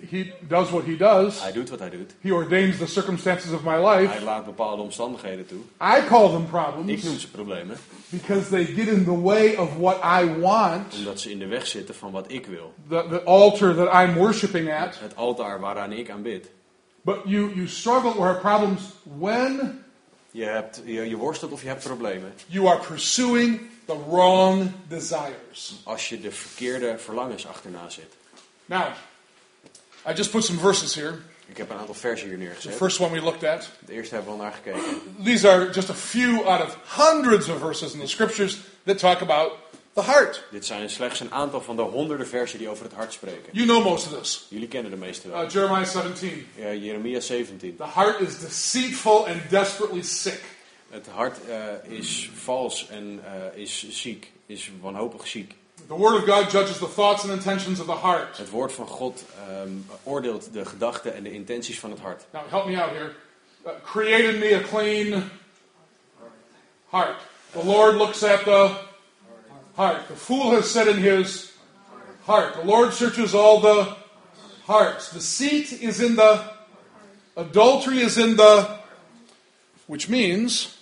He, 0.09 0.33
does 0.47 0.69
what 0.69 0.85
he 0.85 0.95
does, 0.97 1.41
Hij 1.41 1.51
doet 1.51 1.69
wat 1.69 1.79
hij 1.79 1.89
doet. 1.89 2.11
he 2.21 2.31
ordains 2.33 2.77
the 2.77 2.85
circumstances 2.87 3.51
of 3.51 3.63
my 3.63 3.71
Hij 3.81 4.01
life. 4.01 4.23
laat 4.23 4.45
bepaalde 4.45 4.81
omstandigheden 4.81 5.45
toe. 5.45 5.59
I 5.81 6.05
call 6.07 6.29
them 6.29 6.41
Ik 6.43 6.47
problems 6.49 7.03
noem 7.03 7.17
ze 7.17 7.29
problemen, 7.31 7.77
because 8.09 8.49
they 8.49 8.65
get 8.65 8.87
in 8.87 9.03
the 9.03 9.21
way 9.21 9.55
of 9.55 9.69
what 9.77 9.97
I 10.21 10.39
want, 10.39 10.95
omdat 10.97 11.19
ze 11.19 11.31
in 11.31 11.39
de 11.39 11.47
weg 11.47 11.67
zitten 11.67 11.95
van 11.95 12.11
wat 12.11 12.25
ik 12.31 12.45
wil. 12.45 12.73
the, 12.89 13.05
the 13.09 13.23
altar 13.23 13.75
that 13.75 13.93
I'm 14.03 14.13
worshiping 14.13 14.73
at. 14.73 14.99
Het 14.99 15.15
altaar 15.15 15.59
waaraan 15.59 15.91
ik 15.91 16.09
aanbid. 16.09 16.49
But 17.01 17.17
you, 17.25 17.51
you 17.55 17.67
struggle 17.67 18.13
or 18.17 18.25
have 18.27 18.39
problems 18.39 18.81
when 19.19 19.79
Je, 20.31 20.43
hebt, 20.43 20.81
je, 20.85 21.09
je 21.09 21.15
worstelt 21.17 21.51
of 21.51 21.61
je 21.61 21.67
hebt 21.67 21.83
problemen 21.83 22.33
you 22.47 22.67
are 22.67 22.79
pursuing 22.87 23.59
the 23.85 23.97
wrong 24.09 24.71
desires. 24.87 25.75
als 25.83 26.09
je 26.09 26.21
de 26.21 26.31
verkeerde 26.31 26.97
verlangens 26.97 27.47
achterna 27.47 27.89
zit. 27.89 28.13
Now, 28.65 28.85
I 30.07 30.13
just 30.13 30.31
put 30.31 30.43
some 30.43 30.59
verses 30.59 30.95
here. 30.95 31.17
Ik 31.47 31.57
heb 31.57 31.69
een 31.69 31.77
aantal 31.77 31.93
versen 31.95 32.27
hier 32.27 32.37
The 32.37 32.43
neergezet. 32.43 32.75
first 32.75 32.99
one 32.99 33.11
we 33.13 33.21
looked 33.21 33.43
at. 33.43 33.69
De 33.85 33.93
eerste 33.93 34.15
hebben 34.15 34.33
we 34.33 34.39
al 34.39 34.43
naar 34.43 34.53
gekeken. 34.53 35.01
These 35.23 35.49
are 35.49 35.71
just 35.71 35.89
a 35.89 35.93
few 35.93 36.43
out 36.47 36.61
of 36.61 36.77
hundreds 36.97 37.49
of 37.49 37.59
verses 37.59 37.93
in 37.93 37.99
the 37.99 38.07
scriptures 38.07 38.57
that 38.85 38.97
talk 38.97 39.21
about 39.21 39.51
the 39.93 40.01
heart. 40.01 40.43
Dit 40.51 40.65
zijn 40.65 40.89
slechts 40.89 41.19
een 41.19 41.31
aantal 41.31 41.61
van 41.61 41.75
de 41.75 41.81
honderden 41.81 42.27
versen 42.27 42.59
die 42.59 42.69
over 42.69 42.83
het 42.83 42.93
hart 42.93 43.13
spreken. 43.13 43.49
You 43.51 43.67
know 43.67 43.83
most 43.83 44.05
of 44.11 44.19
this. 44.19 44.45
Jullie 44.49 44.67
kennen 44.67 44.91
de 44.91 44.97
meeste 44.97 45.29
wel. 45.29 45.43
Uh, 45.43 45.49
Jeremiah 45.49 45.85
17. 45.85 46.47
Ja, 46.55 46.73
Jeremia 46.73 47.19
17. 47.19 47.75
The 47.75 47.83
heart 47.83 48.19
is 48.19 48.39
deceitful 48.39 49.27
and 49.27 49.49
desperately 49.49 50.01
sick. 50.01 50.41
Het 50.89 51.07
hart 51.07 51.47
eh, 51.47 51.91
is 51.97 52.29
vals 52.33 52.87
en 52.87 53.21
eh, 53.25 53.61
is 53.61 53.89
ziek, 53.89 54.31
is 54.45 54.71
wanhopig 54.81 55.27
ziek. 55.27 55.55
The 55.87 55.95
Word 55.95 56.15
of 56.15 56.25
God 56.25 56.51
judges 56.51 56.77
the 56.77 56.87
thoughts 56.87 57.23
and 57.23 57.31
intentions 57.31 57.79
of 57.79 57.85
the 57.85 57.95
heart. 57.95 58.37
Het 58.37 58.49
woord 58.49 58.73
van 58.73 58.87
God 58.87 59.23
ehm, 59.47 59.69
oordeelt 60.03 60.53
de 60.53 60.65
gedachten 60.65 61.15
en 61.15 61.23
de 61.23 61.31
intenties 61.31 61.79
van 61.79 61.89
het 61.89 61.99
hart. 61.99 62.25
Now, 62.31 62.49
help 62.49 62.65
me 62.65 62.81
out 62.81 62.91
here. 62.91 63.11
Uh, 63.65 63.71
create 63.83 64.33
in 64.33 64.39
me 64.39 64.55
a 64.55 64.61
clean 64.61 65.29
heart. 66.89 67.17
The 67.51 67.63
Lord 67.63 67.95
looks 67.95 68.23
at 68.23 68.43
the 68.43 68.77
heart. 69.75 70.07
The 70.07 70.15
fool 70.15 70.51
has 70.51 70.71
said 70.71 70.87
in 70.87 70.97
his 70.97 71.53
heart. 72.25 72.53
The 72.53 72.65
Lord 72.65 72.93
searches 72.93 73.33
all 73.33 73.59
the 73.59 73.95
hearts. 74.65 75.11
Deceit 75.11 75.71
is 75.71 75.99
in 75.99 76.15
the, 76.15 76.41
adultery 77.37 77.99
is 77.99 78.17
in 78.17 78.35
the, 78.35 78.79
which 79.87 80.09
means 80.09 80.74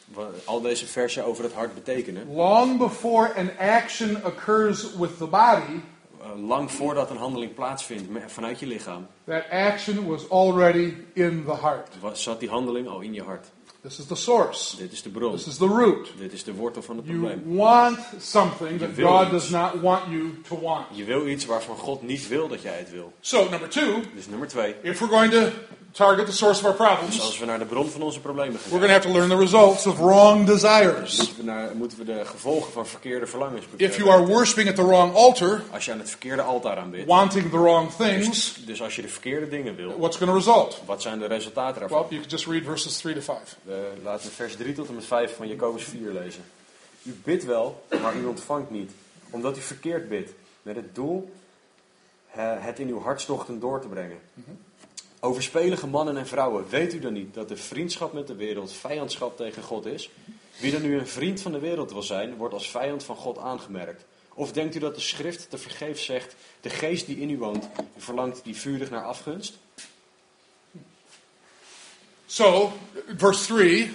Al 0.45 0.61
deze 0.61 0.85
versen 0.85 1.25
over 1.25 1.43
het 1.43 1.53
hart 1.53 1.73
betekenen, 1.73 2.33
long 2.33 2.77
before 2.77 3.33
an 3.35 3.49
action 3.57 4.25
occurs 4.25 4.95
with 4.95 5.17
the 5.17 5.27
body, 5.27 5.79
eh, 6.21 6.47
lang 6.47 6.71
voordat 6.71 7.09
een 7.09 7.17
handeling 7.17 7.53
plaatsvindt 7.53 8.09
vanuit 8.27 8.59
je 8.59 8.67
lichaam, 8.67 9.07
that 9.25 9.43
action 9.49 10.05
was 10.05 10.29
already 10.29 10.93
in 11.13 11.43
the 11.45 11.55
heart. 11.55 11.89
zat 12.13 12.39
die 12.39 12.49
handeling 12.49 12.87
al 12.87 13.01
in 13.01 13.13
je 13.13 13.23
hart. 13.23 13.51
This 13.83 13.99
is 13.99 14.05
the 14.05 14.15
source. 14.15 14.75
Dit 14.77 14.91
is 14.91 15.01
de 15.01 15.09
bron, 15.09 15.31
This 15.35 15.47
is 15.47 15.57
the 15.57 15.67
root. 15.67 16.07
dit 16.17 16.33
is 16.33 16.43
de 16.43 16.53
wortel 16.53 16.81
van 16.81 16.97
het 16.97 17.05
You 17.05 17.17
probleem. 17.19 17.55
want 17.55 17.99
something 18.19 18.79
that 18.79 18.89
God 18.95 19.29
does 19.31 19.49
not 19.49 19.81
want 19.81 20.01
you 20.09 20.41
to 20.47 20.59
want. 20.61 20.85
Je 20.91 21.03
wil 21.03 21.27
iets 21.27 21.45
waarvan 21.45 21.77
God 21.77 22.01
niet 22.01 22.27
wil 22.27 22.47
dat 22.47 22.61
jij 22.61 22.77
het 22.77 22.91
wil. 22.91 23.11
So, 23.19 23.49
number 23.49 23.69
two, 23.69 24.01
Dus 24.15 24.27
nummer 24.27 24.47
twee, 24.47 24.75
if 24.81 24.99
we're 24.99 25.11
going 25.13 25.31
to 25.31 25.49
target 25.91 26.25
the 26.25 26.31
source 26.31 26.59
of 26.59 26.65
our 26.65 26.77
dus 26.77 26.87
problems, 26.87 27.21
als 27.21 27.39
we 27.39 27.45
naar 27.45 27.59
de 27.59 27.65
bron 27.65 27.89
van 27.89 28.01
onze 28.01 28.19
problemen 28.19 28.59
gaan, 28.59 28.71
we're 28.71 28.87
going 28.87 28.87
to 28.87 28.93
have 28.93 29.07
to 29.07 29.13
learn 29.13 29.29
the 29.29 29.37
results 29.37 29.85
of 29.87 29.97
wrong 29.97 30.45
desires. 30.45 31.17
moeten 31.17 31.35
we, 31.37 31.43
naar, 31.43 31.75
moeten 31.75 31.97
we 31.97 32.03
de 32.03 32.25
gevolgen 32.25 32.71
van 32.71 32.87
verkeerde 32.87 33.25
verlangens 33.25 33.65
If 33.75 33.97
you 33.97 34.09
are 34.09 34.25
worshiping 34.25 34.69
at 34.69 34.75
the 34.75 34.85
wrong 34.85 35.13
altar, 35.15 35.61
Als 35.71 35.85
je 35.85 35.91
aan 35.91 35.99
het 35.99 36.09
verkeerde 36.09 36.41
altaar 36.41 36.77
aanbidt, 36.77 37.07
wanting 37.07 37.49
the 37.49 37.57
wrong 37.59 37.91
things, 37.97 38.55
dus 38.65 38.81
als 38.81 38.95
je 38.95 39.01
de 39.01 39.07
verkeerde 39.07 39.49
dingen 39.49 39.75
wil, 39.75 39.97
what's 39.97 40.17
going 40.17 40.31
to 40.31 40.37
result? 40.37 40.81
wat 40.85 41.01
zijn 41.01 41.19
de 41.19 41.25
resultaten 41.27 41.79
Well, 41.79 41.89
daarvan? 41.89 42.07
you 42.09 42.21
can 42.21 42.29
just 42.29 42.45
read 42.47 42.63
verses 42.63 42.97
3 42.97 43.13
to 43.15 43.21
5. 43.21 43.57
We 43.73 44.01
laten 44.03 44.27
we 44.27 44.33
vers 44.33 44.55
3 44.55 44.73
tot 44.73 44.87
en 44.87 44.95
met 44.95 45.05
5 45.05 45.35
van 45.35 45.47
Jacobus 45.47 45.83
4 45.83 46.11
lezen. 46.11 46.43
U 47.03 47.11
bidt 47.23 47.45
wel, 47.45 47.85
maar 48.01 48.15
u 48.15 48.25
ontvangt 48.25 48.69
niet, 48.69 48.91
omdat 49.29 49.57
u 49.57 49.61
verkeerd 49.61 50.09
bidt, 50.09 50.31
met 50.61 50.75
het 50.75 50.95
doel 50.95 51.31
eh, 52.31 52.63
het 52.63 52.79
in 52.79 52.87
uw 52.87 52.99
hartstochten 52.99 53.59
door 53.59 53.81
te 53.81 53.87
brengen. 53.87 54.19
Overspelige 55.19 55.87
mannen 55.87 56.17
en 56.17 56.27
vrouwen, 56.27 56.69
weet 56.69 56.93
u 56.93 56.99
dan 56.99 57.13
niet 57.13 57.33
dat 57.33 57.47
de 57.49 57.57
vriendschap 57.57 58.13
met 58.13 58.27
de 58.27 58.35
wereld 58.35 58.71
vijandschap 58.71 59.37
tegen 59.37 59.63
God 59.63 59.85
is? 59.85 60.09
Wie 60.59 60.71
dan 60.71 60.81
nu 60.81 60.97
een 60.97 61.07
vriend 61.07 61.41
van 61.41 61.51
de 61.51 61.59
wereld 61.59 61.91
wil 61.91 62.03
zijn, 62.03 62.35
wordt 62.35 62.53
als 62.53 62.69
vijand 62.69 63.03
van 63.03 63.15
God 63.15 63.37
aangemerkt. 63.37 64.05
Of 64.33 64.51
denkt 64.51 64.75
u 64.75 64.79
dat 64.79 64.95
de 64.95 65.01
schrift 65.01 65.49
te 65.49 65.57
vergeefs 65.57 66.05
zegt, 66.05 66.35
de 66.61 66.69
geest 66.69 67.05
die 67.05 67.19
in 67.19 67.29
u 67.29 67.37
woont, 67.37 67.69
verlangt 67.97 68.43
die 68.43 68.55
vurig 68.55 68.89
naar 68.89 69.03
afgunst? 69.03 69.57
So, 72.33 72.71
verse 73.17 73.45
3 73.45 73.91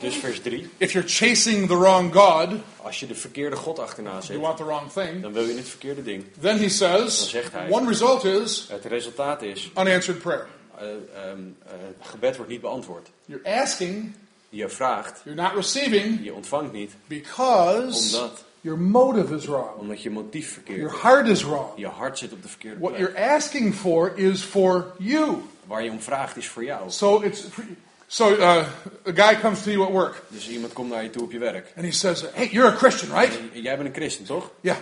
Dus 0.00 0.14
vers 0.16 0.40
3, 0.40 0.68
if 0.78 0.92
you're 0.92 1.08
chasing 1.08 1.66
the 1.68 1.76
wrong 1.76 2.12
God, 2.12 2.48
als 2.82 3.00
je 3.00 3.06
de 3.06 3.14
verkeerde 3.14 3.56
God 3.56 3.78
achterna 3.78 4.10
you 4.10 4.22
zit, 4.22 4.40
want 4.40 4.56
the 4.56 4.64
wrong 4.64 4.90
thing, 4.92 5.22
dan 5.22 5.32
wil 5.32 5.44
je 5.44 5.54
het 5.56 5.68
verkeerde 5.68 6.02
ding. 6.02 6.24
then 6.40 6.54
he 6.56 6.60
Dan 6.60 6.70
says, 6.70 7.30
zegt 7.30 7.52
hij- 7.52 7.70
one 7.70 7.88
result 7.88 8.24
is 8.24 8.66
Het 8.70 8.84
resultaat 8.84 9.42
is, 9.42 9.70
unanswered 9.78 10.22
prayer. 10.22 10.46
ehm, 10.78 10.86
eh, 10.86 11.72
het 11.98 12.08
gebed 12.08 12.36
wordt 12.36 12.50
niet 12.50 12.60
beantwoord. 12.60 13.08
You're 13.24 13.60
asking, 13.60 14.12
Je 14.48 14.68
vraagt, 14.68 15.20
you're 15.24 15.42
not 15.42 15.52
receiving 15.54 16.24
je 16.24 16.34
ontvangt 16.34 16.72
niet, 16.72 16.92
because 17.06 18.16
omdat, 18.16 18.44
your 18.60 18.78
motive 18.78 19.34
is 19.34 19.44
wrong. 19.46 19.76
omdat 19.78 20.02
je 20.02 20.10
motief 20.10 20.52
verkeerd 20.52 20.78
Your 20.78 20.94
is. 20.94 21.00
heart 21.02 21.28
is 21.28 21.42
wrong. 21.44 21.68
Je 21.76 21.86
hart 21.86 22.18
zit 22.18 22.32
op 22.32 22.42
de 22.42 22.48
verkeerde 22.48 22.80
What 22.80 22.94
plek. 22.96 23.08
you're 23.08 23.30
asking 23.34 23.74
for 23.74 24.12
is 24.18 24.42
for 24.42 24.92
you. 24.98 25.36
Waar 25.68 25.82
je 25.84 25.90
om 25.90 26.00
vraagt 26.00 26.36
is 26.36 26.48
voor 26.48 26.64
jou. 26.64 26.90
So 26.90 27.20
it's 27.20 27.44
so 28.06 28.30
uh, 28.32 28.56
a 29.06 29.12
guy 29.14 29.40
comes 29.40 29.62
to 29.62 29.70
you 29.70 29.82
at 29.84 29.90
work 29.90 30.22
Dus 30.28 30.48
iemand 30.48 30.72
komt 30.72 30.90
naar 30.90 31.02
je 31.02 31.10
toe 31.10 31.22
op 31.22 31.32
je 31.32 31.38
werk. 31.38 31.72
and 31.76 31.84
he 31.86 31.92
says, 31.92 32.24
"Hey, 32.34 32.48
you're 32.50 32.72
a 32.72 32.76
Christian, 32.76 33.18
right?" 33.18 33.38
En 33.54 33.62
Jij 33.62 33.76
bent 33.76 33.88
een 33.88 33.94
christen, 33.94 34.24
toch? 34.24 34.50
Yeah. 34.60 34.76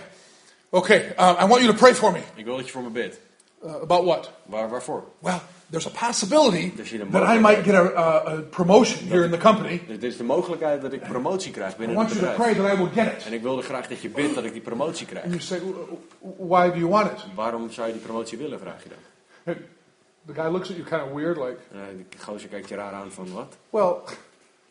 Okay. 0.69 1.13
Uh, 1.19 1.39
I 1.43 1.45
want 1.47 1.61
you 1.61 1.67
to 1.67 1.73
pray 1.73 1.95
for 1.95 2.11
me. 2.11 2.19
Ik 2.35 2.45
wil 2.45 2.55
dat 2.55 2.65
je 2.65 2.71
voor 2.71 2.81
me 2.83 2.89
bidt. 2.89 3.19
Uh, 3.65 3.73
about 3.81 4.05
what? 4.05 4.31
Waar, 4.45 4.69
waarvoor? 4.69 5.03
Well, 5.19 5.39
there's 5.69 5.85
a 5.87 6.07
possibility 6.07 6.73
that 7.11 7.35
I 7.35 7.39
might 7.39 7.63
get 7.63 7.73
a, 7.73 7.81
a, 7.95 8.27
a 8.37 8.41
promotion 8.41 9.07
here 9.07 9.23
in 9.25 9.31
the 9.31 9.37
company. 9.37 9.81
Er 9.89 10.03
is 10.03 10.17
de 10.17 10.23
mogelijkheid 10.23 10.81
dat 10.81 10.93
ik 10.93 11.01
promotie 11.01 11.51
krijg 11.51 11.73
I 11.73 11.77
binnen 11.77 11.95
want 11.95 12.09
het 12.09 12.19
you 12.19 12.31
to 12.31 12.37
bedrijf. 12.37 12.55
pray 12.57 12.65
that 12.67 12.77
I 12.77 12.83
will 12.83 13.03
get 13.05 13.17
it. 13.17 13.25
En 13.25 13.33
ik 13.33 13.41
wilde 13.41 13.61
graag 13.61 13.87
dat 13.87 14.01
je 14.01 14.09
bidt 14.09 14.35
dat 14.35 14.43
ik 14.43 14.51
die 14.51 14.61
promotie 14.61 15.05
krijg. 15.05 15.23
And 15.25 15.33
you 15.33 15.43
say, 15.45 15.59
"W- 15.59 15.75
w- 16.19 16.49
"Why 16.49 16.67
do 16.69 16.77
you 16.77 16.87
want 16.89 17.11
it?" 17.11 17.25
Waarom 17.35 17.71
zou 17.71 17.87
je 17.87 17.93
die 17.93 18.01
promotie 18.01 18.37
willen, 18.37 18.59
vraag 18.59 18.83
je 18.83 18.89
dan. 18.89 19.55
The 20.27 20.33
guy 20.33 20.47
looks 20.51 20.69
at 20.69 20.75
you 20.75 20.83
kind 20.87 21.01
of 21.01 21.09
weird, 21.13 21.37
like, 21.37 21.57
En 21.71 21.79
eh, 21.79 21.85
die 21.95 22.19
gozer 22.19 22.49
kijkt 22.49 22.69
je 22.69 22.75
raar 22.75 22.93
aan 22.93 23.11
van 23.11 23.33
wat? 23.33 23.55
"Well, 23.69 23.93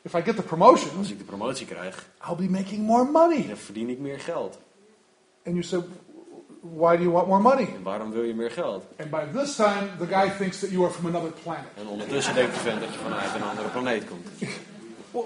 if 0.02 0.14
I 0.14 0.22
get 0.22 0.36
the 0.36 0.42
promotion, 0.42 0.90
Als 0.98 1.10
ik 1.10 1.18
de 1.18 1.24
promotie 1.24 1.66
krijg, 1.66 2.06
I'll 2.28 2.36
be 2.36 2.48
making 2.50 2.78
more 2.86 3.04
money." 3.04 3.46
dan 3.46 3.56
verdien 3.56 3.88
ik 3.88 3.98
meer 3.98 4.20
geld. 4.20 4.58
And 5.46 5.54
you 5.54 5.62
say, 5.62 5.80
"Why 6.60 6.96
do 6.96 7.02
you 7.02 7.10
want 7.12 7.26
more 7.26 7.40
money?" 7.42 7.68
En 7.76 7.82
waarom 7.82 8.10
wil 8.10 8.22
je 8.22 8.34
meer 8.34 8.50
geld? 8.50 8.84
And 9.00 9.10
by 9.10 9.22
this 9.38 9.56
time, 9.56 9.88
the 9.98 10.06
guy 10.06 10.30
thinks 10.38 10.58
that 10.58 10.70
you 10.70 10.84
are 10.84 10.92
from 10.92 11.06
another 11.06 11.30
planet. 11.42 11.64
En 11.74 11.86
ondertussen 11.86 12.34
denkt 12.34 12.54
de 12.54 12.60
vent 12.60 12.80
dat 12.80 12.92
je 12.92 12.98
vanuit 12.98 13.34
een 13.34 13.42
andere 13.42 13.68
planeet 13.68 14.04
komt. 14.08 14.26
Well, 15.10 15.24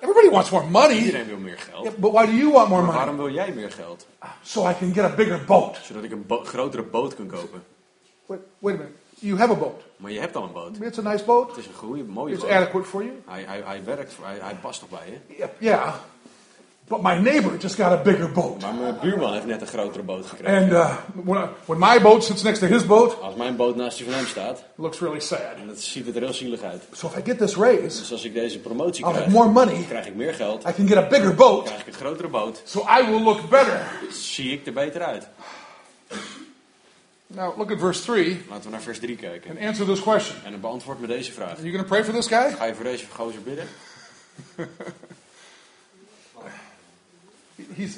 everybody 0.00 0.28
wants 0.30 0.50
more 0.50 0.66
money. 0.66 0.96
Iedereen 0.98 1.26
wil 1.26 1.38
meer 1.38 1.58
geld. 1.58 1.84
Yeah, 1.84 1.94
but 1.98 2.12
why 2.12 2.26
do 2.26 2.32
you 2.32 2.52
want 2.52 2.68
more 2.68 2.68
Maar 2.68 2.80
money? 2.80 2.94
waarom 2.96 3.16
wil 3.16 3.30
jij 3.30 3.52
meer 3.52 3.70
geld? 3.72 4.06
So 4.42 4.68
I 4.68 4.74
can 4.78 4.92
get 4.94 5.04
a 5.04 5.14
bigger 5.14 5.44
boat. 5.46 5.76
Zodat 5.82 6.02
ik 6.04 6.10
een 6.10 6.26
bo- 6.26 6.44
grotere 6.44 6.82
boot 6.82 7.14
kan 7.14 7.26
kopen. 7.26 7.62
Wait, 8.26 8.40
wait 8.58 8.74
a 8.74 8.78
minute. 8.78 8.98
You 9.18 9.38
have 9.38 9.52
a 9.52 9.56
boat. 9.56 9.80
Maar 9.96 10.10
je 10.10 10.20
hebt 10.20 10.36
al 10.36 10.42
een 10.42 10.52
boot. 10.52 10.76
It's 10.80 10.98
a 10.98 11.02
nice 11.02 11.24
boat. 11.24 11.48
Het 11.48 11.56
is 11.58 11.66
een 11.66 11.74
goede, 11.74 12.04
mooie 12.04 12.32
It's 12.34 12.42
boot. 12.42 12.50
adequate 12.52 12.86
for 12.86 13.02
you. 13.04 13.14
Hij, 13.26 13.44
hij, 13.46 13.62
hij 13.64 13.80
werkt, 13.84 14.14
hij, 14.22 14.36
hij 14.40 14.54
past 14.60 14.80
toch 14.80 14.88
bij 14.88 15.20
je. 15.28 15.34
Yeah, 15.36 15.48
yeah. 15.58 15.94
But 16.88 17.02
my 17.02 17.14
neighbor 17.18 17.56
just 17.58 17.74
got 17.74 17.86
a 17.92 17.96
bigger 18.02 18.32
boat. 18.32 18.60
Maar 18.60 18.74
mijn 18.74 18.96
buurman 19.00 19.32
heeft 19.32 19.46
net 19.46 19.60
een 19.60 19.66
grotere 19.66 20.02
boot 20.02 20.26
gekregen. 20.26 20.62
And 20.62 20.72
uh, 20.72 20.96
when, 21.24 21.42
I- 21.42 21.48
when 21.64 21.78
my 21.78 22.00
boat 22.02 22.24
sits 22.24 22.42
next 22.42 22.60
to 22.60 22.66
his 22.66 22.86
boat, 22.86 23.20
Als 23.22 23.34
mijn 23.34 23.56
boot 23.56 23.76
naast 23.76 23.96
die 23.96 24.06
van 24.06 24.14
hem 24.14 24.26
staat, 24.26 24.62
looks 24.74 25.00
really 25.00 25.20
sad. 25.20 25.40
en 25.60 25.66
dat 25.66 25.80
ziet 25.80 26.06
het 26.06 26.16
er 26.16 26.22
heel 26.22 26.32
zielig 26.34 26.62
uit. 26.62 26.82
So 26.92 27.06
if 27.06 27.16
I 27.16 27.20
get 27.24 27.38
this 27.38 27.56
raise, 27.56 27.98
Dus 27.98 28.12
als 28.12 28.24
ik 28.24 28.34
deze 28.34 28.58
promotie 28.60 29.04
I'll 29.04 29.10
have 29.12 29.18
krijg, 29.30 29.32
more 29.32 29.48
money. 29.48 29.84
krijg 29.88 30.06
ik 30.06 30.14
meer 30.14 30.34
geld, 30.34 30.68
I 30.68 30.72
can 30.72 30.86
get 30.88 30.96
a 30.96 31.06
bigger 31.06 31.34
boat. 31.34 31.64
krijg 31.64 31.80
ik 31.80 31.86
een 31.86 31.92
grotere 31.92 32.28
boot, 32.28 32.62
So 32.64 32.80
I 33.00 33.06
will 33.10 33.22
look 33.22 33.48
better. 33.48 33.80
zie 34.10 34.52
ik 34.52 34.66
er 34.66 34.72
beter 34.72 35.02
uit. 35.02 35.28
Now 37.30 37.56
look 37.56 37.70
at 37.70 37.78
verse 37.78 38.02
3 38.04 38.40
Laten 38.48 38.64
we 38.64 38.70
naar 38.70 38.80
vers 38.80 38.98
3 38.98 39.16
kijken. 39.16 39.50
and 39.50 39.58
answer 39.58 39.86
this 39.86 40.00
question. 40.00 40.36
En 40.44 40.50
dan 40.50 40.60
beantwoord 40.60 41.00
me 41.00 41.06
deze 41.06 41.32
vraag. 41.32 41.58
Are 41.58 41.62
you 41.62 41.70
going 41.70 41.82
to 41.82 41.88
pray 41.88 42.04
for 42.04 42.14
this 42.14 42.26
guy? 42.26 42.52
Ga 42.56 42.64
je 42.64 42.74
voor 42.74 42.84
deze 42.84 43.06
gozer 43.10 43.42
bidden? 43.42 43.66
He's, 47.74 47.96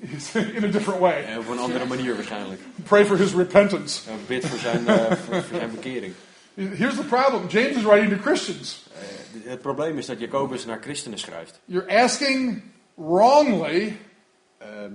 he's 0.00 0.34
in 0.34 0.64
a 0.64 0.68
different 0.68 1.00
way. 1.00 1.24
En 1.24 1.38
op 1.38 1.48
een 1.48 1.58
andere 1.58 1.84
manier 1.84 2.14
waarschijnlijk. 2.14 2.60
Pray 2.82 3.06
for 3.06 3.16
his 3.16 3.34
repentance. 3.34 4.10
En 4.10 4.18
bid 4.26 4.46
voor 4.46 4.58
zijn, 4.58 4.86
eh, 4.88 5.12
voor, 5.16 5.42
voor 5.42 5.58
zijn 5.58 5.70
bekering. 5.70 6.14
Here's 6.54 6.94
the 6.96 7.04
problem 7.04 7.48
James 7.48 7.76
is 7.76 7.82
writing 7.82 8.12
to 8.12 8.22
Christians. 8.22 8.86
Eh, 8.92 9.50
het 9.50 9.60
probleem 9.60 9.98
is 9.98 10.06
dat 10.06 10.20
Jacobus 10.20 10.64
naar 10.64 10.80
christenen 10.80 11.18
schrijft. 11.18 11.60
You're 11.64 12.02
asking 12.02 12.62
wrongly 12.94 13.96
Ehm, 14.64 14.92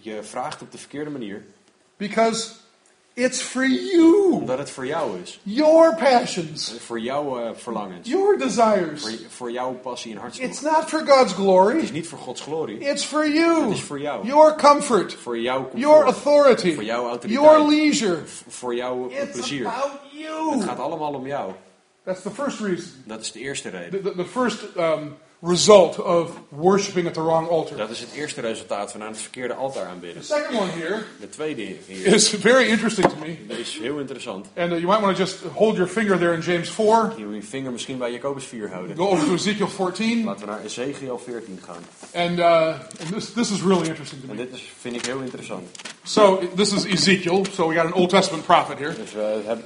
je 0.00 0.22
vraagt 0.22 0.62
op 0.62 0.72
de 0.72 0.78
verkeerde 0.78 1.10
manier, 1.10 1.44
because 1.98 2.52
it's 3.14 3.40
for 3.40 3.66
you. 3.66 4.30
omdat 4.32 4.58
het 4.58 4.70
voor 4.70 4.86
jou 4.86 5.20
is. 5.22 5.40
Your 5.42 5.94
passions, 5.96 6.74
Voor 6.86 7.00
jouw 7.00 7.38
eh, 7.40 7.50
verlangens. 7.54 8.08
your 8.08 8.38
desires. 8.38 9.02
Voor, 9.02 9.12
voor 9.28 9.50
jouw 9.52 9.72
passie 9.72 10.18
en 10.18 10.30
It's 10.42 10.60
not 10.60 10.84
for 10.84 10.98
God's 10.98 11.18
Het 11.18 11.26
is 11.26 11.32
glory. 11.32 11.88
niet 11.92 12.08
voor 12.08 12.18
Gods 12.18 12.40
glorie. 12.40 12.78
It's 12.78 13.04
for 13.04 13.28
you. 13.28 13.62
Het 13.62 13.72
is 13.72 13.82
voor 13.82 14.00
jou. 14.00 14.26
Your 14.26 14.54
comfort, 14.56 15.14
Voor 15.14 15.38
jouw 15.38 15.70
your 15.74 16.04
comfort. 16.04 16.24
authority, 16.24 16.74
Voor 16.74 16.84
jouw 16.84 17.08
autoriteit. 17.08 17.32
your 17.44 17.68
leisure. 17.68 18.18
Voor 18.48 18.74
jouw 18.74 19.08
It's 19.10 19.30
plezier. 19.32 19.66
about 19.66 19.90
you. 20.12 20.52
Het 20.54 20.64
gaat 20.64 20.78
allemaal 20.78 21.14
om 21.14 21.26
jou. 21.26 21.52
That's 22.04 22.22
the 22.22 22.30
first 22.30 22.60
reason. 22.60 22.90
Dat 23.04 23.20
is 23.20 23.32
de 23.32 23.38
eerste 23.40 23.68
reden. 23.68 24.02
The, 24.02 24.10
the, 24.10 24.16
the 24.16 24.24
first 24.24 24.62
um, 24.76 25.16
result 25.40 25.98
of 25.98 26.30
worshiping 26.48 27.06
at 27.06 27.14
the 27.14 27.20
wrong 27.22 27.48
altar. 27.48 27.76
Dat 27.76 27.90
is 27.90 28.00
het 28.00 28.12
eerste 28.12 28.40
resultaat 28.40 28.90
van 28.92 29.02
aan 29.02 29.08
het 29.12 29.20
verkeerde 29.20 29.54
altaar 29.54 29.82
The 29.82 29.88
aanbidden. 29.88 30.24
second 30.24 30.58
one 30.58 30.70
here 30.70 31.02
De 31.20 31.28
tweede 31.28 31.62
hier 31.86 32.06
is 32.14 32.28
very 32.28 32.68
interesting 32.68 33.06
to 33.08 33.16
me. 33.20 33.36
dat 33.48 33.58
is 33.58 33.78
heel 33.78 33.98
interessant. 33.98 34.46
And 34.56 34.72
uh, 34.72 34.78
you 34.78 34.86
might 34.86 35.00
want 35.00 35.16
to 35.16 35.22
just 35.22 35.36
hold 35.54 35.76
your 35.76 35.90
finger 35.90 36.18
there 36.18 36.32
in 36.34 36.40
James 36.40 36.68
4. 36.70 37.12
Je 37.16 37.24
wil 37.26 37.34
je 37.34 37.42
vinger 37.42 37.72
misschien 37.72 37.98
bij 37.98 38.12
Jacobus 38.12 38.44
4 38.44 38.70
houden. 38.70 38.96
Go 38.96 39.08
over 39.08 39.26
to 39.26 39.34
Ezekiel 39.34 39.68
14. 39.68 40.24
Laten 40.24 40.40
we 40.40 40.46
naar 40.46 40.64
Ezekiel 40.64 41.18
14 41.18 41.60
gaan. 41.64 41.84
And, 42.28 42.38
uh, 42.38 42.66
and 43.00 43.12
this, 43.12 43.32
this 43.32 43.50
is 43.50 43.60
really 43.62 43.86
interesting 43.88 44.20
to 44.22 44.28
En 44.30 44.36
me. 44.36 44.44
dit 44.44 44.54
is, 44.54 44.72
vind 44.80 44.94
ik 44.96 45.06
heel 45.06 45.20
interessant. 45.20 45.68
So, 46.02 46.40
this 46.54 46.72
is 46.72 46.84
Ezekiel. 46.84 47.44
So, 47.52 47.68
we 47.68 47.74
got 47.74 47.84
an 47.84 47.92
Old 47.92 48.10
Testament 48.10 48.44
prophet 48.46 48.78
here. 48.78 48.94
Dus 48.94 49.12
we 49.12 49.42
hebben, 49.46 49.64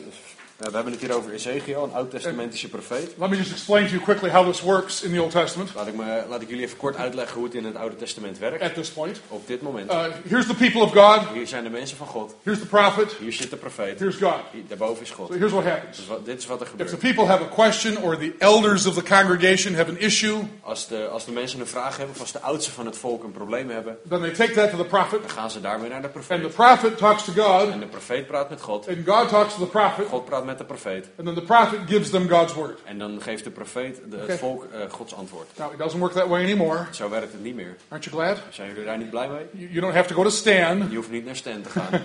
we 0.71 0.75
hebben 0.75 0.93
het 0.93 1.01
hier 1.01 1.15
over 1.17 1.33
Ezekiel, 1.33 1.83
een 1.85 1.93
oud-testamentische 1.95 2.69
profeet. 2.69 3.11
Let 3.19 3.31
me 3.31 3.37
just 3.37 3.51
explain 3.51 3.85
to 3.87 3.91
you 3.93 4.03
quickly 4.03 4.31
how 4.31 4.47
this 4.51 4.61
works 4.61 5.03
in 5.03 5.13
the 5.13 5.23
Old 5.23 5.31
Testament 5.31 5.71
Laat 5.75 5.87
ik, 5.87 5.95
me, 5.95 6.23
laat 6.29 6.43
ik 6.43 6.49
jullie 6.49 6.65
even 6.65 6.77
kort 6.77 6.97
uitleggen 6.97 7.35
hoe 7.37 7.45
het 7.45 7.55
in 7.55 7.65
het 7.65 7.77
Oude 7.77 7.97
Testament 7.97 8.39
werkt. 8.39 8.63
at 8.63 8.75
this 8.75 8.91
point. 8.91 9.21
Op 9.29 9.47
dit 9.47 9.63
moment. 9.63 9.91
Uh, 9.91 10.05
here's 10.29 10.47
the 10.47 10.55
people 10.55 10.81
of 10.83 10.93
God. 10.93 11.21
Hier 11.33 11.47
zijn 11.47 11.65
de 11.65 11.71
mensen 11.71 11.97
van 11.97 12.07
God. 12.07 12.35
Here's 12.43 12.61
the 12.61 12.67
prophet. 12.67 13.13
Hier 13.21 13.33
zit 13.33 13.51
de 13.51 13.57
profeet. 13.57 13.99
Here's 13.99 14.17
God. 14.17 14.35
Hier, 14.51 14.63
daarboven 14.69 15.03
is 15.03 15.11
God. 15.11 15.29
So, 15.29 15.35
here's 15.39 15.53
what 15.53 15.65
happens. 15.65 15.97
Dus 15.97 16.07
wat, 16.07 16.25
dit 16.25 16.39
is 16.39 16.47
wat 16.47 16.61
er 16.61 16.67
If 16.67 16.73
the 16.73 16.85
gebeurt. 16.85 17.01
people 17.01 17.27
have 17.27 17.43
a 17.43 17.49
question 17.55 18.03
or 18.03 18.17
the 18.19 18.33
elders 18.39 18.87
of 18.87 18.95
the 18.95 19.03
congregation 19.03 19.75
have 19.75 19.91
an 19.91 19.99
issue, 19.99 20.39
Als 20.61 20.87
de, 20.89 21.09
als 21.09 21.25
de 21.25 21.33
mensen 21.33 21.61
een 21.61 21.67
vraag 21.67 21.97
hebben, 21.97 22.15
of 22.15 22.21
als 22.21 22.33
de 22.33 22.41
oudsten 22.41 22.73
van 22.73 22.87
het 22.87 22.97
volk 22.97 23.25
een 23.25 23.33
probleem 23.33 23.71
hebben, 23.71 23.99
then 24.09 24.21
they 24.21 24.31
take 24.31 24.53
that 24.53 24.71
to 24.71 24.77
the 24.77 24.85
prophet. 24.85 25.21
dan 25.21 25.31
gaan 25.31 25.51
ze 25.51 25.61
daarmee 25.61 25.89
naar 25.89 26.01
de 26.03 26.07
And 26.13 26.15
the 26.25 26.27
profeet. 26.29 26.55
prophet 26.55 26.97
talks 26.99 27.25
to 27.25 27.33
God. 27.33 27.71
En 27.71 27.81
de 27.81 27.87
profeet 27.87 28.27
praat 28.27 28.51
met 28.51 28.61
God. 28.61 28.89
And 28.89 28.97
God 29.07 29.29
talks 29.29 29.55
to 29.55 29.61
the 29.61 29.67
prophet. 29.71 30.07
God 30.09 30.25
praat 30.25 30.45
met 30.45 30.52
de 30.59 30.65
profeet. 30.65 31.09
And 31.17 31.27
then 31.27 31.35
the 31.35 31.43
prophet 31.43 31.81
gives 31.87 32.11
them 32.11 32.29
God's 32.29 32.55
word. 32.55 32.79
En 32.85 32.99
dan 32.99 33.23
geeft 33.23 33.45
de 33.45 33.51
profeet 33.51 34.01
de, 34.11 34.17
Oké. 34.17 34.31
het 34.31 34.41
volk 34.41 34.67
eh, 34.73 34.81
Gods 34.91 35.15
antwoord. 35.15 35.49
Now, 35.59 35.73
it 35.73 35.79
doesn't 35.79 36.01
work 36.01 36.13
that 36.13 36.29
way 36.29 36.43
anymore. 36.43 36.87
Zo 36.91 37.09
werkt 37.11 37.33
het 37.33 37.43
niet 37.43 37.55
meer. 37.55 37.77
Aren't 37.89 38.05
you 38.05 38.17
glad? 38.17 38.39
Zijn 38.51 38.69
jullie 38.69 38.85
daar 38.85 38.99
niet 38.99 39.11
blij 39.11 39.29
mee? 39.29 39.47
You, 39.53 39.69
you 39.69 39.81
don't 39.81 39.95
have 39.95 40.09
to 40.09 40.15
go 40.15 40.23
to 40.23 40.31
Stan. 40.31 40.87
Je 40.91 40.97
hoeft 40.97 41.11
niet 41.11 41.25
naar 41.25 41.37
Stan 41.37 41.63
te 41.63 41.69
gaan. 41.69 41.91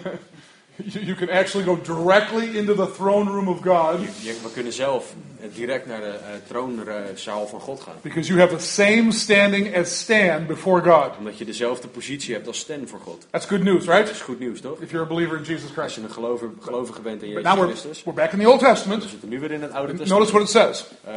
You, 1.08 1.16
can 1.16 1.30
actually 1.30 1.66
go 1.66 1.76
directly 1.82 2.58
into 2.58 2.74
the 2.76 2.88
throne 2.96 3.32
room 3.32 3.48
of 3.48 3.62
God 3.62 4.00
Je- 4.22 4.34
we 4.44 4.52
kunnen 4.54 4.74
zelf 4.74 5.14
eh, 5.42 5.48
direct 5.56 5.86
naar 5.88 6.00
de 6.00 6.06
eh, 6.08 6.18
troonzaal 6.48 7.48
van 7.48 7.60
God 7.60 7.82
gaan. 7.82 7.94
because 8.02 8.28
you 8.30 8.40
have 8.40 8.56
the 8.56 8.64
same 8.64 9.12
standing 9.12 9.78
as 9.78 10.00
Stan 10.00 10.46
before 10.46 10.82
God. 10.92 11.18
Omdat 11.18 11.38
je 11.38 11.46
dezelfde 11.46 11.88
positie 11.88 12.34
hebt 12.34 12.48
als 12.48 12.60
Stan 12.60 12.88
voor 12.88 13.00
God. 13.00 13.28
That's 13.30 13.46
good 13.46 13.64
news, 13.64 13.86
Dat 13.86 13.96
right? 13.96 14.10
is 14.12 14.22
goed 14.22 14.40
nieuws, 14.40 14.62
toch? 14.62 14.80
If 14.82 14.92
you're 14.92 15.06
a 15.06 15.10
believer 15.10 15.38
in 15.38 15.44
Jesus 15.44 15.64
Als 15.64 15.72
Christ. 15.78 15.96
je 15.96 16.02
een 16.02 16.12
gelover, 16.12 16.50
gelovige 16.60 17.02
bent 17.02 17.24
in 17.24 17.34
But 17.34 17.38
Jezus 17.44 17.44
now 17.56 17.60
we're, 17.66 17.68
Christus. 17.76 18.04
we're 18.04 18.16
back 18.22 18.32
in 18.34 18.40
the 18.40 18.50
Old 18.50 18.60
Testament. 18.60 19.04
We 19.04 19.10
zitten 19.10 19.30
nu 19.30 19.40
weer 19.40 19.52
in 19.52 19.62
het 19.62 19.72
Oude 19.72 19.94
Notice 19.94 20.14
Testament. 20.14 20.32
what 20.32 20.42
it 20.44 20.50
says. 20.50 20.86
Eh, 21.06 21.14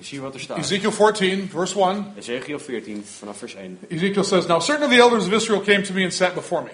zie 0.00 0.20
wat 0.20 0.34
er 0.34 0.40
staat. 0.40 0.58
Ezekiel 0.58 0.92
14, 0.92 1.48
verse 1.50 1.80
1. 1.80 2.06
Ezekiel 2.18 2.58
14, 2.58 3.04
vanaf 3.18 3.38
vers 3.38 3.54
1. 3.54 3.78
Ezekiel 3.88 4.24
says, 4.24 4.46
Now 4.46 4.60
certain 4.60 4.84
of 4.86 4.90
the 4.92 5.00
elders 5.00 5.26
of 5.26 5.32
Israel 5.32 5.60
came 5.60 5.82
to 5.82 5.92
me 5.94 6.02
and 6.02 6.12
sat 6.12 6.34
before 6.34 6.62
me. 6.62 6.70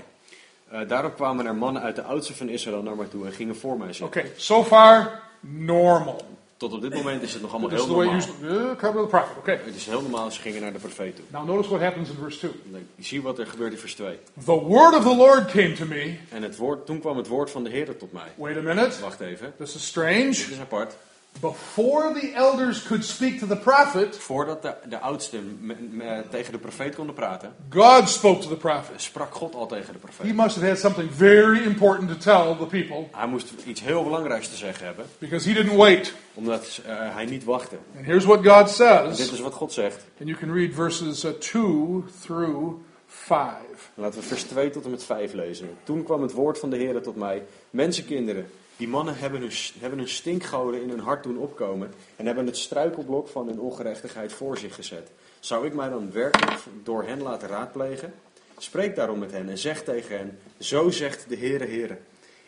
Eh, 0.71 0.89
daarop 0.89 1.15
kwamen 1.15 1.47
er 1.47 1.55
mannen 1.55 1.83
uit 1.83 1.97
de 1.97 2.03
oudste 2.03 2.35
van 2.35 2.49
Israël 2.49 2.83
naar 2.83 2.97
mij 2.97 3.07
toe 3.07 3.27
en 3.27 3.33
gingen 3.33 3.57
voor 3.57 3.79
mij 3.79 3.93
zitten. 3.93 4.07
Okay, 4.07 4.33
so 4.37 4.65
far, 4.65 5.21
normal. 5.41 6.21
Tot 6.57 6.73
op 6.73 6.81
dit 6.81 6.95
moment 6.95 7.23
is 7.23 7.33
het 7.33 7.43
nog 7.43 7.51
allemaal 7.51 7.69
This 7.69 7.85
heel 7.85 8.03
is 8.03 8.05
the 8.05 8.09
way 8.09 8.19
it 8.19 8.41
normaal. 8.41 8.71
uh, 8.71 8.77
to 8.93 9.03
the 9.03 9.09
prophet. 9.09 9.37
Okay. 9.39 9.61
Het 9.65 9.75
is 9.75 9.87
heel 9.87 10.01
normaal, 10.03 10.31
ze 10.31 10.41
gingen 10.41 10.61
naar 10.61 10.73
de 10.73 10.79
profeet 10.79 11.17
toe. 11.17 11.25
Now 11.31 11.47
notice 11.47 11.69
what 11.69 11.81
happens 11.81 12.09
in 12.09 12.17
verse 12.21 12.39
2. 12.39 12.51
Je 12.95 13.05
ziet 13.05 13.23
wat 13.23 13.39
er 13.39 13.47
gebeurt 13.47 13.73
in 13.73 13.79
vers 13.79 13.95
2. 13.95 14.19
The 14.45 14.53
word 14.53 14.97
of 14.97 15.03
the 15.03 15.17
Lord 15.17 15.51
came 15.51 15.73
to 15.73 15.85
me. 15.87 16.17
En 16.31 16.43
het 16.43 16.57
woord, 16.57 16.87
toen 16.87 17.01
kwam 17.01 17.17
het 17.17 17.27
woord 17.27 17.51
van 17.51 17.65
de 17.65 17.71
Heer 17.71 17.97
tot 17.97 18.13
mij. 18.13 18.33
Wait 18.37 18.57
a 18.57 18.61
minute. 18.61 19.01
Wacht 19.01 19.21
even, 19.21 19.53
This 19.59 19.75
is 19.75 19.87
strange. 19.87 20.25
dit 20.25 20.51
is 20.51 20.61
apart. 20.61 20.97
Before 21.41 22.13
the 22.21 22.33
elders 22.35 22.83
could 22.83 23.05
speak 23.05 23.39
to 23.39 23.47
the 23.47 23.57
prophet, 23.57 24.17
Voordat 24.19 24.63
de, 24.63 24.75
de 24.89 24.99
oudsten 24.99 25.59
me- 25.61 25.77
me- 25.91 26.25
tegen 26.31 26.53
de 26.53 26.59
profeet 26.59 26.95
konden 26.95 27.15
praten, 27.15 27.55
God 27.71 28.09
spoke 28.09 28.41
to 28.43 28.49
the 28.49 28.57
prophet. 28.57 29.01
sprak 29.03 29.35
God 29.35 29.55
al 29.55 29.67
tegen 29.67 29.87
de 29.93 29.93
He 29.93 29.99
profeet. 29.99 30.35
must 30.37 30.55
have 30.57 30.67
had 30.69 30.79
something 30.79 31.11
very 31.15 31.63
important 31.65 32.09
to 32.09 32.17
tell 32.17 32.57
the 32.59 32.67
people 32.67 33.09
Hij 33.13 33.27
moest 33.27 33.53
iets 33.67 33.81
heel 33.81 34.03
belangrijks 34.03 34.49
te 34.49 34.57
zeggen 34.57 34.87
hebben, 34.87 35.07
because 35.19 35.49
he 35.49 35.55
didn't 35.55 35.77
wait. 35.77 36.13
omdat 36.35 36.81
eh, 36.87 37.15
hij 37.15 37.25
niet 37.25 37.45
wachtte. 37.45 37.77
And 37.97 38.07
here's 38.07 38.25
what 38.25 38.47
God 38.47 38.81
En 38.81 39.09
dit 39.11 39.33
is 39.33 39.41
wat 39.41 39.55
God 39.55 39.73
zegt. 39.73 40.05
And 40.19 40.29
you 40.29 40.39
can 40.39 40.53
read 40.53 40.75
verses 40.75 41.25
uh, 41.25 41.31
2 41.31 42.05
through 42.23 42.75
5. 43.07 43.47
Laten 43.95 44.21
we 44.21 44.27
vers 44.27 44.43
2 44.43 44.71
tot 44.71 44.85
en 44.85 44.91
met 44.91 45.05
5 45.05 45.33
lezen. 45.33 45.71
Toen 45.85 46.03
kwam 46.05 46.23
het 46.23 46.33
woord 46.33 46.59
van 46.59 46.71
de 46.71 46.77
Heer 46.77 47.03
tot 47.03 47.17
mij. 47.17 47.43
Mensenkinderen, 47.71 48.51
die 48.81 48.89
mannen 48.89 49.19
hebben 49.19 49.41
hun, 49.41 49.53
hebben 49.79 50.09
stinkgoden 50.09 50.83
in 50.83 50.89
hun 50.89 51.01
hart 51.01 51.23
doen 51.23 51.39
opkomen. 51.39 51.93
En 52.17 52.27
hebben 52.27 52.47
het 52.47 52.57
struikelblok 52.57 53.29
van 53.29 53.47
hun 53.47 53.61
ongerechtigheid 53.61 54.33
voor 54.33 54.59
zich 54.59 54.75
gezet. 54.75 55.11
Zou 55.41 55.67
ik 55.67 55.75
mij 55.75 55.89
dan 55.89 56.13
werkelijk 56.13 56.61
door 56.83 57.05
hen 57.05 57.23
laten 57.23 57.49
raadplegen? 57.49 58.15
Spreek 58.59 58.97
daarom 58.97 59.19
met 59.19 59.33
hen 59.33 59.49
en 59.49 59.59
zeg 59.59 59.83
tegen 59.83 60.19
hen: 60.19 60.39
Zo 60.59 60.91
zegt 60.91 61.29
de 61.29 61.37
Heere 61.37 61.67
Heere. 61.67 61.99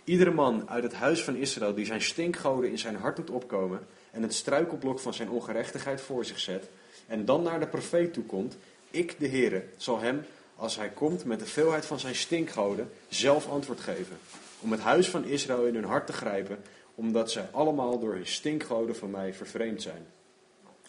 Iedere 0.04 0.30
man 0.30 0.68
uit 0.68 0.82
het 0.82 0.94
huis 0.94 1.24
van 1.24 1.36
Israël 1.36 1.74
die 1.74 1.86
zijn 1.86 2.02
stinkgoden 2.02 2.70
in 2.70 2.78
zijn 2.78 2.96
hart 2.96 3.16
doet 3.16 3.30
opkomen. 3.30 3.86
En 4.10 4.22
het 4.22 4.34
struikelblok 4.34 5.00
van 5.00 5.14
zijn 5.14 5.30
ongerechtigheid 5.30 6.00
voor 6.00 6.24
zich 6.24 6.38
zet. 6.38 6.68
En 7.06 7.24
dan 7.24 7.42
naar 7.42 7.60
de 7.60 7.66
profeet 7.66 8.12
toe 8.12 8.24
komt. 8.24 8.56
Ik, 8.90 9.18
de 9.18 9.28
Heere, 9.28 9.64
zal 9.76 10.00
hem 10.00 10.24
als 10.56 10.76
hij 10.76 10.88
komt 10.88 11.24
met 11.24 11.38
de 11.38 11.46
veelheid 11.46 11.86
van 11.86 12.00
zijn 12.00 12.14
stinkgoden, 12.14 12.90
zelf 13.08 13.48
antwoord 13.48 13.80
geven. 13.80 14.18
Om 14.62 14.72
het 14.72 14.80
huis 14.80 15.08
van 15.08 15.24
Israël 15.24 15.64
in 15.66 15.74
hun 15.74 15.84
hart 15.84 16.06
te 16.06 16.12
grijpen, 16.12 16.58
omdat 16.94 17.30
zij 17.30 17.48
allemaal 17.52 17.98
door 17.98 18.12
hun 18.12 18.26
stinkgoden 18.26 18.96
van 18.96 19.10
mij 19.10 19.34
vervreemd 19.34 19.82
zijn. 19.82 20.06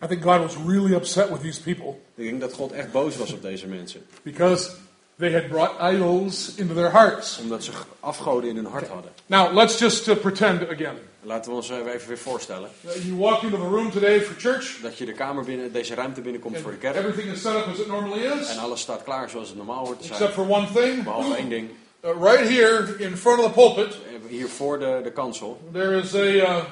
I 0.04 0.08
think 0.08 0.24
God 0.24 0.40
was 0.40 0.56
really 0.68 0.94
upset 0.94 1.30
with 1.30 1.42
these 1.42 1.62
people 1.62 1.96
Ik 2.16 2.26
denk 2.26 2.42
dat 2.42 2.54
God 2.54 2.72
echt 2.72 2.92
boos 2.92 3.18
was 3.18 3.34
op 3.34 3.42
deze 3.42 3.68
mensen, 3.68 4.02
because 4.22 4.72
they 5.18 5.32
had 5.34 5.48
brought 5.48 5.94
idols 5.94 6.54
into 6.56 6.74
their 6.74 6.92
hearts. 6.92 7.38
omdat 7.40 7.64
ze 7.64 7.72
afgoden 8.00 8.50
in 8.50 8.56
hun 8.56 8.66
hart 8.66 8.88
hadden. 8.88 9.12
Now, 9.26 9.54
let's 9.54 9.80
just 9.80 10.08
uh, 10.08 10.16
pretend 10.16 10.62
again. 10.70 10.96
Laten 11.22 11.50
we 11.52 11.58
ons 11.58 11.70
eh, 11.70 11.78
even 11.94 12.08
weer 12.08 12.18
voorstellen 12.18 12.70
Uh, 12.86 13.06
You 13.06 13.16
walk 13.18 13.42
into 13.42 13.58
the 13.58 13.64
room 13.70 13.92
today 13.92 14.22
for 14.22 14.36
church, 14.36 14.80
dat 14.82 14.98
je 14.98 15.06
de 15.06 15.12
kamer 15.14 15.44
binnen, 15.44 15.72
deze 15.74 15.94
ruimte 15.96 16.22
binnenkomt 16.22 16.58
voor 16.58 16.72
de 16.72 16.78
kerk 16.78 16.96
everything 16.96 17.32
is 17.32 17.42
set 17.42 17.54
up 17.56 17.66
as 17.72 17.80
it 17.80 17.88
normally 17.88 18.26
en 18.26 18.40
is, 18.40 18.58
alles 18.58 18.82
staat 18.82 19.04
klaar 19.04 19.30
zoals 19.30 19.48
het 19.48 19.58
normaal 19.58 19.86
hoort 19.86 20.02
te 20.02 20.08
except 20.08 20.34
zijn. 20.34 20.48
for 20.48 20.56
one 20.58 20.68
thing. 20.74 21.04
Behalve 21.04 21.36
één 21.36 21.50
ding, 21.50 21.70
Uh, 22.06 22.14
right 22.16 22.50
here 22.50 22.96
in 23.00 23.16
front 23.18 23.40
of 23.40 23.46
the 23.46 23.52
pulpit, 23.54 23.98
hier 24.30 24.48
voor 24.48 24.80
de, 24.80 25.00
de 25.04 25.12
kansel, 25.12 25.60
there 25.72 25.98
is 26.00 26.14
a 26.16 26.26
uh, 26.26 26.64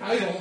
an 0.00 0.12
idol, 0.14 0.40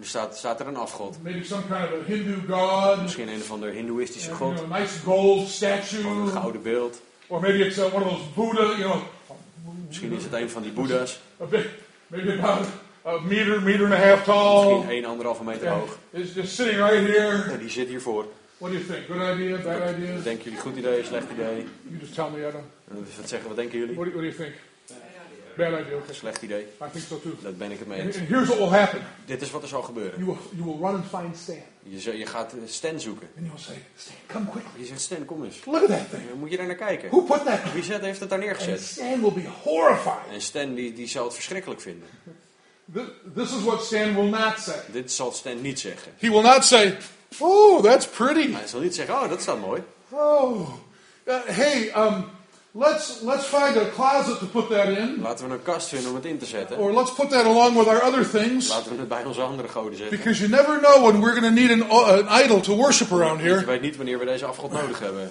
er 0.00 0.06
staat, 0.06 0.36
staat 0.36 0.60
er 0.60 0.66
een 0.66 0.76
afgod. 0.76 1.22
maybe 1.22 1.44
some 1.44 1.62
kind 1.62 1.84
of 1.84 2.00
a 2.00 2.04
Hindu 2.06 2.40
god, 2.48 3.02
Misschien 3.02 3.28
een 3.28 3.40
of 3.40 3.50
ander 3.50 3.70
hindoeïstische 3.72 4.30
and, 4.30 4.38
you 4.38 4.50
god, 4.50 4.58
know, 4.66 4.72
a 4.76 4.78
nice 4.78 4.98
gold 5.04 5.26
gewoon 5.28 5.38
een 5.38 5.48
statue, 5.48 6.26
gouden 6.26 6.62
beeld. 6.62 7.00
or 7.28 7.40
maybe 7.40 7.58
it's 7.66 7.78
uh, 7.78 7.84
one 7.94 8.04
of 8.04 8.10
those 8.10 8.24
Buddha, 8.34 8.62
you 8.76 8.82
know, 8.90 9.02
Misschien 9.86 10.12
is 10.12 10.22
het 10.24 10.32
een 10.32 10.50
van 10.50 10.62
die 10.62 10.72
boeddha's. 10.72 11.18
a 11.40 11.44
bit, 11.44 11.66
maybe 12.06 12.32
about 12.38 12.66
a 13.06 13.18
meter, 13.20 13.62
meter 13.62 13.84
and 13.84 13.92
a 13.94 13.96
half 13.96 14.24
tall. 14.24 14.78
Misschien 14.78 15.36
1,5 15.38 15.44
meter 15.44 15.68
hoog. 15.68 15.98
it's 16.12 16.34
just 16.34 16.54
sitting 16.54 16.78
right 16.78 17.06
here. 17.06 17.50
Ja, 17.50 17.56
die 17.56 17.70
zit 17.70 17.88
hiervoor. 17.88 18.24
What 18.58 18.70
do 18.72 18.76
you 18.78 18.84
think? 18.84 19.06
Good 19.06 19.22
idea? 19.34 19.56
Bad 19.56 19.94
idea? 19.94 20.22
Denken 20.22 20.44
jullie 20.44 20.58
goed 20.58 20.76
idee, 20.76 21.04
slecht 21.04 21.30
idee? 21.32 21.66
You 21.88 21.98
just 22.00 22.14
tell 22.14 22.30
me. 22.30 22.44
En 22.46 22.64
Wat 23.16 23.28
zeggen, 23.28 23.48
wat 23.48 23.56
denken 23.56 23.78
jullie? 23.78 23.94
What 23.94 24.06
do, 24.06 24.12
what 24.12 24.22
do 24.22 24.28
you 24.28 24.34
think? 24.36 24.54
Bad 25.56 25.80
idea. 25.80 25.96
Okay. 25.96 26.14
Slecht 26.14 26.42
idee. 26.42 26.60
I 26.62 26.90
think 26.92 27.04
so 27.08 27.20
too. 27.20 27.32
Dat 27.42 27.58
ben 27.58 27.70
ik 27.70 27.78
het 27.78 27.88
mee 27.88 27.98
And, 28.00 28.06
eens. 28.08 28.16
and 28.18 28.28
here's 28.28 28.46
what 28.48 28.58
will 28.58 28.78
happen. 28.78 29.00
Dit 29.24 29.42
is 29.42 29.50
wat 29.50 29.62
er 29.62 29.68
zal 29.68 29.82
gebeuren. 29.82 30.18
You 30.18 30.26
will, 30.26 30.38
you 30.58 30.64
will 30.64 30.86
run 30.86 30.94
and 30.94 31.04
find 31.06 31.36
Stan. 31.36 31.62
Je, 31.82 32.18
je 32.18 32.26
gaat 32.26 32.52
eh, 32.52 32.58
Stan 32.66 33.00
zoeken. 33.00 33.28
And 33.36 33.46
you'll 33.46 33.58
say, 33.58 33.74
Stan, 33.96 34.14
come 34.26 34.46
quickly. 34.50 34.80
Je 34.80 34.86
zegt, 34.86 35.00
Stan, 35.00 35.24
kom 35.24 35.44
eens. 35.44 35.64
Look 35.64 35.82
at 35.82 35.88
that 35.88 36.10
thing. 36.10 36.28
Dan 36.28 36.38
moet 36.38 36.50
je 36.50 36.56
daar 36.56 36.66
naar 36.66 36.74
kijken. 36.76 37.08
Who 37.10 37.20
put 37.20 37.44
that? 37.44 37.72
Wie 37.72 37.82
zet, 37.82 38.00
heeft 38.00 38.20
het 38.20 38.28
daar 38.28 38.38
And 38.38 38.48
neergezet? 38.48 38.80
Stan 38.80 39.20
will 39.20 39.32
be 39.32 39.48
horrified. 39.62 40.32
En 40.32 40.40
Stan 40.40 40.74
die, 40.74 40.92
die 40.92 41.06
zal 41.06 41.24
het 41.24 41.34
verschrikkelijk 41.34 41.80
vinden. 41.80 42.08
Th- 42.94 43.10
This 43.34 43.52
is 43.56 43.62
what 43.62 43.84
Stan 43.84 44.14
will 44.14 44.28
not 44.28 44.54
say. 44.58 44.74
Dit 44.92 45.12
zal 45.12 45.32
Stan 45.32 45.60
niet 45.60 45.80
zeggen. 45.80 46.12
He 46.18 46.30
will 46.30 46.42
not 46.42 46.64
say, 46.64 46.96
oh, 47.40 47.82
that's 47.82 48.06
pretty. 48.06 48.52
Hij 48.52 48.66
zal 48.66 48.80
niet 48.80 48.94
zeggen, 48.94 49.14
oh 49.14 49.28
dat 49.28 49.40
staat 49.40 49.60
mooi. 49.60 49.82
Oh, 50.10 50.68
uh, 51.24 51.34
hey, 51.44 51.92
um, 51.96 52.24
let's 52.72 53.18
let's 53.22 53.44
find 53.44 53.76
a 53.76 53.84
closet 53.94 54.38
to 54.38 54.46
put 54.46 54.68
that 54.70 54.86
in, 54.86 55.18
Laten 55.22 55.48
we 55.48 55.54
een 55.54 55.62
kast 55.62 55.88
vinden 55.88 56.08
om 56.10 56.14
het 56.16 56.24
in 56.24 56.38
te 56.38 56.46
zetten. 56.46 56.76
or 56.78 56.92
let's 56.92 57.12
put 57.14 57.30
that 57.30 57.44
along 57.44 57.76
with 57.76 57.86
our 57.86 58.02
other 58.02 58.30
things, 58.30 58.68
Laten 58.68 58.92
we 58.92 58.98
het 58.98 59.08
bij 59.08 59.24
onze 59.24 59.40
andere 59.40 59.68
goden 59.68 59.96
zetten. 59.98 60.16
because 60.16 60.38
you 60.46 60.50
never 60.50 60.78
know 60.78 61.02
when 61.06 61.20
we're 61.20 61.40
going 61.40 61.54
to 61.56 61.60
need 61.60 61.70
an, 61.70 61.90
an 61.90 62.42
idol 62.44 62.60
to 62.60 62.76
worship 62.76 63.12
around 63.12 63.40
Je 63.40 63.48
here. 63.48 63.64
weet 63.64 63.80
niet 63.80 63.96
wanneer 63.96 64.18
we 64.18 64.24
deze 64.24 64.44
afgod 64.46 64.72
nodig 64.72 64.98
hebben. 64.98 65.30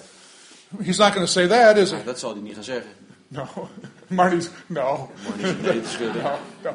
He's 0.82 0.96
not 0.98 1.12
going 1.12 1.26
to 1.26 1.32
say 1.32 1.46
that, 1.48 1.76
is 1.76 1.90
he? 1.90 1.96
Maar 1.96 2.04
dat 2.04 2.18
zal 2.18 2.32
hij 2.32 2.40
niet 2.42 2.54
gaan 2.54 2.64
zeggen. 2.64 2.90
No, 3.28 3.44
Marty's 4.06 4.48
no, 4.66 5.10
zijn 5.40 5.60
nee 5.62 5.80
te 5.82 5.88
schudden. 5.88 6.22
no, 6.22 6.30
no. 6.62 6.70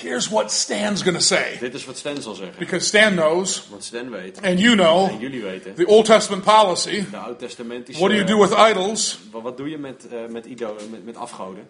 Here's 0.00 0.28
what 0.28 0.52
Stan's 0.52 1.02
going 1.02 1.16
to 1.16 1.22
say, 1.24 1.56
Dit 1.60 1.74
is 1.74 1.84
wat 1.84 1.96
Stan 1.96 2.22
zal 2.22 2.34
zeggen. 2.34 2.58
because 2.58 2.86
Stan 2.86 3.14
knows, 3.14 3.68
Want 3.70 3.84
Stan 3.84 4.10
weet, 4.10 4.40
and 4.42 4.60
you 4.60 4.74
know, 4.74 5.08
en 5.08 5.18
jullie 5.18 5.42
weten, 5.42 5.74
the 5.74 5.86
Old 5.86 6.04
Testament 6.04 6.44
policy. 6.44 7.04
de 7.10 7.16
oud-testamentische... 7.16 8.00
What 8.00 8.10
do 8.10 8.16
you 8.16 8.26
do 8.26 8.38
with 8.38 8.52
idols? 8.70 9.18
Wat, 9.30 9.42
wat 9.42 9.56
doe 9.56 9.68
je 9.70 9.78
met, 9.78 10.08
eh, 10.08 10.18
met, 10.28 10.46
idolen, 10.46 10.90
met, 10.90 11.04
met 11.04 11.16
afgoden? 11.16 11.68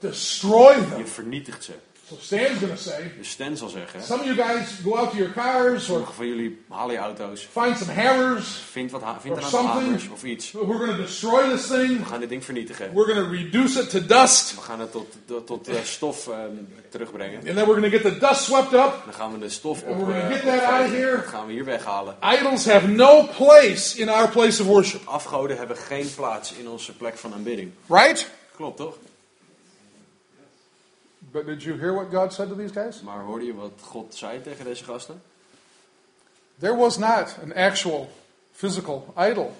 Destroy 0.00 0.74
them. 0.74 0.98
Je 0.98 1.06
vernietigt 1.06 1.64
ze. 1.64 1.72
So 2.08 2.16
Stan's 2.20 2.60
to 2.60 2.76
say, 2.76 3.10
Dus 3.16 3.30
Stan 3.30 3.56
zal 3.56 3.68
zeggen, 3.68 4.02
some 4.02 4.20
of 4.20 4.26
you 4.26 4.36
guys 4.36 4.80
go 4.82 4.96
out 4.96 5.10
to 5.10 5.16
your 5.16 5.32
cars 5.32 5.74
or 5.74 5.80
sommige 5.80 6.12
van 6.12 6.26
jullie 6.26 6.58
halen 6.68 6.94
je 6.94 7.00
auto's, 7.00 7.48
find 7.50 7.76
some 7.76 7.92
hammers. 7.92 8.46
vind, 8.70 8.90
wat, 8.90 9.02
vind 9.20 9.34
aantal 9.34 9.50
something. 9.50 9.82
hamers 9.82 10.08
of 10.08 10.24
iets. 10.24 10.52
We're 10.52 10.86
to 10.86 10.96
destroy 10.96 11.48
this 11.48 11.66
thing. 11.66 11.98
We 11.98 12.04
gaan 12.04 12.20
dit 12.20 12.28
ding 12.28 12.44
vernietigen. 12.44 12.92
We're 12.92 13.14
to 13.14 13.28
reduce 13.30 13.80
it 13.80 13.90
to 13.90 14.06
dust. 14.06 14.54
We 14.54 14.60
gaan 14.60 14.80
het 14.80 14.92
tot, 14.92 15.16
tot, 15.24 15.46
tot 15.46 15.68
eh, 15.68 15.82
stof 15.82 16.28
ehm, 16.28 16.50
terugbrengen. 16.90 17.36
And 17.36 17.56
then 17.56 17.66
we're 17.66 17.80
to 17.80 17.90
get 17.90 18.02
the 18.02 18.18
dust 18.18 18.44
swept 18.44 18.72
up. 18.72 19.02
Dan 19.04 19.14
gaan 19.14 19.32
we 19.32 19.38
de 19.38 19.48
stof 19.48 19.82
op. 19.82 19.88
And 19.88 19.96
we're 19.96 20.12
gonna 20.12 20.28
eh, 20.28 20.34
get 20.34 20.42
that 20.42 20.62
out 20.62 20.84
of 20.86 20.92
here. 20.92 21.16
Dat 21.16 21.26
gaan 21.26 21.46
we 21.46 21.52
hier 21.52 21.64
weghalen. 21.64 22.16
Idols 22.38 22.64
have 22.64 22.86
no 22.86 23.26
place 23.36 23.98
in 23.98 24.08
our 24.08 24.28
place 24.28 24.62
of 24.62 24.68
worship. 24.68 25.00
Afgoden 25.04 25.56
hebben 25.56 25.76
geen 25.76 26.14
plaats 26.14 26.52
in 26.52 26.68
onze 26.68 26.96
plek 26.96 27.16
van 27.16 27.32
aanbidding. 27.32 27.72
Right? 27.86 28.30
Klopt 28.56 28.76
toch? 28.76 28.96
But 31.34 31.46
did 31.46 31.62
you 31.62 31.76
hear 31.78 31.92
what 31.94 32.10
God 32.12 32.32
said 32.32 32.48
to 32.48 32.54
these 32.56 32.72
guys? 32.72 33.02
Maar 33.02 33.22
hoorde 33.24 33.44
je 33.44 33.54
wat 33.54 33.72
God 33.80 34.14
zei 34.14 34.40
tegen 34.42 34.64
deze 34.64 34.84
gasten? 34.84 35.22
There 36.58 36.76
was 36.76 36.98
not 36.98 37.36
an 37.42 37.52
actual 37.54 38.08
physical 38.52 39.14
idol 39.30 39.52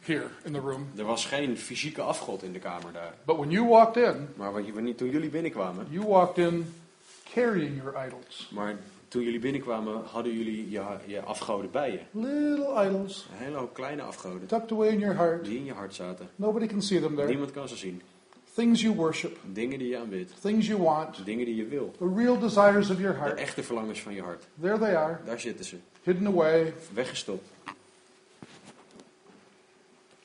here 0.00 0.26
in 0.44 0.52
the 0.52 0.58
room. 0.60 0.86
Er 0.96 1.04
was 1.04 1.26
geen 1.26 1.56
fysieke 1.58 2.02
afgod 2.02 2.42
in 2.42 2.52
de 2.52 2.58
kamer 2.58 2.92
daar. 2.92 3.14
But 3.24 3.36
when 3.36 3.50
you 3.50 3.66
walked 3.68 3.96
in, 3.96 4.28
Maar 4.34 4.52
wanneer- 4.52 4.94
toen 4.94 5.10
jullie 5.10 5.30
binnenkwamen, 5.30 5.86
you 5.90 6.06
walked 6.06 6.38
in 6.38 6.74
carrying 7.34 7.76
your 7.82 8.06
idols. 8.06 8.48
maar 8.52 8.76
toen 9.08 9.22
jullie 9.22 9.40
binnenkwamen, 9.40 10.02
hadden 10.04 10.32
jullie 10.36 10.70
je, 10.70 10.82
je 11.06 11.20
afgoden 11.22 11.70
bij 11.70 11.90
je. 11.92 12.00
Little 12.20 12.84
idols 12.86 13.26
Een 13.32 13.44
hele 13.44 13.56
hoop 13.56 13.74
kleine 13.74 14.02
afgoden 14.02 14.46
tucked 14.46 14.72
away 14.72 14.88
in 14.88 14.98
your 14.98 15.16
heart. 15.16 15.44
die 15.44 15.56
in 15.58 15.64
je 15.64 15.72
hart 15.72 15.94
zaten. 15.94 16.28
Nobody 16.36 16.66
can 16.66 16.82
see 16.82 17.00
them 17.00 17.14
there. 17.14 17.28
Niemand 17.28 17.50
kan 17.50 17.68
ze 17.68 17.76
zien. 17.76 18.02
Things 18.56 18.80
you 18.80 18.94
worship, 18.94 19.38
Dingen 19.52 19.78
die 19.78 19.88
je 19.88 19.98
aanbidt, 19.98 20.32
things 20.40 20.66
you 20.66 20.82
want, 20.82 21.24
dingen 21.24 21.44
die 21.44 21.56
je 21.56 21.64
wil. 21.66 21.94
the 21.98 22.12
real 22.16 22.38
desires 22.38 22.90
of 22.90 22.98
your 22.98 23.12
De 23.14 23.18
heart. 23.20 23.38
echte 23.38 23.62
verlangens 23.62 24.00
van 24.00 24.14
je 24.14 24.22
hart. 24.22 24.44
There 24.60 24.78
they 24.78 24.96
are, 24.96 25.18
Daar 25.24 25.40
zitten 25.40 25.64
ze. 25.64 25.76
hidden 26.02 26.26
away. 26.26 26.74
Weggestopt. 26.92 27.48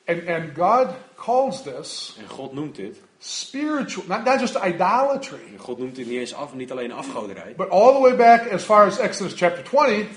And, 0.08 0.28
and 0.28 0.56
God 0.56 0.88
calls 1.16 1.62
this 1.64 2.16
En 2.20 2.28
God 2.28 2.54
noemt 2.54 2.76
dit. 2.76 2.98
spiritual, 3.20 4.06
not, 4.08 4.26
not 4.26 4.40
just 4.40 4.56
idolatry, 4.56 5.40
En 5.54 5.58
God 5.60 5.78
noemt 5.78 5.96
dit 5.96 6.08
niet 6.08 6.18
eens 6.20 6.34
af, 6.34 6.54
niet 6.54 6.72
alleen 6.72 6.92
afgoderij. 6.92 7.54
but 7.58 7.70
all 7.70 7.94
the 7.94 8.00
way 8.02 8.16
back 8.16 8.52
as 8.52 8.64
far 8.64 8.86
as 8.86 8.98
Exodus 9.00 9.34
chapter 9.36 9.64
20, 9.64 10.08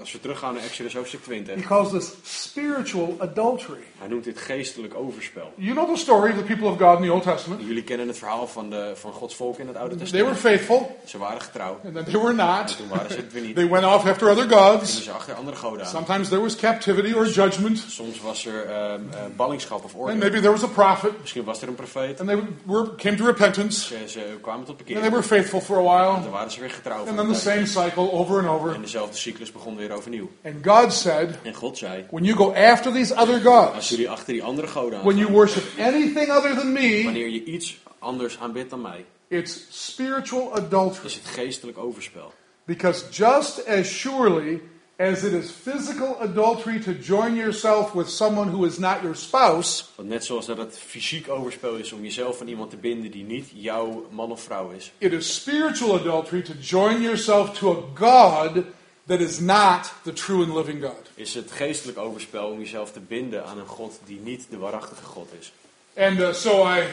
als 0.00 0.12
we 0.12 0.20
teruggaan 0.20 0.54
naar 0.54 0.62
Exodus 0.62 0.94
hoofdstuk 0.94 1.22
20, 1.22 1.54
he 1.54 1.60
calls 1.62 1.90
this 1.90 2.10
spiritual 2.22 3.16
adultery. 3.18 3.80
hij 3.98 4.08
noemt 4.08 4.24
dit 4.24 4.38
geestelijk 4.38 4.94
overspel. 4.94 5.52
You 5.56 5.72
know 5.74 5.94
the 5.94 6.00
story 6.00 6.30
of 6.30 6.36
the 6.36 6.42
people 6.44 6.66
of 6.68 6.78
God 6.78 6.98
in 6.98 7.04
the 7.06 7.12
Old 7.12 7.22
Testament. 7.22 7.60
Jullie 7.66 7.82
kennen 7.84 8.08
het 8.08 8.18
verhaal 8.18 8.46
van, 8.46 8.70
de, 8.70 8.92
van 8.94 9.12
Gods 9.12 9.34
volk 9.36 9.58
in 9.58 9.66
het 9.66 9.76
Oude 9.76 9.96
They 9.96 10.04
were 10.10 10.10
Testament. 10.34 10.38
faithful, 10.38 11.00
Ze 11.06 11.18
waren 11.18 11.40
getrouw, 11.40 11.80
and 11.84 11.94
then 11.94 12.04
they 12.04 12.12
were 12.12 12.28
en 12.28 12.36
not. 12.36 12.76
toen 12.76 12.88
waren 12.88 13.10
ze 13.10 13.16
het 13.16 13.32
weer 13.32 13.42
niet. 13.42 13.54
They 13.54 13.68
went 13.68 13.84
off 13.84 14.06
after 14.06 14.30
other 14.30 14.48
gods. 14.58 15.02
ze 15.04 15.10
achter 15.10 15.34
andere 15.34 15.56
goden 15.56 15.80
aan. 15.84 15.90
Sometimes 15.90 16.28
there 16.28 16.40
was 16.42 16.56
captivity 16.56 17.12
or 17.12 17.26
judgment, 17.26 17.84
Soms 17.88 18.20
was 18.20 18.46
er 18.46 18.64
ehm, 18.64 19.00
eh, 19.10 19.18
ballingschap 19.36 19.84
of 19.84 19.92
and 19.94 20.02
orde. 20.02 20.14
maybe 20.16 20.38
there 20.40 20.50
was 20.52 20.62
a 20.62 20.66
prophet, 20.68 21.12
Misschien 21.20 21.44
was 21.44 21.62
er 21.62 21.68
een 21.68 21.74
profeet. 21.74 22.20
and 22.20 22.28
they 22.28 22.38
were, 22.64 22.94
came 22.94 23.16
to 23.16 23.24
repentance, 23.24 23.86
Ze, 23.86 23.96
ze 24.08 24.38
kwamen 24.40 24.64
tot 24.64 24.76
and 24.78 24.86
they 24.86 24.94
bekering. 24.94 25.12
were 25.12 25.22
faithful 25.26 25.60
for 25.60 25.76
a 25.76 25.82
while, 25.82 26.22
Dan 26.22 26.30
waren 26.30 26.50
ze 26.50 26.60
weer 26.60 26.70
getrouw. 26.70 27.06
and 27.06 27.16
then 27.16 27.32
the 27.32 27.38
same 27.38 27.66
cycle 27.66 28.12
over 28.12 28.38
and 28.38 28.48
over. 28.48 28.74
En 28.74 28.80
dezelfde 28.80 29.16
cyclus 29.16 29.52
begon 29.52 29.76
weer 29.76 29.89
overnieuw. 29.92 30.30
And 30.44 30.64
God 30.64 30.92
said, 30.92 31.38
En 31.42 31.54
God 31.54 31.78
zei, 31.78 32.04
when 32.10 32.24
you 32.24 32.36
go 32.36 32.54
after 32.54 32.92
these 32.92 33.14
other 33.14 33.34
als 33.34 33.70
gods, 33.72 33.88
jullie 33.88 34.10
achter 34.10 34.32
die 34.32 34.42
andere 34.42 34.66
goden 34.66 35.02
when 35.02 35.16
you 35.16 35.32
worship 35.32 35.64
anything 35.78 36.30
other 36.30 36.54
than 36.54 36.72
me, 36.72 37.02
wanneer 37.04 37.28
je 37.28 37.44
iets 37.44 37.78
anders 37.98 38.38
aanbidt 38.38 38.70
dan 38.70 38.80
mij, 38.80 39.04
it's 39.28 39.66
spiritual 39.70 40.54
adultery. 40.54 41.06
is 41.06 41.14
het 41.14 41.26
geestelijk 41.26 41.78
overspel. 41.78 42.32
Because 42.64 43.04
just 43.10 43.66
as 43.66 43.88
surely 43.98 44.60
as 45.00 45.24
it 45.24 45.32
is 45.32 45.50
physical 45.50 46.16
adultery 46.20 46.78
to 46.78 46.92
join 46.92 47.34
yourself 47.34 47.94
with 47.94 48.08
someone 48.08 48.50
who 48.50 48.64
is 48.64 48.78
not 48.78 49.02
your 49.02 49.16
spouse, 49.16 49.84
Want 49.96 50.08
net 50.08 50.24
zoals 50.24 50.46
dat 50.46 50.56
het 50.56 50.78
fysiek 50.78 51.28
overspel 51.28 51.76
is 51.76 51.92
om 51.92 52.02
jezelf 52.02 52.40
aan 52.40 52.48
iemand 52.48 52.70
te 52.70 52.76
binden 52.76 53.10
die 53.10 53.24
niet 53.24 53.50
jouw 53.54 54.06
man 54.10 54.30
of 54.30 54.42
vrouw 54.42 54.70
is, 54.70 54.92
it 54.98 55.12
is 55.12 55.34
spiritual 55.34 55.94
adultery 55.94 56.42
to 56.42 56.52
join 56.60 57.02
yourself 57.02 57.58
to 57.58 57.70
a 57.70 57.98
God 57.98 58.64
that 59.10 59.20
is 59.20 59.40
not 59.40 59.92
the 60.04 60.12
true 60.12 60.42
and 60.44 60.54
living 60.54 60.80
God. 60.80 61.10
is 61.14 61.34
het 61.34 61.50
geestelijk 61.50 61.98
overspel 61.98 62.46
om 62.46 62.58
jezelf 62.58 62.92
te 62.92 63.00
binden 63.00 63.44
aan 63.46 63.58
een 63.58 63.66
God 63.66 64.00
die 64.04 64.20
niet 64.20 64.46
de 64.50 64.56
waarachtige 64.56 65.04
God 65.04 65.28
is. 65.40 65.52
And 65.96 66.18
uh, 66.18 66.32
so 66.32 66.66
I 66.66 66.84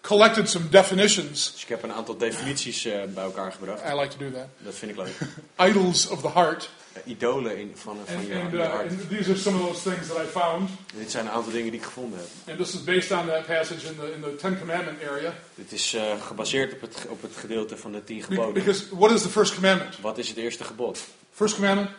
collected 0.00 0.48
some 0.48 0.68
definitions. 0.68 1.52
Dus 1.52 1.62
ik 1.62 1.68
heb 1.68 1.82
een 1.82 1.92
aantal 1.92 2.16
definities 2.16 2.84
eh, 2.84 3.04
bij 3.14 3.24
elkaar 3.24 3.52
gebracht. 3.52 3.82
I 3.92 3.94
like 4.00 4.16
to 4.16 4.18
do 4.18 4.30
that. 4.30 4.46
Dat 4.58 4.74
vind 4.74 4.90
ik 4.90 4.96
leuk. 4.96 5.16
Idols 5.68 6.08
of 6.08 6.20
the 6.20 6.30
heart. 6.30 6.70
Eh, 6.92 7.02
idolen 7.04 7.58
in, 7.58 7.72
van, 7.74 7.96
van 8.04 8.16
And, 8.16 8.26
je, 8.26 8.34
and, 8.34 8.50
je 8.50 8.56
uh, 8.56 8.68
hart. 8.70 8.90
and 8.90 9.08
these 9.08 9.30
are 9.30 9.38
some 9.38 9.62
of 9.62 9.66
those 9.66 9.90
things 9.90 10.08
that 10.08 10.16
I 10.16 10.26
found. 10.26 10.70
En 10.92 10.98
dit 10.98 11.10
zijn 11.10 11.26
een 11.26 11.32
aantal 11.32 11.52
dingen 11.52 11.70
die 11.70 11.80
ik 11.80 11.86
gevonden 11.86 12.18
heb. 12.18 12.28
And 12.48 12.58
this 12.58 12.74
is 12.74 12.84
based 12.84 13.10
on 13.10 13.26
that 13.26 13.46
passage 13.46 13.86
in 13.86 13.96
the, 13.98 14.12
in 14.14 14.20
the 14.20 14.36
Ten 14.36 14.58
Commandment 14.58 14.98
area. 15.10 15.34
Dit 15.54 15.72
is 15.72 15.94
eh, 15.94 16.22
gebaseerd 16.26 16.72
op 16.72 16.80
het, 16.80 17.06
op 17.08 17.22
het 17.22 17.36
gedeelte 17.36 17.76
van 17.76 17.92
de 17.92 18.04
tien 18.04 18.22
geboden. 18.22 18.54
Because 18.54 18.84
what 18.90 19.10
is 19.10 19.22
the 19.22 19.28
first 19.28 19.54
commandment? 19.54 20.00
Wat 20.00 20.18
is 20.18 20.28
het 20.28 20.36
eerste 20.36 20.64
gebod? 20.64 20.98
First 21.38 21.54
commandment? 21.54 21.90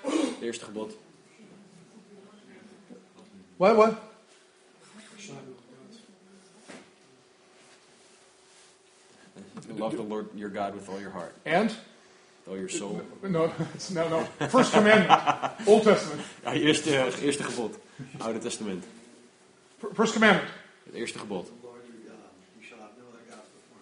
Eerste 0.41 0.65
gebod. 0.65 0.91
What? 3.57 3.75
What? 3.75 4.01
Love 9.77 9.95
the 9.95 10.03
Lord 10.03 10.27
your 10.35 10.49
God 10.49 10.73
with 10.73 10.89
all 10.89 10.99
your 10.99 11.11
heart, 11.11 11.33
And? 11.45 11.69
with 11.69 12.47
all 12.49 12.57
your 12.57 12.67
soul. 12.67 13.01
No, 13.23 13.53
no, 13.93 14.09
no. 14.09 14.47
First 14.49 14.73
commandment, 14.73 15.21
Old 15.65 15.83
Testament. 15.83 16.21
Ja, 16.43 16.53
eerste, 16.53 17.21
eerste 17.21 17.43
gebod. 17.43 17.79
Oude 18.17 18.39
Testament. 18.39 18.83
First 19.93 20.13
commandment. 20.13 20.49
Het 20.83 20.93
eerste 20.93 21.19
gebod. 21.19 21.51
You 22.59 22.79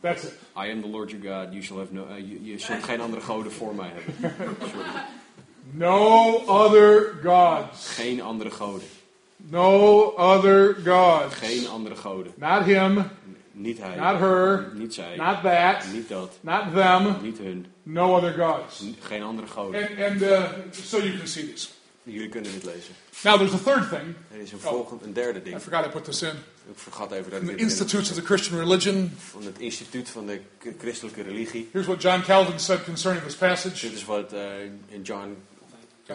That's 0.01 0.24
it. 0.24 0.34
I 0.55 0.70
am 0.70 0.82
the 0.82 0.88
Lord 0.88 1.10
your 1.10 1.22
God. 1.22 1.53
You 1.53 1.64
shall 1.64 1.78
have 1.78 1.93
no, 1.93 2.05
eh, 2.05 2.18
je, 2.18 2.45
je 2.45 2.60
zult 2.60 2.84
geen 2.84 3.01
andere 3.01 3.22
goden 3.22 3.51
voor 3.51 3.76
mij 3.76 3.91
hebben. 3.93 4.36
No 5.72 6.38
other 6.47 7.13
gods. 7.24 7.88
Geen 7.89 8.22
andere 8.22 8.51
goden. 8.51 8.88
No 9.36 10.01
other 10.18 10.76
gods. 10.86 11.36
Geen 11.36 11.68
andere 11.68 11.95
goden. 11.95 12.34
Not 12.36 12.63
him, 12.65 13.09
Niet 13.51 13.78
hij. 13.80 13.95
not 13.95 14.20
her, 14.20 14.72
Niet 14.74 14.93
zij. 14.93 15.15
not 15.15 15.41
that, 15.43 15.86
Niet 15.93 16.09
dat. 16.09 16.38
not 16.41 16.74
them. 16.74 17.15
Niet 17.22 17.38
hun. 17.38 17.65
No 17.84 18.15
other 18.15 18.34
gods. 18.34 18.84
Geen 18.99 19.24
andere 19.24 19.47
goden. 19.47 19.82
And, 19.82 19.99
and 20.11 20.22
uh, 20.22 20.43
so 20.72 20.97
you 20.97 21.18
can 21.18 21.28
see 21.28 21.45
these. 21.45 21.68
Jullie 22.03 22.30
kunnen 22.30 22.51
dit 22.51 22.63
lezen. 22.63 22.93
Now 23.24 23.36
there's 23.38 23.53
a 23.53 23.57
third 23.74 23.89
thing. 23.89 24.15
Er 24.34 24.39
is 24.39 24.51
een 24.51 24.59
volgend, 24.59 25.01
een 25.03 25.13
derde 25.13 25.39
I 25.39 25.43
ding. 25.43 25.61
forgot 25.61 25.86
I 25.86 25.89
put 25.89 26.03
this 26.03 26.22
in. 26.22 26.30
Ik 26.70 26.78
vergat 26.80 27.11
even 27.11 27.32
dat 27.32 27.39
In 27.39 27.45
the 27.45 27.51
dit 27.51 27.61
Institutes 27.61 28.09
of 28.09 28.15
the 28.15 28.22
Christian 28.26 28.59
Religion. 28.59 29.11
van 29.18 29.43
het 29.45 29.59
instituut 29.59 30.09
van 30.09 30.26
de 30.26 30.39
christelijke 30.80 31.22
religie. 31.22 31.70
Here's 31.72 31.88
what 31.88 32.01
John 32.01 32.22
Calvin 32.22 32.59
said 32.59 32.84
concerning 32.84 33.24
this 33.26 33.36
passage. 33.36 33.88
Dit 33.88 33.95
is 33.97 34.05
wat 34.05 34.34
eh, 34.34 34.41
in 34.88 35.01
John 35.01 35.36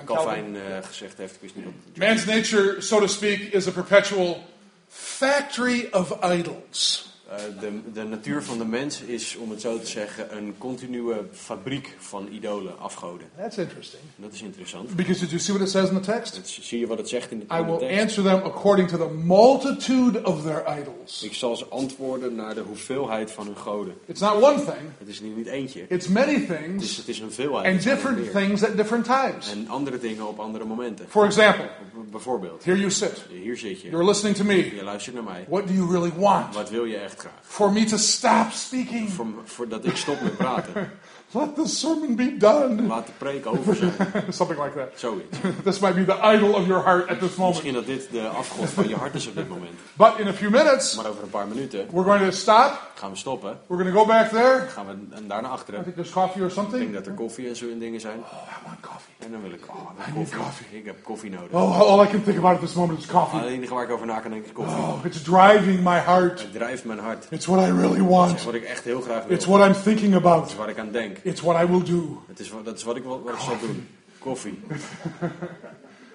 Calvin 0.05 0.57
eh, 0.57 0.63
gezegd 0.83 1.19
heeft. 1.19 1.35
Ik 1.35 1.41
wist 1.41 1.55
niet 1.55 1.65
wat. 1.65 1.75
Man's 1.95 2.25
nature, 2.25 2.81
so 2.81 2.99
to 2.99 3.07
speak, 3.07 3.39
is 3.39 3.67
a 3.67 3.71
perpetual 3.71 4.45
factory 4.89 5.89
of 5.91 6.19
idols. 6.25 7.12
Eh, 7.33 7.61
de, 7.61 7.81
de 7.93 8.03
natuur 8.05 8.43
van 8.43 8.59
de 8.59 8.65
mens 8.65 9.01
is, 9.01 9.37
om 9.37 9.51
het 9.51 9.61
zo 9.61 9.79
te 9.79 9.87
zeggen, 9.87 10.37
een 10.37 10.55
continue 10.59 11.15
fabriek 11.33 11.97
van 11.99 12.29
idolen, 12.33 12.79
afgoden. 12.79 13.27
That's 13.37 13.57
interesting. 13.57 14.03
Dat 14.17 14.33
is 14.33 14.43
interessant. 14.43 14.97
Because 14.97 15.21
did 15.21 15.29
you 15.31 15.41
see 15.43 15.55
what 15.55 15.67
it 15.67 15.73
says 15.73 15.89
in 15.89 15.95
the 16.01 16.13
text? 16.13 16.41
Zie 16.45 16.79
je 16.79 16.87
wat 16.87 16.99
het 16.99 17.09
zegt 17.09 17.31
in 17.31 17.39
de, 17.39 17.45
I 17.55 17.59
in 17.59 17.65
de 17.65 17.71
will 17.71 17.79
tekst? 17.79 18.01
answer 18.03 18.23
them 18.23 18.41
according 18.43 18.89
to 18.89 18.97
the 18.97 19.09
multitude 19.15 20.23
of 20.25 20.43
their 20.43 20.65
idols. 20.81 21.23
Ik 21.23 21.35
zal 21.35 21.57
ze 21.57 21.65
antwoorden 21.67 22.35
naar 22.35 22.55
de 22.55 22.61
hoeveelheid 22.61 23.31
van 23.31 23.47
hun 23.47 23.57
goden. 23.57 23.95
It's 24.07 24.21
not 24.21 24.35
one 24.43 24.57
thing, 24.57 24.89
Het 24.99 25.09
is 25.09 25.21
niet, 25.21 25.37
niet 25.37 25.47
eentje. 25.47 25.85
it's 25.89 26.09
many 26.09 26.33
Het 26.35 26.41
is, 26.43 26.47
things 26.57 26.97
het 26.97 27.09
is 27.09 27.19
een 27.21 27.33
veelheid. 27.33 27.67
and 27.67 27.85
er 27.85 27.91
different 27.95 28.33
things 28.33 28.65
at 28.65 28.77
different 28.77 29.05
times. 29.05 29.51
En 29.53 29.69
andere 29.69 29.99
dingen 29.99 30.29
op 30.29 30.39
andere 30.39 30.65
momenten. 30.65 31.07
For 31.09 31.25
example, 31.25 31.69
Bijvoorbeeld, 32.11 32.65
here 32.65 32.79
you 32.79 32.91
sit. 32.91 33.25
hier 33.43 33.57
zit 33.57 33.81
je. 33.81 33.91
You're 33.91 34.05
listening 34.05 34.37
to 34.37 34.45
me. 34.45 34.75
Je 34.77 34.83
luistert 34.85 35.15
naar 35.15 35.25
mij. 35.25 35.45
What 35.49 35.67
do 35.69 35.73
you 35.75 35.91
really 35.91 36.13
want? 36.17 36.55
Wat 36.55 36.71
wil 36.71 36.85
je 36.85 36.97
echt 36.97 37.21
graag? 37.23 37.35
For 37.43 37.73
me 37.73 37.85
to 37.85 37.97
stop 37.97 38.53
speaking? 38.53 39.11
Voor, 39.13 39.27
voordat 39.45 39.85
ik 39.85 39.97
stop 39.97 40.21
met 40.23 40.37
praten. 40.37 40.73
Let 41.35 41.55
the 41.55 41.67
sermon 41.67 42.15
be 42.15 42.37
done. 42.37 42.83
Laat 42.83 43.07
de 43.07 43.13
preek 43.19 43.47
over 43.47 43.77
zijn. 43.77 43.93
Something 44.29 44.63
like 44.63 44.77
that. 44.77 44.89
Zoiets. 44.95 45.39
This 45.65 45.79
might 45.79 45.95
be 45.95 46.05
the 46.05 46.35
idol 46.35 46.55
of 46.55 46.67
your 46.67 46.85
heart 46.85 47.09
at 47.09 47.21
this 47.21 47.37
moment. 47.37 47.49
Misschien 47.49 47.75
dat 47.75 47.87
dit 47.87 48.09
de 48.11 48.29
afgod 48.29 48.71
van 48.71 48.89
je 48.89 48.97
hart 48.97 49.15
is 49.15 49.27
op 49.27 49.35
dit 49.35 49.49
moment. 49.49 49.73
But 49.95 50.19
in 50.19 50.29
a 50.29 50.33
few 50.33 50.51
minutes, 50.51 50.97
Maar 50.97 51.07
over 51.07 51.23
een 51.23 51.31
paar 51.31 51.49
minuten 51.49 51.87
we're 51.91 52.05
going 52.05 52.21
to 52.21 52.31
stop. 52.31 52.92
Gaan 53.03 53.11
we 53.11 53.17
stoppen. 53.17 53.59
We're 53.67 53.85
to 53.85 53.99
go 53.99 54.07
back 54.07 54.29
there. 54.29 54.69
Gaan 54.69 54.87
we 54.87 55.17
en 55.17 55.29
daarna 55.29 55.49
I 55.49 55.51
achteren. 55.51 55.83
think 55.83 55.95
there's 55.95 56.11
coffee 56.11 56.43
or 56.43 56.49
Ik 56.49 56.55
denk 56.55 56.69
something. 56.69 56.93
dat 56.93 57.07
er 57.07 57.13
koffie 57.13 57.49
en 57.49 57.57
zo 57.57 57.67
in 57.69 57.79
dingen 57.79 58.01
zijn. 58.01 58.19
Oh, 58.19 58.33
I 58.33 58.67
want 58.67 58.81
coffee. 58.81 59.13
En 59.19 59.31
dan 59.33 59.43
wil 59.43 59.51
ik 59.53 59.61
oh, 59.69 59.91
I 60.09 60.13
koffie. 60.13 60.39
coffee. 60.39 60.67
Ik 60.79 60.85
heb 60.85 61.03
koffie 61.03 61.31
nodig. 61.31 61.51
Oh, 61.51 61.81
all 61.81 62.05
I 62.05 62.09
can 62.09 62.23
think 62.23 62.39
about 62.39 62.55
at 62.55 62.61
this 62.61 62.73
moment 62.75 62.99
is 62.99 63.07
coffee. 63.07 63.39
Het 63.41 63.49
enige 63.49 63.75
waar 63.75 63.85
ik 63.85 63.91
over 63.91 64.07
na 64.07 64.21
kan 64.21 64.31
denken 64.31 64.49
is 64.49 64.55
koffie. 64.55 64.77
Oh, 64.77 65.05
it's 65.05 65.23
driving 65.23 65.81
my 65.85 65.99
heart. 65.99 66.41
Het 66.43 66.53
drijft 66.53 66.85
mijn 66.85 66.99
hart. 66.99 67.27
It's 67.31 67.47
what 67.47 67.67
I 67.69 67.71
really 67.73 67.99
Het 67.99 68.09
want. 68.09 68.35
is 68.39 68.45
wat 68.45 68.55
ik 68.55 68.65
echt 68.65 68.85
heel 68.85 69.01
graag 69.01 69.25
wil. 69.25 69.37
It's 69.37 69.47
what 69.47 69.67
I'm 69.67 69.83
thinking 69.83 70.13
Het 70.15 70.25
about. 70.25 70.47
is 70.49 70.57
waar 70.57 70.69
ik 70.69 70.79
aan 70.79 70.91
denk. 70.93 71.17
It's 71.23 71.41
what 71.41 71.63
I 71.63 71.67
will 71.67 71.83
do. 71.85 72.23
Het 72.29 72.39
is, 72.41 72.51
wat- 72.51 72.65
dat 72.65 72.77
is 72.77 72.83
wat 72.83 72.97
ik, 72.97 73.05
wat 73.05 73.21
ik 73.35 73.39
zal 73.41 73.59
doen. 73.61 73.89
Koffie. 74.19 74.61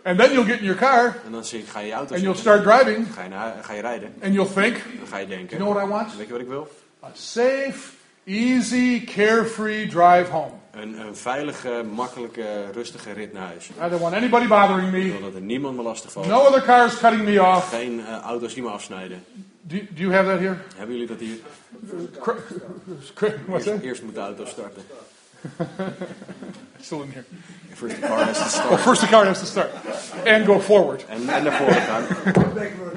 And 0.03 0.17
then 0.19 0.31
you'll 0.31 0.45
get 0.45 0.59
in 0.59 0.65
your 0.65 0.77
car 0.79 1.15
En 1.25 1.31
dan 1.31 1.43
zit- 1.45 1.67
ga 1.69 1.79
je 1.79 1.91
auto 1.93 2.13
and 2.13 2.23
you'll 2.23 2.35
start 2.37 2.63
driving 2.63 3.07
Ga 3.13 3.23
je, 3.23 3.29
naar, 3.29 3.53
ga 3.61 3.73
je 3.73 3.81
rijden. 3.81 4.13
and 4.23 4.33
you'll 4.33 4.53
think, 4.53 4.75
Dan 4.99 5.07
ga 5.07 5.17
je 5.17 5.27
denken. 5.27 5.57
you 5.57 5.61
know 5.61 5.73
what 5.73 5.85
I 5.85 5.89
want? 5.89 6.15
Weet 6.17 6.25
je 6.27 6.31
wat 6.31 6.41
ik 6.41 6.47
wil? 6.47 6.67
A 7.07 7.11
safe, 7.13 7.93
easy, 8.25 9.03
carefree 9.05 9.87
drive 9.87 10.29
home. 10.31 10.51
Een, 10.71 10.99
een 10.99 11.15
veilige, 11.15 11.83
makkelijke, 11.93 12.71
rustige 12.73 13.11
rit 13.11 13.33
naar 13.33 13.45
huis. 13.47 13.69
I 13.69 13.89
don't 13.89 14.01
want 14.01 14.13
anybody 14.15 14.47
bothering 14.47 14.87
Ik 14.87 14.93
me. 14.93 15.11
wil 15.11 15.21
dat 15.21 15.33
er 15.33 15.41
niemand 15.41 15.75
me 15.75 15.81
lastig 15.81 16.11
valt. 16.11 16.27
No 16.27 16.39
other 16.45 16.61
cars 16.61 16.97
cutting 16.97 17.23
me 17.23 17.41
off. 17.41 17.69
Geen 17.69 17.99
eh, 18.05 18.17
auto's 18.17 18.53
die 18.53 18.63
me 18.63 18.69
afsnijden. 18.69 19.23
Do, 19.61 19.77
do 19.77 20.01
you 20.01 20.13
have 20.13 20.27
that 20.29 20.39
here? 20.39 20.57
Hebben 20.75 20.95
jullie 20.95 21.07
dat 21.07 21.19
hier? 21.19 21.37
What's 23.45 23.65
Eerst, 23.65 23.83
eerst 23.83 24.03
moet 24.03 24.13
de 24.13 24.19
auto 24.19 24.45
starten. 24.45 24.81
Still 26.81 27.01
in 27.01 27.11
here. 27.11 27.25
First 27.73 27.95
the 27.95 28.07
car 28.07 28.25
has 28.25 28.37
to 28.37 28.49
start. 28.49 28.79
first 28.87 29.01
the 29.01 29.07
car 29.07 29.25
has 29.25 29.39
to 29.39 29.45
start. 29.45 29.69
And 30.25 30.45
go 30.45 30.59
forward. 30.59 31.05
En, 31.05 31.29
en 31.29 31.43
naar 31.43 31.53
voren 31.53 31.81
gaan. 31.81 32.03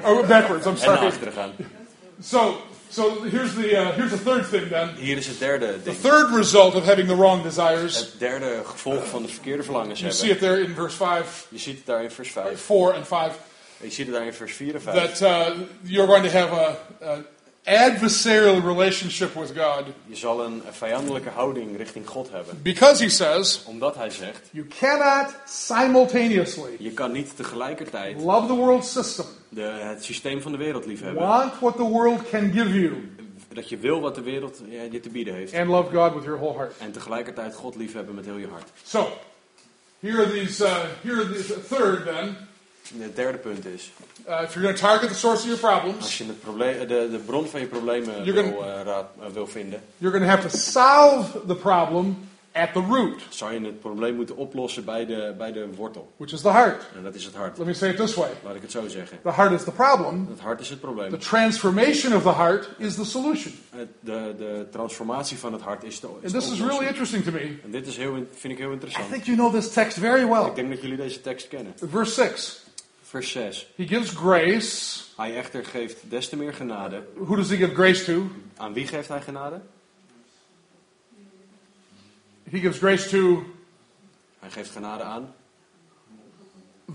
Oh, 0.03 0.27
backwards. 0.27 0.65
I'm 0.65 0.73
En 0.73 0.77
naar 0.85 0.95
sorry. 0.97 1.05
achteren 1.07 1.33
gaan. 1.33 1.51
So, 2.21 2.55
so 2.91 3.23
here's 3.23 3.53
the 3.55 3.75
uh, 3.77 3.91
here's 3.93 4.11
the 4.11 4.17
third 4.17 4.45
thing 4.45 4.69
then. 4.69 4.89
Hier 4.95 5.17
is 5.17 5.27
het 5.27 5.39
derde 5.39 5.77
The 5.83 5.89
ding. 5.89 5.97
third 6.01 6.29
result 6.35 6.75
of 6.75 6.85
having 6.85 7.07
the 7.07 7.15
wrong 7.15 7.43
desires. 7.43 7.97
Het 7.97 8.13
derde 8.19 8.61
gevolg 8.65 9.07
van 9.07 9.21
de 9.21 9.27
verkeerde 9.27 9.63
verlangens 9.63 9.99
You 9.99 10.11
see 10.11 10.29
it 10.29 10.39
hebben. 10.39 10.57
there 10.57 10.67
in 10.69 10.75
verse 10.75 10.97
5, 10.97 11.45
Je 11.49 11.57
ziet 11.57 11.77
het 11.77 11.85
daar 11.85 12.03
in 12.03 12.11
vers 12.11 12.31
5. 12.31 12.61
4 12.61 12.93
and 12.93 13.07
5. 13.07 13.33
Je 13.81 13.89
ziet 13.91 14.05
het 14.05 14.15
daar 14.15 14.25
in 14.25 14.33
vers 14.33 14.53
4 14.53 14.73
en 14.75 14.81
5. 14.81 15.17
That 15.17 15.21
uh, 15.21 15.57
you're 15.81 16.07
going 16.07 16.23
to 16.31 16.37
have 16.37 16.51
a, 16.53 16.77
a 17.05 17.17
adversarial 17.63 18.61
relationship 18.61 19.33
with 19.33 19.51
God 19.57 19.83
Je 20.05 20.15
zal 20.15 20.43
een 20.45 20.61
vijandelijke 20.71 21.29
houding 21.29 21.77
richting 21.77 22.07
God 22.07 22.29
hebben. 22.31 22.59
because 22.61 23.03
he 23.03 23.09
says 23.09 23.63
Omdat 23.65 23.95
hij 23.95 24.09
zegt, 24.09 24.49
you 24.51 24.67
cannot 24.79 25.33
simultaneously 25.45 26.75
je 26.79 26.91
kan 26.91 27.11
niet 27.11 27.35
tegelijkertijd 27.35 28.21
love 28.21 28.47
the 28.47 28.53
world 28.53 28.85
system, 28.85 29.25
de, 29.49 29.61
het 29.61 30.03
systeem 30.03 30.41
van 30.41 30.51
de 30.51 30.57
wereld 30.57 30.85
liefhebben. 30.85 31.27
want 31.27 31.59
what 31.59 31.75
the 31.75 31.83
world 31.83 32.29
can 32.29 32.51
give 32.51 32.79
you, 32.79 33.09
Dat 33.53 33.69
je 33.69 33.77
wil 33.77 33.99
wat 34.01 34.15
de 34.15 34.21
wereld 34.21 34.61
eh, 34.71 34.91
je 34.91 34.99
te 34.99 35.09
bieden 35.09 35.33
heeft. 35.33 35.53
and 35.53 35.67
love 35.67 35.95
God 35.95 36.13
with 36.13 36.23
your 36.23 36.37
whole 36.39 36.57
heart. 36.57 36.73
En 36.77 36.91
tegelijkertijd 36.91 37.55
God 37.55 37.75
liefhebben 37.75 38.15
met 38.15 38.25
heel 38.25 38.37
je 38.37 38.47
hart. 38.47 38.69
So, 38.83 39.07
Here 39.99 40.17
are 40.23 40.31
these, 40.31 40.63
uh, 40.63 40.75
here 41.03 41.15
are 41.15 41.31
these, 41.33 41.53
third 41.67 42.05
then, 42.05 42.35
Het 42.99 43.15
derde 43.15 43.37
punt 43.37 43.65
is, 43.65 43.91
uh, 44.27 44.41
if 44.43 44.53
you're 44.53 44.61
going 44.67 44.75
to 44.77 44.85
target 44.87 45.09
the 45.09 45.15
source 45.15 45.41
of 45.41 45.45
your 45.45 45.59
problems, 45.59 45.97
als 46.03 46.17
je 46.17 46.25
het 46.25 46.41
probleem, 46.41 46.79
de, 46.87 47.07
de 47.11 47.19
bron 47.25 47.47
van 47.47 47.59
je 47.59 47.65
problemen 47.65 48.23
wil, 48.23 48.43
gonna- 48.43 48.75
eh, 48.79 48.83
raad, 48.85 49.09
eh, 49.19 49.25
wil 49.33 49.47
vinden, 49.47 49.81
you're 49.97 50.17
going 50.17 50.31
to 50.31 50.37
have 50.37 50.49
to 50.49 50.57
solve 50.57 51.45
the 51.47 51.55
problem 51.55 52.17
at 52.53 52.73
the 52.73 52.79
root, 52.79 53.21
zou 53.29 53.53
je 53.53 53.59
het 53.65 53.79
probleem 53.79 54.15
moeten 54.15 54.35
oplossen 54.37 54.85
bij 54.85 55.05
de, 55.05 55.33
bij 55.37 55.51
de 55.51 55.67
wortel. 55.75 56.11
which 56.17 56.31
is 56.33 56.41
the 56.41 56.49
heart. 56.51 56.83
En 56.95 57.03
dat 57.03 57.15
is 57.15 57.25
het 57.25 57.35
hart. 57.35 57.57
Let 57.57 57.67
me 57.67 57.73
say 57.73 57.89
it 57.89 57.97
this 57.97 58.13
way 58.13 58.29
Laat 58.43 58.55
ik 58.55 58.61
het 58.61 58.71
zo 58.71 58.87
zeggen. 58.87 59.19
the 59.23 59.31
heart 59.31 59.51
is 59.51 59.63
the 59.63 59.71
problem, 59.71 60.27
Het 60.29 60.39
hart 60.39 60.59
is 60.59 60.69
het 60.69 60.79
probleem. 60.79 61.09
the 61.09 61.17
transformation 61.17 62.13
of 62.15 62.23
the 62.23 62.33
heart 62.33 62.69
is 62.77 62.95
the 62.95 63.05
solution. 63.05 63.53
Het- 63.69 63.87
De, 63.99 64.33
de 64.37 64.65
transformatie 64.71 65.37
van 65.37 65.53
het 65.53 65.61
hart 65.61 65.83
is 65.83 65.99
de, 65.99 66.07
is 66.07 66.13
And 66.13 66.21
this 66.21 66.31
is 66.33 66.35
oplossing. 66.43 66.69
really 66.69 66.87
interesting 66.87 67.23
to 67.23 67.31
me. 67.31 67.39
En 67.63 67.71
dit 67.71 67.87
is 67.87 67.97
heel, 67.97 68.15
in- 68.15 68.27
vind 68.33 68.53
ik 68.53 68.59
heel 68.59 68.69
I 68.69 68.73
interessant. 68.73 69.11
think 69.11 69.23
you 69.23 69.37
know 69.37 69.53
this 69.53 69.69
text 69.73 69.97
very 69.97 70.27
well. 70.27 70.45
Ik 70.45 70.55
denk 70.55 70.69
dat 70.69 70.81
jullie 70.81 70.97
deze 70.97 71.21
tekst 71.21 71.47
kennen. 71.47 71.73
Verse 71.89 72.13
6 72.13 72.63
Vers 73.11 73.31
6. 73.31 73.67
He 73.75 73.87
gives 73.87 74.11
grace. 74.11 75.03
Hij 75.15 75.35
echter 75.35 75.65
geeft 75.65 76.09
des 76.09 76.29
te 76.29 76.35
meer 76.35 76.53
genade. 76.53 77.03
Who 77.15 77.35
does 77.35 77.49
he 77.49 77.55
give 77.55 77.73
grace 77.73 78.03
to? 78.03 78.27
Aan 78.57 78.73
wie 78.73 78.87
geeft 78.87 79.07
hij 79.07 79.21
genade? 79.21 79.61
He 82.43 82.59
gives 82.59 82.77
grace 82.77 83.09
to 83.09 83.43
Hij 84.39 84.49
geeft 84.49 84.71
genade 84.71 85.03
aan, 85.03 85.33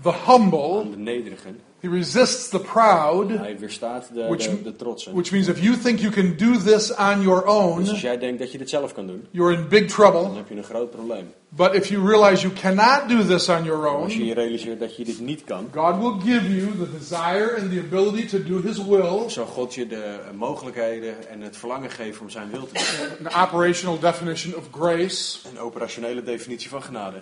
the 0.01 0.09
aan 0.09 0.41
humble. 0.41 0.89
de 0.89 0.97
nederigen. 0.97 1.61
He 1.79 1.89
resists 1.89 2.49
the 2.49 2.59
proud, 2.59 3.29
Hij 3.29 3.57
weerstaat 3.59 4.09
de, 4.13 4.21
Which- 4.27 4.49
de, 4.49 4.61
de 4.63 4.75
trotsen. 4.75 5.13
which 5.13 5.31
means 5.31 5.47
if 5.47 5.59
you 5.59 5.77
think 5.77 5.99
you 5.99 6.11
can 6.11 6.33
do 6.37 6.57
this 6.63 6.95
on 6.95 7.21
your 7.21 7.41
Dus 7.41 7.49
own, 7.53 7.89
als 7.89 8.01
jij 8.01 8.17
denkt 8.17 8.39
dat 8.39 8.51
je 8.51 8.57
dit 8.57 8.69
zelf 8.69 8.93
kan 8.93 9.07
doen, 9.07 9.27
you're 9.31 9.53
in 9.53 9.67
big 9.67 9.79
dan 9.79 9.87
trouble. 9.89 10.35
heb 10.35 10.49
je 10.49 10.55
een 10.55 10.63
groot 10.63 10.91
probleem. 10.91 11.33
But 11.49 11.73
if 11.73 11.87
you 11.87 12.07
realize 12.07 12.41
you 12.41 12.53
cannot 12.53 13.09
do 13.09 13.25
this 13.35 13.49
on 13.49 13.63
your 13.63 13.87
Als 13.87 14.13
je 14.13 14.19
own, 14.19 14.27
je 14.27 14.33
realiseert 14.33 14.79
dat 14.79 14.95
je 14.95 15.03
dit 15.05 15.19
niet 15.19 15.43
kan, 15.43 15.69
God 15.73 15.97
will 15.99 16.33
give 16.33 16.55
you 16.55 16.67
the 16.77 16.97
desire 16.99 17.57
and 17.61 17.71
the 17.71 17.79
ability 17.91 18.27
to 18.27 18.43
do 18.43 18.61
His 18.61 18.77
will. 18.85 19.29
zal 19.29 19.45
God 19.45 19.73
je 19.73 19.87
de 19.87 20.19
mogelijkheden 20.35 21.29
en 21.29 21.41
het 21.41 21.57
verlangen 21.57 21.89
geven 21.91 22.21
om 22.21 22.29
zijn 22.29 22.49
wil 22.51 22.67
te 22.73 23.07
doen. 23.19 23.27
An 23.31 23.43
operational 23.47 23.99
definition 23.99 24.55
of 24.55 24.63
grace. 24.71 25.37
Een 25.53 25.59
operationele 25.59 26.23
definitie 26.23 26.69
van 26.69 26.83
genade. 26.83 27.21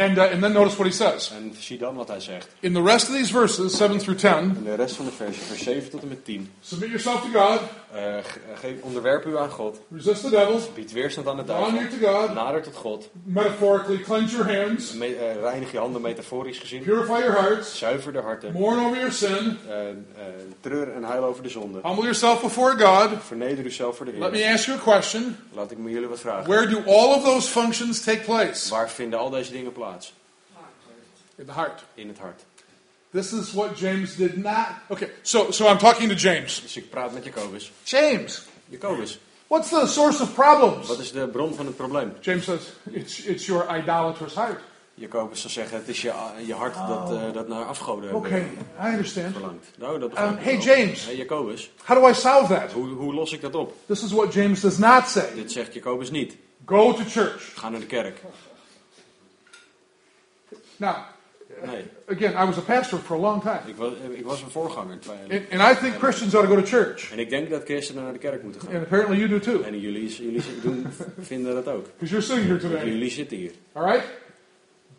And, 0.00 0.18
uh, 0.18 0.22
and 0.32 0.40
then 0.42 0.52
notice 0.52 0.76
what 0.76 0.86
he 0.86 0.92
says. 0.92 1.30
En 1.30 1.54
zie 1.58 1.78
dan 1.78 1.94
wat 1.94 2.08
hij 2.08 2.20
zegt. 2.20 2.48
In 2.60 2.72
the 2.72 2.82
rest 2.82 3.08
of 3.08 3.14
these 3.14 3.32
verses, 3.32 3.76
7 3.76 3.98
through 3.98 4.20
10, 4.20 4.30
En 4.30 4.62
de 4.64 4.74
rest 4.74 4.96
van 4.96 5.04
de 5.04 5.10
versen, 5.10 5.42
vers 5.42 5.62
7 5.62 5.90
tot 5.90 6.02
en 6.02 6.08
met 6.08 6.24
10. 6.24 6.50
submit 6.60 6.88
yourself 6.88 7.20
to 7.20 7.40
God, 7.40 7.60
Eh, 7.94 8.14
ge- 8.22 8.40
geef, 8.54 8.80
onderwerp 8.82 9.24
u 9.26 9.38
aan 9.38 9.50
God. 9.50 9.80
resist 9.94 10.22
the 10.22 10.30
devil, 10.30 10.60
Bied 10.74 10.92
weerstand 10.92 11.26
aan 11.26 11.36
de 11.36 11.44
duivel. 11.44 12.34
Nader 12.34 12.62
tot 12.62 12.74
God. 12.76 13.08
metaphorically 13.24 13.98
cleanse 13.98 14.36
your 14.36 14.56
hands, 14.58 14.92
Me- 14.92 15.16
eh, 15.16 15.40
reinig 15.40 15.72
je 15.72 15.78
handen 15.78 16.00
metaforisch 16.00 16.58
gezien. 16.58 16.82
purify 16.82 17.18
your 17.18 17.32
hearts, 17.32 17.78
Zuiver 17.78 18.12
de 18.12 18.18
harten. 18.20 18.52
mourn 18.52 18.78
over 18.84 18.96
your 18.96 19.12
sin, 19.12 19.58
eh, 19.68 19.74
treur 20.60 20.92
en 20.92 21.02
huil 21.02 21.24
over 21.24 21.42
de 21.42 21.48
zonde. 21.48 21.78
humble 21.82 22.02
yourself 22.02 22.40
before 22.40 22.78
God. 22.78 23.10
Verneder 23.22 23.64
uzelf 23.64 23.96
voor 23.96 24.06
de 24.06 24.12
Let 24.18 24.30
me 24.30 24.36
Heer. 24.38 24.52
ask 24.52 24.66
you 24.66 24.78
a 24.78 24.82
question. 24.82 25.36
Laat 25.52 25.70
ik 25.70 25.78
me 25.78 25.90
jullie 25.90 26.08
wat 26.08 26.20
vragen. 26.20 26.50
Where 26.50 26.66
do 26.68 26.76
all 26.86 27.14
of 27.14 27.24
those 27.24 27.48
functions 27.50 28.00
take 28.04 28.20
place? 28.20 28.70
Waar 28.70 28.90
vinden 28.90 29.18
al 29.18 29.30
deze 29.30 29.52
dingen 29.52 29.72
plaats? 29.72 30.12
In 31.36 31.46
the 31.46 31.52
heart. 31.52 31.84
In 31.94 32.08
het 32.08 32.18
hart. 32.18 32.42
This 33.12 33.32
is 33.32 33.52
what 33.52 33.76
James 33.76 34.16
did 34.16 34.36
not. 34.36 34.68
Okay, 34.88 35.08
so 35.22 35.50
so 35.50 35.66
I'm 35.68 35.78
talking 35.78 36.08
to 36.08 36.14
James. 36.14 36.60
Dus 36.60 36.76
ik 36.76 36.90
praat 36.90 37.12
met 37.12 37.24
Jacobus. 37.24 37.72
James, 37.84 38.42
Jacobus, 38.68 39.18
what's 39.46 39.68
the 39.70 39.86
source 39.86 40.22
of 40.22 40.34
problems? 40.34 40.86
wat 40.88 40.98
is 40.98 41.12
de 41.12 41.28
bron 41.28 41.54
van 41.54 41.66
het 41.66 41.76
probleem? 41.76 42.12
James 42.20 42.44
says 42.44 42.60
it's 42.90 43.18
it's 43.24 43.46
your 43.46 43.76
idolatrous 43.78 44.34
heart. 44.34 44.60
Jacobus 44.94 45.40
zal 45.40 45.50
zeggen, 45.50 45.76
het 45.78 45.88
is 45.88 46.02
je, 46.02 46.12
je 46.46 46.54
hart 46.54 46.74
dat, 46.74 47.10
eh, 47.12 47.32
dat 47.32 47.48
naar 47.48 47.64
afgoden 47.64 48.14
Okay, 48.14 48.46
I 48.82 48.86
understand. 48.86 49.32
verlangt. 49.32 49.66
Nou, 49.78 49.98
dat 49.98 50.18
Um, 50.18 50.36
hey. 50.38 50.56
James, 50.56 51.04
Hey 51.04 51.16
Jacobus, 51.16 51.70
how 51.84 52.02
do 52.02 52.08
I 52.08 52.14
solve 52.14 52.54
that? 52.54 52.72
hoe, 52.72 52.88
hoe 52.88 53.14
los 53.14 53.32
ik 53.32 53.40
dat 53.40 53.54
op? 53.54 53.74
This 53.86 54.02
is 54.02 54.10
what 54.12 54.32
James 54.32 54.60
does 54.60 54.78
not 54.78 55.08
say. 55.08 55.34
Dit 55.34 55.52
zegt 55.52 55.74
Jacobus 55.74 56.10
niet. 56.10 56.36
Go 56.66 56.92
to 56.92 57.02
church. 57.08 57.52
Ga 57.54 57.68
naar 57.68 57.80
de 57.80 57.86
kerk. 57.86 58.20
Now, 60.76 60.96
Nee, 61.66 61.84
again, 62.16 62.42
I 62.42 62.46
was 62.46 62.56
a 62.56 62.60
pastor 62.60 62.98
for 62.98 63.16
a 63.16 63.20
long 63.20 63.42
time, 63.42 63.60
ik 63.66 63.76
was, 63.76 63.92
ik 64.16 64.24
was 64.24 64.42
een 64.42 64.50
voorganger. 64.50 64.98
and, 65.30 65.42
and 65.52 65.72
I 65.76 65.80
think 65.80 65.94
Christians 65.98 66.34
ought 66.34 66.48
to 66.48 66.54
go 66.54 66.60
to 66.60 66.66
church, 66.66 67.10
En 67.12 67.18
ik 67.18 67.30
denk 67.30 67.50
dat 67.50 67.64
christenen 67.64 68.02
naar 68.02 68.12
de 68.12 68.18
kerk 68.18 68.42
moeten 68.42 68.60
gaan. 68.60 68.74
and 68.74 68.82
apparently 68.82 69.16
you 69.18 69.28
do 69.28 69.38
too, 69.38 69.62
En 69.62 69.80
jullie, 69.80 70.08
jullie 70.22 70.42
doen, 70.62 70.86
vinden 71.20 71.54
dat 71.54 71.68
ook. 71.74 71.84
because 71.98 72.10
you're 72.10 72.22
sitting 72.26 72.46
here 72.46 72.58
today. 72.58 72.84
Jullie 72.90 73.10
zitten 73.10 73.36
hier. 73.36 73.50
All 73.72 73.84
right, 73.84 74.04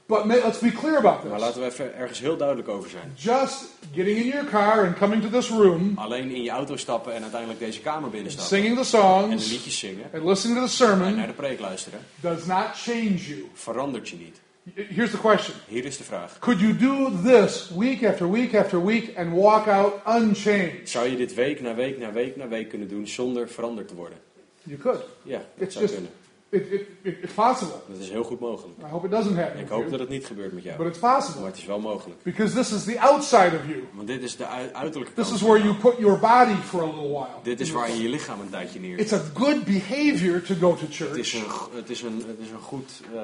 but 0.06 0.26
let's 0.26 0.60
be 0.60 0.72
clear 0.72 0.98
about 0.98 1.24
Maar 1.24 1.32
this. 1.34 1.42
laten 1.42 1.62
we 1.62 1.68
even 1.68 1.96
ergens 1.96 2.20
heel 2.20 2.38
duidelijk 2.38 2.68
over 2.70 2.90
zijn. 2.90 3.12
Just 3.16 3.66
getting 3.96 4.18
in 4.18 4.28
your 4.28 4.46
car 4.50 4.86
and 4.86 4.98
coming 4.98 5.22
to 5.22 5.30
this 5.30 5.50
room, 5.50 5.92
Alleen 5.96 6.30
in 6.36 6.44
je 6.44 6.50
auto 6.50 6.76
stappen 6.76 7.14
en 7.14 7.22
uiteindelijk 7.22 7.60
deze 7.60 7.80
kamer 7.82 8.10
binnenstappen. 8.10 8.58
singing 8.58 8.76
the 8.88 8.98
En 8.98 9.02
de 9.02 9.30
songs, 9.38 9.52
liedjes 9.52 9.80
zingen. 9.80 10.06
and 10.14 10.24
listening 10.26 10.60
to 10.60 10.66
the 10.68 10.84
En 10.84 10.98
naar 10.98 11.08
sermon 11.08 11.28
de 11.28 11.34
preek 11.34 11.60
luisteren. 11.60 12.00
does 12.20 12.46
not 12.46 12.66
change 12.74 13.16
you. 13.16 13.46
Verandert 13.54 14.10
je 14.10 14.16
niet. 14.16 14.40
Here's 14.76 15.12
the 15.12 15.18
question. 15.18 15.56
Hier 15.68 15.86
is 15.86 15.98
de 15.98 16.04
vraag. 16.04 16.40
Could 16.40 16.60
you 16.60 16.74
do 16.78 17.10
this 17.24 17.70
week 17.76 18.04
after 18.04 18.28
week 18.32 18.54
after 18.56 18.86
week 18.86 19.18
and 19.18 19.34
walk 19.34 19.68
out 19.68 19.94
unchanged? 20.08 20.90
Zou 20.90 21.10
je 21.10 21.18
dit 21.18 21.34
week 21.34 21.62
na 21.62 21.76
week 21.76 21.98
na 21.98 22.12
week 22.12 22.36
na 22.36 22.48
week 22.48 22.70
kunnen 22.70 22.88
doen 22.88 23.08
zonder 23.08 23.50
veranderd 23.50 23.88
te 23.88 23.96
worden? 23.96 24.18
You 24.64 24.78
could. 24.80 25.02
Ja, 25.24 25.38
dat 25.38 25.46
It's 25.68 25.74
zou 25.76 25.86
just, 25.86 25.94
kunnen. 25.98 26.12
it, 26.50 26.72
it, 26.82 26.88
it, 27.02 27.24
it's 27.24 27.34
possible. 27.34 27.76
Dat 27.88 27.98
is 28.00 28.10
heel 28.10 28.24
goed 28.24 28.40
mogelijk. 28.40 28.80
I 28.80 28.86
hope 28.90 29.06
it 29.06 29.12
doesn't 29.12 29.36
happen 29.38 29.60
Ik 29.60 29.68
hoop 29.68 29.78
you, 29.80 29.92
dat 29.92 30.00
het 30.00 30.10
niet 30.10 30.26
gebeurt 30.26 30.54
met 30.54 30.64
jou. 30.64 30.78
but 30.78 30.88
it's 30.88 31.00
Maar 31.00 31.16
possible. 31.16 31.46
het 31.46 31.58
is 31.58 31.66
wel 31.66 31.80
mogelijk. 31.80 32.24
Because 32.24 32.56
this 32.56 32.72
is 32.72 32.84
the 32.84 33.00
outside 33.00 33.52
of 33.56 33.68
you. 33.68 33.84
Want 33.94 34.08
dit 34.08 34.22
is 34.22 34.36
de 34.38 34.46
ui- 34.46 34.70
uiterlijke 34.74 35.14
This 35.14 35.28
kant. 35.28 35.36
is 35.42 35.48
where 35.48 35.64
you 35.64 35.76
put 35.76 35.98
your 35.98 36.20
body 36.20 36.56
for 36.64 36.82
a 36.82 36.86
little 36.86 37.10
while. 37.10 37.42
Dit 37.44 37.60
is 37.60 37.72
waar 37.72 37.90
je 37.92 38.02
je 38.02 38.10
lichaam 38.10 38.40
een 38.40 38.50
tijdje 38.50 38.80
neerzet. 38.80 39.00
It's 39.12 39.14
a 39.14 39.22
good 39.34 39.64
behavior 39.64 40.42
to 40.42 40.56
go 40.60 40.76
to 40.76 40.82
Het 41.06 41.18
is 41.18 41.32
church, 41.32 41.70
een, 41.72 41.78
het 41.78 41.90
is 41.90 42.02
een, 42.02 42.24
het 42.28 42.40
is 42.40 42.50
een 42.50 42.60
goed 42.62 42.92
eh, 43.14 43.20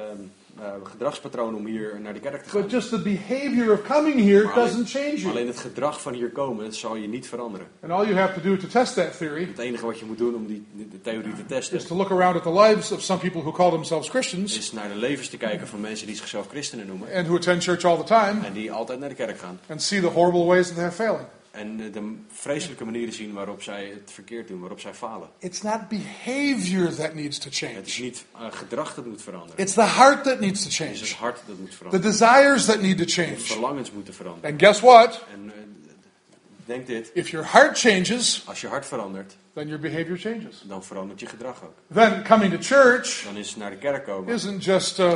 gedragspatroon 0.83 1.55
om 1.55 1.65
hier 1.65 1.99
naar 2.01 2.13
de 2.13 2.19
kerk 2.19 2.43
te 2.43 2.49
gaan. 2.49 2.61
but 2.61 2.71
just 2.71 2.89
the 2.89 2.99
behavior 3.01 3.71
of 3.73 3.81
coming 3.87 4.19
here 4.19 4.43
Maar 4.43 4.53
alleen- 4.53 4.65
doesn't 4.65 4.89
change 4.89 5.15
you. 5.15 5.29
Alleen 5.29 5.47
het 5.47 5.59
gedrag 5.59 6.01
van 6.01 6.13
hier 6.13 6.29
komen 6.29 6.73
zal 6.73 6.95
je 6.95 7.07
niet 7.07 7.27
veranderen. 7.27 7.67
And 7.81 7.91
all 7.91 8.05
you 8.05 8.15
have 8.17 8.41
to 8.41 8.49
do 8.49 8.57
to 8.57 8.67
test 8.67 8.95
that 8.95 9.17
theory 9.17 9.45
Het 9.47 9.57
enige 9.59 9.85
wat 9.85 9.99
je 9.99 10.05
moet 10.05 10.17
doen 10.17 10.35
om 10.35 10.47
die, 10.47 10.65
de 10.91 11.01
theorie 11.01 11.33
te 11.33 11.45
testen 11.45 11.77
is 11.77 11.85
to 11.85 11.95
look 11.95 12.11
around 12.11 12.35
at 12.35 12.43
the 12.43 12.53
lives 12.53 12.91
of 12.91 13.01
some 13.01 13.19
people 13.19 13.41
who 13.41 13.51
call 13.51 13.71
themselves 13.71 14.09
Christians 14.09 14.57
is 14.57 14.71
naar 14.71 14.87
de 14.89 14.95
levens 14.95 15.29
te 15.29 15.37
kijken 15.37 15.67
van 15.67 15.79
mensen 15.81 16.07
die 16.07 16.15
zichzelf 16.15 16.47
christenen 16.47 16.87
noemen. 16.87 17.07
and 17.13 17.25
who 17.27 17.35
attend 17.35 17.63
church 17.63 17.83
all 17.85 17.97
the 17.97 18.03
time 18.03 18.45
En 18.45 18.53
die 18.53 18.71
altijd 18.71 18.99
naar 18.99 19.09
de 19.09 19.15
kerk 19.15 19.37
gaan. 19.39 19.59
and 19.69 19.81
see 19.81 20.01
the 20.01 20.07
horrible 20.07 20.43
ways 20.45 20.67
that 20.67 20.75
they're 20.75 20.91
failing. 20.91 21.25
En 21.57 21.77
de 21.91 22.13
vreselijke 22.31 22.85
manieren 22.85 23.13
zien 23.13 23.33
waarop 23.33 23.61
zij 23.61 23.85
het 23.85 24.11
verkeerd 24.13 24.47
doen, 24.47 24.59
waarop 24.59 24.79
zij 24.79 24.93
falen. 24.93 25.29
It's 25.39 25.61
not 25.61 25.79
behavior 25.89 26.95
that 26.95 27.13
needs 27.13 27.37
to 27.37 27.49
Het 27.49 27.53
is 27.87 27.93
change. 27.95 28.05
niet 28.07 28.25
eh, 28.35 28.41
gedrag 28.51 28.95
dat 28.95 29.05
moet 29.05 29.21
veranderen. 29.21 29.57
It's 29.57 29.73
the 29.73 29.81
heart 29.83 30.23
that 30.23 30.39
needs 30.39 30.59
to 30.61 30.65
Het 30.65 30.71
is 30.71 30.77
change. 30.77 30.99
het 31.09 31.11
hart 31.11 31.39
dat 31.47 31.57
moet 31.59 31.69
The 31.69 31.75
veranderen. 31.75 32.11
desires 32.11 32.65
that 32.65 32.81
need 32.81 32.97
to 32.97 33.03
De 33.05 33.11
change. 33.11 33.37
verlangens 33.37 33.91
moeten 33.91 34.13
veranderen. 34.13 34.51
And 34.51 34.61
guess 34.61 34.79
what? 34.79 35.23
En 35.33 35.51
eh, 35.55 35.61
denk 36.67 36.87
dit, 36.87 37.11
If 37.13 37.29
your 37.29 37.51
heart 37.51 37.79
changes, 37.79 38.43
als 38.45 38.61
je 38.61 38.67
hart 38.67 38.85
verandert, 38.85 39.35
then 39.53 39.67
your 39.67 39.79
behavior 39.81 40.17
changes. 40.17 40.61
dan 40.63 40.83
verandert 40.83 41.19
je 41.19 41.25
gedrag 41.25 41.63
ook. 41.63 41.73
Then 41.93 42.23
coming 42.23 42.53
to 42.53 42.57
church 42.61 43.23
Dan 43.25 43.37
is 43.37 43.55
naar 43.55 43.69
de 43.69 43.77
kerk 43.77 44.05
komen, 44.05 44.33
isn't 44.33 44.63
just 44.63 44.99
uh, 44.99 45.13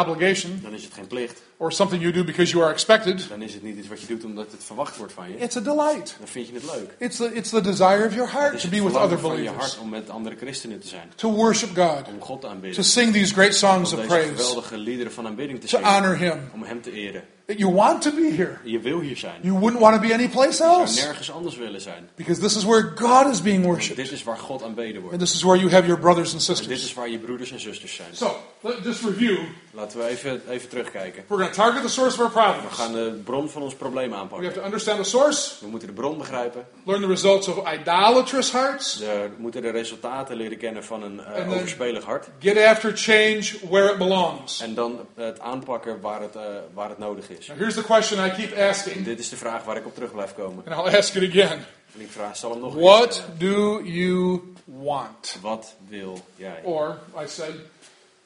obligation 0.00 0.58
dan 0.62 0.72
is 0.74 0.84
het 0.84 0.92
geen 0.94 1.06
plicht. 1.06 1.42
or 1.56 1.72
something 1.72 2.00
you 2.02 2.12
do 2.12 2.24
because 2.24 2.52
you 2.52 2.62
are 2.64 2.72
expected. 2.72 3.28
Dan 3.28 3.42
is 3.42 3.52
het 3.54 3.62
niet 3.62 3.76
iets 3.76 3.88
wat 3.88 4.00
je 4.00 4.06
doet 4.06 4.24
omdat 4.24 4.52
het 4.52 4.64
verwacht 4.64 4.96
wordt 4.96 5.12
van 5.12 5.28
je. 5.28 5.36
It's 5.38 5.56
a 5.56 5.60
delight. 5.60 6.14
Dan 6.18 6.28
vind 6.28 6.46
je 6.48 6.54
het 6.54 6.64
leuk. 6.64 6.94
It's 6.98 7.16
the, 7.16 7.34
it's 7.34 7.50
the 7.50 7.60
desire 7.60 8.06
of 8.06 8.14
your 8.14 8.30
heart 8.32 8.60
to 8.60 8.68
be 8.68 8.82
with 8.84 8.94
other 8.96 9.18
van 9.18 9.30
je 9.30 9.36
believers, 9.36 9.56
hart 9.66 9.78
om 9.78 9.88
met 9.88 10.10
andere 10.10 10.36
christenen 10.36 10.80
te 10.80 10.88
zijn. 10.88 11.12
to 11.14 11.30
worship 11.32 11.68
God, 11.76 12.06
Om 12.08 12.20
God 12.20 12.40
te 12.40 12.46
to 12.46 12.52
aanbidden. 12.52 12.84
sing 12.84 13.12
these 13.12 13.32
great 13.34 13.54
songs 13.54 13.92
Om 13.92 13.98
of 13.98 14.04
deze 14.06 14.06
praise, 14.06 14.34
geweldige 14.34 14.76
liederen 14.78 15.12
van 15.12 15.26
aanbidding 15.26 15.60
te 15.60 15.66
to 15.66 15.76
zingen. 15.76 15.92
honor 15.94 16.16
Him. 16.16 16.50
Om 16.54 16.62
hem 16.62 16.82
te 16.82 16.92
eren. 16.92 17.22
You 17.58 17.74
want 17.74 18.02
to 18.02 18.10
be 18.10 18.32
here. 18.36 18.56
Je 18.64 18.78
wil 18.80 19.00
hier 19.00 19.16
zijn. 19.16 19.38
You 19.42 19.58
wouldn't 19.58 19.80
want 19.82 19.94
to 20.02 20.08
be 20.08 20.14
anyplace 20.14 20.48
Je 20.48 20.54
zou 20.54 20.80
else 20.80 21.04
nergens 21.04 21.32
anders 21.32 21.56
willen 21.56 21.80
zijn. 21.80 22.08
because 22.14 22.40
this 22.40 22.56
is 22.56 22.64
where 22.64 22.92
God 22.94 23.32
is 23.32 23.42
being 23.42 23.62
Want 23.64 23.74
worshipped. 23.74 24.04
dit 24.04 24.12
is 24.12 24.22
waar 24.24 24.38
God 24.38 24.62
aanbeden 24.62 24.94
And 24.94 25.02
wordt. 25.02 25.18
this 25.18 25.34
is 25.34 25.42
where 25.42 25.58
you 25.60 25.70
have 25.70 25.86
your 25.86 26.00
brothers 26.00 26.32
and 26.32 26.40
En 26.40 26.46
dit 26.54 26.58
is 26.58 26.66
sisters. 26.68 26.94
waar 26.94 27.08
je 27.08 27.18
broeders 27.18 27.52
en 27.52 27.60
zusters 27.60 27.94
zijn. 27.94 28.08
So, 28.12 28.36
let, 28.60 28.74
just 28.84 29.04
review. 29.04 29.38
Laten 29.72 29.98
we 29.98 30.06
even, 30.06 30.42
even 30.50 30.68
terugkijken. 30.68 31.24
We're 31.28 31.42
going 31.42 31.54
to 31.54 31.62
target 31.62 31.82
the 31.82 31.88
source 31.88 32.14
of 32.14 32.20
our 32.20 32.32
We 32.34 32.40
problems. 32.52 32.74
gaan 32.76 32.92
de 32.92 33.20
bron 33.24 33.48
van 33.50 33.62
ons 33.62 33.74
probleem 33.74 34.08
We 34.08 34.14
have 34.16 34.22
aanpakken. 34.22 34.52
to 34.52 34.62
understand 34.64 34.98
the 35.02 35.08
source, 35.10 35.54
We 35.60 35.66
moeten 35.66 35.88
de 35.88 35.94
bron 35.94 36.18
begrijpen. 36.18 36.66
learn 36.84 37.00
the 37.00 37.06
results 37.08 37.48
of 37.48 37.72
idolatrous 37.72 38.52
hearts, 38.52 38.98
We 38.98 39.28
moeten 39.38 39.62
de 39.62 39.70
resultaten 39.70 40.36
leren 40.36 40.58
kennen 40.58 40.84
van 40.84 41.02
een 41.02 41.20
eh, 41.20 41.38
En 41.40 41.48
dan- 41.48 41.54
overspelig 41.58 42.04
hart. 42.04 42.28
get 42.38 42.58
after 42.64 42.96
change 42.96 43.52
where 43.70 43.90
it 43.92 43.98
belongs. 43.98 44.60
En 44.60 44.74
dan 44.74 44.98
het 45.14 45.40
aanpakken 45.40 46.00
waar 46.00 46.20
het, 46.20 46.36
eh, 46.36 46.42
waar 46.74 46.88
het 46.88 46.98
nodig 46.98 47.30
is. 47.30 47.39
Now, 47.48 47.56
here's 47.56 47.74
the 47.74 47.82
question 47.82 48.26
I 48.26 48.30
keep 48.30 48.52
En 48.52 48.68
asking, 48.68 49.04
dit 49.04 49.18
is 49.18 49.28
de 49.28 49.36
vraag 49.36 49.64
waar 49.64 49.76
ik 49.76 49.86
op 49.86 49.94
terug 49.94 50.12
blijf 50.12 50.34
komen. 50.34 50.64
and 50.66 50.74
I'll 50.86 50.98
ask 50.98 51.14
it 51.14 51.28
again. 51.30 51.64
En 51.94 52.00
ik 52.00 52.10
vraag, 52.10 52.36
zal 52.36 52.50
hem 52.50 52.60
nog 52.60 52.74
eens 52.74 52.82
What 52.84 53.24
do 53.38 53.82
you 53.82 54.40
want? 54.64 55.36
Wat 55.40 55.74
wil 55.88 56.24
jij? 56.36 56.60
Or, 56.62 56.98
I 57.24 57.26
said, 57.26 57.54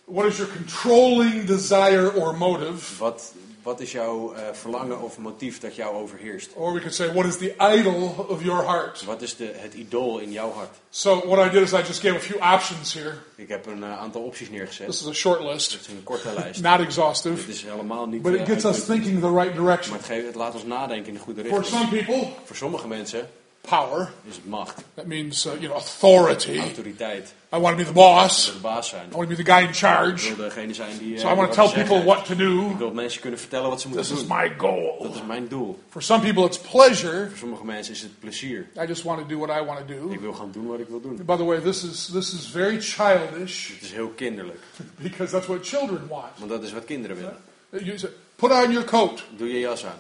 What 0.04 0.26
is 0.26 0.36
your 0.36 0.52
controlling 0.52 1.44
desire 1.46 2.12
or 2.14 2.36
motive? 2.36 2.98
Wat, 2.98 3.32
wat 3.64 3.80
is 3.80 3.92
jouw 3.92 4.32
eh, 4.34 4.42
verlangen 4.52 5.00
of 5.00 5.18
motief 5.18 5.60
dat 5.60 5.76
jou 5.76 5.94
overheerst? 5.96 6.50
Or 6.54 6.72
we 6.72 6.78
could 6.78 6.94
say, 6.94 7.12
what 7.12 7.24
is 7.26 7.36
the 7.36 7.54
idol 7.78 8.26
of 8.28 8.42
your 8.42 8.64
heart? 8.64 9.04
Wat 9.04 9.22
is 9.22 9.36
de, 9.36 9.52
het 9.56 9.74
idool 9.74 10.18
in 10.18 10.32
jouw 10.32 10.52
hart? 10.52 10.70
So 10.90 11.26
what 11.26 11.46
I 11.46 11.50
did 11.50 11.62
is 11.62 11.72
I 11.72 11.76
just 11.86 12.00
gave 12.00 12.16
a 12.16 12.20
few 12.20 12.40
options 12.40 12.94
here. 12.94 13.14
Ik 13.36 13.48
heb 13.48 13.66
een 13.66 13.82
eh, 13.82 13.98
aantal 14.00 14.22
opties 14.22 14.50
neergezet. 14.50 14.86
This 14.86 15.00
is 15.00 15.06
a 15.08 15.12
short 15.12 15.38
Het 15.38 15.48
list, 15.52 15.74
is 15.80 15.86
een 15.86 16.02
korte 16.02 16.32
lijst. 16.38 16.62
not 16.62 16.80
exhaustive, 16.80 17.40
Het 17.40 17.48
is 17.48 17.62
helemaal 17.62 18.06
niet... 18.06 18.22
but 18.22 18.32
it 18.32 18.38
eh, 18.40 18.46
gets 18.46 18.64
us 18.64 18.84
thinking 18.84 19.20
the 19.20 19.32
right 19.32 19.54
direction. 19.54 19.90
Maar 19.90 19.98
het, 19.98 20.08
geeft, 20.08 20.26
het 20.26 20.34
laat 20.34 20.54
ons 20.54 20.64
nadenken 20.64 21.08
in 21.08 21.14
de 21.14 21.20
goede 21.20 21.44
For 21.44 21.58
richting. 21.58 21.80
some 21.80 21.88
people, 22.04 22.28
Voor 22.44 22.56
sommige 22.56 22.88
mensen 22.88 23.28
power. 23.68 24.10
is 24.28 24.40
macht, 24.44 24.82
That 24.94 25.06
means, 25.06 25.46
uh, 25.46 25.52
you 25.52 25.66
know, 25.68 25.76
authority. 25.76 26.58
autoriteit, 26.58 27.32
I 27.52 27.58
want 27.58 27.76
to 27.78 27.84
be 27.84 27.84
the 27.84 27.92
boss. 27.92 28.52
de 28.52 28.58
baas 28.60 28.88
zijn. 28.88 29.06
I 29.12 29.16
want 29.16 29.28
to 29.30 29.36
be 29.36 29.42
the 29.42 29.50
guy 29.52 29.62
in 29.62 29.68
Ik 29.68 29.74
charge. 29.76 30.34
wil 30.36 30.44
degene 30.48 30.74
zijn 30.74 30.98
die... 30.98 31.14
eh, 31.14 31.20
So 31.20 31.30
I 31.30 31.34
want 31.34 31.52
to 31.52 31.54
tell 31.54 31.68
te 31.68 31.72
people 31.74 31.94
zeggen. 31.96 32.04
what 32.14 32.24
to 32.26 32.34
do. 32.36 32.70
Ik 32.70 32.76
wil 32.76 32.90
mensen 32.92 33.20
kunnen 33.20 33.40
vertellen 33.40 33.68
wat 33.70 33.80
ze 33.80 33.86
This 33.88 33.96
moeten 33.96 34.14
is 34.16 34.26
doen. 34.26 34.36
my 34.36 34.48
Dat 34.48 34.58
goal. 34.58 35.10
is 35.14 35.22
mijn 35.26 35.48
doel. 35.48 35.78
For 35.90 36.02
some 36.02 36.22
people, 36.22 36.44
it's 36.44 36.58
pleasure. 36.58 37.28
Voor 37.28 37.38
sommige 37.38 37.64
mensen 37.64 37.94
is 37.94 38.00
het 38.02 38.18
plezier. 38.20 38.66
I 38.82 38.86
just 38.86 39.02
want 39.02 39.18
to 39.20 39.26
do 39.26 39.38
what 39.46 39.60
I 39.60 39.64
want 39.64 39.78
to 39.78 39.94
do. 39.94 40.12
Ik 40.12 40.20
wil 40.20 40.32
gaan 40.32 40.50
doen 40.52 40.66
wat 40.66 40.78
ik 40.80 40.88
wil 40.88 41.00
doen. 41.00 41.16
By 41.24 41.36
the 41.36 41.44
way, 41.44 41.60
this 41.60 41.82
is 41.84 42.04
this 42.12 42.32
is 42.34 42.46
very 42.46 42.80
childish 42.80 43.68
Het 43.72 43.82
is 43.82 43.92
heel 43.92 44.08
kinderlijk. 44.08 44.60
because 44.96 45.32
that's 45.32 45.46
what 45.46 45.66
children 45.66 46.06
want. 46.08 46.24
Want 46.36 46.50
dat 46.50 46.62
is 46.62 46.72
wat 46.72 46.84
kinderen 46.84 47.16
willen. 47.16 47.36
You 47.84 47.98
say, 47.98 48.10
put 48.36 48.50
on 48.50 48.70
your 48.72 48.84
coat. 48.84 49.24
Doe 49.36 49.48
je 49.52 49.58
jas 49.58 49.84
aan. 49.84 49.98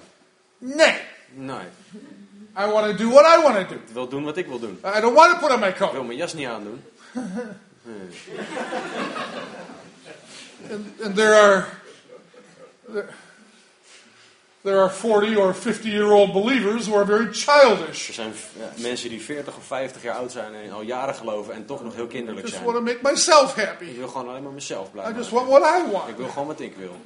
Nee, 0.58 0.94
Nee, 1.36 1.56
I 2.56 2.66
want 2.70 2.86
to 2.86 3.04
do 3.04 3.10
what 3.10 3.24
I 3.38 3.42
want 3.42 3.54
to 3.68 3.74
do. 3.74 3.80
ik 3.80 3.88
wil 3.92 4.08
doen 4.08 4.24
wat 4.24 4.36
ik 4.36 4.46
wil 4.46 4.58
doen. 4.58 4.78
I 4.96 5.00
don't 5.00 5.14
want 5.14 5.30
to 5.32 5.38
put 5.38 5.50
on 5.54 5.60
my 5.60 5.66
Ik 5.68 5.76
wil 5.76 5.88
coat. 5.90 6.06
mijn 6.06 6.18
jas 6.18 6.34
niet 6.34 6.46
aandoen. 6.46 6.82
And, 10.70 10.86
and 11.04 11.14
there 11.16 11.34
are 11.34 11.66
there, 12.92 13.08
there 14.62 14.80
are 14.80 14.88
40 14.90 15.36
or 15.36 15.52
50 15.52 15.88
year 15.90 16.10
old 16.12 16.32
believers 16.32 16.86
who 16.86 16.94
are 16.96 17.04
very 17.04 17.32
childish. 17.32 18.08
Er 18.08 18.14
zijn 18.14 18.32
ja, 18.58 18.70
mensen 18.82 19.08
die 19.08 19.20
40 19.20 19.56
of 19.56 19.64
50 19.64 20.02
jaar 20.02 20.14
oud 20.16 20.32
zijn 20.32 20.54
en 20.54 20.70
al 20.72 20.82
jaren 20.82 21.14
geloven 21.14 21.54
en 21.54 21.66
toch 21.66 21.82
nog 21.84 21.94
heel 21.94 22.04
I 22.04 22.08
kinderlijk 22.08 22.46
just 22.46 22.52
zijn. 22.62 22.72
want 22.72 22.76
to 22.86 22.92
make 22.92 22.98
myself 23.02 23.56
Ik 23.56 23.64
happy. 23.64 23.94
wil 23.96 24.08
gewoon 24.08 24.28
alleen 24.28 24.42
maar 24.42 24.52
mezelf 24.52 24.88
I 24.88 24.90
blijven. 24.90 25.16
just 25.16 25.30
want 25.30 25.48
what 25.48 25.62
I 25.62 25.84
Ik 25.86 25.92
want. 25.92 26.16
wil 26.16 26.28
gewoon 26.28 26.46
wat 26.46 26.60
ik 26.60 26.76
wil. 26.76 26.96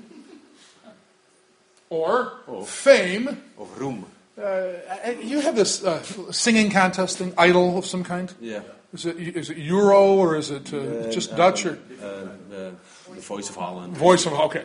Or 1.89 2.33
Oh. 2.47 2.65
fame. 2.67 3.35
Of 3.55 3.69
roem. 3.79 4.07
Uh, 4.39 5.11
you 5.21 5.41
have 5.41 5.57
this 5.57 5.83
uh, 5.83 6.01
singing 6.31 6.71
contest 6.71 7.19
thing, 7.19 7.33
idol 7.37 7.77
of 7.77 7.85
some 7.85 8.05
kind. 8.05 8.35
Ja. 8.41 8.61
Is 8.93 9.05
it 9.05 9.17
is 9.19 9.51
it 9.51 9.59
Euro 9.59 10.15
or 10.17 10.37
is 10.37 10.51
it 10.51 10.73
uh, 10.73 11.11
just 11.11 11.37
Dutch 11.37 11.67
or 11.67 11.79
eh, 12.01 12.07
de 12.49 12.73
The 13.15 13.21
Voice 13.21 13.51
of 13.51 13.57
Holland. 13.57 13.97
voice 13.97 14.27
of? 14.27 14.33
Okay. 14.33 14.65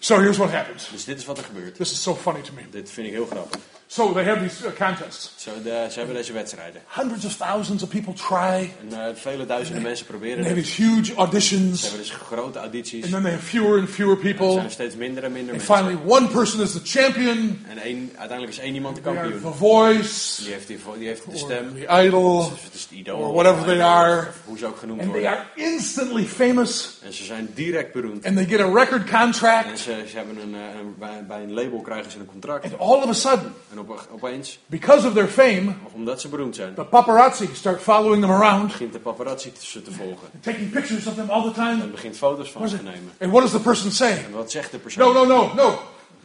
So 0.00 0.18
here's 0.18 0.38
what 0.38 0.50
happens. 0.50 0.88
Dus 0.90 1.04
dit 1.04 1.18
is 1.18 1.26
wat 1.26 1.38
er 1.38 1.44
gebeurt. 1.44 1.76
This 1.76 1.92
is 1.92 2.02
so 2.02 2.14
funny 2.14 2.40
to 2.42 2.52
me. 2.54 2.62
Dit 2.70 2.90
vind 2.90 3.06
ik 3.06 3.12
heel 3.12 3.26
grappig. 3.26 3.60
So 3.92 4.12
they 4.12 4.24
have 4.24 4.40
these 4.40 4.64
uh, 4.66 4.70
contests. 4.86 5.32
Zo, 5.36 5.50
de, 5.62 5.86
ze 5.90 5.98
hebben 5.98 6.16
deze 6.16 6.32
wedstrijden. 6.32 6.82
Hundreds 6.86 7.24
of 7.24 7.36
thousands 7.36 7.82
of 7.82 7.88
people 7.88 8.12
try. 8.12 8.72
En 8.90 8.92
eh, 9.06 9.14
vele 9.14 9.46
duizenden 9.46 9.82
mensen 9.82 10.06
proberen 10.06 10.36
They 10.44 10.48
have 10.48 10.60
these 10.62 10.82
huge 10.82 11.04
Ze 11.04 11.14
auditions, 11.14 11.82
hebben 11.82 12.00
dus 12.00 12.10
grote 12.10 12.58
audities. 12.58 13.02
and 13.04 13.12
then 13.12 13.22
they 13.22 13.30
have 13.32 13.44
fewer 13.44 13.78
and 13.80 13.88
fewer 13.88 14.16
Er 14.16 14.22
people. 14.22 14.52
zijn 14.52 14.64
er 14.64 14.70
steeds 14.70 14.94
minder 14.96 15.24
en 15.24 15.32
minder 15.32 15.54
And 15.54 15.66
mensen. 15.68 15.86
finally, 15.86 16.10
one 16.18 16.26
person 16.28 16.60
is 16.60 16.72
the 16.72 16.80
champion. 16.84 17.64
En 17.68 17.78
één, 17.78 18.10
uiteindelijk 18.16 18.58
is 18.58 18.64
één 18.64 18.74
iemand 18.74 18.96
de 18.96 19.02
kampioen. 19.02 19.40
the 19.40 19.52
voice, 19.52 20.42
Die 20.42 20.52
heeft, 20.52 20.66
die, 20.66 20.78
die 20.98 21.06
heeft 21.08 21.30
de 21.30 21.38
stem. 21.38 21.74
the 21.74 22.02
idol, 22.04 22.50
Dus 22.50 22.62
het 22.62 22.74
is 22.74 22.88
de 22.88 22.94
idool. 22.94 23.18
or 23.20 23.32
whatever 23.32 23.64
they 23.64 23.82
are. 23.82 24.18
Of 24.28 24.36
hoe 24.44 24.58
ze 24.58 24.66
ook 24.66 24.76
genoemd 24.78 25.00
and 25.00 25.12
they 25.12 25.20
worden. 25.20 25.38
are 25.38 25.48
instantly 25.54 26.24
famous. 26.24 26.98
En 27.04 27.12
ze 27.12 27.24
zijn 27.24 27.48
direct 27.54 27.92
beroemd. 27.92 28.24
And 28.26 28.36
they 28.36 28.44
get 28.46 28.60
a 28.60 28.64
record 28.72 29.10
En 29.10 29.20
contract. 29.20 29.78
ze, 29.78 30.04
ze 30.10 30.16
hebben 30.16 30.36
een, 30.42 30.54
eh, 30.54 30.60
een- 30.80 30.94
bij, 30.98 31.24
bij 31.28 31.42
een 31.42 31.52
label 31.52 31.80
krijgen 31.80 32.10
ze 32.12 32.18
een 32.18 32.26
contract. 32.26 32.64
And 32.64 32.78
all 32.78 32.96
of 33.02 33.08
a 33.08 33.12
sudden, 33.12 33.52
En 33.72 33.78
op, 33.80 34.08
opeens, 34.10 34.58
because 34.66 35.06
of 35.06 35.12
their 35.14 35.28
fame, 35.28 35.74
of 35.84 35.92
omdat 35.92 36.20
ze 36.20 36.28
beroemd 36.28 36.56
zijn, 36.56 36.74
the 36.74 36.84
paparazzi 36.84 37.48
start 37.52 37.82
following 37.82 38.22
them 38.22 38.30
around, 38.30 38.66
begint 38.66 38.92
de 38.92 38.98
paparazzi 38.98 39.52
ze 39.58 39.82
te 39.82 39.92
volgen. 39.92 40.28
taking 40.40 40.70
pictures 40.70 41.06
of 41.06 41.14
them 41.14 41.30
all 41.30 41.42
the 41.42 41.52
time. 41.52 41.82
En 41.82 41.90
begint 41.90 42.16
foto's 42.16 42.50
van 42.50 42.68
ze 42.68 42.76
te 42.76 42.82
nemen. 42.82 43.12
And 43.20 43.30
what 43.30 43.42
does 43.42 43.52
the 43.52 43.60
person 43.60 43.90
say? 43.90 44.24
En 44.24 44.32
wat 44.32 44.50
zegt 44.50 44.70
de 44.70 44.78
persoon? 44.78 45.14
No, 45.14 45.24
no, 45.24 45.26
no, 45.26 45.54
no. 45.54 45.78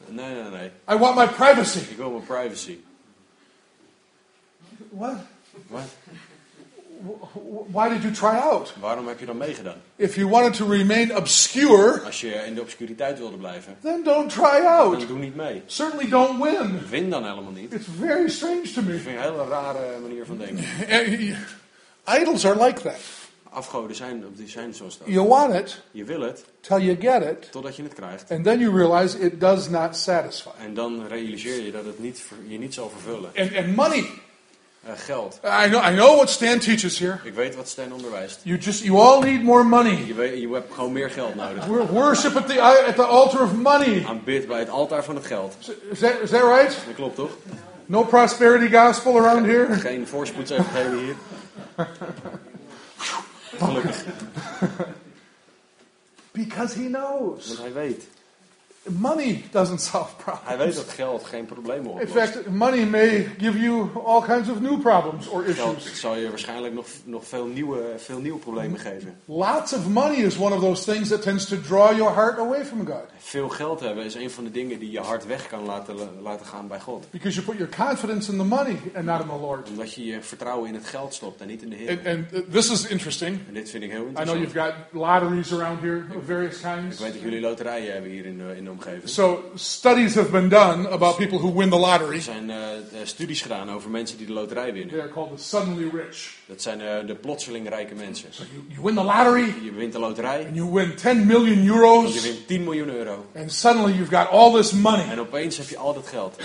Nee, 0.07 0.33
nee, 0.33 0.49
nee. 0.51 0.71
I 0.95 0.97
want 0.97 1.15
my 1.15 1.27
privacy. 1.27 1.79
Ik 1.89 1.97
wil 1.97 2.09
mijn 2.09 2.23
privacy. 2.23 2.77
What? 4.89 5.15
Wat? 5.67 5.81
Wh- 7.05 7.73
Why 7.73 7.89
did 7.89 8.01
you 8.01 8.13
try 8.13 8.35
out? 8.51 8.73
Waarom 8.79 9.07
heb 9.07 9.19
je 9.19 9.25
dan 9.25 9.37
meegedaan? 9.37 9.81
If 9.95 10.15
you 10.15 10.27
wanted 10.29 10.53
to 10.53 10.67
remain 10.69 11.15
obscure, 11.17 12.01
Als 12.05 12.21
je 12.21 12.33
in 12.33 12.53
de 12.55 12.61
obscuriteit 12.61 13.17
wilde 13.17 13.37
blijven, 13.37 13.77
then 13.81 14.03
don't 14.03 14.29
try 14.29 14.65
out. 14.65 14.97
dan 14.99 15.07
doe 15.07 15.17
niet 15.19 15.35
mee. 15.35 15.61
Certainly 15.65 16.09
don't 16.09 16.43
win. 16.43 16.79
Win 16.89 17.09
dan 17.09 17.23
helemaal 17.25 17.51
niet. 17.51 17.73
It's 17.73 17.87
very 17.99 18.29
strange 18.29 18.71
to 18.73 18.81
me. 18.81 18.91
vind 18.91 19.07
ik 19.07 19.15
een 19.15 19.21
hele 19.31 19.45
rare 19.49 19.99
manier 20.01 20.25
van 20.25 20.37
denken. 20.37 20.63
Eh, 20.87 22.19
Idols 22.21 22.45
are 22.45 22.63
like 22.65 22.81
that. 22.81 22.97
Afgoden 23.49 23.95
zijn, 23.95 24.23
die 24.35 24.47
zijn 24.49 24.73
zoals 24.73 24.97
dat. 24.97 25.07
You 25.07 25.27
want 25.27 25.53
it 25.53 25.81
Je 25.91 26.03
wil 26.03 26.21
het 26.21 26.45
till 26.59 26.79
you 26.79 26.97
get 26.99 27.23
it, 27.31 27.51
totdat 27.51 27.75
je 27.75 27.83
het 27.83 27.93
krijgt. 27.93 28.31
and 28.31 28.43
then 28.43 28.59
you 28.59 28.77
realize 28.77 29.19
it 29.19 29.39
does 29.39 29.69
not 29.69 29.95
satisfy. 29.95 30.49
En 30.59 30.73
dan 30.73 31.07
realiseer 31.07 31.63
je 31.65 31.71
dat 31.71 31.85
het 31.85 31.99
niet, 31.99 32.23
je 32.47 32.57
niet 32.59 32.73
zal 32.73 32.89
vervullen. 32.89 33.31
And, 33.35 33.55
and 33.55 33.75
money. 33.75 34.05
Eh, 34.85 34.91
geld. 34.95 35.39
I 35.43 35.67
know, 35.69 35.81
I 35.81 35.95
know 35.95 36.15
what 36.15 36.29
Stan 36.29 36.59
teaches 36.59 36.99
here. 36.99 37.19
Ik 37.23 37.33
weet 37.33 37.55
wat 37.55 37.67
Stan 37.67 37.93
onderwijst. 37.93 38.39
You 38.43 38.57
just, 38.57 38.83
you 38.83 38.99
all 38.99 39.21
need 39.21 39.43
more 39.43 39.63
money. 39.63 40.05
Je, 40.05 40.13
weet, 40.13 40.41
je 40.41 40.53
hebt 40.53 40.73
gewoon 40.73 40.91
meer 40.91 41.09
geld 41.09 41.35
nodig. 41.35 41.65
We're 41.65 41.85
worship 41.87 42.35
at 42.35 42.47
the, 42.47 42.61
at 42.61 42.95
the 42.95 43.03
altar 43.03 43.41
of 43.41 43.53
money. 43.53 44.05
Aanbid 44.07 44.47
bij 44.47 44.59
het 44.59 44.69
altaar 44.69 45.03
van 45.03 45.15
het 45.15 45.25
geld. 45.25 45.55
Is 45.91 45.99
that, 45.99 46.19
is 46.21 46.29
that 46.29 46.41
right? 46.41 46.77
Dat 46.85 46.95
klopt 46.95 47.15
toch? 47.15 47.31
No 47.85 48.03
prosperity 48.03 48.75
gospel 48.75 49.17
around 49.17 49.45
here? 49.45 49.73
Geen 49.73 50.07
voorspoedsevangelie 50.07 51.03
hier. 51.03 51.15
Gelukkig. 53.57 54.03
Because 56.31 56.79
he 56.79 56.87
knows. 56.87 57.47
Want 57.47 57.59
hij 57.59 57.73
weet. 57.73 58.07
Money 58.89 59.43
doesn't 59.51 59.81
solve 59.81 60.09
Hij 60.25 60.33
weet 60.33 60.45
problems. 60.47 60.75
dat 60.75 60.89
geld 60.89 61.23
geen 61.23 61.45
problemen 61.45 61.91
In 61.91 61.91
oplost. 62.07 62.11
fact, 62.13 62.49
money 62.49 62.85
may 62.85 63.27
give 63.37 63.59
you 63.59 63.89
all 64.05 64.21
kinds 64.21 64.49
of 64.49 64.59
new 64.61 64.79
problems 64.81 65.27
or 65.27 65.43
Geld 65.43 65.77
issues. 65.77 65.99
zal 65.99 66.15
je 66.15 66.29
waarschijnlijk 66.29 66.73
nog, 66.73 66.85
nog 67.03 67.27
veel, 67.27 67.45
nieuwe, 67.45 67.93
veel 67.97 68.19
nieuwe 68.19 68.39
problemen 68.39 68.79
geven. 68.79 69.17
Lots 69.25 69.73
of 69.73 69.87
money 69.87 70.15
is 70.17 70.37
one 70.37 70.55
of 70.55 70.61
those 70.61 70.91
things 70.91 71.09
that 71.09 71.21
tends 71.21 71.45
to 71.45 71.61
draw 71.61 71.95
your 71.97 72.13
heart 72.15 72.37
away 72.39 72.65
from 72.65 72.85
God. 72.85 73.03
Veel 73.17 73.49
geld 73.49 73.79
hebben 73.79 74.05
is 74.05 74.15
een 74.15 74.31
van 74.31 74.43
de 74.43 74.51
dingen 74.51 74.79
die 74.79 74.91
je 74.91 74.99
hart 74.99 75.25
weg 75.25 75.47
kan 75.47 75.63
laten, 75.65 75.95
laten 76.21 76.45
gaan 76.45 76.67
bij 76.67 76.79
God. 76.79 77.07
Because 77.11 77.35
you 77.41 77.45
put 77.45 77.57
your 77.57 77.87
confidence 77.87 78.31
in 78.31 78.37
the 78.37 78.43
money 78.43 78.77
and 78.95 79.05
not 79.05 79.21
in 79.21 79.27
the 79.27 79.35
Lord. 79.39 79.69
Omdat 79.69 79.93
je 79.93 80.05
je 80.05 80.21
vertrouwen 80.21 80.67
in 80.67 80.73
het 80.75 80.85
geld 80.85 81.13
stopt 81.13 81.41
en 81.41 81.47
niet 81.47 81.61
in 81.61 81.69
de 81.69 81.75
Heer. 81.75 81.89
And, 81.89 82.05
and 82.07 82.33
uh, 82.33 82.39
this 82.51 82.71
is 82.71 82.87
interesting. 82.87 83.39
En 83.47 83.53
dit 83.53 83.69
vind 83.69 83.83
ik 83.83 83.91
heel 83.91 83.99
I 84.07 84.11
know 84.11 84.17
interessant. 84.19 84.53
you've 84.53 84.59
got 84.91 85.01
lotteries 85.01 85.53
around 85.53 85.81
here 85.81 86.03
of 86.17 86.25
various 86.25 86.55
Ik 86.55 86.61
kinds. 86.61 86.99
weet 86.99 87.13
dat 87.13 87.21
jullie 87.21 87.41
loterijen 87.41 87.93
hebben 87.93 88.11
hier 88.11 88.25
in 88.25 88.37
de, 88.37 88.53
in 88.57 88.63
de 88.63 88.69
omgeving. 88.79 89.09
So 89.09 89.43
studies 89.55 90.15
have 90.15 90.31
been 90.31 90.49
done 90.49 90.89
about 90.91 91.17
people 91.17 91.37
who 91.39 91.53
win 91.57 91.69
the 91.69 91.77
lottery. 91.77 92.15
Er 92.15 92.21
zijn 92.21 92.49
eh, 92.49 92.57
studies 93.03 93.41
gedaan 93.41 93.71
over 93.71 93.89
mensen 93.89 94.17
die 94.17 94.27
de 94.27 94.33
loterij 94.33 94.73
winnen. 94.73 94.89
They 94.93 95.01
are 95.01 95.11
called 95.13 95.37
the 95.37 95.43
suddenly 95.43 95.89
rich. 95.93 96.33
Dat 96.45 96.61
zijn 96.61 96.81
eh, 96.81 97.07
de 97.07 97.15
plotseling 97.15 97.69
rijke 97.69 97.95
mensen. 97.95 98.27
So 98.31 98.43
you, 98.51 98.63
you 98.67 98.81
win 98.83 98.95
the 98.95 99.03
lottery 99.03 99.53
Je 99.63 99.71
wint 99.71 99.91
de 99.93 99.99
loterij, 99.99 100.45
and 100.47 100.55
you 100.55 100.71
win 100.73 100.95
10 100.95 101.25
million 101.25 101.63
je 101.63 101.69
euros, 101.69 102.21
wint 102.21 102.47
10 102.47 102.63
miljoen 102.63 102.89
euro. 102.89 103.25
and 103.35 103.51
suddenly 103.51 103.93
you've 103.93 104.15
got 104.15 104.29
all 104.29 104.51
this 104.53 104.71
money. 104.71 105.09
En 105.09 105.19
opeens 105.19 105.57
heb 105.57 105.69
je 105.69 105.77
al 105.77 105.93
dat 105.93 106.07
geld. 106.07 106.35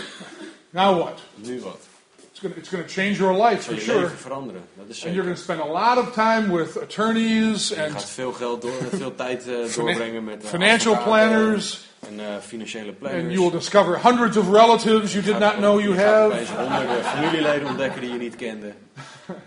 Now 0.71 0.99
what? 0.99 1.19
Nu 1.35 1.61
wat? 1.61 1.89
It's 2.33 2.71
going 2.71 2.87
to 2.87 2.89
change 2.89 3.19
your 3.19 3.35
life 3.35 3.63
for 3.63 3.75
je 3.75 3.81
sure. 3.81 4.09
veranderen. 4.09 4.63
Dat 4.75 4.89
is 4.89 5.05
And 5.05 5.15
you're 5.15 5.25
going 5.25 5.37
to 5.37 5.43
spend 5.43 5.61
a 5.61 5.67
lot 5.67 5.99
of 5.99 6.13
time 6.13 6.53
with 6.57 6.77
attorneys 6.77 7.69
Je 7.69 7.83
and 7.83 7.93
gaat 7.93 8.11
veel 8.11 8.33
geld 8.33 8.63
door, 8.63 8.73
veel 8.93 9.15
tijd 9.15 9.45
doorbrengen 9.75 10.25
met 10.25 10.43
financial 10.45 11.03
planners, 11.03 11.90
en 12.09 12.21
eh, 12.21 12.27
financiële 12.47 12.89
and 12.89 12.99
planners. 12.99 13.33
you 13.35 13.41
will 13.41 13.51
discover 13.51 13.99
hundreds 14.03 14.37
of 14.37 14.49
relatives 14.51 15.13
you 15.13 15.25
did 15.25 15.39
not 15.39 15.55
know 15.57 15.81
you 15.81 15.95
Je 15.95 16.01
have. 16.01 16.33
honderden 16.57 17.05
familieleden 17.05 17.69
ontdekken 17.69 18.01
die 18.01 18.11
je 18.13 18.19
niet 18.19 18.37
kende. 18.37 18.73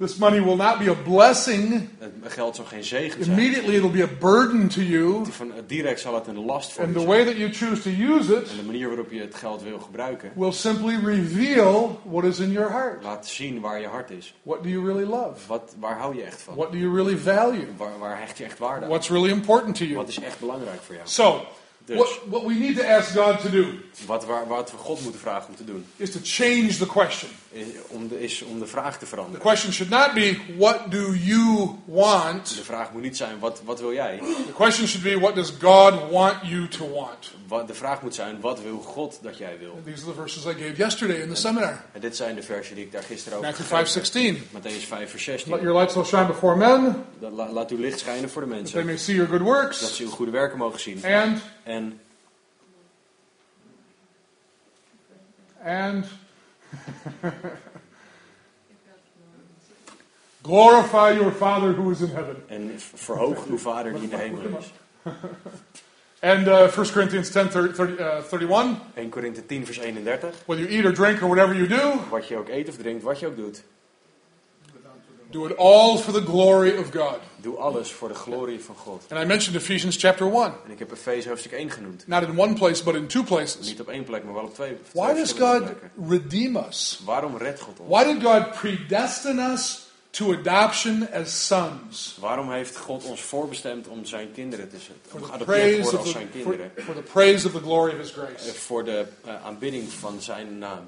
This 0.00 0.16
money 0.16 0.42
will 0.42 0.56
not 0.56 0.78
be 0.78 0.90
a 0.90 0.94
blessing. 0.94 1.88
Het 1.98 2.32
geld 2.32 2.56
zal 2.56 2.64
geen 2.64 2.84
zegen 2.84 3.24
zijn. 3.24 3.38
Immediately, 3.38 3.74
it'll 3.76 3.90
be 3.90 4.02
a 4.02 4.08
burden 4.20 4.68
to 4.68 4.80
you. 4.80 5.24
Direct 5.66 6.00
zal 6.00 6.14
het 6.14 6.26
een 6.26 6.44
last 6.44 6.72
voor 6.72 6.84
And 6.84 6.94
je 6.94 7.00
the 7.00 7.06
way 7.06 7.24
that 7.24 7.36
you 7.36 7.52
choose 7.52 7.82
to 7.82 7.90
use 7.90 8.34
it 8.36 8.50
En 8.50 8.56
de 8.56 8.62
manier 8.66 8.88
waarop 8.88 9.10
je 9.12 9.20
het 9.20 9.34
geld 9.34 9.62
wil 9.62 9.78
gebruiken, 9.78 10.32
will 10.34 10.52
simply 10.52 10.98
reveal 11.04 12.00
what 12.04 12.24
is 12.24 12.38
in 12.38 12.50
your 12.50 12.70
heart. 12.70 13.02
laat 13.02 13.26
zien 13.26 13.60
waar 13.60 13.80
je 13.80 13.86
hart 13.86 14.10
is. 14.10 14.34
What 14.42 14.62
do 14.62 14.68
you 14.68 14.86
really 14.86 15.04
love? 15.08 15.34
Wat, 15.46 15.74
waar 15.78 15.98
hou 15.98 16.16
je 16.16 16.22
echt 16.22 16.42
van? 16.42 16.54
What 16.54 16.72
do 16.72 16.78
you 16.78 16.94
really 16.94 17.16
value? 17.16 17.66
Waar, 17.76 17.98
waar 17.98 18.18
hecht 18.18 18.38
je 18.38 18.44
echt 18.44 18.58
waarde 18.58 18.84
aan? 18.84 18.90
What's 18.90 19.08
really 19.08 19.30
important 19.30 19.76
to 19.76 19.84
you? 19.84 19.96
Wat 19.96 20.08
is 20.08 20.20
echt 20.20 20.38
belangrijk 20.40 20.80
voor 20.82 20.94
jou? 20.94 21.08
So, 21.08 21.40
Dus 21.90 21.98
What, 21.98 22.20
what 22.28 22.44
we 22.44 22.54
need 22.54 22.76
to 22.76 22.84
ask 22.84 23.14
God 23.14 23.40
to 23.40 23.50
do 23.50 23.64
wat, 24.06 24.24
waar, 24.24 24.46
wat 24.46 24.70
we 24.70 24.76
God 24.76 25.02
moeten 25.02 25.20
vragen 25.20 25.48
om 25.48 25.56
te 25.56 25.64
doen, 25.64 25.86
is 25.96 26.10
to 26.10 26.18
change 26.22 26.76
the 26.76 26.86
question. 26.86 27.30
Is 27.52 27.66
om 27.88 28.08
de, 28.08 28.20
is 28.22 28.42
om 28.42 28.58
de 28.58 28.66
vraag 28.66 28.92
te 28.92 28.98
The 28.98 29.06
veranderen. 29.06 29.40
question 29.40 29.72
should 29.72 29.92
not 29.92 30.12
be, 30.14 30.38
What 30.56 30.90
do 30.90 31.14
you 31.14 31.68
want? 31.84 32.56
De 32.56 32.64
vraag 32.64 32.92
moet 32.92 33.02
niet 33.02 33.16
zijn, 33.16 33.38
wat, 33.38 33.62
wat 33.64 33.80
wil 33.80 33.92
jij? 33.92 34.18
The 34.46 34.52
question 34.54 34.86
should 34.88 35.04
be, 35.14 35.20
What 35.20 35.34
does 35.34 35.52
God 35.60 36.10
want 36.10 36.34
you 36.42 36.68
to 36.68 36.88
want? 36.88 37.30
Wat, 37.48 37.66
de 37.66 37.74
vraag 37.74 38.02
moet 38.02 38.14
zijn, 38.14 38.40
wat 38.40 38.62
wil 38.62 38.78
God 38.78 39.18
dat 39.22 39.38
jij 39.38 39.56
wil? 39.58 39.72
And 39.72 39.84
these 39.84 40.02
are 40.02 40.12
the 40.14 40.20
verses 40.20 40.44
I 40.44 40.52
gave 40.52 40.74
yesterday 40.76 41.16
in 41.20 41.28
the 41.28 41.34
seminar. 41.34 41.84
En 41.92 42.00
dit 42.00 42.16
zijn 42.16 42.34
de 42.34 42.42
versen 42.42 42.74
die 42.74 42.84
ik 42.84 42.92
daar 42.92 43.02
gisteren 43.02 43.38
over 43.38 43.50
Matthew 43.50 43.66
gegeven 43.66 44.34
heb. 44.34 44.42
5:16. 44.42 44.52
Matthäus 44.56 44.86
5 44.86 45.10
vers 45.10 45.26
Let 45.26 45.40
16. 45.40 45.60
your 45.62 45.78
light 45.78 45.90
so 45.92 46.04
shine 46.04 46.26
before 46.26 46.56
men, 46.56 47.04
Dat 47.20 47.32
la- 47.32 47.48
laat 47.52 47.70
uw 47.70 47.78
licht 47.78 47.98
schijnen 47.98 48.30
voor 48.30 48.42
de 48.42 48.48
that 48.48 48.56
they 48.56 48.72
mensen. 48.74 48.86
may 48.86 48.96
see 48.96 49.14
your 49.14 49.30
good 49.30 49.38
Dat 49.38 49.48
works. 49.48 49.96
ze 49.96 50.02
uw 50.02 50.10
goede 50.10 50.30
werken 50.32 50.58
mogen 50.58 50.80
zien. 50.80 51.04
And, 51.04 51.40
En 51.64 52.00
and 55.64 56.06
glorify 60.42 61.10
your 61.10 61.32
Father 61.32 61.72
who 61.72 61.90
is 61.90 62.00
in 62.00 62.10
heaven. 62.10 62.36
En 62.48 62.72
verhoog 62.94 63.46
uw 63.46 63.58
Vader 63.58 63.92
die 63.92 64.02
in 64.02 64.08
de 64.08 64.16
hemel 64.16 64.58
is. 64.58 64.72
And 66.22 66.48
uh, 66.48 66.68
1 66.68 66.92
Corinthians 66.92 67.30
10 67.30 67.48
30, 67.48 67.72
30, 67.72 67.98
uh, 67.98 68.20
31. 68.22 68.76
1 68.94 69.10
Korinthe 69.10 69.46
10 69.46 69.64
vers 69.66 69.78
31. 69.78 70.34
Whether 70.46 70.62
you 70.64 70.68
eat 70.68 70.84
or 70.84 70.92
drink 70.92 71.22
or 71.22 71.28
whatever 71.28 71.54
you 71.54 71.66
do, 71.66 71.98
Wat 72.10 72.28
je 72.28 72.36
ook 72.36 72.48
eet 72.48 72.68
of 72.68 72.76
drinkt, 72.76 73.02
wat 73.02 73.20
je 73.20 73.26
ook 73.26 73.36
doet. 73.36 73.62
Do 75.30 75.46
it 75.46 75.56
all 75.56 75.96
for 75.98 76.12
the 76.12 76.22
glory 76.22 76.76
of 76.78 76.90
God. 76.90 77.18
Doe 77.36 77.56
alles 77.56 77.92
voor 77.92 78.08
de 78.08 78.14
glorie 78.14 78.60
van 78.60 78.74
God. 78.74 79.02
And 79.10 79.22
I 79.22 79.26
mentioned 79.26 79.60
Ephesians 79.62 79.96
chapter 79.96 80.26
1. 80.32 80.42
En 80.44 80.70
ik 80.70 80.78
heb 80.78 80.92
Efeze 80.92 81.28
hoofdstuk 81.28 81.52
1 81.52 81.70
genoemd. 81.70 82.06
Not 82.06 82.22
in 82.22 82.38
one 82.38 82.52
place, 82.54 82.84
but 82.84 82.94
in 82.94 83.06
two 83.06 83.22
places. 83.22 83.66
Niet 83.66 83.80
op 83.80 83.88
één 83.88 84.04
plek, 84.04 84.24
maar 84.24 84.34
wel 84.34 84.44
op 84.44 84.54
twee. 84.54 84.76
Why 84.92 85.14
does 85.14 85.32
God 85.32 85.38
plekken. 85.64 85.90
redeem 86.08 86.56
us? 86.56 87.00
Waarom 87.04 87.36
redt 87.36 87.60
God 87.60 87.78
ons? 87.80 87.88
Why 87.88 88.04
did 88.12 88.22
God 88.22 88.50
predestine 88.50 89.52
us 89.52 89.86
to 90.10 90.32
adoption 90.32 91.08
as 91.12 91.46
sons? 91.46 92.16
Waarom 92.20 92.50
heeft 92.52 92.76
God 92.76 93.04
ons 93.04 93.20
voorbestemd 93.20 93.88
om 93.88 94.04
zijn 94.04 94.32
kinderen 94.32 94.68
te? 94.68 94.76
For 94.76 94.94
Om 95.14 95.20
the 95.20 95.26
geadopteerd 95.26 95.82
worden 95.82 95.92
of 96.00 96.04
als 96.04 96.10
zijn 96.12 96.28
for, 96.32 96.40
kinderen. 96.42 96.72
for 96.76 96.94
the 96.94 97.02
praise 97.12 97.46
of 97.46 97.52
the 97.52 97.60
glory 97.60 97.92
of 97.92 97.98
His 97.98 98.12
Eh, 98.12 98.16
grace. 98.16 98.54
Voor 98.54 98.84
de 98.84 99.04
eh, 99.24 99.44
aanbidding 99.44 99.92
van 99.92 100.20
zijn 100.20 100.58
naam. 100.58 100.84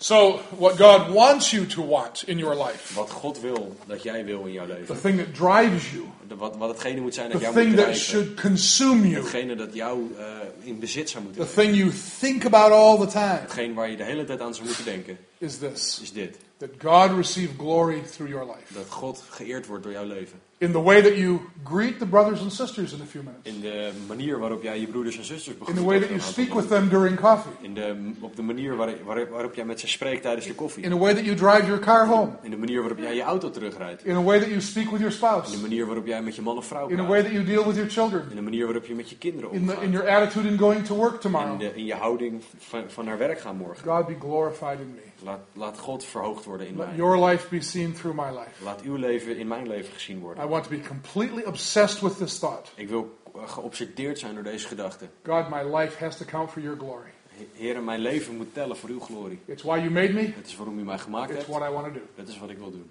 So, 0.00 0.38
what 0.58 0.76
God 0.76 1.10
wants 1.10 1.50
you 1.50 1.66
to 1.66 1.82
want 1.82 2.22
in 2.26 2.38
your 2.38 2.54
life, 2.54 2.94
Wat 2.94 3.10
God 3.10 3.40
wil 3.40 3.76
dat 3.86 4.02
jij 4.02 4.24
wil 4.24 4.44
in 4.46 4.52
jouw 4.52 4.66
the 4.66 4.72
leven. 4.72 5.00
thing 5.00 5.16
that 5.18 5.34
drives 5.34 5.90
you, 5.92 6.04
De- 6.28 6.36
Wat, 6.36 6.56
wat 6.56 6.68
hetgene 6.68 7.00
moet 7.00 7.14
zijn 7.14 7.30
dat 7.30 7.40
the 7.40 7.44
jou 7.44 7.54
moet 7.54 7.62
thing 7.64 7.74
that 7.76 7.84
drijven. 7.84 8.04
should 8.04 8.40
consume 8.40 9.08
you, 9.08 9.22
Hetgene 9.22 9.54
dat 9.56 9.74
jou 9.74 10.14
eh, 10.18 10.24
in 10.62 10.78
bezit 10.78 11.10
zou 11.10 11.24
moeten 11.24 11.46
the 11.46 11.54
thing 11.54 11.74
you 11.74 11.90
think 12.20 12.44
about 12.44 12.70
all 12.72 12.98
the 13.06 13.12
time, 13.12 13.38
Hetgene 13.40 13.74
waar 13.74 13.90
je 13.90 13.96
de 13.96 14.04
hele 14.04 14.24
tijd 14.24 14.40
aan 14.40 14.54
zou 14.54 14.66
moeten 14.66 14.84
denken. 14.84 15.18
is 15.38 15.58
this 15.58 15.98
Is 16.02 16.12
dit. 16.12 16.36
That 16.58 16.70
God 16.82 17.16
receive 17.16 17.48
glory 17.58 18.02
through 18.12 18.30
your 18.30 18.44
life. 18.46 18.74
Dat 18.74 18.86
God 18.88 19.24
geëerd 19.30 19.66
wordt 19.66 19.82
door 19.82 19.92
jouw 19.92 20.04
leven. 20.06 20.38
In 20.60 20.72
the 20.72 20.82
way 20.82 21.02
that 21.02 21.16
you 21.16 21.38
greet 21.64 21.98
the 21.98 22.06
brothers 22.06 22.40
and 22.40 22.52
sisters 22.52 22.92
in 22.92 23.00
a 23.00 23.04
few 23.04 23.22
minutes, 23.22 23.52
In 23.54 23.60
de 23.60 23.90
manier 24.06 24.38
waarop 24.38 24.62
jij 24.62 24.80
je 24.80 24.86
broeders 24.86 25.16
en 25.18 25.24
zusters 25.24 25.52
in 25.54 25.58
begroet. 25.58 25.76
the 25.76 25.84
way 25.84 25.98
that 26.00 26.08
you 26.08 26.20
speak 26.20 26.54
with 26.54 26.68
them 26.68 26.88
during 26.88 27.20
coffee, 27.20 27.52
In 27.60 27.74
de, 27.74 28.12
op 28.20 28.36
de 28.36 28.42
manier 28.42 28.76
waar- 28.76 29.04
waar- 29.04 29.28
waarop 29.30 29.54
jij 29.54 29.64
met 29.64 29.80
ze 29.80 29.88
spreekt 29.88 30.22
tijdens 30.22 30.46
de 30.46 30.54
koffie. 30.54 30.82
in 30.84 30.90
the 30.90 30.98
way 30.98 31.14
that 31.14 31.24
you 31.24 31.36
drive 31.36 31.66
your 31.66 31.78
car 31.78 32.06
home, 32.06 32.30
In 32.42 32.50
de 32.50 32.56
manier 32.56 32.80
waarop 32.80 32.98
jij 32.98 33.14
je 33.14 33.22
auto 33.22 33.50
terugrijdt. 33.50 34.04
in 34.04 34.16
a 34.16 34.22
way 34.22 34.38
that 34.38 34.48
you 34.48 34.60
speak 34.60 34.84
with 34.90 34.98
your 35.00 35.04
In 35.12 35.16
spouse, 35.16 35.50
de 35.50 35.60
manier 35.60 35.86
waarop 35.86 36.06
jij 36.06 36.22
met 36.22 36.34
je 36.36 36.42
man 36.42 36.56
of 36.56 36.66
vrouw 36.66 36.88
in 36.88 36.98
a 37.00 37.06
way 37.06 37.22
that 37.22 37.32
you 37.32 37.44
deal 37.44 37.64
with 37.66 37.74
your 37.74 37.90
children, 37.90 38.26
In 38.30 38.36
de 38.36 38.42
manier 38.42 38.64
waarop 38.64 38.84
je 38.86 38.94
met 38.94 39.08
je 39.10 39.16
kinderen 39.18 39.52
in, 39.52 39.66
the, 39.66 39.72
in 39.72 39.78
omgaat. 39.78 39.92
your 39.92 40.08
attitude 40.08 40.48
in 40.48 40.58
going 40.58 40.84
to 40.86 40.94
work 40.94 41.12
In, 41.14 41.18
tomorrow. 41.20 41.58
de, 41.58 41.74
in 41.74 41.84
je 41.84 41.94
houding 41.94 42.42
van, 42.58 42.84
van 42.88 43.04
naar 43.04 43.18
werk 43.18 43.40
gaan 43.40 43.56
morgen. 43.56 43.84
God 43.92 44.06
be 44.06 44.16
glorified 44.20 44.78
in 44.80 44.94
me. 44.94 45.00
Laat, 45.22 45.40
laat 45.52 45.78
God 45.78 46.04
verhoogd 46.04 46.44
worden 46.44 46.66
in 46.66 46.76
Let 46.76 46.86
mij. 46.86 46.96
your 46.96 47.26
life 47.28 47.48
be 47.48 47.60
seen 47.60 47.92
through 47.92 48.16
my 48.16 48.38
life. 48.38 48.64
Laat 48.64 48.80
uw 48.82 48.96
leven 48.96 49.36
in 49.36 49.46
mijn 49.48 49.66
leven 49.68 49.92
gezien 49.92 50.16
I 50.16 50.20
worden. 50.20 50.48
want 50.48 50.64
to 50.64 50.70
be 50.70 50.80
completely 50.80 51.42
obsessed 51.44 52.00
with 52.00 52.16
this 52.16 52.38
thought. 52.38 52.72
Ik 52.74 52.88
wil 52.88 53.18
eh, 53.34 53.48
geobsedeerd 53.48 54.18
zijn 54.18 54.34
door 54.34 54.42
deze 54.42 54.66
gedachte. 54.66 55.08
God, 55.24 55.48
my 55.48 55.76
life 55.76 56.04
has 56.04 56.16
to 56.16 56.24
count 56.24 56.50
for 56.50 56.60
your 56.62 56.78
glory. 56.78 57.10
Heer, 57.52 57.82
mijn 57.82 58.00
leven 58.00 58.36
moet 58.36 58.54
tellen 58.54 58.76
voor 58.76 58.88
uw 58.88 59.00
glorie. 59.00 59.40
It's 59.44 59.62
why 59.62 59.76
you 59.76 59.90
made 59.90 60.12
me. 60.12 60.32
Het 60.36 60.46
is 60.46 60.56
waarom 60.56 60.78
u 60.78 60.82
mij 60.82 60.98
gemaakt 60.98 61.30
It's 61.30 61.38
hebt. 61.38 61.50
what 61.58 61.68
I 61.70 61.72
want 61.72 61.86
to 61.86 61.92
do. 61.92 62.06
Dat 62.14 62.28
is 62.28 62.38
wat 62.38 62.50
ik 62.50 62.58
wil 62.58 62.70
doen. 62.70 62.90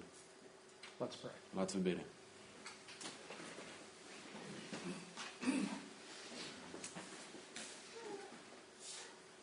Let's 0.96 1.16
pray. 1.16 1.32
Laten 1.50 1.76
we 1.76 1.82
bidden. 1.82 2.04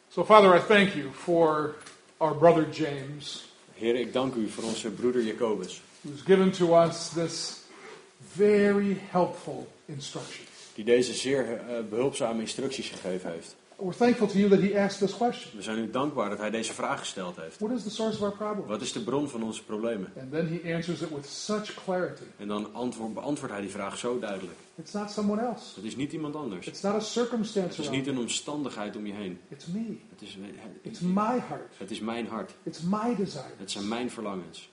So, 0.09 0.23
Father, 0.23 0.55
I 0.55 0.59
thank 0.59 0.95
you 0.95 1.09
for 1.11 1.75
our 2.17 2.33
brother 2.35 2.69
James, 2.71 3.45
Heer, 3.73 3.95
ik 3.95 4.13
dank 4.13 4.35
u 4.35 4.49
voor 4.49 4.63
onze 4.63 4.89
broeder 4.89 5.23
Jacobus. 5.23 5.81
who's 6.01 6.21
given 6.21 6.51
to 6.51 6.75
us 6.75 7.09
this 7.09 7.59
very 8.33 8.97
helpful 9.11 9.67
instruction. 9.85 10.45
Die 10.73 10.85
deze 10.85 11.13
zeer 11.13 11.59
eh, 11.59 11.75
behulpzame 11.89 12.41
instructies 12.41 12.89
gegeven 12.89 13.31
heeft. 13.31 13.55
We're 13.77 13.93
thankful 13.97 14.27
to 14.27 14.37
you 14.37 14.49
that 14.49 14.59
he 14.59 14.79
asked 14.79 14.99
this 14.99 15.17
question 15.17 15.51
We 15.55 15.61
zijn 15.61 15.77
u 15.77 15.89
dankbaar 15.89 16.29
dat 16.29 16.37
hij 16.37 16.49
deze 16.49 16.73
vraag 16.73 16.99
gesteld 16.99 17.35
heeft. 17.35 17.59
What 17.59 17.71
is 17.71 17.83
the 17.83 17.89
source 17.89 18.17
of 18.17 18.23
our 18.23 18.35
problem? 18.37 18.67
Wat 18.67 18.81
is 18.81 18.91
de 18.91 19.03
bron 19.03 19.29
van 19.29 19.43
onze 19.43 19.63
problemen? 19.63 20.11
And 20.19 20.31
then 20.31 20.47
he 20.63 20.75
answers 20.75 21.01
it 21.01 21.09
with 21.09 21.25
such 21.25 21.73
clarity. 21.83 22.23
En 22.37 22.47
dan 22.47 22.73
antwoord, 22.73 23.13
beantwoordt 23.13 23.53
hij 23.53 23.61
die 23.63 23.71
vraag 23.71 23.97
zo 23.97 24.19
duidelijk. 24.19 24.57
It's 24.75 24.91
not 24.91 25.11
someone 25.11 25.41
else, 25.41 25.75
Het 25.75 25.83
is 25.83 25.95
niet 25.95 26.11
iemand 26.13 26.35
anders. 26.35 26.67
it's 26.67 26.81
not 26.81 26.93
a 26.93 26.99
circumstance 26.99 27.69
Het 27.69 27.77
is 27.79 27.89
niet 27.89 28.07
een 28.07 28.17
omstandigheid 28.17 28.95
om 28.95 29.05
je 29.05 29.13
heen. 29.13 29.39
It's 29.49 29.65
me. 29.65 29.97
Het 30.09 30.21
is, 30.21 30.37
It's 30.81 30.99
my 30.99 31.39
heart. 31.47 31.73
het 31.77 31.91
is 31.91 31.99
mijn 31.99 32.27
hart. 32.27 32.51
It's 32.63 32.81
my 32.81 33.07
Het 33.07 33.17
desires. 33.17 33.71
zijn 33.71 33.87
mijn 33.87 34.11
verlangens. 34.11 34.69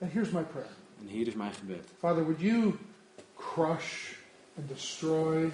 And 0.00 0.12
here's 0.12 0.30
my 0.30 0.42
prayer. 0.42 0.70
En 1.00 1.06
hier 1.06 1.26
is 1.26 1.34
mijn 1.34 1.52
gebed. 1.52 1.84
Father, 1.98 2.22
would 2.24 2.40
you 2.40 2.72
crush 3.36 4.12
and 4.58 4.68
destroy 4.68 5.50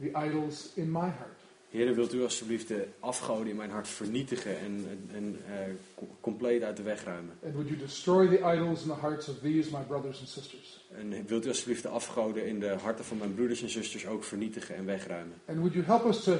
the 0.00 0.26
idols 0.26 0.70
in 0.74 0.90
my 0.90 1.00
heart? 1.00 1.38
Heer, 1.70 1.94
wilt 1.94 2.14
u 2.14 2.22
alsjeblieft 2.22 2.68
de 2.68 2.86
afgoden 3.00 3.46
in 3.46 3.56
mijn 3.56 3.70
hart 3.70 3.88
vernietigen 3.88 4.58
en, 4.58 4.86
en 5.14 5.40
eh, 5.46 5.54
co- 5.94 6.08
compleet 6.20 6.62
uit 6.62 6.76
de 6.76 6.82
weg 6.82 7.04
ruimen? 7.04 7.32
And 7.44 7.52
would 7.52 7.68
you 7.68 7.80
destroy 7.80 8.28
the 8.28 8.38
idols 8.54 8.82
in 8.82 8.88
the 8.88 9.00
hearts 9.00 9.28
of 9.28 9.38
these, 9.38 9.70
my 9.70 9.82
brothers 9.86 10.18
and 10.18 10.28
sisters? 10.28 10.84
En 10.98 11.26
wilt 11.26 11.44
u 11.44 11.48
alsjeblieft 11.48 11.82
de 11.82 11.88
afgoden 11.88 12.46
in 12.46 12.60
de 12.60 12.68
harten 12.68 13.04
van 13.04 13.16
mijn 13.18 13.34
broeders 13.34 13.62
en 13.62 13.68
zusters 13.70 14.06
ook 14.06 14.24
vernietigen 14.24 14.74
en 14.74 14.84
wegruimen? 14.84 15.36
And 15.46 15.58
would 15.58 15.72
you 15.72 15.84
help 15.84 16.04
us 16.04 16.22
to 16.22 16.36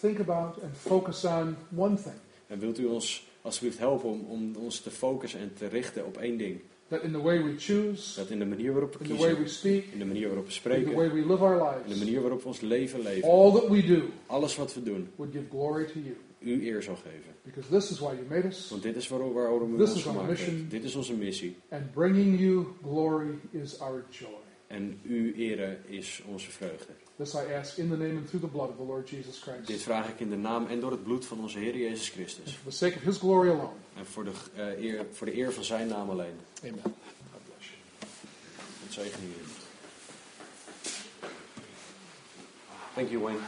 think 0.00 0.20
about 0.20 0.62
and 0.62 0.76
focus 0.76 1.24
on 1.24 1.56
one 1.74 1.96
thing? 2.02 2.16
En 2.46 2.58
wilt 2.58 2.78
u 2.78 2.84
ons 2.84 3.26
alsjeblieft 3.42 3.78
helpen 3.78 4.08
om, 4.08 4.24
om 4.28 4.56
ons 4.56 4.80
te 4.80 4.90
focussen 4.90 5.40
en 5.40 5.52
te 5.54 5.66
richten 5.66 6.06
op 6.06 6.16
één 6.18 6.36
ding? 6.36 6.60
That 6.88 7.02
in 7.02 7.12
the 7.12 7.20
way 7.22 7.42
we 7.42 7.56
choose, 7.58 8.14
Dat 8.16 8.30
in 8.30 8.38
de 8.38 8.44
manier 8.46 8.72
waarop 8.72 8.96
we 8.98 9.04
in 9.04 9.16
the 9.16 9.22
way 9.22 9.30
we 9.34 9.42
kiezen, 9.42 9.58
speak, 9.58 9.84
in 9.92 9.98
de 9.98 10.04
manier 10.04 10.26
waarop 10.28 10.46
we 10.46 10.52
in 10.52 10.60
the 10.62 10.70
spreken, 10.70 10.94
way 10.94 11.08
we 11.10 11.26
live 11.26 11.42
our 11.42 11.52
in 11.54 11.82
de 11.82 11.88
lives, 11.88 11.98
manier 11.98 12.20
waarop 12.20 12.42
we 12.42 12.46
ons 12.48 12.60
leven 12.60 13.00
leven, 13.02 13.28
all 13.28 13.52
that 13.52 13.68
we 13.68 13.82
do 13.86 14.02
alles 14.26 14.56
wat 14.56 14.74
we 14.74 14.82
doen, 14.82 15.08
would 15.16 15.32
give 15.32 15.44
glory 15.50 15.84
to 15.86 15.98
you. 15.98 16.16
u 16.38 16.66
eer 16.66 16.82
zal 16.82 16.96
geven. 16.96 17.34
Because 17.42 17.68
this 17.70 17.90
is 17.90 17.98
why 17.98 18.12
you 18.12 18.24
made 18.28 18.46
us, 18.46 18.68
Want 18.70 18.82
dit 18.82 18.96
is 18.96 19.08
waarom, 19.08 19.32
waarom 19.32 19.74
u 19.74 19.76
This 19.76 19.88
ons 19.90 19.98
is 19.98 20.06
our 20.06 20.12
gemaakt 20.14 20.30
mission. 20.30 20.54
heeft. 20.56 20.70
Dit 20.70 20.84
is 20.84 20.94
onze 20.94 21.14
missie. 21.14 21.56
and 21.70 21.92
bringing 21.92 22.38
you 22.40 22.66
glory 22.82 23.38
is 23.52 23.80
our 23.80 24.04
joy. 24.10 24.28
En 24.66 25.00
uw 25.04 25.32
ere 25.34 25.78
is 25.86 26.22
onze 26.26 26.50
vreugde. 26.50 26.92
This 27.16 27.34
I 27.34 27.54
ask 27.54 27.76
in 27.76 27.88
the 27.88 27.96
name 27.96 28.16
and 28.16 28.26
through 28.26 28.44
the 28.44 28.50
blood 28.52 28.68
of 28.68 28.76
the 28.76 28.82
Lord 28.82 29.08
Jesus 29.08 29.38
Christ. 29.38 29.66
Dit 29.66 29.82
vraag 29.82 30.08
ik 30.08 30.20
in 30.20 30.30
de 30.30 30.36
naam 30.36 30.66
en 30.66 30.80
door 30.80 30.90
het 30.90 31.02
bloed 31.02 31.26
van 31.26 31.40
onze 31.40 31.58
Heer 31.58 31.76
Jezus 31.76 32.08
Christus. 32.08 32.52
for 32.52 32.70
the 32.70 32.76
sake 32.76 32.96
of 32.96 33.02
his 33.02 33.18
glory 33.18 33.48
alone. 33.48 33.76
En 33.96 34.06
voor 34.06 34.24
de, 34.24 34.32
eh, 34.54 34.84
eer, 34.84 35.06
voor 35.12 35.26
de 35.26 35.36
eer 35.36 35.52
van 35.52 35.64
zijn 35.64 35.88
naam 35.88 36.10
alleen. 36.10 36.40
Amen. 36.62 36.82
God 36.82 37.42
bless 37.44 37.68
you. 37.68 38.10
Het 38.82 38.92
zegen 38.92 39.20
hier. 39.20 39.64
Thank 42.94 43.08
you, 43.08 43.22
Wayne. 43.22 43.38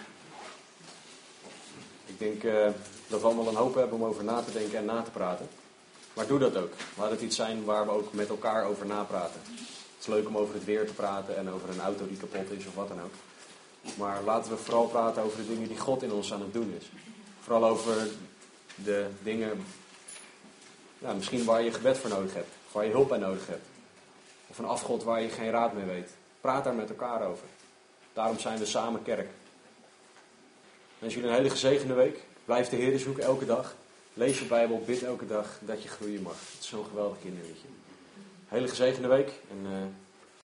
Ik 2.06 2.18
denk 2.18 2.44
eh, 2.44 2.70
dat 3.08 3.20
we 3.20 3.26
allemaal 3.26 3.48
een 3.48 3.54
hoop 3.54 3.74
hebben 3.74 3.98
om 3.98 4.04
over 4.04 4.24
na 4.24 4.42
te 4.42 4.52
denken 4.52 4.78
en 4.78 4.84
na 4.84 5.02
te 5.02 5.10
praten. 5.10 5.48
Maar 6.14 6.26
doe 6.26 6.38
dat 6.38 6.56
ook. 6.56 6.72
Laat 6.98 7.10
het 7.10 7.20
iets 7.20 7.36
zijn 7.36 7.64
waar 7.64 7.84
we 7.84 7.90
ook 7.90 8.12
met 8.12 8.28
elkaar 8.28 8.64
over 8.64 8.86
napraten. 8.86 9.40
Het 9.98 10.06
is 10.06 10.14
leuk 10.14 10.28
om 10.28 10.36
over 10.36 10.54
het 10.54 10.64
weer 10.64 10.86
te 10.86 10.92
praten 10.92 11.36
en 11.36 11.50
over 11.50 11.68
een 11.68 11.80
auto 11.80 12.08
die 12.08 12.16
kapot 12.16 12.50
is 12.50 12.66
of 12.66 12.74
wat 12.74 12.88
dan 12.88 13.00
ook. 13.02 13.12
Maar 13.96 14.22
laten 14.22 14.50
we 14.50 14.56
vooral 14.56 14.86
praten 14.86 15.22
over 15.22 15.36
de 15.36 15.46
dingen 15.46 15.68
die 15.68 15.78
God 15.78 16.02
in 16.02 16.12
ons 16.12 16.32
aan 16.32 16.40
het 16.40 16.52
doen 16.52 16.74
is. 16.78 16.90
Vooral 17.40 17.64
over 17.64 18.08
de 18.74 19.06
dingen, 19.22 19.64
misschien 20.98 21.44
waar 21.44 21.62
je 21.62 21.72
gebed 21.72 21.98
voor 21.98 22.10
nodig 22.10 22.34
hebt. 22.34 22.48
Waar 22.72 22.84
je 22.84 22.90
hulp 22.90 23.08
bij 23.08 23.18
nodig 23.18 23.46
hebt. 23.46 23.66
Of 24.46 24.58
een 24.58 24.64
afgod 24.64 25.02
waar 25.02 25.22
je 25.22 25.28
geen 25.28 25.50
raad 25.50 25.72
mee 25.72 25.84
weet. 25.84 26.10
Praat 26.40 26.64
daar 26.64 26.74
met 26.74 26.88
elkaar 26.88 27.26
over. 27.26 27.46
Daarom 28.12 28.38
zijn 28.38 28.58
we 28.58 28.66
samen 28.66 29.02
kerk. 29.02 29.28
Wens 30.98 31.14
jullie 31.14 31.28
een 31.28 31.36
hele 31.36 31.50
gezegende 31.50 31.94
week. 31.94 32.22
Blijf 32.44 32.68
de 32.68 32.76
Heer 32.76 32.98
zoeken 32.98 33.22
elke 33.22 33.46
dag. 33.46 33.74
Lees 34.14 34.38
je 34.38 34.44
Bijbel, 34.44 34.82
bid 34.86 35.02
elke 35.02 35.26
dag 35.26 35.58
dat 35.60 35.82
je 35.82 35.88
groeien 35.88 36.22
mag. 36.22 36.32
Het 36.32 36.60
is 36.60 36.68
zo'n 36.68 36.84
geweldig 36.84 37.18
kinderliedje. 37.20 37.66
Hele 38.48 38.68
gezegende 38.68 39.08
week 39.08 39.40
en 39.50 39.66
eh, 39.66 39.72